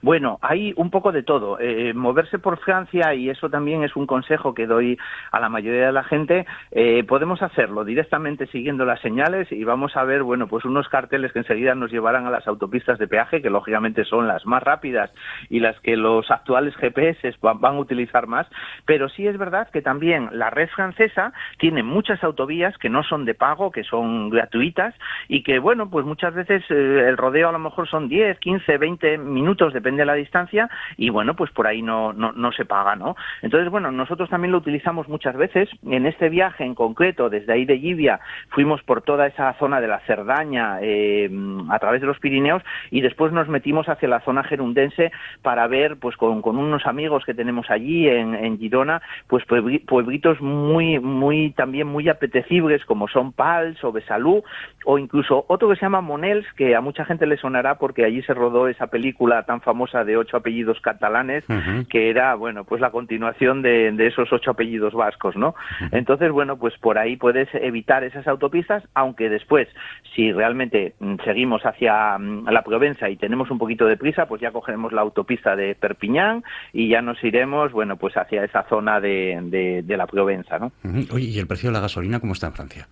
Bueno, 0.03 0.39
hay 0.43 0.73
un 0.77 0.91
poco 0.91 1.13
de 1.13 1.23
todo. 1.23 1.59
Eh, 1.61 1.93
moverse 1.95 2.39
por 2.39 2.59
Francia, 2.59 3.15
y 3.15 3.31
eso 3.31 3.51
también 3.51 3.85
es 3.85 3.97
un 3.97 4.07
consejo 4.07 4.55
que 4.55 4.67
doy 4.67 4.99
a 5.33 5.41
la 5.41 5.49
mayoría 5.49 5.87
de 5.87 5.93
la 5.93 6.05
gente, 6.05 6.47
eh, 6.71 7.05
podemos 7.05 7.43
hacerlo 7.43 7.85
directamente 7.85 8.47
siguiendo 8.47 8.85
las 8.85 9.01
señales 9.01 9.51
y 9.53 9.65
vamos 9.65 9.97
a 9.97 10.05
ver, 10.05 10.23
bueno, 10.23 10.47
pues 10.47 10.65
unos 10.65 10.89
carteles 10.89 11.33
que 11.33 11.41
enseguida 11.41 11.75
nos 11.75 11.91
llevarán 11.91 12.27
a 12.27 12.31
las 12.31 12.47
autopistas 12.47 12.99
de 12.99 13.09
peaje, 13.09 13.43
que 13.43 13.51
lógicamente 13.51 14.05
son 14.05 14.29
las 14.29 14.47
más 14.47 14.63
rápidas 14.63 15.11
y 15.49 15.61
las 15.61 15.79
que 15.81 15.97
los 15.97 16.31
actuales 16.31 16.75
GPS 16.77 17.35
van, 17.43 17.61
van 17.61 17.77
a 17.77 17.81
utilizar 17.81 18.27
más, 18.27 18.47
pero 18.87 19.09
sí 19.09 19.27
es 19.27 19.37
verdad 19.39 19.69
que 19.71 19.83
también 19.83 20.29
la 20.33 20.51
red 20.51 20.69
francesa 20.69 21.33
tiene 21.59 21.83
muchas 21.83 22.23
autovías 22.25 22.77
que 22.79 22.89
no 22.89 23.03
son 23.03 23.25
de 23.25 23.35
pago, 23.35 23.71
que 23.71 23.85
son 23.85 24.31
gratuitas 24.31 24.95
y 25.29 25.43
que, 25.43 25.59
bueno, 25.59 25.91
pues 25.91 26.07
muchas 26.07 26.35
veces 26.35 26.63
eh, 26.71 27.07
el 27.09 27.17
rodeo 27.17 27.49
a 27.49 27.53
lo 27.53 27.59
mejor 27.59 27.89
son 27.89 28.09
10, 28.09 28.39
15, 28.39 28.79
20 28.79 29.19
minutos, 29.19 29.60
depende 29.69 30.03
de 30.03 30.07
la 30.07 30.15
distancia, 30.15 30.69
y 30.97 31.11
bueno, 31.11 31.35
pues 31.35 31.51
por 31.51 31.67
ahí 31.67 31.83
no, 31.83 32.13
no, 32.13 32.33
no 32.33 32.53
se 32.53 32.65
paga, 32.65 32.97
¿no? 32.97 33.17
Entonces, 33.43 33.71
bueno, 33.71 33.91
nosotros 33.93 34.31
también 34.31 34.53
lo 34.53 34.59
utilizamos 34.59 35.09
muchas 35.09 35.37
veces. 35.37 35.69
En 35.87 36.07
este 36.07 36.29
viaje 36.29 36.65
en 36.65 36.75
concreto, 36.75 37.29
desde 37.29 37.53
ahí 37.53 37.65
de 37.65 37.79
Gibia, 37.79 38.21
fuimos 38.49 38.83
por 38.83 39.03
toda 39.03 39.27
esa 39.27 39.53
zona 39.55 39.81
de 39.81 39.89
la 39.89 40.01
Cerdaña 40.01 40.79
eh, 40.81 41.31
a 41.71 41.79
través 41.79 42.01
de 42.01 42.07
los 42.07 42.19
Pirineos 42.19 42.63
y 42.91 43.01
después 43.01 43.33
nos 43.33 43.49
metimos 43.49 43.89
hacia 43.89 44.09
la 44.09 44.21
zona 44.21 44.43
gerundense 44.45 45.13
para 45.43 45.67
ver, 45.67 45.99
pues 45.99 46.17
con, 46.17 46.43
con 46.43 46.57
unos 46.57 46.87
amigos 46.87 47.25
que 47.25 47.35
tenemos 47.35 47.71
allí 47.71 48.09
en, 48.09 48.59
Girona, 48.59 49.03
pues 49.29 49.47
puebli- 49.47 49.85
pueblitos 49.85 50.41
muy, 50.41 50.99
muy, 50.99 51.51
también 51.53 51.87
muy 51.87 52.09
apetecibles 52.09 52.85
como 52.85 53.09
son 53.09 53.33
Pals 53.33 53.83
o 53.85 53.93
Besalú 53.93 54.43
o 54.85 54.99
incluso 54.99 55.45
otro 55.49 55.69
que 55.69 55.77
se 55.77 55.83
llama 55.83 56.01
Monels, 56.01 56.47
que 56.55 56.75
a 56.75 56.81
mucha 56.81 57.05
gente 57.05 57.27
le 57.27 57.37
sonará 57.37 57.77
porque 57.77 58.05
allí 58.05 58.23
se 58.23 58.35
rodó 58.35 58.69
esa 58.69 58.87
película 58.89 59.43
tan 59.51 59.61
famosa 59.63 60.05
de 60.05 60.17
ocho 60.17 60.37
apellidos 60.37 60.81
catalanes, 60.81 61.43
que 61.89 62.09
era, 62.09 62.37
bueno, 62.37 62.63
pues 62.63 62.81
la 62.81 62.93
continuación 62.93 63.63
de, 63.63 63.91
de 63.91 64.07
esos 64.07 64.33
ocho 64.33 64.53
apellidos 64.53 64.95
vascos, 64.95 65.35
¿no? 65.35 65.57
Entonces, 65.91 66.31
bueno, 66.31 66.57
pues 66.57 66.79
por 66.79 66.99
ahí 66.99 67.17
puedes 67.17 67.49
evitar 67.53 68.05
esas 68.05 68.29
autopistas, 68.29 68.85
aunque 68.95 69.29
después, 69.29 69.67
si 70.15 70.31
realmente 70.31 70.95
mm, 71.01 71.17
seguimos 71.25 71.63
hacia 71.67 72.17
mm, 72.17 72.49
la 72.49 72.63
Provenza 72.63 73.11
y 73.11 73.17
tenemos 73.17 73.51
un 73.51 73.59
poquito 73.59 73.87
de 73.87 73.97
prisa, 73.97 74.27
pues 74.27 74.41
ya 74.41 74.53
cogeremos 74.53 74.93
la 74.93 75.01
autopista 75.01 75.57
de 75.57 75.75
Perpiñán 75.75 76.45
y 76.73 76.89
ya 76.89 77.03
nos 77.03 77.23
iremos, 77.25 77.73
bueno, 77.73 77.97
pues 77.97 78.17
hacia 78.17 78.45
esa 78.45 78.63
zona 78.69 79.01
de, 79.01 79.37
de, 79.43 79.83
de 79.83 79.97
la 79.97 80.07
Provenza, 80.07 80.61
¿no? 80.61 80.71
Oye, 81.13 81.27
¿y 81.27 81.39
el 81.41 81.49
precio 81.49 81.71
de 81.71 81.75
la 81.75 81.81
gasolina 81.81 82.21
cómo 82.21 82.35
está 82.35 82.47
en 82.47 82.53
Francia? 82.53 82.87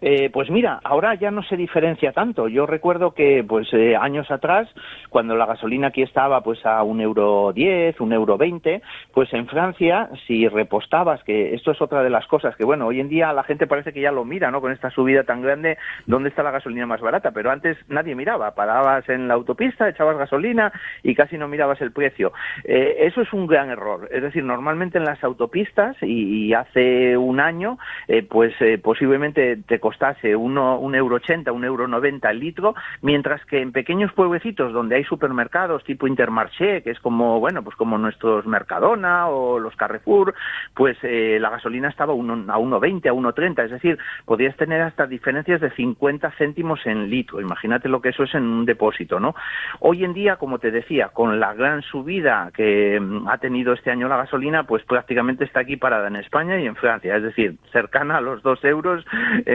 Eh, 0.00 0.30
pues 0.30 0.50
mira, 0.50 0.80
ahora 0.84 1.14
ya 1.14 1.30
no 1.30 1.42
se 1.42 1.56
diferencia 1.56 2.12
tanto. 2.12 2.48
Yo 2.48 2.66
recuerdo 2.66 3.12
que 3.12 3.44
pues 3.46 3.68
eh, 3.72 3.96
años 3.96 4.30
atrás, 4.30 4.68
cuando 5.10 5.36
la 5.36 5.46
gasolina 5.46 5.88
aquí 5.88 6.02
estaba 6.02 6.40
pues 6.42 6.64
a 6.64 6.82
un 6.82 7.00
euro 7.00 7.52
diez, 7.52 8.00
un 8.00 8.12
euro 8.12 8.36
veinte, 8.36 8.82
pues 9.12 9.32
en 9.34 9.46
Francia 9.46 10.08
si 10.26 10.48
repostabas, 10.48 11.22
que 11.24 11.54
esto 11.54 11.72
es 11.72 11.80
otra 11.82 12.02
de 12.02 12.10
las 12.10 12.26
cosas 12.26 12.56
que 12.56 12.64
bueno, 12.64 12.86
hoy 12.86 13.00
en 13.00 13.08
día 13.08 13.32
la 13.32 13.42
gente 13.42 13.66
parece 13.66 13.92
que 13.92 14.00
ya 14.00 14.12
lo 14.12 14.24
mira, 14.24 14.50
¿no? 14.50 14.60
Con 14.60 14.72
esta 14.72 14.90
subida 14.90 15.24
tan 15.24 15.42
grande, 15.42 15.78
¿dónde 16.06 16.28
está 16.28 16.42
la 16.42 16.50
gasolina 16.50 16.86
más 16.86 17.00
barata? 17.00 17.30
Pero 17.32 17.50
antes 17.50 17.76
nadie 17.88 18.14
miraba, 18.14 18.54
parabas 18.54 19.08
en 19.08 19.28
la 19.28 19.34
autopista, 19.34 19.88
echabas 19.88 20.18
gasolina 20.18 20.72
y 21.02 21.14
casi 21.14 21.38
no 21.38 21.48
mirabas 21.48 21.80
el 21.80 21.92
precio. 21.92 22.32
Eh, 22.64 22.96
eso 23.00 23.22
es 23.22 23.32
un 23.32 23.46
gran 23.46 23.70
error. 23.70 24.08
Es 24.10 24.22
decir, 24.22 24.44
normalmente 24.44 24.98
en 24.98 25.04
las 25.04 25.22
autopistas 25.24 25.96
y, 26.02 26.46
y 26.46 26.54
hace 26.54 27.16
un 27.16 27.40
año, 27.40 27.78
eh, 28.06 28.22
pues 28.22 28.54
eh, 28.60 28.78
posiblemente 28.78 29.56
te 29.66 29.80
costase 29.88 30.36
uno, 30.36 30.78
un 30.78 30.94
euro 30.94 31.16
ochenta, 31.16 31.50
un 31.50 31.64
euro 31.64 31.88
noventa 31.88 32.30
el 32.30 32.40
litro, 32.40 32.74
mientras 33.00 33.42
que 33.46 33.62
en 33.62 33.72
pequeños 33.72 34.12
pueblecitos 34.12 34.70
donde 34.74 34.96
hay 34.96 35.04
supermercados 35.04 35.82
tipo 35.84 36.06
Intermarché, 36.06 36.82
que 36.82 36.90
es 36.90 37.00
como, 37.00 37.40
bueno, 37.40 37.62
pues 37.62 37.74
como 37.74 37.96
nuestros 37.96 38.44
Mercadona 38.46 39.28
o 39.28 39.58
los 39.58 39.74
Carrefour, 39.76 40.34
pues 40.74 40.98
eh, 41.02 41.38
la 41.40 41.48
gasolina 41.48 41.88
estaba 41.88 42.12
a 42.12 42.16
uno- 42.16 42.52
a 42.52 42.58
1,20, 42.58 43.08
a 43.08 43.14
1,30, 43.14 43.64
es 43.64 43.70
decir, 43.70 43.96
podías 44.26 44.54
tener 44.56 44.82
hasta 44.82 45.06
diferencias 45.06 45.60
de 45.62 45.70
50 45.70 46.32
céntimos 46.32 46.84
en 46.84 47.08
litro. 47.08 47.40
Imagínate 47.40 47.88
lo 47.88 48.02
que 48.02 48.10
eso 48.10 48.24
es 48.24 48.34
en 48.34 48.42
un 48.42 48.66
depósito, 48.66 49.18
¿no? 49.18 49.34
Hoy 49.80 50.04
en 50.04 50.12
día, 50.12 50.36
como 50.36 50.58
te 50.58 50.70
decía, 50.70 51.08
con 51.14 51.40
la 51.40 51.54
gran 51.54 51.80
subida 51.80 52.50
que 52.52 53.00
mm, 53.00 53.26
ha 53.28 53.38
tenido 53.38 53.72
este 53.72 53.90
año 53.90 54.06
la 54.06 54.18
gasolina, 54.18 54.64
pues 54.64 54.84
prácticamente 54.84 55.44
está 55.44 55.60
aquí 55.60 55.76
parada 55.76 56.08
en 56.08 56.16
España 56.16 56.60
y 56.60 56.66
en 56.66 56.76
Francia, 56.76 57.16
es 57.16 57.22
decir, 57.22 57.56
cercana 57.72 58.18
a 58.18 58.20
los 58.20 58.42
dos 58.42 58.62
euros 58.64 59.02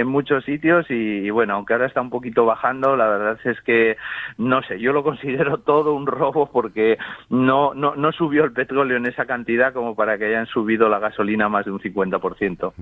muchos 0.06 0.23
sitios 0.46 0.86
y, 0.90 1.30
bueno, 1.30 1.56
aunque 1.56 1.74
ahora 1.74 1.88
está 1.88 2.02
un 2.02 2.10
poquito 2.10 2.46
bajando, 2.46 2.96
la 2.96 3.08
verdad 3.08 3.40
es 3.44 3.60
que 3.62 3.98
no 4.38 4.62
sé, 4.64 4.80
yo 4.80 4.94
lo 4.94 5.04
considero 5.04 5.58
todo 5.66 5.94
un 5.94 6.08
robo 6.08 6.50
porque 6.52 6.98
no, 7.30 7.74
no, 7.74 7.96
no 7.96 8.12
subió 8.12 8.44
el 8.44 8.54
petróleo 8.54 8.98
en 8.98 9.06
esa 9.06 9.26
cantidad 9.26 9.74
como 9.74 9.96
para 9.96 10.18
que 10.18 10.26
hayan 10.26 10.48
subido 10.48 10.90
la 10.90 11.00
gasolina 11.00 11.50
más 11.50 11.66
de 11.66 11.72
un 11.72 11.80
50%. 11.80 12.74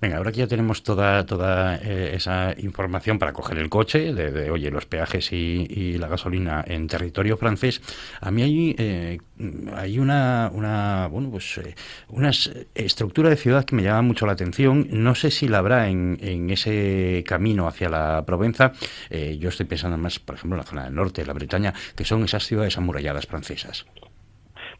Venga, 0.00 0.16
ahora 0.16 0.32
que 0.32 0.38
ya 0.38 0.46
tenemos 0.46 0.82
toda, 0.82 1.24
toda 1.26 1.76
eh, 1.76 2.12
esa 2.14 2.54
información 2.58 3.18
para 3.18 3.32
coger 3.32 3.58
el 3.58 3.68
coche, 3.68 4.12
de, 4.12 4.50
oye, 4.50 4.70
los 4.70 4.86
peajes 4.86 5.32
y, 5.32 5.98
la 6.00 6.08
gasolina 6.08 6.64
en 6.66 6.86
territorio 6.86 7.36
francés, 7.36 7.82
a 8.20 8.30
mí 8.30 8.42
hay, 8.42 8.74
eh, 8.78 9.18
hay 9.74 9.98
una, 9.98 10.50
una, 10.52 11.08
bueno, 11.08 11.30
pues, 11.30 11.58
eh, 11.58 11.74
una 12.08 12.30
estructura 12.74 13.28
de 13.28 13.36
ciudad 13.36 13.64
que 13.64 13.76
me 13.76 13.82
llama 13.82 14.02
mucho 14.02 14.26
la 14.26 14.32
atención. 14.32 14.86
No 14.90 15.14
sé 15.14 15.30
si 15.30 15.48
la 15.48 15.58
habrá 15.58 15.88
en, 15.88 16.18
en 16.20 16.50
ese 16.50 16.79
camino 17.26 17.66
hacia 17.66 17.88
la 17.88 18.24
Provenza. 18.26 18.72
Eh, 19.08 19.36
yo 19.38 19.48
estoy 19.48 19.66
pensando 19.66 19.96
más, 19.96 20.18
por 20.18 20.36
ejemplo, 20.36 20.56
en 20.56 20.64
la 20.64 20.70
zona 20.70 20.84
del 20.84 20.94
norte, 20.94 21.24
la 21.24 21.32
Bretaña, 21.32 21.74
que 21.94 22.04
son 22.04 22.24
esas 22.24 22.46
ciudades 22.46 22.76
amuralladas 22.76 23.26
francesas. 23.26 23.86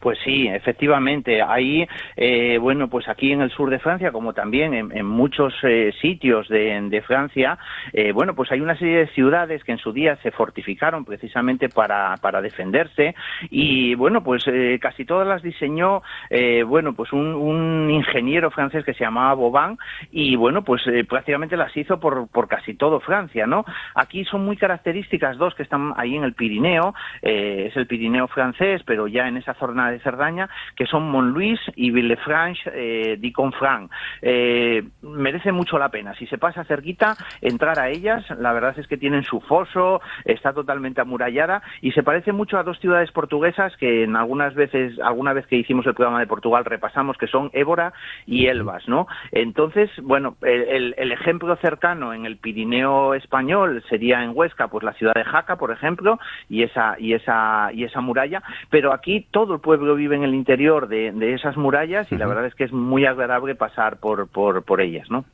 Pues 0.01 0.17
sí, 0.25 0.47
efectivamente. 0.47 1.43
Ahí, 1.43 1.87
eh, 2.17 2.57
bueno, 2.57 2.87
pues 2.89 3.07
aquí 3.07 3.31
en 3.31 3.41
el 3.41 3.51
sur 3.51 3.69
de 3.69 3.77
Francia, 3.77 4.11
como 4.11 4.33
también 4.33 4.73
en, 4.73 5.05
muchos 5.05 5.53
eh, 5.61 5.93
sitios 6.01 6.49
de, 6.49 7.03
Francia, 7.05 7.59
eh, 7.93 8.11
bueno, 8.11 8.33
pues 8.33 8.51
hay 8.51 8.61
una 8.61 8.75
serie 8.75 8.97
de 8.97 9.07
ciudades 9.09 9.63
que 9.63 9.73
en 9.73 9.77
su 9.77 9.93
día 9.93 10.15
se 10.23 10.31
fortificaron 10.31 11.05
precisamente 11.05 11.69
para, 11.69 12.17
defenderse 12.41 13.13
y, 13.51 13.93
bueno, 13.93 14.23
pues 14.23 14.43
eh, 14.47 14.79
casi 14.81 15.05
todas 15.05 15.27
las 15.27 15.43
diseñó, 15.43 16.01
eh, 16.31 16.63
bueno, 16.63 16.93
pues 16.93 17.13
un, 17.13 17.35
un 17.35 17.91
ingeniero 17.91 18.49
francés 18.49 18.83
que 18.83 18.95
se 18.95 19.03
llamaba 19.03 19.35
Boban 19.35 19.77
y, 20.11 20.35
bueno, 20.35 20.63
pues 20.63 20.81
eh, 20.87 21.03
prácticamente 21.03 21.55
las 21.57 21.75
hizo 21.77 21.99
por, 21.99 22.27
por 22.29 22.47
casi 22.47 22.73
todo 22.73 22.99
Francia, 23.01 23.45
¿no? 23.45 23.65
Aquí 23.93 24.25
son 24.25 24.45
muy 24.45 24.57
características 24.57 25.37
dos 25.37 25.53
que 25.53 25.63
están 25.63 25.93
ahí 25.97 26.15
en 26.15 26.23
el 26.23 26.33
Pirineo, 26.33 26.95
es 27.21 27.75
el 27.77 27.85
Pirineo 27.85 28.27
francés, 28.27 28.81
pero 28.85 29.07
ya 29.07 29.27
en 29.27 29.37
esa 29.37 29.53
zona 29.55 29.90
de 29.91 29.99
Cerdaña, 29.99 30.49
que 30.75 30.85
son 30.87 31.09
Montluis 31.11 31.59
y 31.75 31.91
Villefranche 31.91 32.69
eh, 32.73 33.17
d'Iconfranc. 33.19 33.91
Eh, 34.21 34.83
merece 35.01 35.51
mucho 35.51 35.77
la 35.77 35.89
pena. 35.89 36.13
Si 36.15 36.25
se 36.27 36.37
pasa 36.37 36.63
cerquita, 36.63 37.15
entrar 37.41 37.77
a 37.79 37.89
ellas. 37.89 38.23
La 38.39 38.53
verdad 38.53 38.77
es 38.77 38.87
que 38.87 38.97
tienen 38.97 39.23
su 39.23 39.41
foso, 39.41 40.01
está 40.25 40.53
totalmente 40.53 41.01
amurallada 41.01 41.61
y 41.81 41.91
se 41.91 42.03
parece 42.03 42.31
mucho 42.31 42.57
a 42.57 42.63
dos 42.63 42.79
ciudades 42.79 43.11
portuguesas 43.11 43.75
que 43.77 44.03
en 44.03 44.15
algunas 44.15 44.53
veces, 44.55 44.99
alguna 44.99 45.33
vez 45.33 45.45
que 45.47 45.57
hicimos 45.57 45.85
el 45.85 45.93
programa 45.93 46.19
de 46.19 46.27
Portugal 46.27 46.65
repasamos, 46.65 47.17
que 47.17 47.27
son 47.27 47.49
Évora 47.53 47.93
y 48.25 48.47
Elvas, 48.47 48.87
¿no? 48.87 49.07
Entonces, 49.31 49.89
bueno, 50.01 50.35
el, 50.41 50.61
el- 50.63 50.95
el 50.97 51.11
ejemplo 51.11 51.55
cercano 51.57 52.13
en 52.13 52.25
el 52.25 52.37
Pirineo 52.37 53.13
español 53.13 53.83
sería 53.89 54.23
en 54.23 54.31
Huesca, 54.33 54.67
pues 54.67 54.83
la 54.83 54.93
ciudad 54.93 55.13
de 55.13 55.23
Jaca, 55.23 55.55
por 55.57 55.71
ejemplo, 55.71 56.19
y 56.49 56.63
esa 56.63 56.95
y 56.99 57.13
esa 57.13 57.69
y 57.73 57.83
esa 57.83 58.01
muralla, 58.01 58.41
pero 58.69 58.93
aquí 58.93 59.25
todo 59.31 59.55
el 59.55 59.61
pueblo 59.61 59.80
vive 59.95 60.15
en 60.15 60.23
el 60.23 60.33
interior 60.33 60.87
de, 60.87 61.11
de 61.11 61.33
esas 61.33 61.57
murallas 61.57 62.11
y 62.11 62.17
la 62.17 62.27
verdad 62.27 62.45
es 62.45 62.55
que 62.55 62.63
es 62.63 62.71
muy 62.71 63.05
agradable 63.05 63.55
pasar 63.55 63.97
por 63.97 64.27
por, 64.27 64.63
por 64.63 64.81
ellas, 64.81 65.09
¿no? 65.09 65.25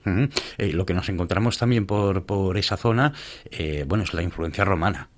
Eh, 0.57 0.73
lo 0.73 0.85
que 0.85 0.93
nos 0.93 1.09
encontramos 1.09 1.57
también 1.57 1.85
por, 1.85 2.25
por 2.25 2.57
esa 2.57 2.77
zona, 2.77 3.13
eh, 3.51 3.85
bueno, 3.87 4.03
es 4.03 4.13
la 4.13 4.23
influencia 4.23 4.65
romana. 4.65 5.09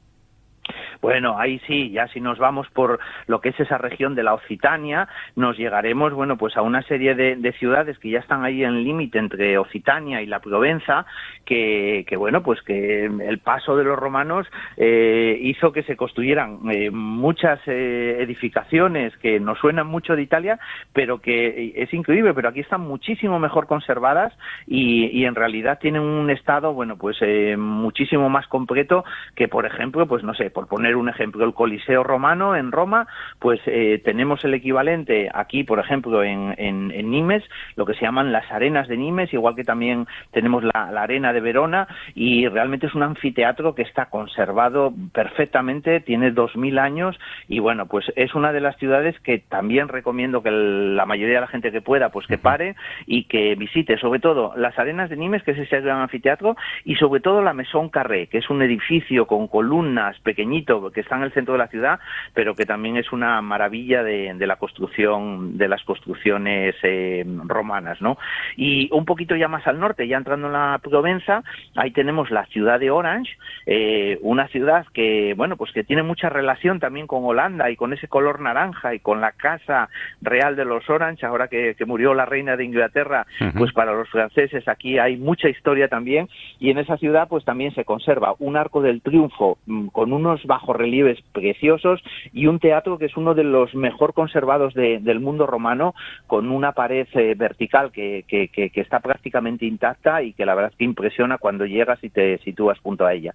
Bueno, 1.02 1.38
ahí 1.40 1.60
sí, 1.66 1.92
ya 1.92 2.08
si 2.10 2.20
nos 2.20 2.38
vamos 2.38 2.68
por 2.72 3.00
lo 3.28 3.40
que 3.40 3.50
es 3.50 3.60
esa 3.60 3.78
región 3.78 4.16
de 4.16 4.24
la 4.24 4.34
Occitania, 4.34 5.08
nos 5.36 5.58
llegaremos, 5.58 6.14
bueno, 6.14 6.38
pues 6.38 6.58
a 6.58 6.62
una 6.62 6.82
serie 6.84 7.16
de, 7.16 7.36
de 7.38 7.54
ciudades 7.54 7.98
que 8.00 8.10
ya 8.10 8.20
están 8.20 8.44
ahí 8.44 8.64
en 8.64 8.84
límite 8.84 9.18
entre 9.18 9.58
Occitania 9.58 10.22
y 10.22 10.26
la 10.26 10.40
Provenza, 10.40 11.06
que, 11.46 12.06
que, 12.08 12.18
bueno, 12.18 12.44
pues 12.44 12.62
que 12.64 13.06
el 13.06 13.40
paso 13.40 13.78
de 13.78 13.86
los 13.86 13.98
romanos 13.98 14.48
eh, 14.78 15.38
hizo 15.42 15.72
que 15.72 15.84
se 15.84 15.96
construyeran 15.96 16.60
eh, 16.70 16.92
muchas 16.92 17.60
eh, 17.66 18.18
edificaciones 18.20 19.16
que 19.18 19.40
nos 19.40 19.58
suenan 19.60 19.88
mucho 19.88 20.16
de 20.16 20.22
Italia, 20.22 20.60
pero 20.94 21.20
que 21.20 21.74
es 21.76 21.94
increíble, 21.94 22.34
pero 22.34 22.50
aquí 22.50 22.60
están 22.60 22.82
muchísimo 22.82 23.40
mejor 23.40 23.68
conservadas 23.68 24.34
y, 24.68 25.06
y 25.08 25.26
en 25.26 25.36
realidad 25.36 25.80
tienen 25.80 26.02
un 26.02 26.30
estado, 26.30 26.74
bueno, 26.74 26.98
pues 26.98 27.18
eh, 27.22 27.56
muchísimo 27.58 28.30
más 28.30 28.48
completo 28.48 29.06
que, 29.36 29.48
por 29.48 29.66
ejemplo, 29.66 30.08
pues 30.08 30.24
no 30.24 30.34
sé, 30.34 30.50
por 30.50 30.68
poner 30.68 30.89
un 30.96 31.10
ejemplo, 31.10 31.46
el 31.46 31.54
Coliseo 31.54 32.04
romano 32.04 32.56
en 32.56 32.72
Roma, 32.72 33.08
pues 33.40 33.60
eh, 33.66 34.02
tenemos 34.04 34.44
el 34.46 34.54
equivalente 34.54 35.30
aquí, 35.34 35.64
por 35.64 35.80
ejemplo, 35.80 36.24
en, 36.24 36.56
en, 36.58 36.92
en 36.92 37.12
Nimes, 37.12 37.44
lo 37.76 37.86
que 37.86 37.94
se 37.94 38.02
llaman 38.02 38.32
las 38.32 38.50
arenas 38.52 38.88
de 38.88 38.98
Nimes, 38.98 39.34
igual 39.34 39.56
que 39.56 39.64
también 39.64 40.08
tenemos 40.32 40.64
la, 40.64 40.92
la 40.92 41.04
arena 41.04 41.34
de 41.34 41.42
Verona, 41.42 41.88
y 42.16 42.48
realmente 42.48 42.88
es 42.88 42.96
un 42.96 43.04
anfiteatro 43.04 43.76
que 43.76 43.82
está 43.84 44.06
conservado 44.10 44.94
perfectamente, 45.14 46.00
tiene 46.00 46.32
dos 46.32 46.56
mil 46.56 46.80
años, 46.80 47.20
y 47.48 47.60
bueno, 47.60 47.86
pues 47.88 48.12
es 48.16 48.34
una 48.36 48.52
de 48.52 48.62
las 48.62 48.78
ciudades 48.78 49.20
que 49.22 49.40
también 49.40 49.88
recomiendo 49.88 50.42
que 50.42 50.50
el- 50.50 50.96
la 50.96 51.06
mayoría 51.06 51.36
de 51.36 51.42
la 51.42 51.48
gente 51.48 51.72
que 51.72 51.82
pueda, 51.82 52.10
pues 52.10 52.26
que 52.28 52.38
pare 52.38 52.76
y 53.06 53.24
que 53.26 53.56
visite, 53.56 53.98
sobre 53.98 54.20
todo 54.20 54.54
las 54.56 54.78
arenas 54.80 55.10
de 55.10 55.18
Nimes, 55.18 55.44
que 55.44 55.52
es 55.52 55.58
ese 55.60 55.82
gran 55.82 56.00
anfiteatro, 56.02 56.56
y 56.86 56.96
sobre 56.96 57.22
todo 57.22 57.42
la 57.42 57.54
Maison 57.54 57.90
Carré, 57.90 58.28
que 58.28 58.40
es 58.40 58.50
un 58.50 58.62
edificio 58.62 59.28
con 59.28 59.48
columnas 59.48 60.20
pequeñito 60.22 60.79
que 60.92 61.02
está 61.02 61.16
en 61.16 61.24
el 61.24 61.34
centro 61.34 61.54
de 61.54 61.60
la 61.60 61.68
ciudad, 61.68 62.00
pero 62.34 62.56
que 62.56 62.66
también 62.66 62.98
es 62.98 63.12
una 63.12 63.42
maravilla 63.42 64.04
de, 64.04 64.34
de 64.34 64.48
la 64.48 64.56
construcción, 64.56 65.58
de 65.58 65.68
las 65.68 65.84
construcciones 65.84 66.76
eh, 66.84 67.26
romanas, 67.46 68.02
¿no? 68.02 68.18
Y 68.56 68.90
un 68.92 69.06
poquito 69.06 69.36
ya 69.36 69.48
más 69.48 69.66
al 69.68 69.80
norte, 69.80 70.08
ya 70.08 70.18
entrando 70.18 70.48
en 70.48 70.54
la 70.54 70.80
Provenza, 70.82 71.44
ahí 71.76 71.92
tenemos 71.92 72.32
la 72.32 72.46
ciudad 72.48 72.80
de 72.80 72.92
Orange, 72.92 73.38
eh, 73.66 74.18
una 74.22 74.48
ciudad 74.48 74.86
que, 74.94 75.34
bueno, 75.36 75.58
pues 75.58 75.72
que 75.72 75.84
tiene 75.84 76.04
mucha 76.04 76.30
relación 76.30 76.80
también 76.80 77.08
con 77.08 77.24
Holanda 77.24 77.70
y 77.70 77.76
con 77.76 77.94
ese 77.94 78.08
color 78.08 78.40
naranja 78.40 78.94
y 78.94 79.00
con 79.00 79.22
la 79.22 79.32
casa 79.34 79.90
real 80.22 80.56
de 80.56 80.66
los 80.66 80.90
Orange, 80.90 81.26
ahora 81.26 81.48
que, 81.48 81.76
que 81.76 81.86
murió 81.86 82.14
la 82.14 82.26
reina 82.26 82.56
de 82.56 82.66
Inglaterra, 82.66 83.26
Ujú. 83.42 83.60
pues 83.60 83.74
para 83.74 83.94
los 83.94 84.10
franceses 84.10 84.68
aquí 84.68 84.98
hay 84.98 85.18
mucha 85.18 85.50
historia 85.50 85.88
también 85.88 86.30
y 86.60 86.70
en 86.70 86.78
esa 86.78 86.98
ciudad 86.98 87.28
pues 87.28 87.46
también 87.46 87.74
se 87.74 87.86
conserva 87.86 88.36
un 88.40 88.58
arco 88.58 88.82
del 88.82 89.02
triunfo 89.02 89.58
mm, 89.66 89.88
con 89.88 90.14
unos 90.14 90.44
bajorrelieves 90.74 91.20
preciosos 91.34 92.02
y 92.32 92.46
un 92.48 92.60
teatro 92.60 92.98
que 92.98 93.06
es 93.06 93.18
uno 93.18 93.34
de 93.34 93.44
los 93.44 93.74
mejor 93.74 94.14
conservados 94.14 94.74
de- 94.74 95.00
del 95.00 95.20
mundo 95.20 95.48
romano 95.48 95.96
con 96.28 96.52
una 96.52 96.74
pared 96.74 97.08
eh, 97.14 97.34
vertical 97.36 97.92
que, 97.92 98.24
que- 98.28 98.50
que- 98.50 98.70
que 98.70 98.82
está 98.82 99.00
prácticamente 99.00 99.66
intacta 99.66 100.22
y 100.22 100.34
que 100.34 100.46
la 100.46 100.54
verdad 100.56 100.72
es 100.72 100.78
que 100.78 100.84
impresiona 100.86 101.38
cuando 101.38 101.66
llegas 101.66 102.00
y 102.04 102.10
te 102.10 102.38
sitúas 102.40 102.78
junto 102.80 103.06
a 103.06 103.14
ella. 103.14 103.34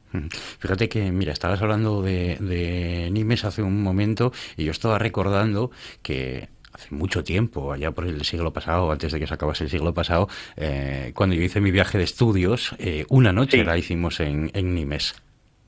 Fíjate 0.61 0.89
que, 0.89 1.11
mira, 1.11 1.33
estabas 1.33 1.61
hablando 1.61 2.03
de, 2.03 2.37
de 2.37 3.11
Nimes 3.11 3.45
hace 3.45 3.63
un 3.63 3.83
momento 3.83 4.33
y 4.57 4.65
yo 4.65 4.71
estaba 4.71 4.99
recordando 4.99 5.71
que 6.03 6.49
hace 6.73 6.93
mucho 6.95 7.23
tiempo, 7.23 7.73
allá 7.73 7.93
por 7.93 8.05
el 8.05 8.23
siglo 8.25 8.53
pasado, 8.53 8.91
antes 8.91 9.13
de 9.13 9.21
que 9.21 9.27
se 9.27 9.35
acabase 9.35 9.65
el 9.65 9.71
siglo 9.71 9.95
pasado, 9.95 10.29
eh, 10.57 11.13
cuando 11.15 11.37
yo 11.37 11.43
hice 11.43 11.61
mi 11.61 11.71
viaje 11.71 11.99
de 11.99 12.05
estudios, 12.05 12.75
eh, 12.79 13.05
una 13.11 13.33
noche 13.33 13.59
la 13.65 13.79
hicimos 13.79 14.19
en, 14.21 14.51
en 14.55 14.75
Nimes. 14.75 15.15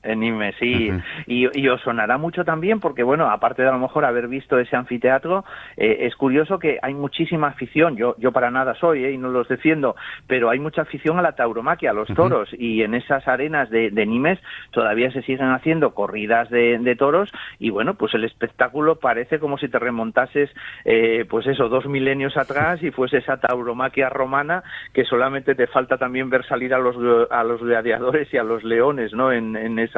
En 0.07 0.19
Nimes, 0.19 0.55
sí. 0.59 0.91
y, 1.25 1.47
y 1.59 1.67
os 1.69 1.81
sonará 1.81 2.17
mucho 2.17 2.43
también 2.43 2.79
porque, 2.79 3.03
bueno, 3.03 3.29
aparte 3.29 3.61
de 3.61 3.69
a 3.69 3.71
lo 3.71 3.79
mejor 3.79 4.05
haber 4.05 4.27
visto 4.27 4.57
ese 4.59 4.75
anfiteatro, 4.75 5.45
eh, 5.75 5.97
es 6.01 6.15
curioso 6.15 6.59
que 6.59 6.79
hay 6.81 6.93
muchísima 6.93 7.47
afición. 7.47 7.97
Yo, 7.97 8.15
yo 8.17 8.31
para 8.31 8.51
nada 8.51 8.73
soy, 8.75 9.03
eh, 9.05 9.11
y 9.11 9.17
no 9.17 9.29
los 9.29 9.47
defiendo, 9.47 9.95
pero 10.27 10.49
hay 10.49 10.59
mucha 10.59 10.83
afición 10.83 11.19
a 11.19 11.21
la 11.21 11.33
tauromaquia, 11.33 11.91
a 11.91 11.93
los 11.93 12.07
toros. 12.13 12.49
Y 12.57 12.83
en 12.83 12.93
esas 12.93 13.27
arenas 13.27 13.69
de, 13.69 13.91
de 13.91 14.05
Nimes 14.05 14.39
todavía 14.71 15.11
se 15.11 15.21
siguen 15.21 15.49
haciendo 15.49 15.93
corridas 15.93 16.49
de, 16.49 16.79
de 16.79 16.95
toros. 16.95 17.31
Y 17.59 17.69
bueno, 17.69 17.95
pues 17.95 18.13
el 18.13 18.23
espectáculo 18.23 18.95
parece 18.95 19.39
como 19.39 19.57
si 19.57 19.67
te 19.67 19.79
remontases, 19.79 20.49
eh, 20.85 21.25
pues 21.29 21.47
eso, 21.47 21.69
dos 21.69 21.85
milenios 21.85 22.37
atrás 22.37 22.81
y 22.83 22.91
fuese 22.91 23.17
esa 23.17 23.37
tauromaquia 23.37 24.09
romana 24.09 24.63
que 24.93 25.03
solamente 25.03 25.55
te 25.55 25.67
falta 25.67 25.97
también 25.97 26.29
ver 26.29 26.45
salir 26.45 26.73
a 26.73 26.79
los, 26.79 26.95
a 27.31 27.43
los 27.43 27.61
gladiadores 27.61 28.33
y 28.33 28.37
a 28.37 28.43
los 28.43 28.63
leones, 28.63 29.13
¿no? 29.13 29.31
En, 29.31 29.55
en 29.55 29.79
esa, 29.79 29.96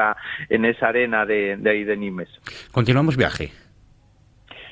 en 0.49 0.65
esa 0.65 0.87
arena 0.87 1.25
de, 1.25 1.57
de 1.57 1.69
ahí 1.69 1.83
de 1.83 1.97
Nimes. 1.97 2.29
Continuamos 2.71 3.17
viaje. 3.17 3.51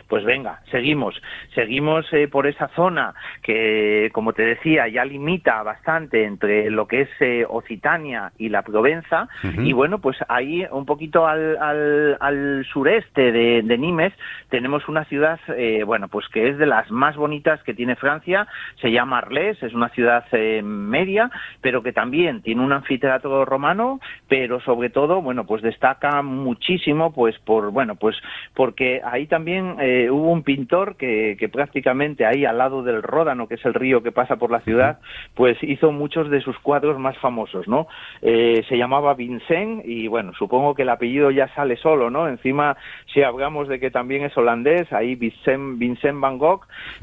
Pues 0.08 0.24
venga, 0.24 0.62
seguimos. 0.72 1.22
Seguimos 1.54 2.06
eh, 2.14 2.28
por 2.28 2.48
esa 2.48 2.70
zona 2.70 3.14
que, 3.42 4.10
como 4.14 4.34
te 4.34 4.44
decía, 4.44 4.88
ya 4.88 5.04
limita 5.04 5.62
bastante 5.64 6.24
entre 6.24 6.70
lo 6.70 6.88
que 6.88 7.02
es 7.02 7.10
eh, 7.20 7.46
Occitania 7.48 8.32
y 8.38 8.50
la 8.50 8.62
Provenza. 8.62 9.28
Y 9.58 9.74
bueno, 9.74 10.00
pues 10.00 10.18
ahí 10.30 10.66
un 10.72 10.86
poquito 10.86 11.28
al, 11.28 11.58
al, 11.58 12.18
al 12.20 12.66
sureste 12.72 13.32
de, 13.32 13.62
de 13.64 13.78
Nimes 13.78 14.14
tenemos 14.50 14.88
una 14.88 15.04
ciudad, 15.06 15.40
eh, 15.50 15.84
bueno, 15.84 16.08
pues 16.08 16.28
que 16.30 16.50
es 16.50 16.58
de 16.58 16.66
las 16.66 16.90
más 16.90 17.16
bonitas 17.16 17.62
que 17.64 17.74
tiene 17.74 17.96
Francia. 17.96 18.48
Se 18.82 18.92
llama 18.92 19.20
Arles, 19.20 19.62
es 19.62 19.74
una 19.74 19.90
ciudad 19.90 20.26
eh, 20.32 20.62
media, 20.64 21.30
pero 21.62 21.84
que 21.84 21.92
también 21.92 22.42
tiene 22.42 22.62
un 22.62 22.72
anfiteatro 22.72 23.46
romano, 23.46 24.00
pero 24.28 24.60
sobre 24.62 24.90
todo, 24.90 25.22
bueno, 25.22 25.46
pues 25.46 25.62
destaca 25.62 26.22
muchísimo, 26.22 27.14
pues 27.14 27.38
por, 27.40 27.72
bueno, 27.72 27.96
pues 27.96 28.16
porque 28.54 29.02
ahí 29.04 29.28
también 29.28 29.76
eh, 30.06 30.12
hubo 30.12 30.32
un 30.32 30.44
pintor 30.44 30.96
que, 30.96 31.36
que 31.40 31.50
prácticamente 31.50 32.26
ahí 32.26 32.46
al 32.46 32.58
lado 32.58 32.84
del 32.84 33.02
Ródano, 33.04 33.48
que 33.48 33.56
es 33.56 33.66
el 33.66 33.74
río 33.74 34.04
que 34.04 34.12
pasa 34.12 34.36
por 34.38 34.52
la 34.52 34.60
ciudad, 34.62 35.00
pues 35.36 35.58
hizo 35.62 35.92
muchos 35.92 36.30
de 36.30 36.42
sus 36.42 36.58
cuadros 36.60 37.00
más 37.00 37.18
famosos, 37.18 37.68
¿no? 37.68 37.88
Eh, 38.22 38.64
se 38.70 38.78
llamaba 38.78 39.14
Vincent 39.14 39.84
y 39.86 40.08
bueno, 40.08 40.34
supongo 40.34 40.74
que 40.76 40.84
el 40.84 40.90
apellido 40.90 41.32
ya 41.32 41.48
sale 41.56 41.78
solo, 41.78 42.10
¿no? 42.10 42.28
Encima, 42.28 42.78
si 43.14 43.22
hablamos 43.24 43.68
de 43.68 43.80
que 43.80 43.92
también 43.92 44.24
es 44.24 44.38
holandés, 44.38 44.92
ahí 44.94 45.16
Vincent, 45.16 45.78
Vincent 45.80 46.20
Van 46.20 46.38
Gogh, 46.38 46.62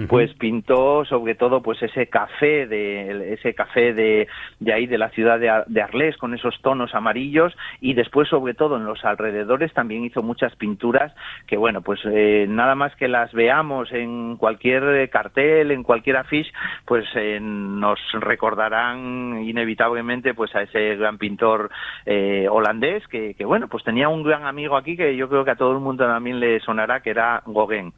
pues 0.09 0.33
pintó 0.35 1.05
sobre 1.05 1.35
todo 1.35 1.63
pues 1.63 1.83
ese 1.83 2.07
café 2.09 2.67
de 2.67 3.35
ese 3.35 3.55
café 3.55 3.93
de, 3.95 4.27
de 4.61 4.73
ahí 4.73 4.87
de 4.87 4.99
la 4.99 5.09
ciudad 5.11 5.39
de, 5.39 5.49
Ar- 5.51 5.67
de 5.67 5.83
Arles 5.83 6.17
con 6.17 6.35
esos 6.35 6.61
tonos 6.63 6.95
amarillos 6.95 7.55
y 7.81 7.95
después 7.95 8.29
sobre 8.29 8.55
todo 8.55 8.77
en 8.77 8.85
los 8.85 9.05
alrededores 9.05 9.73
también 9.73 10.05
hizo 10.05 10.23
muchas 10.23 10.55
pinturas 10.57 11.15
que 11.47 11.57
bueno 11.57 11.81
pues 11.83 12.01
eh, 12.05 12.47
nada 12.49 12.75
más 12.75 12.84
que 12.97 13.09
las 13.09 13.33
veamos 13.33 13.91
en 13.93 14.37
cualquier 14.37 14.83
eh, 14.85 15.09
cartel 15.09 15.71
en 15.71 15.83
cualquier 15.83 16.17
afiche 16.17 16.51
pues 16.85 17.05
eh, 17.15 17.39
nos 17.41 17.99
recordarán 18.13 19.43
inevitablemente 19.45 20.35
pues 20.35 20.55
a 20.55 20.63
ese 20.63 20.97
gran 20.97 21.19
pintor 21.19 21.71
eh, 22.07 22.47
holandés 22.51 23.07
que, 23.09 23.37
bueno 23.45 23.69
pues 23.69 23.85
tenía 23.85 24.09
un 24.09 24.23
gran 24.23 24.45
amigo 24.45 24.77
aquí 24.77 24.97
que 24.97 25.17
yo 25.17 25.29
creo 25.29 25.45
que 25.45 25.53
a 25.53 25.57
todo 25.57 25.73
el 25.73 25.81
mundo 25.81 26.07
también 26.07 26.41
le 26.41 26.61
sonará 26.61 27.01
que 27.01 27.11
era 27.11 27.43
Gauguin. 27.47 27.93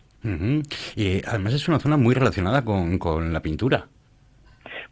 Y 0.96 1.24
además 1.24 1.54
es 1.54 1.68
una 1.68 1.78
zona 1.78 1.96
muy 1.96 2.12
relacionada 2.12 2.64
con 2.64 3.32
la 3.32 3.40
pintura. 3.40 3.86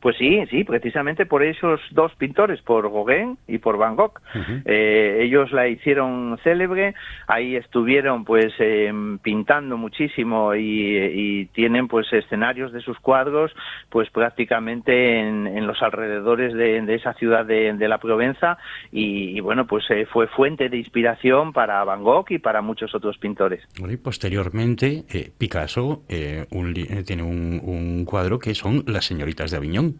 Pues 0.05 0.18
sí, 0.18 0.39
sí, 0.51 0.64
precisamente 0.64 1.24
por 1.24 1.43
esos 1.43 1.81
dos 1.93 2.14
pintores, 2.16 2.60
por 2.60 2.93
Gauguin 2.93 3.39
y 3.48 3.56
por 3.56 3.78
Van 3.78 3.97
Gogh. 3.97 4.20
Eh, 4.66 5.20
ellos 5.22 5.51
la 5.51 5.66
hicieron 5.66 6.39
célebre, 6.44 6.94
ahí 7.26 7.56
estuvieron 7.56 8.26
pues 8.26 8.52
eh, 8.59 8.93
pintando 9.22 9.78
muchísimo 9.78 10.55
y, 10.55 10.98
y 10.98 11.47
tienen 11.55 11.89
pues 11.89 12.12
escenarios 12.12 12.70
de 12.74 12.82
sus 12.82 12.98
cuadros 13.01 13.51
pues 13.89 14.10
prácticamente 14.10 15.20
en, 15.20 15.47
en 15.47 15.66
los 15.66 15.81
alrededores 15.81 16.52
de, 16.52 16.82
de 16.82 16.94
esa 16.97 17.14
ciudad 17.14 17.47
de, 17.47 17.72
de 17.72 17.89
la 17.89 17.97
Provenza 17.97 18.59
y, 18.93 19.39
y, 19.39 19.40
bueno 19.40 19.66
pues 19.66 19.85
eh, 19.89 20.05
fue 20.05 20.26
fuente 20.26 20.68
de 20.68 20.76
inspiración 20.76 21.55
para 21.55 21.82
Van 21.85 22.02
Gogh 22.02 22.26
y 22.28 22.39
para 22.39 22.60
muchos 22.60 22.94
otros 22.94 23.16
pintores. 23.16 23.62
Y 23.78 23.97
posteriormente, 23.97 25.05
eh, 25.09 25.31
Picasso 25.39 26.02
eh, 26.10 26.44
un 26.51 26.74
eh, 26.76 27.05
tiene 27.06 27.22
un, 27.22 27.62
un 27.64 28.05
cuadro 28.05 28.39
que 28.39 28.55
son 28.55 28.85
Las 28.86 29.06
señoritas 29.06 29.51
de 29.51 29.56
Aviñón. 29.56 29.94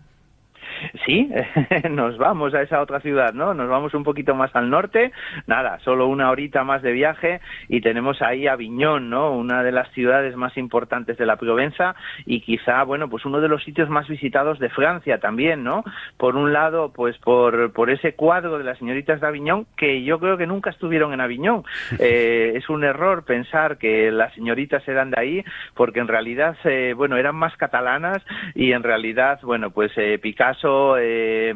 Sí, 1.05 1.31
nos 1.90 2.19
vamos 2.19 2.55
a 2.55 2.62
esa 2.62 2.81
otra 2.81 3.01
ciudad, 3.01 3.32
¿no? 3.32 3.55
Nos 3.55 3.69
vamos 3.69 3.94
un 3.94 4.05
poquito 4.05 4.35
más 4.35 4.55
al 4.55 4.70
norte, 4.70 5.12
nada, 5.47 5.78
solo 5.81 6.06
una 6.06 6.31
horita 6.31 6.65
más 6.65 6.82
de 6.82 6.93
viaje 6.93 7.40
y 7.69 7.81
tenemos 7.81 8.23
ahí 8.23 8.47
Aviñón, 8.47 9.11
¿no? 9.11 9.32
Una 9.32 9.62
de 9.62 9.73
las 9.73 9.90
ciudades 9.93 10.36
más 10.36 10.56
importantes 10.56 11.19
de 11.19 11.27
la 11.27 11.36
Provenza 11.36 11.94
y 12.27 12.40
quizá, 12.40 12.82
bueno, 12.85 13.09
pues 13.09 13.24
uno 13.24 13.40
de 13.40 13.48
los 13.48 13.62
sitios 13.65 13.89
más 13.89 14.09
visitados 14.09 14.59
de 14.59 14.70
Francia 14.70 15.19
también, 15.19 15.65
¿no? 15.65 15.85
Por 16.16 16.36
un 16.36 16.52
lado, 16.52 16.93
pues 16.93 17.16
por, 17.19 17.73
por 17.73 17.90
ese 17.90 18.15
cuadro 18.15 18.59
de 18.59 18.65
las 18.65 18.78
señoritas 18.78 19.20
de 19.20 19.27
Aviñón 19.27 19.66
que 19.77 20.02
yo 20.02 20.19
creo 20.19 20.36
que 20.36 20.47
nunca 20.47 20.70
estuvieron 20.70 21.12
en 21.12 21.20
Aviñón. 21.20 21.65
Eh, 22.06 22.52
es 22.56 22.69
un 22.69 22.85
error 22.85 23.24
pensar 23.24 23.78
que 23.78 24.11
las 24.11 24.35
señoritas 24.35 24.86
eran 24.89 25.11
de 25.11 25.20
ahí 25.20 25.44
porque 25.74 26.01
en 26.01 26.09
realidad, 26.09 26.56
eh, 26.65 26.93
bueno, 26.94 27.16
eran 27.16 27.36
más 27.36 27.56
catalanas 27.56 28.23
y 28.55 28.73
en 28.73 28.82
realidad, 28.82 29.39
bueno, 29.43 29.70
pues 29.70 29.93
eh, 29.97 30.19
Picasso 30.19 30.73
eh, 30.98 31.52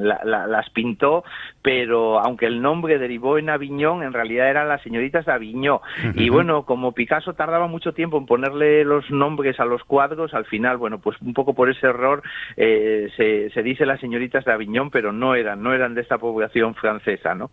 la- 0.00 0.20
la- 0.24 0.46
las 0.46 0.70
pintó, 0.70 1.24
pero 1.62 2.18
aunque 2.20 2.46
el 2.46 2.60
nombre 2.60 2.98
derivó 2.98 3.38
en 3.38 3.50
Aviñón, 3.50 4.02
en 4.02 4.12
realidad 4.12 4.48
eran 4.50 4.68
las 4.68 4.82
señoritas 4.82 5.26
de 5.26 5.32
Aviñón. 5.32 5.78
Y 6.14 6.28
bueno, 6.28 6.64
como 6.64 6.92
Picasso 6.92 7.34
tardaba 7.34 7.66
mucho 7.66 7.92
tiempo 7.92 8.18
en 8.18 8.26
ponerle 8.26 8.84
los 8.84 9.10
nombres 9.10 9.58
a 9.60 9.64
los 9.64 9.82
cuadros, 9.84 10.34
al 10.34 10.44
final, 10.46 10.76
bueno, 10.76 10.98
pues 10.98 11.16
un 11.20 11.34
poco 11.34 11.54
por 11.54 11.70
ese 11.70 11.86
error 11.86 12.22
eh, 12.56 13.08
se, 13.16 13.50
se 13.50 13.62
dice 13.62 13.86
las 13.86 14.00
señoritas 14.00 14.44
de 14.44 14.52
Aviñón, 14.52 14.90
pero 14.90 15.12
no 15.12 15.34
eran, 15.34 15.62
no 15.62 15.72
eran 15.72 15.94
de 15.94 16.00
esta 16.02 16.18
población 16.18 16.74
francesa, 16.74 17.34
¿no? 17.34 17.50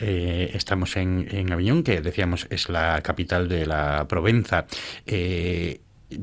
Eh, 0.00 0.50
estamos 0.54 0.96
en, 0.96 1.26
en 1.30 1.52
Aviñón, 1.52 1.84
que 1.84 2.00
decíamos 2.00 2.46
es 2.50 2.68
la 2.68 3.00
capital 3.02 3.48
de 3.48 3.66
la 3.66 4.06
Provenza. 4.08 4.66
Eh, 5.06 5.80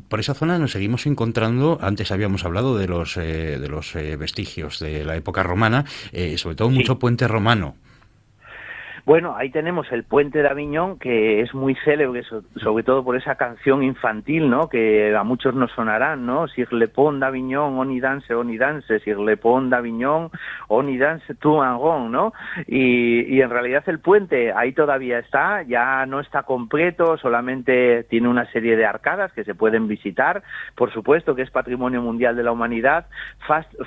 por 0.08 0.20
esa 0.20 0.34
zona 0.34 0.58
nos 0.58 0.72
seguimos 0.72 1.06
encontrando, 1.06 1.78
antes 1.82 2.12
habíamos 2.12 2.46
hablado 2.46 2.78
de 2.78 2.88
los, 2.88 3.18
eh, 3.18 3.58
de 3.60 3.68
los 3.68 3.96
eh, 3.96 4.16
vestigios 4.16 4.80
de 4.80 5.06
la 5.06 5.16
época 5.16 5.44
romana, 5.44 5.86
eh, 6.12 6.38
sobre 6.38 6.56
todo 6.56 6.70
mucho 6.70 7.00
puente 7.00 7.28
romano. 7.28 7.76
Bueno, 9.06 9.36
ahí 9.36 9.49
tenemos 9.49 9.91
el 9.91 10.03
puente 10.03 10.41
de 10.41 10.48
Aviñón, 10.48 10.99
que 10.99 11.41
es 11.41 11.53
muy 11.53 11.76
célebre, 11.84 12.23
so- 12.23 12.44
sobre 12.57 12.84
todo 12.84 13.03
por 13.03 13.15
esa 13.18 13.36
canción 13.36 13.84
infantil, 13.84 14.49
¿no? 14.49 14.69
Que 14.69 15.15
a 15.15 15.23
muchos 15.23 15.56
nos 15.56 15.72
sonarán, 15.72 16.26
¿no? 16.26 16.48
Sir 16.48 16.72
Le 16.73 16.88
Pont 16.88 17.19
d'Avignon, 17.19 17.78
on 17.80 17.91
y 17.91 17.99
danse, 17.99 18.36
on 18.36 18.56
danse, 18.57 18.99
Sir 18.99 19.19
Le 19.19 19.38
Pont 19.38 19.69
d'Avignon, 19.69 20.30
on 20.68 20.90
y 20.90 20.98
danse, 20.98 21.34
tu 21.36 21.61
en 21.61 22.11
¿no? 22.11 22.34
Y, 22.68 23.22
y 23.36 23.41
en 23.41 23.49
realidad 23.49 23.84
el 23.88 23.99
puente 23.99 24.52
ahí 24.53 24.73
todavía 24.73 25.19
está, 25.19 25.64
ya 25.64 26.06
no 26.06 26.19
está 26.19 26.44
completo, 26.44 27.18
solamente 27.18 28.03
tiene 28.03 28.28
una 28.28 28.45
serie 28.52 28.76
de 28.78 28.86
arcadas 28.86 29.32
que 29.34 29.44
se 29.44 29.56
pueden 29.56 29.88
visitar, 29.88 30.44
por 30.76 30.91
supuesto 30.94 31.36
que 31.36 31.41
es 31.41 31.49
Patrimonio 31.52 32.02
Mundial 32.02 32.36
de 32.36 32.44
la 32.44 32.52
Humanidad, 32.52 33.07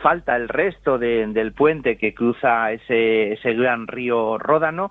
falta 0.03 0.37
el 0.37 0.49
resto 0.49 0.99
de- 0.99 1.27
del 1.29 1.53
puente 1.53 1.97
que 1.97 2.15
cruza 2.15 2.73
ese, 2.73 3.33
ese 3.35 3.55
gran 3.55 3.87
río 3.87 4.39
Ródano, 4.39 4.91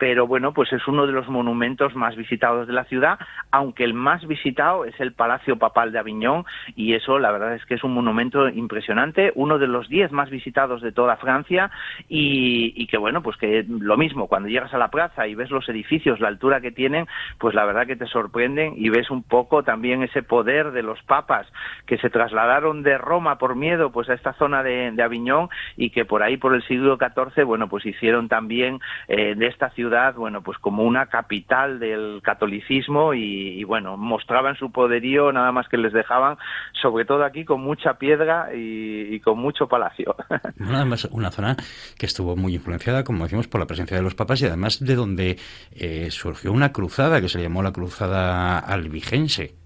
pero 0.00 0.26
bueno, 0.26 0.54
pues 0.54 0.72
es 0.72 0.88
uno 0.88 1.06
de 1.06 1.12
los 1.12 1.28
monumentos 1.28 1.94
más 1.94 2.16
visitados 2.16 2.66
de 2.66 2.72
la 2.72 2.84
ciudad, 2.84 3.18
aunque 3.50 3.84
el 3.84 3.92
más 3.92 4.26
visitado 4.26 4.86
es 4.86 4.98
el 4.98 5.12
Palacio 5.12 5.58
Papal 5.58 5.92
de 5.92 5.98
Aviñón, 5.98 6.46
y 6.74 6.94
eso 6.94 7.18
la 7.18 7.30
verdad 7.30 7.54
es 7.54 7.66
que 7.66 7.74
es 7.74 7.84
un 7.84 7.92
monumento 7.92 8.48
impresionante, 8.48 9.30
uno 9.34 9.58
de 9.58 9.66
los 9.66 9.90
diez 9.90 10.10
más 10.10 10.30
visitados 10.30 10.80
de 10.80 10.92
toda 10.92 11.18
Francia, 11.18 11.70
y, 12.08 12.86
que 12.86 12.96
bueno, 12.96 13.22
pues 13.22 13.36
que 13.36 13.66
lo 13.68 13.98
mismo, 13.98 14.26
cuando 14.26 14.48
llegas 14.48 14.72
a 14.72 14.78
la 14.78 14.88
plaza 14.88 15.26
y 15.26 15.34
ves 15.34 15.50
los 15.50 15.68
edificios, 15.68 16.18
la 16.18 16.28
altura 16.28 16.62
que 16.62 16.72
tienen, 16.72 17.06
pues 17.38 17.54
la 17.54 17.66
verdad 17.66 17.86
que 17.86 17.94
te 17.94 18.06
sorprenden 18.06 18.72
y 18.78 18.88
ves 18.88 19.10
un 19.10 19.22
poco 19.22 19.64
también 19.64 20.02
ese 20.02 20.22
poder 20.22 20.72
de 20.72 20.82
los 20.82 21.00
papas 21.02 21.46
que 21.84 21.98
se 21.98 22.08
trasladaron 22.08 22.82
de 22.82 22.96
Roma 22.96 23.36
por 23.36 23.54
miedo 23.54 23.92
pues 23.92 24.08
a 24.08 24.14
esta 24.14 24.32
zona 24.32 24.62
de, 24.62 24.92
de 24.92 25.02
Aviñón 25.02 25.50
y 25.76 25.90
que 25.90 26.06
por 26.06 26.22
ahí 26.22 26.38
por 26.38 26.54
el 26.54 26.62
siglo 26.62 26.96
XIV, 26.96 27.44
bueno, 27.44 27.68
pues 27.68 27.84
hicieron 27.84 28.28
también 28.28 28.80
eh, 29.06 29.34
de 29.36 29.46
esta 29.46 29.68
ciudad, 29.70 29.89
bueno, 30.16 30.42
pues 30.42 30.58
como 30.58 30.84
una 30.84 31.06
capital 31.06 31.78
del 31.78 32.20
catolicismo 32.22 33.14
y, 33.14 33.60
y, 33.60 33.64
bueno, 33.64 33.96
mostraban 33.96 34.56
su 34.56 34.70
poderío 34.72 35.32
nada 35.32 35.52
más 35.52 35.68
que 35.68 35.76
les 35.76 35.92
dejaban, 35.92 36.36
sobre 36.80 37.04
todo 37.04 37.24
aquí 37.24 37.44
con 37.44 37.60
mucha 37.60 37.94
piedra 37.94 38.54
y, 38.54 39.14
y 39.14 39.20
con 39.20 39.38
mucho 39.38 39.68
palacio. 39.68 40.16
Bueno, 40.60 40.76
además, 40.76 41.08
una 41.10 41.30
zona 41.30 41.56
que 41.98 42.06
estuvo 42.06 42.36
muy 42.36 42.54
influenciada, 42.54 43.02
como 43.02 43.24
decimos, 43.24 43.48
por 43.48 43.60
la 43.60 43.66
presencia 43.66 43.96
de 43.96 44.02
los 44.02 44.14
papas 44.14 44.42
y 44.42 44.46
además 44.46 44.78
de 44.84 44.94
donde 44.94 45.38
eh, 45.72 46.10
surgió 46.10 46.52
una 46.52 46.70
cruzada 46.72 47.20
que 47.20 47.28
se 47.28 47.40
llamó 47.42 47.62
la 47.62 47.72
Cruzada 47.72 48.58
Albigense. 48.58 49.59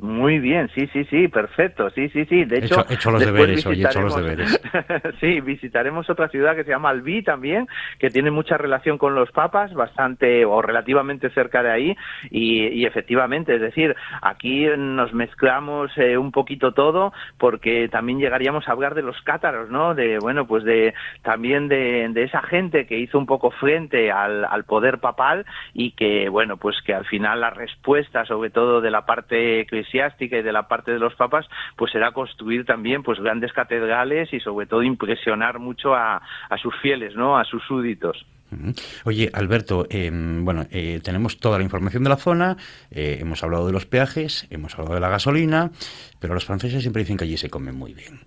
Muy 0.00 0.38
bien, 0.38 0.70
sí, 0.76 0.86
sí, 0.92 1.04
sí, 1.06 1.26
perfecto, 1.26 1.90
sí, 1.90 2.08
sí, 2.10 2.24
sí. 2.26 2.44
De 2.44 2.58
He 2.58 2.64
hecho, 2.64 2.86
he 2.88 2.94
hecho 2.94 3.10
los 3.10 3.24
deberes, 3.24 3.66
hoy 3.66 3.82
he 3.82 3.86
hecho 3.86 4.00
los 4.00 4.16
visitaremos- 4.16 5.14
sí, 5.20 5.40
visitaremos 5.40 6.08
otra 6.08 6.28
ciudad 6.28 6.54
que 6.54 6.62
se 6.62 6.70
llama 6.70 6.90
Albi 6.90 7.22
también, 7.22 7.66
que 7.98 8.08
tiene 8.08 8.30
mucha 8.30 8.56
relación 8.56 8.96
con 8.96 9.16
los 9.16 9.32
papas, 9.32 9.74
bastante 9.74 10.44
o 10.44 10.62
relativamente 10.62 11.30
cerca 11.30 11.64
de 11.64 11.72
ahí, 11.72 11.96
y, 12.30 12.68
y 12.68 12.86
efectivamente, 12.86 13.56
es 13.56 13.60
decir, 13.60 13.96
aquí 14.22 14.66
nos 14.76 15.12
mezclamos 15.12 15.90
eh, 15.96 16.16
un 16.16 16.30
poquito 16.30 16.72
todo, 16.72 17.12
porque 17.36 17.88
también 17.88 18.20
llegaríamos 18.20 18.68
a 18.68 18.72
hablar 18.72 18.94
de 18.94 19.02
los 19.02 19.20
cátaros, 19.22 19.68
¿no? 19.68 19.96
De, 19.96 20.18
bueno, 20.20 20.46
pues 20.46 20.62
de 20.62 20.94
también 21.22 21.66
de, 21.66 22.08
de 22.10 22.22
esa 22.22 22.42
gente 22.42 22.86
que 22.86 22.98
hizo 22.98 23.18
un 23.18 23.26
poco 23.26 23.50
frente 23.50 24.12
al, 24.12 24.44
al 24.44 24.62
poder 24.62 24.98
papal 24.98 25.44
y 25.74 25.90
que, 25.92 26.28
bueno, 26.28 26.56
pues 26.56 26.76
que 26.82 26.94
al 26.94 27.04
final 27.06 27.40
la 27.40 27.50
respuesta, 27.50 28.24
sobre 28.26 28.50
todo 28.50 28.80
de 28.80 28.92
la 28.92 29.04
parte 29.04 29.66
y 29.94 30.28
de 30.28 30.52
la 30.52 30.68
parte 30.68 30.92
de 30.92 30.98
los 30.98 31.14
papas, 31.14 31.46
pues 31.76 31.92
será 31.92 32.12
construir 32.12 32.64
también 32.64 33.02
pues 33.02 33.18
grandes 33.20 33.52
catedrales 33.52 34.32
y 34.32 34.40
sobre 34.40 34.66
todo 34.66 34.82
impresionar 34.82 35.58
mucho 35.58 35.94
a, 35.94 36.20
sus 36.60 36.74
fieles, 36.80 37.14
¿no? 37.14 37.38
A 37.38 37.44
sus 37.44 37.62
súbditos. 37.64 38.24
Ujú. 38.50 38.72
Oye, 39.04 39.30
Alberto, 39.32 39.86
eh, 39.90 40.10
bueno, 40.12 40.66
eh, 40.70 41.00
tenemos 41.02 41.38
toda 41.38 41.58
la 41.58 41.64
información 41.64 42.02
de 42.02 42.08
la 42.08 42.16
zona, 42.16 42.56
eh, 42.90 43.18
hemos 43.20 43.42
hablado 43.42 43.66
de 43.66 43.72
los 43.72 43.86
peajes, 43.86 44.46
hemos 44.50 44.74
hablado 44.74 44.94
de 44.94 45.00
la 45.00 45.10
gasolina, 45.10 45.70
pero 46.18 46.34
los 46.34 46.46
franceses 46.46 46.82
siempre 46.82 47.02
dicen 47.02 47.18
que 47.18 47.24
allí 47.24 47.36
se 47.36 47.50
come 47.50 47.72
muy 47.72 47.92
bien. 47.92 48.20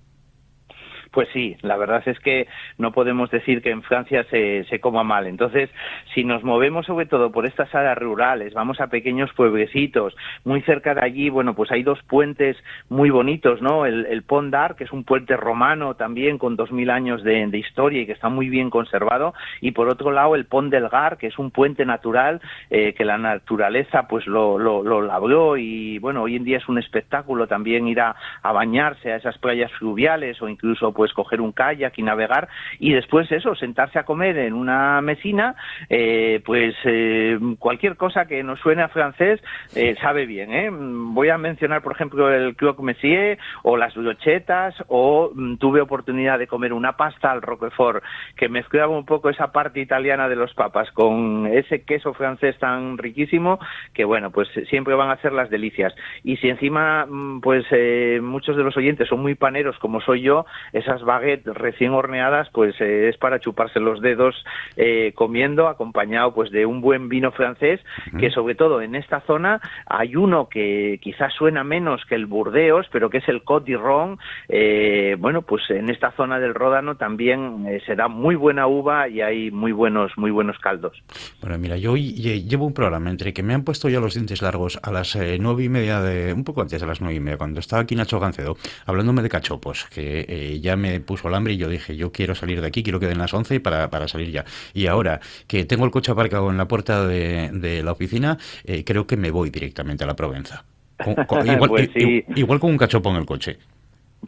Pues 1.11 1.27
sí, 1.33 1.57
la 1.61 1.75
verdad 1.75 2.01
es 2.05 2.17
que 2.19 2.47
no 2.77 2.93
podemos 2.93 3.29
decir 3.29 3.61
que 3.61 3.69
en 3.69 3.83
Francia 3.83 4.23
se, 4.29 4.63
se 4.69 4.79
coma 4.79 5.03
mal. 5.03 5.27
Entonces, 5.27 5.69
si 6.13 6.23
nos 6.23 6.41
movemos 6.41 6.85
sobre 6.85 7.05
todo 7.05 7.33
por 7.33 7.45
estas 7.45 7.75
áreas 7.75 7.97
rurales, 7.97 8.53
vamos 8.53 8.79
a 8.79 8.87
pequeños 8.87 9.29
pueblecitos, 9.33 10.15
muy 10.45 10.61
cerca 10.61 10.95
de 10.95 11.01
allí, 11.01 11.29
bueno, 11.29 11.53
pues 11.53 11.69
hay 11.69 11.83
dos 11.83 12.01
puentes 12.03 12.55
muy 12.87 13.09
bonitos, 13.09 13.61
¿no? 13.61 13.85
El, 13.85 14.23
Pont 14.23 14.51
d'Arc, 14.51 14.77
que 14.77 14.85
es 14.85 14.93
un 14.93 15.03
puente 15.03 15.35
romano 15.35 15.95
también 15.95 16.37
con 16.37 16.55
dos 16.55 16.71
mil 16.71 16.89
años 16.89 17.23
de, 17.23 17.45
historia 17.57 18.03
y 18.03 18.05
que 18.05 18.13
está 18.13 18.29
muy 18.29 18.47
bien 18.47 18.69
conservado, 18.69 19.33
y 19.59 19.71
por 19.71 19.89
otro 19.89 20.11
lado 20.11 20.35
el 20.35 20.45
Pont 20.45 20.71
del 20.71 20.87
Gard, 20.87 21.17
que 21.17 21.27
es 21.27 21.37
un 21.37 21.51
puente 21.51 21.85
natural 21.85 22.39
eh, 22.69 22.93
que 22.93 23.03
la 23.03 23.17
naturaleza 23.17 24.07
pues 24.07 24.27
lo, 24.27 24.57
lo, 24.57 25.01
labró 25.01 25.57
y 25.57 25.97
bueno, 25.99 26.23
hoy 26.23 26.37
en 26.37 26.45
día 26.45 26.57
es 26.57 26.69
un 26.69 26.77
espectáculo 26.77 27.47
también 27.47 27.87
ir 27.89 27.99
a, 27.99 28.15
a 28.41 28.51
bañarse 28.53 29.11
a 29.11 29.17
esas 29.17 29.37
playas 29.39 29.71
fluviales 29.73 30.41
o 30.41 30.47
incluso 30.47 30.93
pues 31.01 31.13
coger 31.13 31.41
un 31.41 31.51
kayak 31.51 31.97
y 31.97 32.03
navegar 32.03 32.47
y 32.77 32.93
después 32.93 33.31
eso, 33.31 33.55
sentarse 33.55 33.97
a 33.97 34.03
comer 34.03 34.37
en 34.37 34.53
una 34.53 35.01
mesina, 35.01 35.55
eh, 35.89 36.43
pues 36.45 36.75
eh, 36.83 37.39
cualquier 37.57 37.97
cosa 37.97 38.27
que 38.27 38.43
nos 38.43 38.59
suene 38.59 38.83
a 38.83 38.87
francés 38.87 39.41
eh, 39.75 39.95
sabe 39.99 40.27
bien. 40.27 40.53
¿eh? 40.53 40.69
Voy 40.71 41.29
a 41.29 41.39
mencionar, 41.39 41.81
por 41.81 41.93
ejemplo, 41.93 42.31
el 42.31 42.55
croque 42.55 42.83
monsieur 42.83 43.39
o 43.63 43.77
las 43.77 43.95
brochetas 43.95 44.75
o 44.89 45.31
mm, 45.33 45.55
tuve 45.55 45.81
oportunidad 45.81 46.37
de 46.37 46.45
comer 46.45 46.71
una 46.71 46.95
pasta 46.97 47.31
al 47.31 47.41
roquefort 47.41 48.03
que 48.35 48.47
mezclaba 48.47 48.95
un 48.95 49.07
poco 49.07 49.31
esa 49.31 49.51
parte 49.51 49.79
italiana 49.79 50.29
de 50.29 50.35
los 50.35 50.53
papas 50.53 50.91
con 50.91 51.47
ese 51.47 51.81
queso 51.81 52.13
francés 52.13 52.59
tan 52.59 52.99
riquísimo 52.99 53.57
que 53.95 54.05
bueno, 54.05 54.29
pues 54.29 54.49
siempre 54.69 54.93
van 54.93 55.09
a 55.09 55.19
ser 55.19 55.33
las 55.33 55.49
delicias. 55.49 55.95
Y 56.23 56.37
si 56.37 56.47
encima, 56.47 57.07
mm, 57.07 57.41
pues 57.41 57.65
eh, 57.71 58.19
muchos 58.21 58.55
de 58.55 58.63
los 58.63 58.77
oyentes 58.77 59.09
son 59.09 59.23
muy 59.23 59.33
paneros 59.33 59.79
como 59.79 59.99
soy 60.01 60.21
yo, 60.21 60.45
esas 60.91 61.05
baguettes 61.05 61.53
recién 61.55 61.91
horneadas, 61.91 62.49
pues 62.53 62.75
eh, 62.81 63.09
es 63.09 63.17
para 63.17 63.39
chuparse 63.39 63.79
los 63.79 64.01
dedos 64.01 64.35
eh, 64.75 65.13
comiendo, 65.15 65.67
acompañado 65.67 66.33
pues 66.33 66.51
de 66.51 66.65
un 66.65 66.81
buen 66.81 67.07
vino 67.09 67.31
francés, 67.31 67.79
que 68.19 68.29
sobre 68.31 68.55
todo 68.55 68.81
en 68.81 68.95
esta 68.95 69.21
zona 69.21 69.61
hay 69.85 70.15
uno 70.15 70.49
que 70.49 70.99
quizás 71.01 71.33
suena 71.33 71.63
menos 71.63 72.01
que 72.07 72.15
el 72.15 72.25
Burdeos, 72.25 72.87
pero 72.91 73.09
que 73.09 73.19
es 73.19 73.27
el 73.29 73.43
Côte 73.43 73.71
d'Iron. 73.71 74.17
Eh, 74.49 75.15
bueno, 75.19 75.43
pues 75.43 75.63
en 75.69 75.89
esta 75.89 76.11
zona 76.11 76.39
del 76.39 76.53
Ródano 76.53 76.95
también 76.95 77.65
eh, 77.67 77.81
se 77.85 77.95
da 77.95 78.07
muy 78.07 78.35
buena 78.35 78.67
uva 78.67 79.07
y 79.07 79.21
hay 79.21 79.51
muy 79.51 79.71
buenos, 79.71 80.11
muy 80.17 80.31
buenos 80.31 80.57
caldos. 80.59 81.01
Bueno, 81.39 81.57
mira, 81.57 81.77
yo 81.77 81.93
hoy 81.93 82.13
lle- 82.15 82.43
llevo 82.47 82.65
un 82.65 82.73
programa 82.73 83.09
entre 83.09 83.33
que 83.33 83.43
me 83.43 83.53
han 83.53 83.63
puesto 83.63 83.87
ya 83.87 83.99
los 83.99 84.13
dientes 84.15 84.41
largos 84.41 84.79
a 84.83 84.91
las 84.91 85.15
eh, 85.15 85.37
nueve 85.39 85.63
y 85.63 85.69
media, 85.69 86.01
de, 86.01 86.33
un 86.33 86.43
poco 86.43 86.61
antes 86.61 86.81
de 86.81 86.87
las 86.87 86.99
nueve 87.01 87.15
y 87.15 87.19
media, 87.19 87.37
cuando 87.37 87.59
estaba 87.59 87.81
aquí 87.83 87.95
Nacho 87.95 88.19
Gancedo, 88.19 88.57
hablándome 88.85 89.21
de 89.21 89.29
cachopos, 89.29 89.85
que 89.93 90.25
eh, 90.27 90.59
ya 90.59 90.75
me 90.75 90.80
puso 90.99 91.27
el 91.27 91.35
hambre 91.35 91.53
y 91.53 91.57
yo 91.57 91.69
dije, 91.69 91.95
yo 91.95 92.11
quiero 92.11 92.35
salir 92.35 92.59
de 92.61 92.67
aquí, 92.67 92.83
quiero 92.83 92.99
que 92.99 93.07
den 93.07 93.17
las 93.19 93.33
once 93.33 93.59
para, 93.59 93.89
para 93.89 94.07
salir 94.07 94.31
ya. 94.31 94.45
Y 94.73 94.87
ahora 94.87 95.19
que 95.47 95.65
tengo 95.65 95.85
el 95.85 95.91
coche 95.91 96.11
aparcado 96.11 96.49
en 96.49 96.57
la 96.57 96.67
puerta 96.67 97.05
de, 97.07 97.49
de 97.53 97.83
la 97.83 97.91
oficina, 97.91 98.37
eh, 98.63 98.83
creo 98.83 99.07
que 99.07 99.17
me 99.17 99.31
voy 99.31 99.49
directamente 99.49 100.03
a 100.03 100.07
la 100.07 100.15
Provenza. 100.15 100.65
Con- 101.03 101.15
con- 101.25 101.47
igual, 101.47 101.69
Pues 101.69 101.89
sí. 101.95 102.23
igual 102.35 102.59
con 102.59 102.71
un 102.71 102.77
cachopo 102.77 103.09
en 103.11 103.15
el 103.17 103.25
coche. 103.25 103.57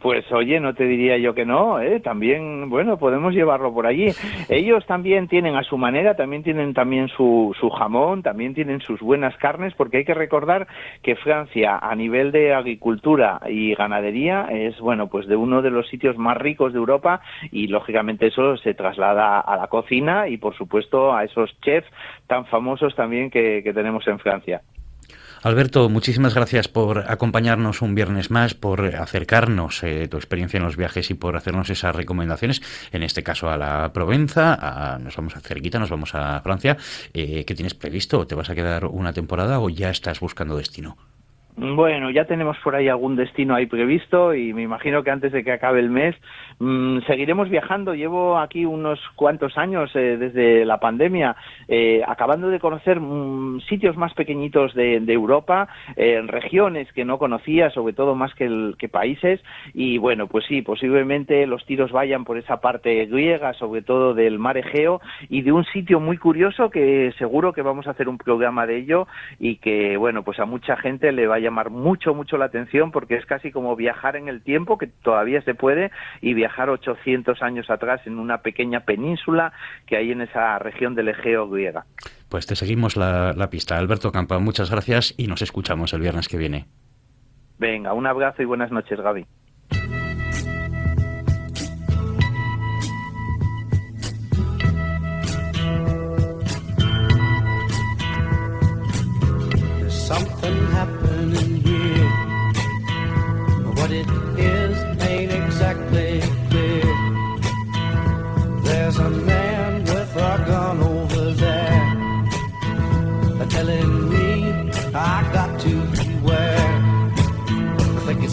Pues 0.00 0.30
oye, 0.32 0.58
no 0.58 0.74
te 0.74 0.86
diría 0.86 1.18
yo 1.18 1.34
que 1.34 1.46
no, 1.46 1.80
¿eh? 1.80 2.00
también, 2.00 2.68
bueno, 2.68 2.98
podemos 2.98 3.32
llevarlo 3.32 3.72
por 3.72 3.86
allí. 3.86 4.08
Ellos 4.48 4.84
también 4.86 5.28
tienen 5.28 5.54
a 5.54 5.62
su 5.62 5.78
manera, 5.78 6.16
también 6.16 6.42
tienen 6.42 6.74
también 6.74 7.06
su, 7.08 7.54
su 7.60 7.70
jamón, 7.70 8.22
también 8.22 8.54
tienen 8.54 8.80
sus 8.80 8.98
buenas 9.00 9.36
carnes, 9.36 9.72
porque 9.74 9.98
hay 9.98 10.04
que 10.04 10.14
recordar 10.14 10.66
que 11.02 11.14
Francia, 11.14 11.78
a 11.78 11.94
nivel 11.94 12.32
de 12.32 12.54
agricultura 12.54 13.40
y 13.48 13.74
ganadería, 13.74 14.48
es, 14.50 14.80
bueno, 14.80 15.06
pues 15.06 15.28
de 15.28 15.36
uno 15.36 15.62
de 15.62 15.70
los 15.70 15.88
sitios 15.88 16.18
más 16.18 16.38
ricos 16.38 16.72
de 16.72 16.80
Europa 16.80 17.20
y, 17.52 17.68
lógicamente, 17.68 18.26
eso 18.26 18.56
se 18.56 18.74
traslada 18.74 19.38
a 19.38 19.56
la 19.56 19.68
cocina 19.68 20.26
y, 20.26 20.38
por 20.38 20.56
supuesto, 20.56 21.14
a 21.14 21.22
esos 21.22 21.56
chefs 21.60 21.88
tan 22.26 22.46
famosos 22.46 22.96
también 22.96 23.30
que, 23.30 23.62
que 23.62 23.72
tenemos 23.72 24.06
en 24.08 24.18
Francia. 24.18 24.60
Alberto, 25.44 25.90
muchísimas 25.90 26.34
gracias 26.34 26.68
por 26.68 27.04
acompañarnos 27.06 27.82
un 27.82 27.94
viernes 27.94 28.30
más, 28.30 28.54
por 28.54 28.80
acercarnos 28.96 29.82
eh, 29.84 30.08
tu 30.08 30.16
experiencia 30.16 30.56
en 30.56 30.64
los 30.64 30.78
viajes 30.78 31.10
y 31.10 31.14
por 31.14 31.36
hacernos 31.36 31.68
esas 31.68 31.94
recomendaciones, 31.94 32.62
en 32.92 33.02
este 33.02 33.22
caso 33.22 33.50
a 33.50 33.58
la 33.58 33.92
Provenza, 33.92 34.54
a- 34.54 34.98
nos 34.98 35.14
vamos 35.14 35.36
a 35.36 35.40
cerquita, 35.40 35.78
nos 35.78 35.90
vamos 35.90 36.14
a 36.14 36.40
Francia. 36.40 36.78
Eh, 37.12 37.44
¿Qué 37.46 37.54
tienes 37.54 37.74
previsto? 37.74 38.26
¿Te 38.26 38.34
vas 38.34 38.48
a 38.48 38.54
quedar 38.54 38.86
una 38.86 39.12
temporada 39.12 39.60
o 39.60 39.68
ya 39.68 39.90
estás 39.90 40.18
buscando 40.18 40.56
destino? 40.56 40.96
Bueno, 41.56 42.10
ya 42.10 42.24
tenemos 42.24 42.56
por 42.64 42.74
ahí 42.74 42.88
algún 42.88 43.14
destino 43.14 43.54
ahí 43.54 43.66
previsto 43.66 44.34
y 44.34 44.52
me 44.52 44.62
imagino 44.62 45.04
que 45.04 45.10
antes 45.10 45.30
de 45.30 45.44
que 45.44 45.52
acabe 45.52 45.78
el 45.78 45.88
mes 45.90 46.16
mm, 46.58 47.00
seguiremos 47.06 47.48
viajando. 47.48 47.94
Llevo 47.94 48.38
aquí 48.38 48.64
unos 48.64 49.00
cuantos 49.16 49.56
años 49.58 49.90
eh, 49.94 50.16
desde 50.18 50.64
la 50.64 50.78
pandemia, 50.78 51.36
eh, 51.68 52.02
acabando 52.06 52.48
de 52.48 52.60
conocer 52.60 53.00
mm, 53.00 53.60
sitios 53.68 53.96
más 53.96 54.14
pequeñitos 54.14 54.74
de, 54.74 55.00
de 55.00 55.12
Europa, 55.12 55.68
eh, 55.96 56.22
regiones 56.26 56.92
que 56.92 57.04
no 57.04 57.18
conocía, 57.18 57.70
sobre 57.70 57.92
todo 57.94 58.14
más 58.14 58.34
que, 58.34 58.44
el- 58.44 58.76
que 58.78 58.88
países. 58.88 59.40
Y 59.72 59.98
bueno, 59.98 60.26
pues 60.28 60.44
sí, 60.46 60.62
posiblemente 60.62 61.46
los 61.46 61.64
tiros 61.66 61.92
vayan 61.92 62.24
por 62.24 62.38
esa 62.38 62.60
parte 62.60 63.06
griega, 63.06 63.52
sobre 63.54 63.82
todo 63.82 64.14
del 64.14 64.38
mar 64.38 64.56
Egeo 64.56 65.00
y 65.28 65.42
de 65.42 65.52
un 65.52 65.64
sitio 65.66 66.00
muy 66.00 66.16
curioso 66.18 66.70
que 66.70 67.12
seguro 67.18 67.52
que 67.52 67.62
vamos 67.62 67.86
a 67.86 67.90
hacer 67.90 68.08
un 68.08 68.18
programa 68.18 68.66
de 68.66 68.76
ello 68.78 69.06
y 69.38 69.56
que, 69.56 69.96
bueno, 69.96 70.22
pues 70.22 70.38
a 70.38 70.44
mucha 70.44 70.76
gente 70.76 71.12
le 71.12 71.26
va 71.26 71.36
a 71.36 71.40
llamar 71.40 71.70
mucho, 71.70 72.14
mucho 72.14 72.36
la 72.38 72.44
atención 72.46 72.90
porque 72.90 73.16
es 73.16 73.26
casi 73.26 73.50
como 73.50 73.74
viajar 73.76 74.16
en 74.16 74.28
el 74.28 74.42
tiempo, 74.42 74.78
que 74.78 74.86
todavía 74.86 75.42
se 75.42 75.54
puede, 75.54 75.90
y 76.20 76.34
viajar 76.34 76.43
800 76.48 77.42
años 77.42 77.70
atrás 77.70 78.00
en 78.06 78.18
una 78.18 78.38
pequeña 78.38 78.80
península 78.80 79.52
que 79.86 79.96
hay 79.96 80.10
en 80.10 80.20
esa 80.20 80.58
región 80.58 80.94
del 80.94 81.08
Egeo 81.08 81.48
griega. 81.48 81.86
Pues 82.28 82.46
te 82.46 82.56
seguimos 82.56 82.96
la, 82.96 83.32
la 83.32 83.50
pista. 83.50 83.78
Alberto 83.78 84.12
Campa, 84.12 84.38
muchas 84.38 84.70
gracias 84.70 85.14
y 85.16 85.26
nos 85.26 85.42
escuchamos 85.42 85.92
el 85.92 86.00
viernes 86.00 86.28
que 86.28 86.36
viene. 86.36 86.66
Venga, 87.58 87.92
un 87.92 88.06
abrazo 88.06 88.42
y 88.42 88.46
buenas 88.46 88.70
noches, 88.70 89.00
Gaby. 89.00 89.26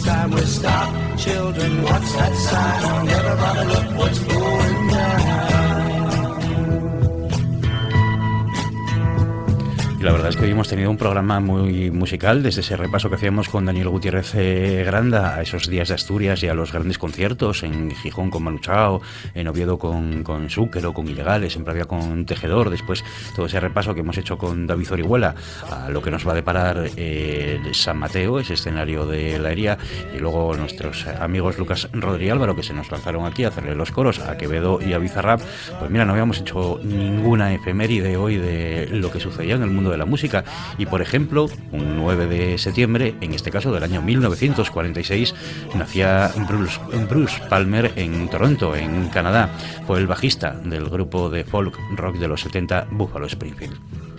Time 0.04 0.30
we 0.30 0.40
stop. 0.42 1.18
Children, 1.18 1.82
what's 1.82 2.12
that 2.14 2.34
sign? 2.34 3.08
Everybody 3.08 3.64
look 3.68 3.98
what's 3.98 4.18
going 4.18 4.88
down. 4.88 5.61
La 10.02 10.10
verdad 10.10 10.30
es 10.30 10.36
que 10.36 10.46
hoy 10.46 10.50
hemos 10.50 10.66
tenido 10.66 10.90
un 10.90 10.96
programa 10.96 11.38
muy 11.38 11.92
musical, 11.92 12.42
desde 12.42 12.62
ese 12.62 12.76
repaso 12.76 13.08
que 13.08 13.14
hacíamos 13.14 13.48
con 13.48 13.64
Daniel 13.64 13.88
Gutiérrez 13.88 14.34
eh, 14.34 14.82
Granda 14.84 15.36
a 15.36 15.42
esos 15.42 15.68
días 15.68 15.86
de 15.86 15.94
Asturias 15.94 16.42
y 16.42 16.48
a 16.48 16.54
los 16.54 16.72
grandes 16.72 16.98
conciertos 16.98 17.62
en 17.62 17.92
Gijón 17.92 18.28
con 18.28 18.42
Manu 18.42 18.58
Chao, 18.58 19.00
en 19.32 19.46
Oviedo 19.46 19.78
con, 19.78 20.24
con 20.24 20.50
Zúquero, 20.50 20.92
con 20.92 21.06
Ilegales, 21.06 21.54
en 21.54 21.62
Pravia 21.62 21.84
con 21.84 22.26
Tejedor, 22.26 22.70
después 22.70 23.04
todo 23.36 23.46
ese 23.46 23.60
repaso 23.60 23.94
que 23.94 24.00
hemos 24.00 24.18
hecho 24.18 24.36
con 24.36 24.66
David 24.66 24.90
Orihuela 24.90 25.36
a 25.70 25.88
lo 25.88 26.02
que 26.02 26.10
nos 26.10 26.26
va 26.26 26.32
a 26.32 26.34
deparar 26.34 26.90
eh, 26.96 27.60
San 27.70 27.98
Mateo, 27.98 28.40
ese 28.40 28.54
escenario 28.54 29.06
de 29.06 29.38
la 29.38 29.52
hería, 29.52 29.78
y 30.12 30.18
luego 30.18 30.56
nuestros 30.56 31.06
amigos 31.06 31.58
Lucas 31.58 31.88
Rodríguez 31.92 32.32
Álvaro 32.32 32.56
que 32.56 32.64
se 32.64 32.74
nos 32.74 32.90
lanzaron 32.90 33.24
aquí 33.24 33.44
a 33.44 33.48
hacerle 33.48 33.76
los 33.76 33.92
coros 33.92 34.18
a 34.18 34.36
Quevedo 34.36 34.80
y 34.82 34.94
a 34.94 34.98
Bizarrap, 34.98 35.40
pues 35.78 35.90
mira, 35.92 36.04
no 36.04 36.10
habíamos 36.10 36.40
hecho 36.40 36.80
ninguna 36.82 37.54
efeméride 37.54 38.16
hoy 38.16 38.36
de 38.36 38.88
lo 38.90 39.08
que 39.12 39.20
sucedía 39.20 39.54
en 39.54 39.62
el 39.62 39.70
mundo 39.70 39.91
de 39.92 39.98
la 39.98 40.04
música. 40.04 40.44
Y 40.78 40.86
por 40.86 41.02
ejemplo, 41.02 41.48
un 41.70 41.96
9 41.96 42.26
de 42.26 42.58
septiembre, 42.58 43.14
en 43.20 43.32
este 43.34 43.50
caso 43.50 43.72
del 43.72 43.84
año 43.84 44.02
1946, 44.02 45.34
nacía 45.74 46.30
Bruce, 46.48 46.80
Bruce 47.08 47.40
Palmer 47.48 47.92
en 47.96 48.28
Toronto, 48.28 48.74
en 48.74 49.08
Canadá. 49.08 49.50
Fue 49.86 49.98
el 49.98 50.06
bajista 50.06 50.50
del 50.64 50.88
grupo 50.88 51.30
de 51.30 51.44
folk 51.44 51.78
rock 51.96 52.16
de 52.16 52.28
los 52.28 52.40
70 52.40 52.88
Buffalo 52.90 53.26
Springfield. 53.26 54.11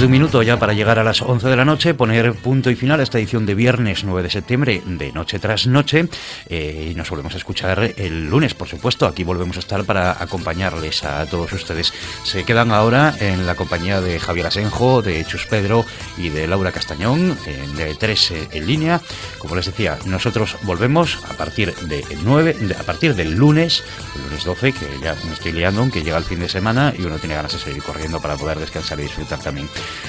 De 0.00 0.06
un 0.06 0.12
minuto 0.12 0.42
ya 0.42 0.58
para 0.58 0.74
llegar 0.74 0.98
a 0.98 1.04
las 1.04 1.22
11 1.22 1.48
de 1.48 1.56
la 1.56 1.64
noche, 1.64 1.94
poner 1.94 2.34
punto 2.34 2.70
y 2.70 2.76
final 2.76 3.00
a 3.00 3.02
esta 3.02 3.18
edición 3.18 3.46
de 3.46 3.54
viernes 3.54 4.04
9 4.04 4.22
de 4.22 4.30
septiembre 4.30 4.82
de 4.84 5.10
Noche 5.12 5.38
tras 5.38 5.66
Noche. 5.66 6.08
Eh, 6.48 6.90
y 6.90 6.94
nos 6.94 7.08
volvemos 7.08 7.32
a 7.34 7.38
escuchar 7.38 7.94
el 7.96 8.26
lunes, 8.26 8.52
por 8.52 8.68
supuesto. 8.68 9.06
Aquí 9.06 9.24
volvemos 9.24 9.56
a 9.56 9.60
estar 9.60 9.84
para 9.84 10.22
acompañarles 10.22 11.04
a 11.04 11.24
todos 11.26 11.52
ustedes. 11.52 11.94
Se 12.24 12.44
quedan 12.44 12.72
ahora 12.72 13.14
en 13.20 13.46
la 13.46 13.54
compañía 13.54 14.00
de 14.00 14.20
Javier 14.20 14.48
Asenjo, 14.48 15.00
de 15.00 15.24
Chus 15.24 15.46
Pedro 15.46 15.84
y 16.18 16.28
de 16.28 16.46
Laura 16.46 16.72
Castañón, 16.72 17.38
de 17.76 17.94
tres 17.94 18.32
en 18.52 18.66
línea. 18.66 19.00
Como 19.46 19.54
les 19.56 19.66
decía, 19.66 19.96
nosotros 20.06 20.56
volvemos 20.62 21.20
a 21.30 21.34
partir 21.34 21.72
de 21.72 22.04
9, 22.24 22.54
de- 22.54 22.74
a 22.74 22.82
partir 22.82 23.14
del 23.14 23.34
lunes, 23.36 23.84
el 24.16 24.22
lunes 24.24 24.42
12, 24.44 24.72
que 24.72 24.86
ya 25.00 25.14
me 25.24 25.34
estoy 25.34 25.52
liando, 25.52 25.82
aunque 25.82 26.02
llega 26.02 26.18
el 26.18 26.24
fin 26.24 26.40
de 26.40 26.48
semana 26.48 26.92
y 26.98 27.02
uno 27.04 27.16
tiene 27.18 27.36
ganas 27.36 27.52
de 27.52 27.60
seguir 27.60 27.80
corriendo 27.84 28.20
para 28.20 28.36
poder 28.36 28.58
descansar 28.58 28.98
y 28.98 29.02
disfrutar 29.04 29.38
también. 29.38 29.68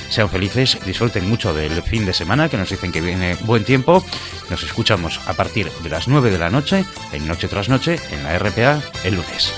Sean 0.09 0.27
felices, 0.29 0.79
disfruten 0.87 1.29
mucho 1.29 1.53
del 1.53 1.83
fin 1.83 2.07
de 2.07 2.13
semana, 2.13 2.49
que 2.49 2.57
nos 2.57 2.69
dicen 2.71 2.91
que 2.91 2.99
viene 2.99 3.35
buen 3.41 3.63
tiempo. 3.63 4.03
Nos 4.49 4.63
escuchamos 4.63 5.19
a 5.27 5.33
partir 5.33 5.69
de 5.83 5.89
las 5.89 6.07
9 6.07 6.31
de 6.31 6.39
la 6.39 6.49
noche, 6.49 6.83
en 7.11 7.27
Noche 7.27 7.47
tras 7.47 7.69
Noche, 7.69 7.99
en 8.09 8.23
la 8.23 8.39
RPA, 8.39 8.81
el 9.03 9.15
lunes. 9.17 9.53